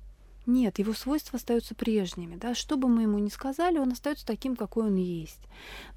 Нет, 0.48 0.80
его 0.80 0.94
свойства 0.94 1.38
остаются 1.38 1.76
прежними. 1.76 2.36
Да? 2.36 2.56
Что 2.56 2.76
бы 2.76 2.88
мы 2.88 3.04
ему 3.04 3.20
ни 3.20 3.30
сказали, 3.30 3.78
он 3.78 3.92
остается 3.92 4.26
таким, 4.26 4.56
какой 4.56 4.88
он 4.88 4.96
есть. 4.96 5.40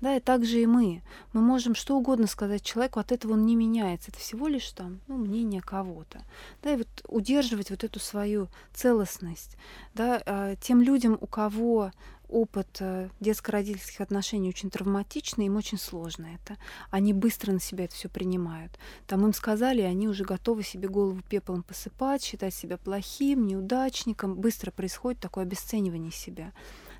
Да, 0.02 0.16
и 0.16 0.20
так 0.20 0.44
же 0.44 0.61
и 0.61 0.66
мы. 0.66 1.02
Мы 1.32 1.40
можем 1.40 1.74
что 1.74 1.97
угодно 1.97 2.27
сказать 2.27 2.62
человеку, 2.62 3.01
от 3.01 3.11
этого 3.11 3.32
он 3.32 3.47
не 3.47 3.56
меняется. 3.56 4.11
Это 4.11 4.20
всего 4.20 4.47
лишь 4.47 4.70
там, 4.73 5.01
ну, 5.06 5.16
мнение 5.16 5.62
кого-то. 5.62 6.23
Да, 6.62 6.74
и 6.74 6.77
вот 6.77 6.89
удерживать 7.09 7.70
вот 7.70 7.85
эту 7.85 7.98
свою 8.01 8.48
целостность. 8.74 9.56
Да, 9.94 10.23
а, 10.27 10.56
тем 10.56 10.82
людям, 10.82 11.16
у 11.20 11.27
кого 11.27 11.90
опыт 12.35 12.78
э, 12.81 13.09
детско-родительских 13.20 14.01
отношений 14.01 14.48
очень 14.48 14.70
травматичный, 14.70 15.47
им 15.47 15.56
очень 15.56 15.78
сложно 15.78 16.27
это. 16.35 16.59
Они 16.90 17.12
быстро 17.12 17.52
на 17.52 17.61
себя 17.61 17.85
это 17.85 17.94
все 17.94 18.09
принимают. 18.09 18.78
Там 19.06 19.24
им 19.24 19.32
сказали, 19.32 19.82
они 19.82 20.09
уже 20.09 20.24
готовы 20.24 20.65
себе 20.65 20.89
голову 20.89 21.20
пеплом 21.28 21.62
посыпать, 21.62 22.24
считать 22.24 22.55
себя 22.55 22.77
плохим, 22.77 23.47
неудачником. 23.47 24.35
Быстро 24.35 24.73
происходит 24.73 25.20
такое 25.20 25.44
обесценивание 25.44 26.11
себя. 26.11 26.52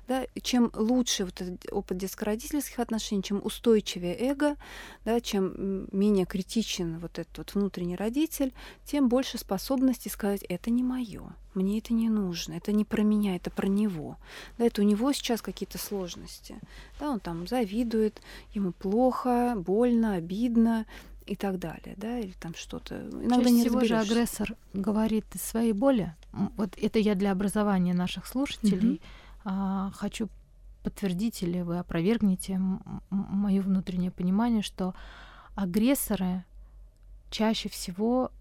Да? 0.07 0.25
Чем 0.41 0.71
лучше 0.75 1.25
вот 1.25 1.41
этот 1.41 1.71
опыт 1.71 1.97
детско-родительских 1.97 2.79
отношений, 2.79 3.23
чем 3.23 3.41
устойчивее 3.43 4.15
эго, 4.19 4.55
да, 5.03 5.19
чем 5.19 5.87
менее 5.91 6.25
критичен 6.25 6.99
вот 6.99 7.17
этот 7.19 7.37
вот 7.37 7.55
внутренний 7.55 7.95
родитель, 7.95 8.53
тем 8.85 9.09
больше 9.09 9.37
способности 9.37 10.09
сказать, 10.09 10.43
это 10.43 10.69
не 10.69 10.83
мое, 10.83 11.23
мне 11.53 11.79
это 11.79 11.93
не 11.93 12.09
нужно, 12.09 12.53
это 12.53 12.71
не 12.71 12.85
про 12.85 13.01
меня, 13.01 13.35
это 13.35 13.49
про 13.49 13.67
него. 13.67 14.17
Да, 14.57 14.65
это 14.65 14.81
у 14.81 14.85
него 14.85 15.11
сейчас 15.13 15.41
какие-то 15.41 15.77
сложности. 15.77 16.55
Да, 16.99 17.09
он 17.09 17.19
там 17.19 17.47
завидует, 17.47 18.21
ему 18.53 18.71
плохо, 18.73 19.53
больно, 19.55 20.15
обидно, 20.15 20.85
и 21.25 21.35
так 21.35 21.57
далее, 21.57 21.95
да, 21.97 22.19
или 22.19 22.33
там 22.39 22.53
что-то. 22.55 22.95
Иногда 23.11 23.37
Чаще 23.37 23.51
не 23.51 23.61
всего 23.61 23.83
же 23.83 23.97
агрессор 23.97 24.55
говорит 24.73 25.25
из 25.33 25.41
своей 25.41 25.73
боли. 25.73 26.13
Вот 26.55 26.77
это 26.79 26.99
я 26.99 27.15
для 27.15 27.31
образования 27.31 27.93
наших 27.93 28.27
слушателей 28.27 28.95
mm-hmm. 28.95 29.01
А, 29.45 29.91
хочу 29.93 30.27
подтвердить 30.83 31.41
или 31.41 31.61
вы 31.61 31.79
опровергнете 31.79 32.59
мое 33.09 33.61
внутреннее 33.61 34.11
понимание, 34.11 34.61
что 34.61 34.93
агрессоры 35.55 36.43
чаще 37.31 37.69
всего 37.69 38.31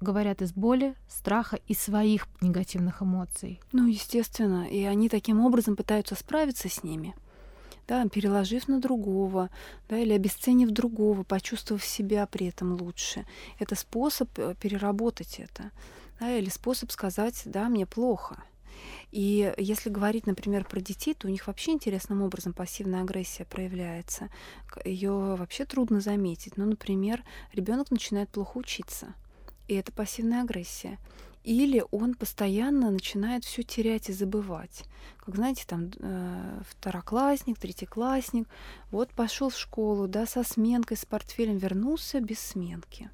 говорят 0.00 0.42
из 0.42 0.52
боли, 0.52 0.94
страха 1.08 1.58
и 1.66 1.74
своих 1.74 2.26
негативных 2.40 3.02
эмоций. 3.02 3.60
Ну, 3.72 3.86
естественно, 3.86 4.68
и 4.68 4.84
они 4.84 5.08
таким 5.08 5.40
образом 5.40 5.76
пытаются 5.76 6.14
справиться 6.14 6.68
с 6.68 6.82
ними 6.82 7.14
да, 7.88 8.08
переложив 8.08 8.68
на 8.68 8.80
другого, 8.80 9.50
да, 9.88 9.98
или 9.98 10.12
обесценив 10.12 10.70
другого, 10.70 11.24
почувствовав 11.24 11.84
себя 11.84 12.26
при 12.26 12.46
этом 12.46 12.72
лучше. 12.80 13.26
Это 13.58 13.74
способ 13.74 14.28
э, 14.38 14.54
переработать 14.60 15.40
это, 15.40 15.70
да, 16.20 16.36
или 16.36 16.48
способ 16.48 16.90
сказать, 16.90 17.42
да, 17.44 17.68
мне 17.68 17.86
плохо. 17.86 18.42
И 19.10 19.52
если 19.58 19.90
говорить, 19.90 20.26
например, 20.26 20.64
про 20.64 20.80
детей, 20.80 21.14
то 21.14 21.28
у 21.28 21.30
них 21.30 21.46
вообще 21.46 21.72
интересным 21.72 22.22
образом 22.22 22.52
пассивная 22.52 23.02
агрессия 23.02 23.44
проявляется. 23.44 24.28
Ее 24.84 25.10
вообще 25.10 25.64
трудно 25.64 26.00
заметить. 26.00 26.56
Ну, 26.56 26.64
например, 26.64 27.22
ребенок 27.52 27.90
начинает 27.90 28.30
плохо 28.30 28.58
учиться, 28.58 29.14
и 29.68 29.74
это 29.74 29.92
пассивная 29.92 30.42
агрессия. 30.42 30.98
Или 31.44 31.84
он 31.90 32.14
постоянно 32.14 32.90
начинает 32.90 33.44
все 33.44 33.64
терять 33.64 34.08
и 34.08 34.12
забывать. 34.12 34.84
Как 35.18 35.34
знаете, 35.34 35.64
там 35.66 35.90
э, 35.98 36.60
второклассник, 36.70 37.58
третьеклассник, 37.58 38.48
вот 38.92 39.10
пошел 39.10 39.50
в 39.50 39.58
школу, 39.58 40.06
да, 40.06 40.24
со 40.24 40.44
сменкой, 40.44 40.96
с 40.96 41.04
портфелем, 41.04 41.58
вернулся 41.58 42.20
без 42.20 42.38
сменки 42.38 43.10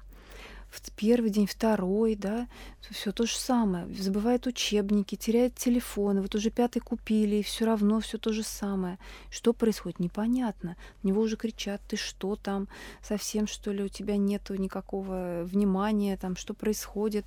в 0.69 0.91
первый 0.91 1.29
день, 1.29 1.47
второй, 1.47 2.15
да, 2.15 2.47
все 2.91 3.11
то 3.11 3.25
же 3.25 3.35
самое. 3.35 3.87
Забывает 3.95 4.47
учебники, 4.47 5.15
теряет 5.15 5.55
телефоны, 5.55 6.21
вот 6.21 6.35
уже 6.35 6.49
пятый 6.51 6.79
купили, 6.79 7.37
и 7.37 7.43
все 7.43 7.65
равно 7.65 7.99
все 7.99 8.17
то 8.17 8.31
же 8.31 8.43
самое. 8.43 8.99
Что 9.29 9.53
происходит? 9.53 9.99
Непонятно. 9.99 10.75
На 11.03 11.07
него 11.07 11.21
уже 11.21 11.37
кричат, 11.37 11.81
ты 11.87 11.97
что 11.97 12.35
там, 12.35 12.67
совсем 13.01 13.47
что 13.47 13.71
ли, 13.71 13.83
у 13.83 13.87
тебя 13.87 14.17
нету 14.17 14.55
никакого 14.55 15.43
внимания, 15.43 16.17
там, 16.17 16.35
что 16.35 16.53
происходит. 16.53 17.25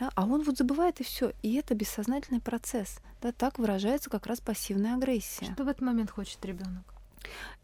Да? 0.00 0.10
А 0.14 0.24
он 0.24 0.42
вот 0.42 0.56
забывает 0.56 1.00
и 1.00 1.04
все. 1.04 1.32
И 1.42 1.54
это 1.56 1.74
бессознательный 1.74 2.40
процесс. 2.40 3.00
Да? 3.20 3.32
Так 3.32 3.58
выражается 3.58 4.10
как 4.10 4.26
раз 4.26 4.40
пассивная 4.40 4.94
агрессия. 4.94 5.52
Что 5.52 5.64
в 5.64 5.68
этот 5.68 5.82
момент 5.82 6.10
хочет 6.10 6.44
ребенок? 6.44 6.97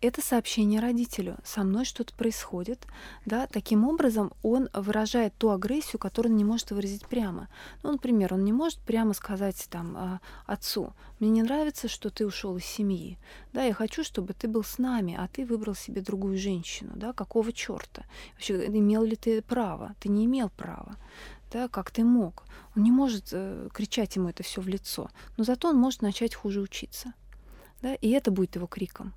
Это 0.00 0.20
сообщение 0.20 0.80
родителю. 0.80 1.38
Со 1.44 1.64
мной 1.64 1.84
что-то 1.84 2.14
происходит. 2.14 2.86
Да? 3.24 3.46
Таким 3.46 3.86
образом, 3.88 4.32
он 4.42 4.68
выражает 4.72 5.34
ту 5.38 5.50
агрессию, 5.50 5.98
которую 5.98 6.32
он 6.32 6.36
не 6.36 6.44
может 6.44 6.70
выразить 6.70 7.06
прямо. 7.06 7.48
Ну, 7.82 7.92
например, 7.92 8.34
он 8.34 8.44
не 8.44 8.52
может 8.52 8.78
прямо 8.80 9.14
сказать 9.14 9.66
там, 9.70 9.96
а, 9.96 10.20
отцу, 10.46 10.92
мне 11.20 11.30
не 11.30 11.42
нравится, 11.42 11.88
что 11.88 12.10
ты 12.10 12.26
ушел 12.26 12.56
из 12.56 12.64
семьи. 12.64 13.18
Да, 13.52 13.64
я 13.64 13.72
хочу, 13.72 14.04
чтобы 14.04 14.34
ты 14.34 14.48
был 14.48 14.62
с 14.62 14.78
нами, 14.78 15.16
а 15.18 15.28
ты 15.28 15.46
выбрал 15.46 15.74
себе 15.74 16.00
другую 16.02 16.36
женщину. 16.36 16.92
Да? 16.96 17.12
Какого 17.12 17.52
черта? 17.52 18.04
Вообще, 18.34 18.66
имел 18.66 19.04
ли 19.04 19.16
ты 19.16 19.40
право? 19.42 19.94
Ты 20.00 20.08
не 20.08 20.26
имел 20.26 20.50
права 20.50 20.96
да, 21.54 21.68
как 21.68 21.92
ты 21.92 22.02
мог. 22.02 22.44
Он 22.76 22.82
не 22.82 22.90
может 22.90 23.28
э, 23.30 23.68
кричать 23.72 24.16
ему 24.16 24.28
это 24.28 24.42
все 24.42 24.60
в 24.60 24.66
лицо, 24.66 25.08
но 25.36 25.44
зато 25.44 25.68
он 25.68 25.76
может 25.76 26.02
начать 26.02 26.34
хуже 26.34 26.60
учиться. 26.60 27.14
Да, 27.80 27.94
и 27.94 28.10
это 28.10 28.32
будет 28.32 28.56
его 28.56 28.66
криком. 28.66 29.14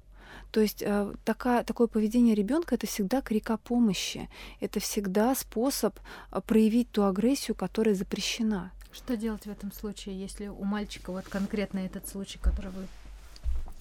То 0.51 0.61
есть 0.61 0.81
э, 0.81 1.13
такая, 1.23 1.63
такое 1.63 1.87
поведение 1.87 2.35
ребенка 2.35 2.75
это 2.75 2.87
всегда 2.87 3.21
крик 3.21 3.49
о 3.51 3.57
помощи. 3.57 4.29
Это 4.59 4.79
всегда 4.79 5.35
способ 5.35 5.99
э, 6.31 6.41
проявить 6.41 6.91
ту 6.91 7.03
агрессию, 7.03 7.55
которая 7.55 7.95
запрещена. 7.95 8.71
Что 8.91 9.15
делать 9.15 9.43
в 9.43 9.49
этом 9.49 9.71
случае, 9.71 10.19
если 10.19 10.47
у 10.47 10.63
мальчика 10.63 11.11
вот 11.11 11.25
конкретно 11.27 11.79
этот 11.79 12.07
случай, 12.07 12.39
который 12.39 12.71
вы 12.71 12.87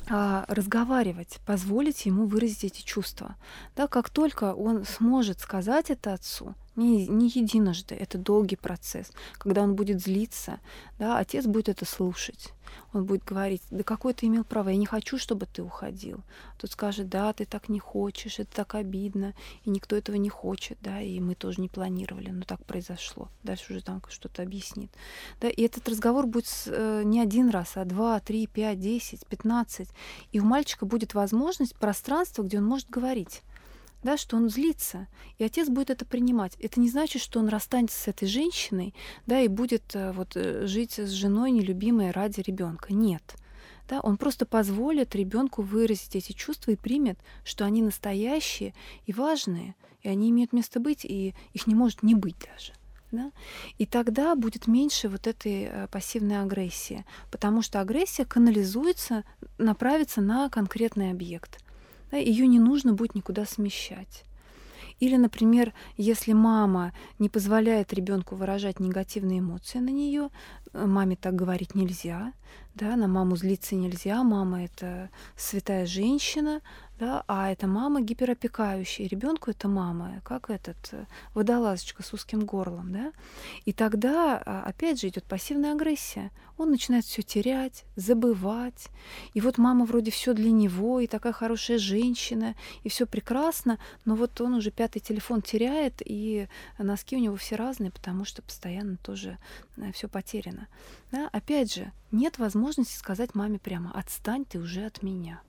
а, 0.08 0.44
разговаривать, 0.48 1.40
позволить 1.46 2.06
ему 2.06 2.26
выразить 2.26 2.64
эти 2.64 2.82
чувства. 2.82 3.34
Да, 3.74 3.88
как 3.88 4.08
только 4.08 4.54
он 4.54 4.84
сможет 4.84 5.40
сказать 5.40 5.90
это 5.90 6.14
отцу, 6.14 6.54
не, 6.76 7.06
не 7.06 7.28
единожды, 7.28 7.94
это 7.94 8.18
долгий 8.18 8.56
процесс. 8.56 9.10
Когда 9.38 9.62
он 9.62 9.74
будет 9.74 10.00
злиться, 10.00 10.60
да, 10.98 11.18
отец 11.18 11.46
будет 11.46 11.68
это 11.68 11.84
слушать. 11.84 12.52
Он 12.92 13.04
будет 13.04 13.24
говорить, 13.24 13.62
да 13.70 13.82
какой 13.82 14.12
ты 14.14 14.26
имел 14.26 14.44
право, 14.44 14.68
я 14.68 14.76
не 14.76 14.86
хочу, 14.86 15.18
чтобы 15.18 15.46
ты 15.46 15.62
уходил. 15.62 16.20
Тут 16.58 16.72
скажет, 16.72 17.08
да, 17.08 17.32
ты 17.32 17.44
так 17.44 17.68
не 17.68 17.78
хочешь, 17.78 18.38
это 18.38 18.54
так 18.54 18.74
обидно, 18.74 19.34
и 19.64 19.70
никто 19.70 19.96
этого 19.96 20.16
не 20.16 20.28
хочет, 20.28 20.78
да, 20.80 21.00
и 21.00 21.20
мы 21.20 21.34
тоже 21.34 21.60
не 21.60 21.68
планировали, 21.68 22.30
но 22.30 22.42
так 22.42 22.64
произошло. 22.64 23.28
Дальше 23.42 23.72
уже 23.72 23.82
там 23.82 24.02
что-то 24.08 24.42
объяснит. 24.42 24.90
Да, 25.40 25.48
и 25.48 25.62
этот 25.62 25.88
разговор 25.88 26.26
будет 26.26 26.50
э, 26.66 27.02
не 27.04 27.20
один 27.20 27.50
раз, 27.50 27.76
а 27.76 27.84
два, 27.84 28.20
три, 28.20 28.46
пять, 28.46 28.80
десять, 28.80 29.26
пятнадцать. 29.26 29.88
И 30.32 30.40
у 30.40 30.44
мальчика 30.44 30.86
будет 30.86 31.14
возможность, 31.14 31.76
пространство, 31.76 32.42
где 32.42 32.58
он 32.58 32.66
может 32.66 32.90
говорить 32.90 33.42
да, 34.06 34.16
что 34.16 34.36
он 34.36 34.48
злится, 34.48 35.08
и 35.36 35.42
отец 35.42 35.68
будет 35.68 35.90
это 35.90 36.04
принимать. 36.04 36.54
Это 36.60 36.78
не 36.78 36.88
значит, 36.88 37.20
что 37.20 37.40
он 37.40 37.48
расстанется 37.48 37.98
с 37.98 38.06
этой 38.06 38.28
женщиной, 38.28 38.94
да, 39.26 39.40
и 39.40 39.48
будет 39.48 39.96
э, 39.96 40.12
вот 40.12 40.36
э, 40.36 40.64
жить 40.68 40.96
с 40.96 41.10
женой 41.10 41.50
нелюбимой 41.50 42.12
ради 42.12 42.40
ребенка. 42.40 42.94
Нет. 42.94 43.34
Да, 43.88 44.00
он 44.00 44.16
просто 44.16 44.46
позволит 44.46 45.16
ребенку 45.16 45.62
выразить 45.62 46.14
эти 46.14 46.30
чувства 46.30 46.70
и 46.70 46.76
примет, 46.76 47.18
что 47.44 47.64
они 47.64 47.82
настоящие 47.82 48.74
и 49.06 49.12
важные, 49.12 49.74
и 50.02 50.08
они 50.08 50.30
имеют 50.30 50.52
место 50.52 50.78
быть, 50.78 51.04
и 51.04 51.34
их 51.52 51.66
не 51.66 51.74
может 51.74 52.04
не 52.04 52.14
быть 52.14 52.36
даже. 52.38 52.74
Да? 53.10 53.32
И 53.78 53.86
тогда 53.86 54.36
будет 54.36 54.68
меньше 54.68 55.08
вот 55.08 55.26
этой 55.26 55.64
э, 55.64 55.88
пассивной 55.88 56.40
агрессии, 56.40 57.04
потому 57.32 57.60
что 57.60 57.80
агрессия 57.80 58.24
канализуется, 58.24 59.24
направится 59.58 60.20
на 60.20 60.48
конкретный 60.48 61.10
объект. 61.10 61.58
Да, 62.16 62.22
ее 62.22 62.46
не 62.46 62.58
нужно 62.58 62.94
будет 62.94 63.14
никуда 63.14 63.44
смещать. 63.44 64.24
Или, 65.00 65.16
например, 65.16 65.74
если 65.98 66.32
мама 66.32 66.94
не 67.18 67.28
позволяет 67.28 67.92
ребенку 67.92 68.36
выражать 68.36 68.80
негативные 68.80 69.40
эмоции 69.40 69.80
на 69.80 69.90
нее, 69.90 70.30
э, 70.72 70.86
маме 70.86 71.16
так 71.16 71.34
говорить 71.34 71.74
нельзя, 71.74 72.32
да, 72.76 72.94
на 72.96 73.08
маму 73.08 73.36
злиться 73.36 73.74
нельзя, 73.74 74.22
мама 74.22 74.64
это 74.64 75.08
святая 75.34 75.86
женщина, 75.86 76.60
да, 76.98 77.24
а 77.26 77.50
это 77.50 77.66
мама 77.66 78.02
гиперопекающая, 78.02 79.08
ребенку 79.08 79.50
это 79.50 79.66
мама, 79.66 80.20
как 80.24 80.50
этот 80.50 80.76
э, 80.92 81.06
водолазочка 81.34 82.02
с 82.02 82.12
узким 82.12 82.44
горлом, 82.44 82.92
да, 82.92 83.12
и 83.64 83.72
тогда 83.72 84.42
а, 84.44 84.62
опять 84.62 85.00
же 85.00 85.08
идет 85.08 85.24
пассивная 85.24 85.72
агрессия, 85.72 86.30
он 86.58 86.70
начинает 86.70 87.04
все 87.04 87.22
терять, 87.22 87.84
забывать, 87.96 88.88
и 89.32 89.40
вот 89.40 89.56
мама 89.58 89.84
вроде 89.86 90.10
все 90.10 90.34
для 90.34 90.50
него, 90.50 91.00
и 91.00 91.06
такая 91.06 91.32
хорошая 91.32 91.78
женщина, 91.78 92.54
и 92.82 92.88
все 92.90 93.06
прекрасно, 93.06 93.78
но 94.04 94.16
вот 94.16 94.38
он 94.40 94.54
уже 94.54 94.70
пятый 94.70 95.00
телефон 95.00 95.40
теряет, 95.40 96.02
и 96.04 96.48
носки 96.78 97.16
у 97.16 97.20
него 97.20 97.36
все 97.36 97.56
разные, 97.56 97.90
потому 97.90 98.26
что 98.26 98.42
постоянно 98.42 98.98
тоже 98.98 99.38
э, 99.76 99.92
все 99.92 100.08
потеряно, 100.08 100.68
да, 101.10 101.28
опять 101.32 101.74
же 101.74 101.92
нет 102.16 102.38
возможности 102.38 102.96
сказать 102.96 103.34
маме 103.34 103.58
прямо, 103.58 103.90
отстань 103.92 104.44
ты 104.44 104.58
уже 104.58 104.84
от 104.86 105.02
меня. 105.02 105.40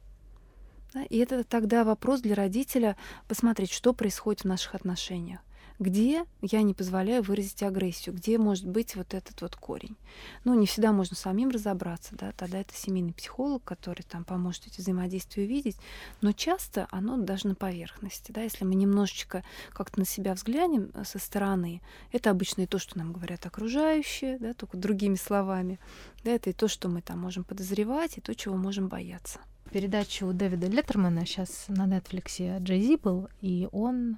Да? 0.93 1.03
И 1.03 1.17
это 1.17 1.43
тогда 1.43 1.83
вопрос 1.83 2.21
для 2.21 2.35
родителя 2.35 2.97
посмотреть, 3.27 3.71
что 3.71 3.93
происходит 3.93 4.41
в 4.41 4.45
наших 4.45 4.75
отношениях. 4.75 5.39
Где 5.79 6.25
я 6.41 6.63
не 6.63 6.73
позволяю 6.73 7.21
выразить 7.21 7.61
агрессию, 7.61 8.15
где 8.15 8.37
может 8.37 8.67
быть 8.67 8.95
вот 8.95 9.13
этот 9.13 9.39
вот 9.41 9.55
корень. 9.55 9.95
Ну, 10.43 10.55
не 10.55 10.65
всегда 10.65 10.91
можно 10.91 11.15
самим 11.15 11.49
разобраться, 11.49 12.15
да, 12.15 12.31
тогда 12.31 12.59
это 12.59 12.73
семейный 12.73 13.13
психолог, 13.13 13.63
который 13.63 14.01
там 14.01 14.23
поможет 14.23 14.67
эти 14.67 14.81
взаимодействия 14.81 15.43
увидеть, 15.43 15.77
но 16.21 16.31
часто 16.31 16.87
оно 16.89 17.17
даже 17.17 17.47
на 17.47 17.55
поверхности, 17.55 18.31
да, 18.31 18.41
если 18.41 18.65
мы 18.65 18.73
немножечко 18.73 19.43
как-то 19.71 19.99
на 19.99 20.05
себя 20.05 20.33
взглянем 20.33 20.89
э, 20.93 21.03
со 21.03 21.19
стороны, 21.19 21.81
это 22.11 22.31
обычно 22.31 22.61
и 22.61 22.65
то, 22.67 22.79
что 22.79 22.97
нам 22.97 23.13
говорят 23.13 23.45
окружающие, 23.45 24.39
да, 24.39 24.53
только 24.55 24.77
другими 24.77 25.15
словами, 25.15 25.79
да, 26.23 26.31
это 26.31 26.49
и 26.49 26.53
то, 26.53 26.67
что 26.67 26.89
мы 26.89 27.01
там 27.01 27.19
можем 27.19 27.43
подозревать, 27.43 28.17
и 28.17 28.21
то, 28.21 28.33
чего 28.33 28.55
можем 28.55 28.87
бояться 28.87 29.39
передачу 29.67 30.31
Дэвида 30.33 30.67
Леттермана 30.67 31.25
сейчас 31.25 31.65
на 31.67 31.87
Netflix 31.87 32.59
Джей 32.59 32.81
Зи 32.81 32.95
был, 32.95 33.29
и 33.41 33.67
он 33.71 34.17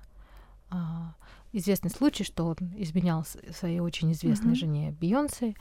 а, 0.70 1.16
известный 1.52 1.90
случай, 1.90 2.24
что 2.24 2.46
он 2.46 2.58
изменял 2.78 3.26
своей 3.52 3.80
очень 3.80 4.12
известной 4.12 4.54
mm-hmm. 4.54 4.56
жене 4.56 4.92
Бейонсе. 4.92 5.56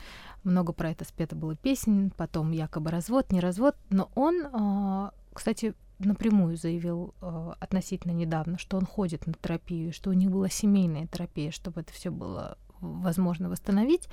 Много 0.44 0.72
про 0.72 0.90
это 0.90 1.04
спето 1.04 1.36
было 1.36 1.56
песен, 1.56 2.10
потом 2.10 2.52
якобы 2.52 2.90
развод, 2.90 3.32
не 3.32 3.40
развод. 3.40 3.76
Но 3.90 4.10
он, 4.14 4.46
а, 4.52 5.12
кстати, 5.32 5.74
напрямую 5.98 6.56
заявил 6.56 7.14
а, 7.20 7.56
относительно 7.60 8.12
недавно, 8.12 8.58
что 8.58 8.76
он 8.76 8.86
ходит 8.86 9.26
на 9.26 9.32
терапию, 9.32 9.92
что 9.92 10.10
у 10.10 10.14
них 10.14 10.30
была 10.30 10.48
семейная 10.48 11.06
терапия, 11.06 11.50
чтобы 11.50 11.80
это 11.80 11.92
все 11.92 12.10
было 12.10 12.58
возможно 12.80 13.48
восстановить. 13.48 14.08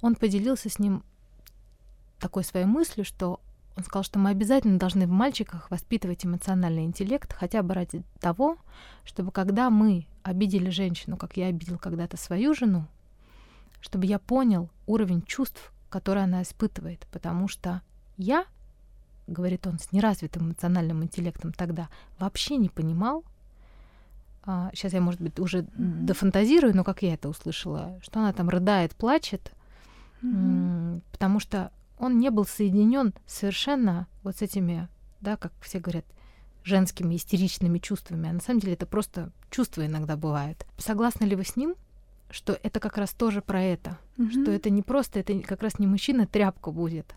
Он 0.00 0.14
поделился 0.14 0.68
с 0.68 0.78
ним 0.78 1.02
такой 2.18 2.44
своей 2.44 2.66
мыслью, 2.66 3.04
что 3.04 3.40
он 3.76 3.84
сказал, 3.84 4.04
что 4.04 4.18
мы 4.18 4.30
обязательно 4.30 4.78
должны 4.78 5.06
в 5.06 5.10
мальчиках 5.10 5.70
воспитывать 5.70 6.24
эмоциональный 6.24 6.84
интеллект 6.84 7.32
хотя 7.32 7.62
бы 7.62 7.74
ради 7.74 8.02
того, 8.20 8.56
чтобы 9.04 9.32
когда 9.32 9.68
мы 9.68 10.06
обидели 10.26 10.70
женщину, 10.70 11.16
как 11.16 11.36
я 11.36 11.46
обидел 11.46 11.78
когда-то 11.78 12.16
свою 12.16 12.52
жену, 12.52 12.86
чтобы 13.80 14.06
я 14.06 14.18
понял 14.18 14.68
уровень 14.86 15.22
чувств, 15.22 15.72
которые 15.88 16.24
она 16.24 16.42
испытывает, 16.42 17.06
потому 17.12 17.46
что 17.46 17.80
я, 18.16 18.44
говорит 19.28 19.66
он, 19.68 19.78
с 19.78 19.92
неразвитым 19.92 20.46
эмоциональным 20.48 21.04
интеллектом 21.04 21.52
тогда 21.52 21.88
вообще 22.18 22.56
не 22.56 22.68
понимал, 22.68 23.24
а, 24.42 24.70
сейчас 24.74 24.92
я, 24.92 25.00
может 25.00 25.20
быть, 25.20 25.38
уже 25.38 25.60
mm-hmm. 25.60 26.02
дофантазирую, 26.02 26.74
но 26.74 26.82
как 26.82 27.02
я 27.02 27.14
это 27.14 27.28
услышала, 27.28 27.98
что 28.02 28.18
она 28.18 28.32
там 28.32 28.48
рыдает, 28.48 28.96
плачет, 28.96 29.52
mm-hmm. 30.22 31.02
потому 31.12 31.38
что 31.38 31.70
он 31.98 32.18
не 32.18 32.30
был 32.30 32.44
соединен 32.44 33.14
совершенно 33.26 34.08
вот 34.24 34.36
с 34.36 34.42
этими, 34.42 34.88
да, 35.20 35.36
как 35.36 35.52
все 35.60 35.78
говорят, 35.78 36.04
женскими 36.66 37.14
истеричными 37.14 37.78
чувствами. 37.78 38.28
А 38.28 38.32
на 38.32 38.40
самом 38.40 38.58
деле 38.60 38.74
это 38.74 38.86
просто 38.86 39.30
чувства 39.50 39.86
иногда 39.86 40.16
бывают. 40.16 40.66
Согласны 40.76 41.24
ли 41.24 41.36
вы 41.36 41.44
с 41.44 41.54
ним, 41.54 41.76
что 42.28 42.58
это 42.60 42.80
как 42.80 42.98
раз 42.98 43.12
тоже 43.12 43.40
про 43.40 43.62
это? 43.62 43.98
Mm-hmm. 44.18 44.30
Что 44.42 44.50
это 44.50 44.68
не 44.70 44.82
просто, 44.82 45.20
это 45.20 45.38
как 45.40 45.62
раз 45.62 45.78
не 45.78 45.86
мужчина 45.86 46.26
тряпка 46.26 46.72
будет, 46.72 47.14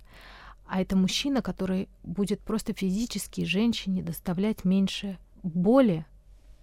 а 0.67 0.79
это 0.79 0.95
мужчина, 0.95 1.41
который 1.41 1.89
будет 2.03 2.41
просто 2.41 2.73
физически 2.73 3.43
женщине 3.43 4.03
доставлять 4.03 4.65
меньше 4.65 5.17
боли. 5.41 6.05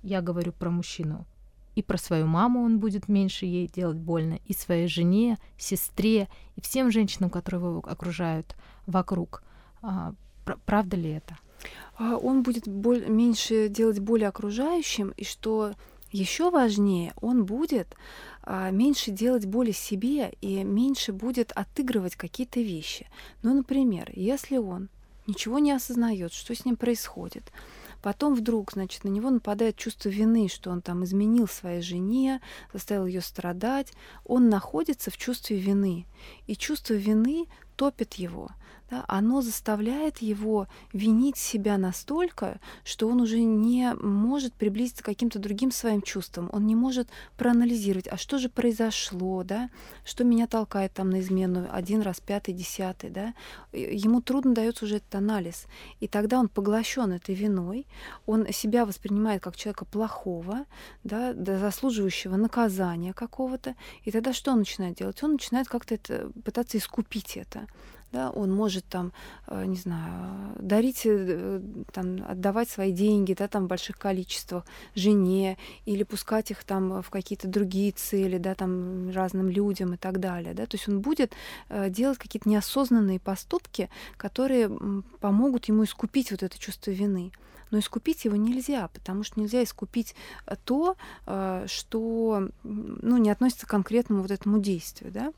Я 0.05 0.23
говорю 0.23 0.53
про 0.53 0.71
мужчину, 0.71 1.27
и 1.75 1.83
про 1.83 1.99
свою 1.99 2.29
маму 2.29 2.63
он 2.63 2.79
будет 2.79 3.09
меньше 3.09 3.47
ей 3.47 3.67
делать 3.67 3.97
больно, 3.97 4.39
и 4.47 4.53
своей 4.53 4.87
жене, 4.87 5.39
сестре, 5.59 6.29
и 6.55 6.61
всем 6.61 6.93
женщинам, 6.93 7.31
которые 7.31 7.61
его 7.61 7.85
окружают 7.85 8.55
вокруг. 8.87 9.43
Правда 10.65 10.97
ли 10.97 11.11
это? 11.11 11.39
А, 11.99 12.17
он 12.17 12.43
будет 12.43 12.69
боль, 12.69 13.07
меньше 13.07 13.69
делать 13.69 14.01
боли 14.01 14.25
окружающим, 14.25 15.13
и 15.17 15.25
что 15.25 15.73
еще 16.13 16.51
важнее, 16.51 17.13
он 17.21 17.45
будет 17.45 17.89
а, 18.43 18.71
меньше 18.71 19.11
делать 19.11 19.47
боли 19.47 19.73
себе 19.73 20.33
и 20.41 20.63
меньше 20.63 21.13
будет 21.13 21.53
отыгрывать 21.53 22.17
какие-то 22.17 22.61
вещи. 22.61 23.09
Ну, 23.43 23.55
например, 23.55 24.11
если 24.15 24.57
он 24.57 24.89
ничего 25.27 25.59
не 25.59 25.73
осознает, 25.73 26.33
что 26.33 26.55
с 26.55 26.65
ним 26.65 26.77
происходит, 26.77 27.51
Потом 28.07 28.37
вдруг, 28.37 28.71
значит, 28.71 29.03
на 29.03 29.09
него 29.09 29.31
нападает 29.31 29.75
чувство 29.77 30.09
вины, 30.11 30.49
что 30.49 30.71
он 30.71 30.81
там 30.81 31.03
изменил 31.03 31.49
своей 31.49 31.83
жене, 31.83 32.41
заставил 32.73 33.07
ее 33.07 33.21
страдать. 33.21 33.93
Он 34.25 34.49
находится 34.49 35.11
в 35.11 35.17
чувстве 35.17 35.59
вины. 35.59 36.07
И 36.47 36.55
чувство 36.55 36.95
вины 36.95 37.47
топит 37.75 38.15
его 38.15 38.51
да, 38.91 39.05
оно 39.09 39.43
заставляет 39.43 40.19
его 40.19 40.69
винить 40.93 41.37
себя 41.37 41.77
настолько, 41.77 42.61
что 42.85 43.09
он 43.09 43.21
уже 43.21 43.41
не 43.41 43.95
может 43.95 44.55
приблизиться 44.55 45.03
к 45.03 45.07
каким-то 45.07 45.39
другим 45.39 45.73
своим 45.73 46.03
чувствам. 46.03 46.49
Он 46.53 46.67
не 46.67 46.77
может 46.77 47.09
проанализировать, 47.37 48.07
а 48.09 48.17
что 48.17 48.39
же 48.39 48.49
произошло, 48.49 49.43
да, 49.43 49.71
что 50.05 50.25
меня 50.25 50.47
толкает 50.47 50.93
там 50.93 51.11
на 51.11 51.21
измену 51.21 51.67
один 51.71 52.01
раз, 52.03 52.21
пятый, 52.21 52.55
десятый, 52.55 53.11
да. 53.11 53.35
Ему 53.73 54.21
трудно 54.21 54.55
дается 54.55 54.85
уже 54.85 54.97
этот 54.97 55.15
анализ. 55.17 55.67
И 56.01 56.07
тогда 56.07 56.39
он 56.39 56.49
поглощен 56.49 57.13
этой 57.13 57.35
виной, 57.35 57.87
он 58.25 58.47
себя 58.53 58.87
воспринимает 58.87 59.43
как 59.43 59.57
человека 59.57 59.85
плохого, 59.85 60.65
да, 61.03 61.35
заслуживающего 61.35 62.37
наказания 62.37 63.13
какого-то. 63.13 63.75
И 64.05 64.13
тогда 64.13 64.33
что 64.33 64.53
он 64.53 64.59
начинает 64.61 64.97
делать? 64.97 65.23
Он 65.23 65.33
начинает 65.33 65.69
как-то 65.69 65.95
это, 65.95 66.31
пытаться 66.45 66.79
искупить 66.79 67.37
это 67.37 67.67
да, 68.13 68.31
он 68.31 68.53
может 68.53 68.85
там, 68.87 69.13
э, 69.47 69.65
не 69.67 69.77
знаю, 69.77 70.55
дарить, 70.59 71.03
э, 71.05 71.61
там, 71.93 72.25
отдавать 72.29 72.69
свои 72.69 72.93
деньги, 72.93 73.35
да, 73.35 73.49
там 73.49 73.65
в 73.65 73.69
больших 73.69 73.99
количествах 73.99 74.65
жене 74.95 75.59
или 75.85 76.03
пускать 76.05 76.51
их 76.51 76.65
там 76.65 77.03
в 77.03 77.11
какие-то 77.11 77.49
другие 77.49 77.93
цели, 77.93 78.39
да, 78.39 78.55
там 78.55 79.11
разным 79.11 79.49
людям 79.49 79.95
и 79.95 79.97
так 79.97 80.21
далее, 80.21 80.55
да, 80.55 80.67
то 80.67 80.77
есть 80.77 80.89
он 80.89 81.01
будет 81.01 81.33
э, 81.69 81.91
делать 81.91 82.19
какие-то 82.19 82.49
неосознанные 82.49 83.19
поступки, 83.21 83.91
которые 84.17 84.71
помогут 85.21 85.67
ему 85.67 85.85
искупить 85.85 86.31
вот 86.31 86.43
это 86.43 86.59
чувство 86.59 86.91
вины. 86.91 87.33
Но 87.73 87.81
искупить 87.81 88.25
его 88.25 88.37
нельзя, 88.37 88.87
потому 88.89 89.25
что 89.25 89.41
нельзя 89.41 89.65
искупить 89.65 90.15
то, 90.65 90.97
что 91.67 92.49
ну, 92.63 93.17
не 93.17 93.29
относится 93.29 93.67
к 93.67 93.71
конкретному 93.71 94.23
вот 94.23 94.31
этому 94.31 94.61
действию, 94.61 95.11
да. 95.11 95.33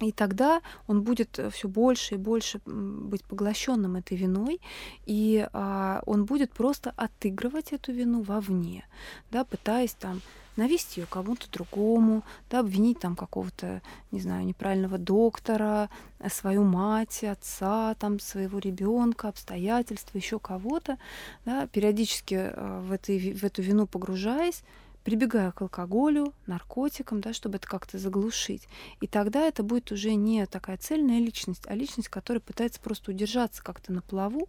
И 0.00 0.10
тогда 0.10 0.60
он 0.86 1.02
будет 1.02 1.38
э, 1.38 1.50
все 1.50 1.68
больше 1.68 2.14
и 2.14 2.18
больше 2.18 2.60
быть 2.66 3.24
поглощенным 3.24 3.96
этой 3.96 4.16
виной, 4.16 4.60
и 5.06 5.46
а, 5.52 6.02
он 6.04 6.24
будет 6.24 6.52
просто 6.52 6.92
отыгрывать 6.96 7.72
эту 7.72 7.92
вину 7.92 8.22
вовне, 8.22 8.86
да, 9.30 9.44
пытаясь 9.44 9.94
там 9.94 10.20
навести 10.56 11.00
ее 11.00 11.06
кому-то 11.08 11.50
другому, 11.50 12.22
да, 12.50 12.60
обвинить 12.60 13.00
там 13.00 13.16
какого-то, 13.16 13.82
не 14.10 14.20
знаю, 14.20 14.44
неправильного 14.44 14.98
доктора, 14.98 15.90
э, 16.18 16.28
свою 16.28 16.64
мать, 16.64 17.24
отца, 17.24 17.94
там 17.94 18.20
своего 18.20 18.58
ребенка, 18.58 19.28
обстоятельства, 19.28 20.18
еще 20.18 20.38
кого-то, 20.38 20.98
да, 21.44 21.66
периодически 21.66 22.34
э, 22.34 22.80
в, 22.80 22.92
этой, 22.92 23.32
в 23.32 23.44
эту 23.44 23.62
вину 23.62 23.86
погружаясь, 23.86 24.62
прибегая 25.04 25.52
к 25.52 25.62
алкоголю, 25.62 26.34
наркотикам, 26.46 27.20
да, 27.20 27.32
чтобы 27.32 27.56
это 27.56 27.68
как-то 27.68 27.98
заглушить. 27.98 28.66
И 29.00 29.06
тогда 29.06 29.46
это 29.46 29.62
будет 29.62 29.92
уже 29.92 30.14
не 30.14 30.46
такая 30.46 30.78
цельная 30.78 31.18
личность, 31.18 31.62
а 31.66 31.74
личность, 31.74 32.08
которая 32.08 32.40
пытается 32.40 32.80
просто 32.80 33.10
удержаться 33.10 33.62
как-то 33.62 33.92
на 33.92 34.02
плаву, 34.02 34.48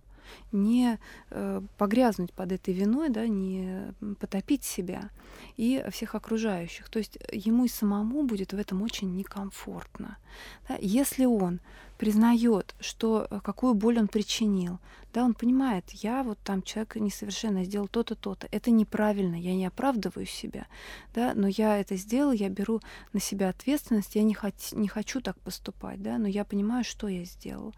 не 0.52 1.00
э, 1.30 1.62
погрязнуть 1.78 2.34
под 2.34 2.52
этой 2.52 2.74
виной, 2.74 3.10
да, 3.10 3.28
не 3.28 3.94
потопить 4.20 4.64
себя 4.64 5.10
и 5.58 5.84
всех 5.92 6.16
окружающих. 6.16 6.90
То 6.90 7.00
есть 7.00 7.18
ему 7.32 7.66
и 7.66 7.70
самому 7.70 8.24
будет 8.24 8.54
в 8.54 8.58
этом 8.58 8.82
очень 8.82 9.16
некомфортно. 9.16 10.18
Да? 10.68 10.78
Если 10.80 11.26
он 11.26 11.60
признает, 11.98 12.76
что 12.80 13.28
э, 13.30 13.40
какую 13.42 13.74
боль 13.74 14.00
он 14.00 14.08
причинил, 14.08 14.80
да, 15.14 15.24
он 15.24 15.34
понимает, 15.34 15.90
я 15.92 16.24
вот 16.24 16.38
там 16.44 16.62
человек 16.62 16.98
несовершенно 16.98 17.64
сделал 17.64 17.88
то-то, 17.88 18.16
то-то, 18.16 18.50
это 18.52 18.70
неправильно, 18.70 19.36
я 19.36 19.56
не 19.56 19.66
оправдываю 19.66 20.26
себя, 20.26 20.68
да, 21.14 21.32
но 21.36 21.48
я 21.48 21.78
это 21.80 21.96
сделал, 21.96 22.34
я 22.34 22.50
беру 22.50 22.82
на 23.14 23.22
себя 23.22 23.48
ответственность, 23.48 24.16
я 24.16 24.24
не, 24.24 24.36
хот- 24.36 24.76
не 24.76 24.90
хочу 24.90 25.22
так 25.22 25.40
поступать, 25.40 26.04
да, 26.04 26.18
но 26.18 26.28
я 26.28 26.44
понимаю, 26.44 26.84
что 26.84 27.08
я 27.08 27.24
сделал 27.24 27.74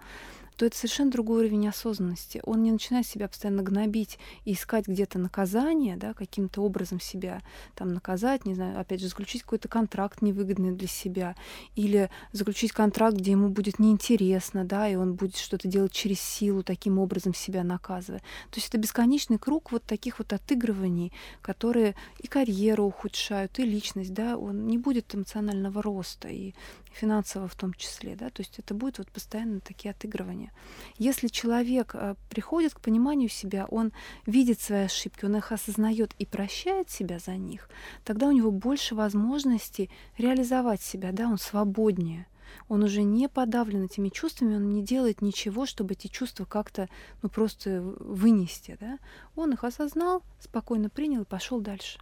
то 0.58 0.66
это 0.66 0.76
совершенно 0.76 1.12
другой 1.12 1.42
уровень 1.42 1.68
осознанности. 1.68 2.42
Он 2.44 2.64
не 2.64 2.72
начинает 2.72 3.06
себя 3.06 3.28
постоянно 3.28 3.62
гнобить 3.62 4.18
и 4.44 4.54
искать 4.54 4.88
где-то 4.88 5.20
наказание, 5.20 5.96
да, 5.98 6.14
каким-то 6.14 6.62
образом 6.62 7.00
себя 7.00 7.42
там 7.76 7.94
наказать, 7.94 8.46
не 8.46 8.56
знаю, 8.56 8.80
опять 8.80 9.00
же, 9.00 9.08
заключить 9.08 9.44
какой-то 9.44 9.68
контракт 9.68 10.22
невыгодный 10.22 10.72
для 10.72 10.88
себя, 10.88 11.36
или 11.76 12.10
заключить 12.32 12.72
контракт, 12.72 13.16
где 13.18 13.32
ему 13.32 13.50
будет 13.50 13.78
неинтересно, 13.78 14.66
да, 14.66 14.90
и 14.90 14.96
он 14.96 15.14
будет 15.14 15.38
что-то 15.38 15.68
делать 15.68 15.92
через 15.92 16.20
силу, 16.20 16.64
таким 16.64 16.98
образом 16.98 17.36
себя 17.36 17.64
наказывая. 17.64 18.22
То 18.50 18.58
есть 18.58 18.70
это 18.70 18.80
бесконечный 18.80 19.38
круг 19.38 19.72
вот 19.72 19.84
таких 19.84 20.18
вот 20.18 20.34
отыгрываний, 20.34 21.14
которые 21.42 21.96
и 22.20 22.28
карьеру 22.28 22.86
ухудшают, 22.86 23.60
и 23.60 23.64
личность, 23.64 24.14
да, 24.14 24.38
он 24.38 24.68
не 24.68 24.80
будет 24.80 25.14
эмоционального 25.14 25.84
роста, 25.84 26.28
и 26.30 26.54
финансово 26.92 27.48
в 27.48 27.56
том 27.56 27.74
числе, 27.74 28.16
да, 28.16 28.30
то 28.30 28.42
есть 28.42 28.60
это 28.60 28.74
будет 28.74 28.98
вот 28.98 29.10
постоянно 29.10 29.60
такие 29.60 29.92
отыгрывания. 29.92 30.52
Если 30.98 31.28
человек 31.28 31.92
э, 31.94 32.16
приходит 32.30 32.74
к 32.74 32.82
пониманию 32.82 33.30
себя, 33.30 33.66
он 33.70 33.92
видит 34.26 34.60
свои 34.60 34.86
ошибки, 34.86 35.26
он 35.26 35.36
их 35.36 35.52
осознает 35.52 36.14
и 36.20 36.26
прощает 36.26 36.90
себя 36.90 37.20
за 37.20 37.36
них, 37.36 37.70
тогда 38.04 38.28
у 38.28 38.32
него 38.32 38.52
больше 38.52 38.96
возможностей 38.96 39.90
реализовать 40.18 40.82
себя, 40.82 41.12
да, 41.12 41.28
он 41.28 41.38
свободнее. 41.38 42.28
Он 42.70 42.84
уже 42.84 43.04
не 43.04 43.28
подавлен 43.28 43.86
этими 43.86 44.10
чувствами, 44.10 44.56
он 44.56 44.72
не 44.72 44.82
делает 44.82 45.22
ничего, 45.22 45.66
чтобы 45.66 45.94
эти 45.94 46.08
чувства 46.08 46.46
как-то 46.46 46.90
ну, 47.22 47.30
просто 47.30 47.82
вынести. 47.82 48.78
Да? 48.80 49.00
Он 49.36 49.54
их 49.54 49.64
осознал, 49.66 50.24
спокойно 50.40 50.90
принял 50.90 51.24
и 51.24 51.26
пошел 51.26 51.60
дальше 51.60 52.00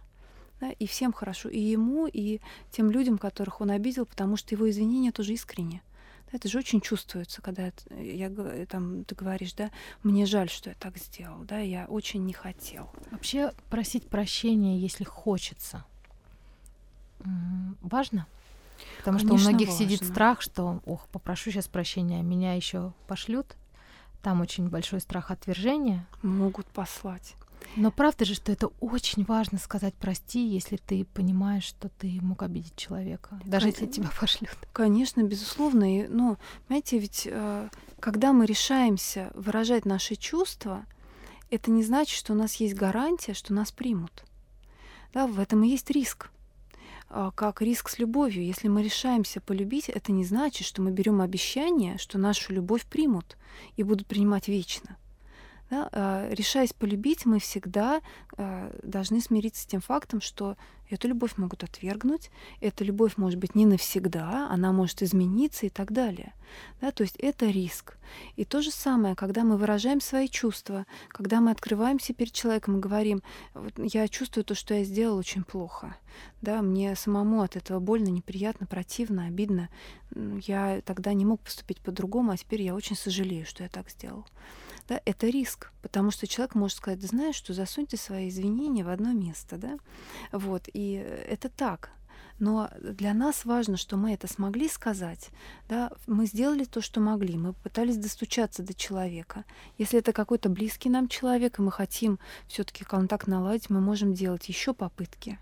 да, 0.60 0.70
и 0.70 0.86
всем 0.86 1.12
хорошо, 1.12 1.48
и 1.48 1.58
ему, 1.58 2.06
и 2.06 2.40
тем 2.70 2.90
людям, 2.90 3.18
которых 3.18 3.60
он 3.60 3.70
обидел, 3.70 4.06
потому 4.06 4.36
что 4.36 4.54
его 4.54 4.68
извинения 4.68 5.12
тоже 5.12 5.32
искренне. 5.34 5.82
Это 6.32 6.48
же 6.48 6.58
очень 6.58 6.80
чувствуется, 6.80 7.40
когда 7.40 7.70
я, 7.90 8.30
там, 8.68 9.04
ты 9.04 9.14
говоришь, 9.14 9.52
да, 9.52 9.70
мне 10.02 10.26
жаль, 10.26 10.50
что 10.50 10.70
я 10.70 10.74
так 10.74 10.98
сделал, 10.98 11.44
да, 11.44 11.58
я 11.58 11.86
очень 11.86 12.24
не 12.24 12.32
хотел. 12.32 12.90
Вообще 13.10 13.52
просить 13.70 14.08
прощения, 14.08 14.78
если 14.78 15.04
хочется, 15.04 15.84
важно? 17.80 18.26
Потому 18.98 19.18
Конечно, 19.18 19.38
что 19.38 19.46
у 19.46 19.50
многих 19.50 19.68
важно. 19.68 19.84
сидит 19.86 20.04
страх, 20.04 20.42
что, 20.42 20.80
ох, 20.84 21.06
попрошу 21.08 21.50
сейчас 21.50 21.68
прощения, 21.68 22.22
меня 22.22 22.54
еще 22.54 22.92
пошлют. 23.06 23.56
Там 24.22 24.40
очень 24.40 24.68
большой 24.68 25.00
страх 25.00 25.30
отвержения. 25.30 26.06
Могут 26.22 26.66
послать. 26.66 27.36
Но 27.76 27.90
правда 27.90 28.24
же, 28.24 28.34
что 28.34 28.52
это 28.52 28.68
очень 28.80 29.24
важно 29.24 29.58
сказать 29.58 29.94
прости, 29.94 30.46
если 30.46 30.76
ты 30.76 31.04
понимаешь, 31.04 31.64
что 31.64 31.90
ты 31.90 32.18
мог 32.22 32.42
обидеть 32.42 32.76
человека, 32.76 33.38
даже 33.44 33.66
Кон... 33.66 33.72
если 33.72 33.86
тебя 33.86 34.10
пошлют. 34.18 34.56
Конечно, 34.72 35.22
безусловно. 35.22 35.98
И, 35.98 36.08
ну, 36.08 36.38
знаете, 36.68 36.98
ведь 36.98 37.28
э, 37.30 37.68
когда 38.00 38.32
мы 38.32 38.46
решаемся 38.46 39.30
выражать 39.34 39.84
наши 39.84 40.16
чувства, 40.16 40.86
это 41.50 41.70
не 41.70 41.84
значит, 41.84 42.16
что 42.18 42.32
у 42.32 42.36
нас 42.36 42.54
есть 42.56 42.74
гарантия, 42.74 43.34
что 43.34 43.52
нас 43.52 43.72
примут. 43.72 44.24
Да, 45.12 45.26
в 45.26 45.38
этом 45.38 45.62
и 45.62 45.68
есть 45.68 45.90
риск. 45.90 46.30
А, 47.08 47.30
как 47.30 47.62
риск 47.62 47.88
с 47.88 47.98
любовью. 47.98 48.44
Если 48.44 48.68
мы 48.68 48.82
решаемся 48.82 49.40
полюбить, 49.40 49.88
это 49.88 50.12
не 50.12 50.24
значит, 50.24 50.66
что 50.66 50.82
мы 50.82 50.90
берем 50.90 51.20
обещание, 51.20 51.98
что 51.98 52.18
нашу 52.18 52.52
любовь 52.52 52.84
примут 52.84 53.36
и 53.76 53.82
будут 53.82 54.06
принимать 54.06 54.48
вечно. 54.48 54.96
Да? 55.70 55.88
А, 55.92 56.28
решаясь 56.30 56.72
полюбить, 56.72 57.26
мы 57.26 57.38
всегда 57.38 58.00
а, 58.36 58.70
должны 58.82 59.20
смириться 59.20 59.62
с 59.62 59.66
тем 59.66 59.80
фактом, 59.80 60.20
что 60.20 60.56
эту 60.88 61.08
любовь 61.08 61.36
могут 61.36 61.64
отвергнуть, 61.64 62.30
эта 62.60 62.84
любовь 62.84 63.16
может 63.16 63.38
быть 63.38 63.54
не 63.54 63.66
навсегда, 63.66 64.48
она 64.50 64.72
может 64.72 65.02
измениться 65.02 65.66
и 65.66 65.68
так 65.68 65.92
далее. 65.92 66.32
Да? 66.80 66.90
То 66.92 67.02
есть 67.02 67.16
это 67.16 67.46
риск. 67.46 67.96
И 68.36 68.44
то 68.44 68.62
же 68.62 68.70
самое, 68.70 69.16
когда 69.16 69.42
мы 69.42 69.56
выражаем 69.56 70.00
свои 70.00 70.28
чувства, 70.28 70.86
когда 71.08 71.40
мы 71.40 71.50
открываемся 71.50 72.14
перед 72.14 72.32
человеком 72.32 72.76
и 72.76 72.80
говорим, 72.80 73.22
вот 73.54 73.72
я 73.78 74.06
чувствую 74.08 74.44
то, 74.44 74.54
что 74.54 74.74
я 74.74 74.84
сделал 74.84 75.18
очень 75.18 75.42
плохо, 75.42 75.96
да, 76.40 76.62
мне 76.62 76.94
самому 76.94 77.42
от 77.42 77.56
этого 77.56 77.80
больно, 77.80 78.08
неприятно, 78.08 78.66
противно, 78.66 79.26
обидно, 79.26 79.68
я 80.14 80.80
тогда 80.84 81.12
не 81.12 81.24
мог 81.24 81.40
поступить 81.40 81.80
по-другому, 81.80 82.30
а 82.30 82.36
теперь 82.36 82.62
я 82.62 82.74
очень 82.74 82.96
сожалею, 82.96 83.44
что 83.44 83.64
я 83.64 83.68
так 83.68 83.90
сделал 83.90 84.24
да, 84.88 85.00
это 85.04 85.28
риск, 85.28 85.72
потому 85.82 86.10
что 86.10 86.26
человек 86.26 86.54
может 86.54 86.78
сказать, 86.78 87.02
знаешь, 87.02 87.34
что 87.34 87.52
засуньте 87.52 87.96
свои 87.96 88.28
извинения 88.28 88.84
в 88.84 88.88
одно 88.88 89.12
место, 89.12 89.56
да, 89.56 89.78
вот, 90.32 90.68
и 90.76 90.92
это 91.28 91.48
так, 91.48 91.90
но 92.38 92.70
для 92.80 93.14
нас 93.14 93.44
важно, 93.44 93.76
что 93.76 93.96
мы 93.96 94.12
это 94.12 94.26
смогли 94.26 94.68
сказать. 94.68 95.30
Да? 95.68 95.90
Мы 96.06 96.26
сделали 96.26 96.64
то, 96.64 96.82
что 96.82 97.00
могли. 97.00 97.36
Мы 97.36 97.54
пытались 97.54 97.96
достучаться 97.96 98.62
до 98.62 98.74
человека. 98.74 99.44
Если 99.78 99.98
это 99.98 100.12
какой-то 100.12 100.50
близкий 100.50 100.90
нам 100.90 101.08
человек, 101.08 101.58
и 101.58 101.62
мы 101.62 101.72
хотим 101.72 102.18
все-таки 102.46 102.84
контакт 102.84 103.26
наладить, 103.26 103.70
мы 103.70 103.80
можем 103.80 104.12
делать 104.12 104.48
еще 104.48 104.74
попытки, 104.74 105.38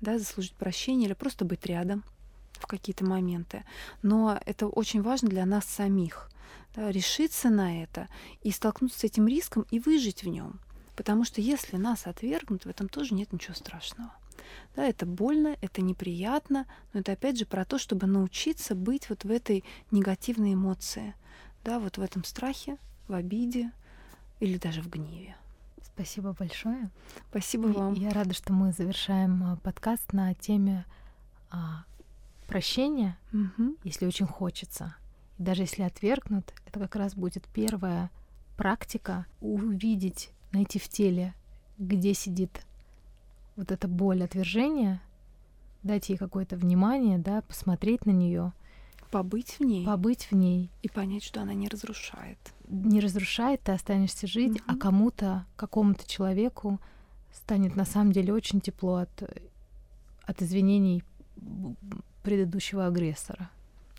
да, 0.00 0.18
заслужить 0.18 0.54
прощение 0.54 1.06
или 1.06 1.14
просто 1.14 1.44
быть 1.44 1.64
рядом 1.66 2.02
в 2.54 2.66
какие-то 2.66 3.04
моменты. 3.04 3.64
Но 4.02 4.40
это 4.44 4.66
очень 4.66 5.02
важно 5.02 5.28
для 5.28 5.46
нас 5.46 5.64
самих 5.64 6.28
да, 6.74 6.90
решиться 6.90 7.50
на 7.50 7.84
это 7.84 8.08
и 8.42 8.50
столкнуться 8.50 8.98
с 8.98 9.04
этим 9.04 9.28
риском 9.28 9.64
и 9.70 9.78
выжить 9.78 10.24
в 10.24 10.28
нем. 10.28 10.58
Потому 10.96 11.24
что 11.24 11.40
если 11.40 11.76
нас 11.76 12.06
отвергнут, 12.06 12.64
в 12.64 12.68
этом 12.68 12.88
тоже 12.88 13.14
нет 13.14 13.32
ничего 13.32 13.54
страшного. 13.54 14.12
Да, 14.76 14.84
это 14.84 15.06
больно, 15.06 15.56
это 15.60 15.82
неприятно, 15.82 16.66
но 16.92 17.00
это 17.00 17.12
опять 17.12 17.38
же 17.38 17.46
про 17.46 17.64
то, 17.64 17.78
чтобы 17.78 18.06
научиться 18.06 18.74
быть 18.74 19.08
вот 19.08 19.24
в 19.24 19.30
этой 19.30 19.64
негативной 19.90 20.54
эмоции, 20.54 21.14
да, 21.64 21.78
вот 21.78 21.98
в 21.98 22.02
этом 22.02 22.24
страхе, 22.24 22.76
в 23.08 23.14
обиде 23.14 23.70
или 24.40 24.58
даже 24.58 24.82
в 24.82 24.88
гневе. 24.88 25.36
Спасибо 25.82 26.34
большое. 26.38 26.90
Спасибо 27.30 27.66
вам. 27.66 27.94
Я 27.94 28.10
рада, 28.10 28.34
что 28.34 28.52
мы 28.52 28.72
завершаем 28.72 29.42
а, 29.44 29.56
подкаст 29.56 30.12
на 30.12 30.34
теме 30.34 30.86
а, 31.50 31.84
прощения, 32.46 33.18
угу. 33.32 33.76
если 33.84 34.06
очень 34.06 34.26
хочется 34.26 34.94
даже 35.42 35.62
если 35.62 35.82
отвергнут, 35.82 36.52
это 36.66 36.80
как 36.80 36.96
раз 36.96 37.14
будет 37.14 37.46
первая 37.52 38.10
практика 38.56 39.26
увидеть, 39.40 40.30
найти 40.52 40.78
в 40.78 40.88
теле, 40.88 41.34
где 41.78 42.14
сидит 42.14 42.64
вот 43.56 43.70
эта 43.70 43.88
боль 43.88 44.22
отвержения, 44.22 45.00
дать 45.82 46.08
ей 46.08 46.16
какое-то 46.16 46.56
внимание, 46.56 47.18
да, 47.18 47.42
посмотреть 47.42 48.06
на 48.06 48.10
нее, 48.10 48.52
побыть 49.10 49.58
в 49.58 49.60
ней, 49.60 49.84
побыть 49.84 50.28
в 50.30 50.34
ней 50.34 50.70
и 50.82 50.88
понять, 50.88 51.22
что 51.24 51.42
она 51.42 51.54
не 51.54 51.68
разрушает, 51.68 52.38
не 52.68 53.00
разрушает, 53.00 53.60
ты 53.62 53.72
останешься 53.72 54.26
жить, 54.26 54.60
угу. 54.60 54.64
а 54.68 54.76
кому-то, 54.76 55.46
какому-то 55.56 56.08
человеку 56.08 56.80
станет 57.32 57.76
на 57.76 57.84
самом 57.84 58.12
деле 58.12 58.32
очень 58.32 58.60
тепло 58.60 58.96
от 58.96 59.22
от 60.24 60.42
извинений 60.42 61.02
предыдущего 62.22 62.86
агрессора. 62.86 63.50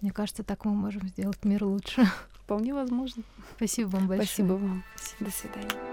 Мне 0.02 0.12
кажется, 0.12 0.44
так 0.44 0.66
мы 0.66 0.74
можем 0.74 1.08
сделать 1.08 1.44
мир 1.44 1.64
лучше. 1.64 2.06
Вполне 2.34 2.74
возможно. 2.74 3.24
Спасибо 3.56 3.90
вам 3.90 4.08
большое. 4.08 4.28
Спасибо 4.28 4.54
вам. 4.54 4.84
До 5.20 5.32
свидания. 5.32 5.93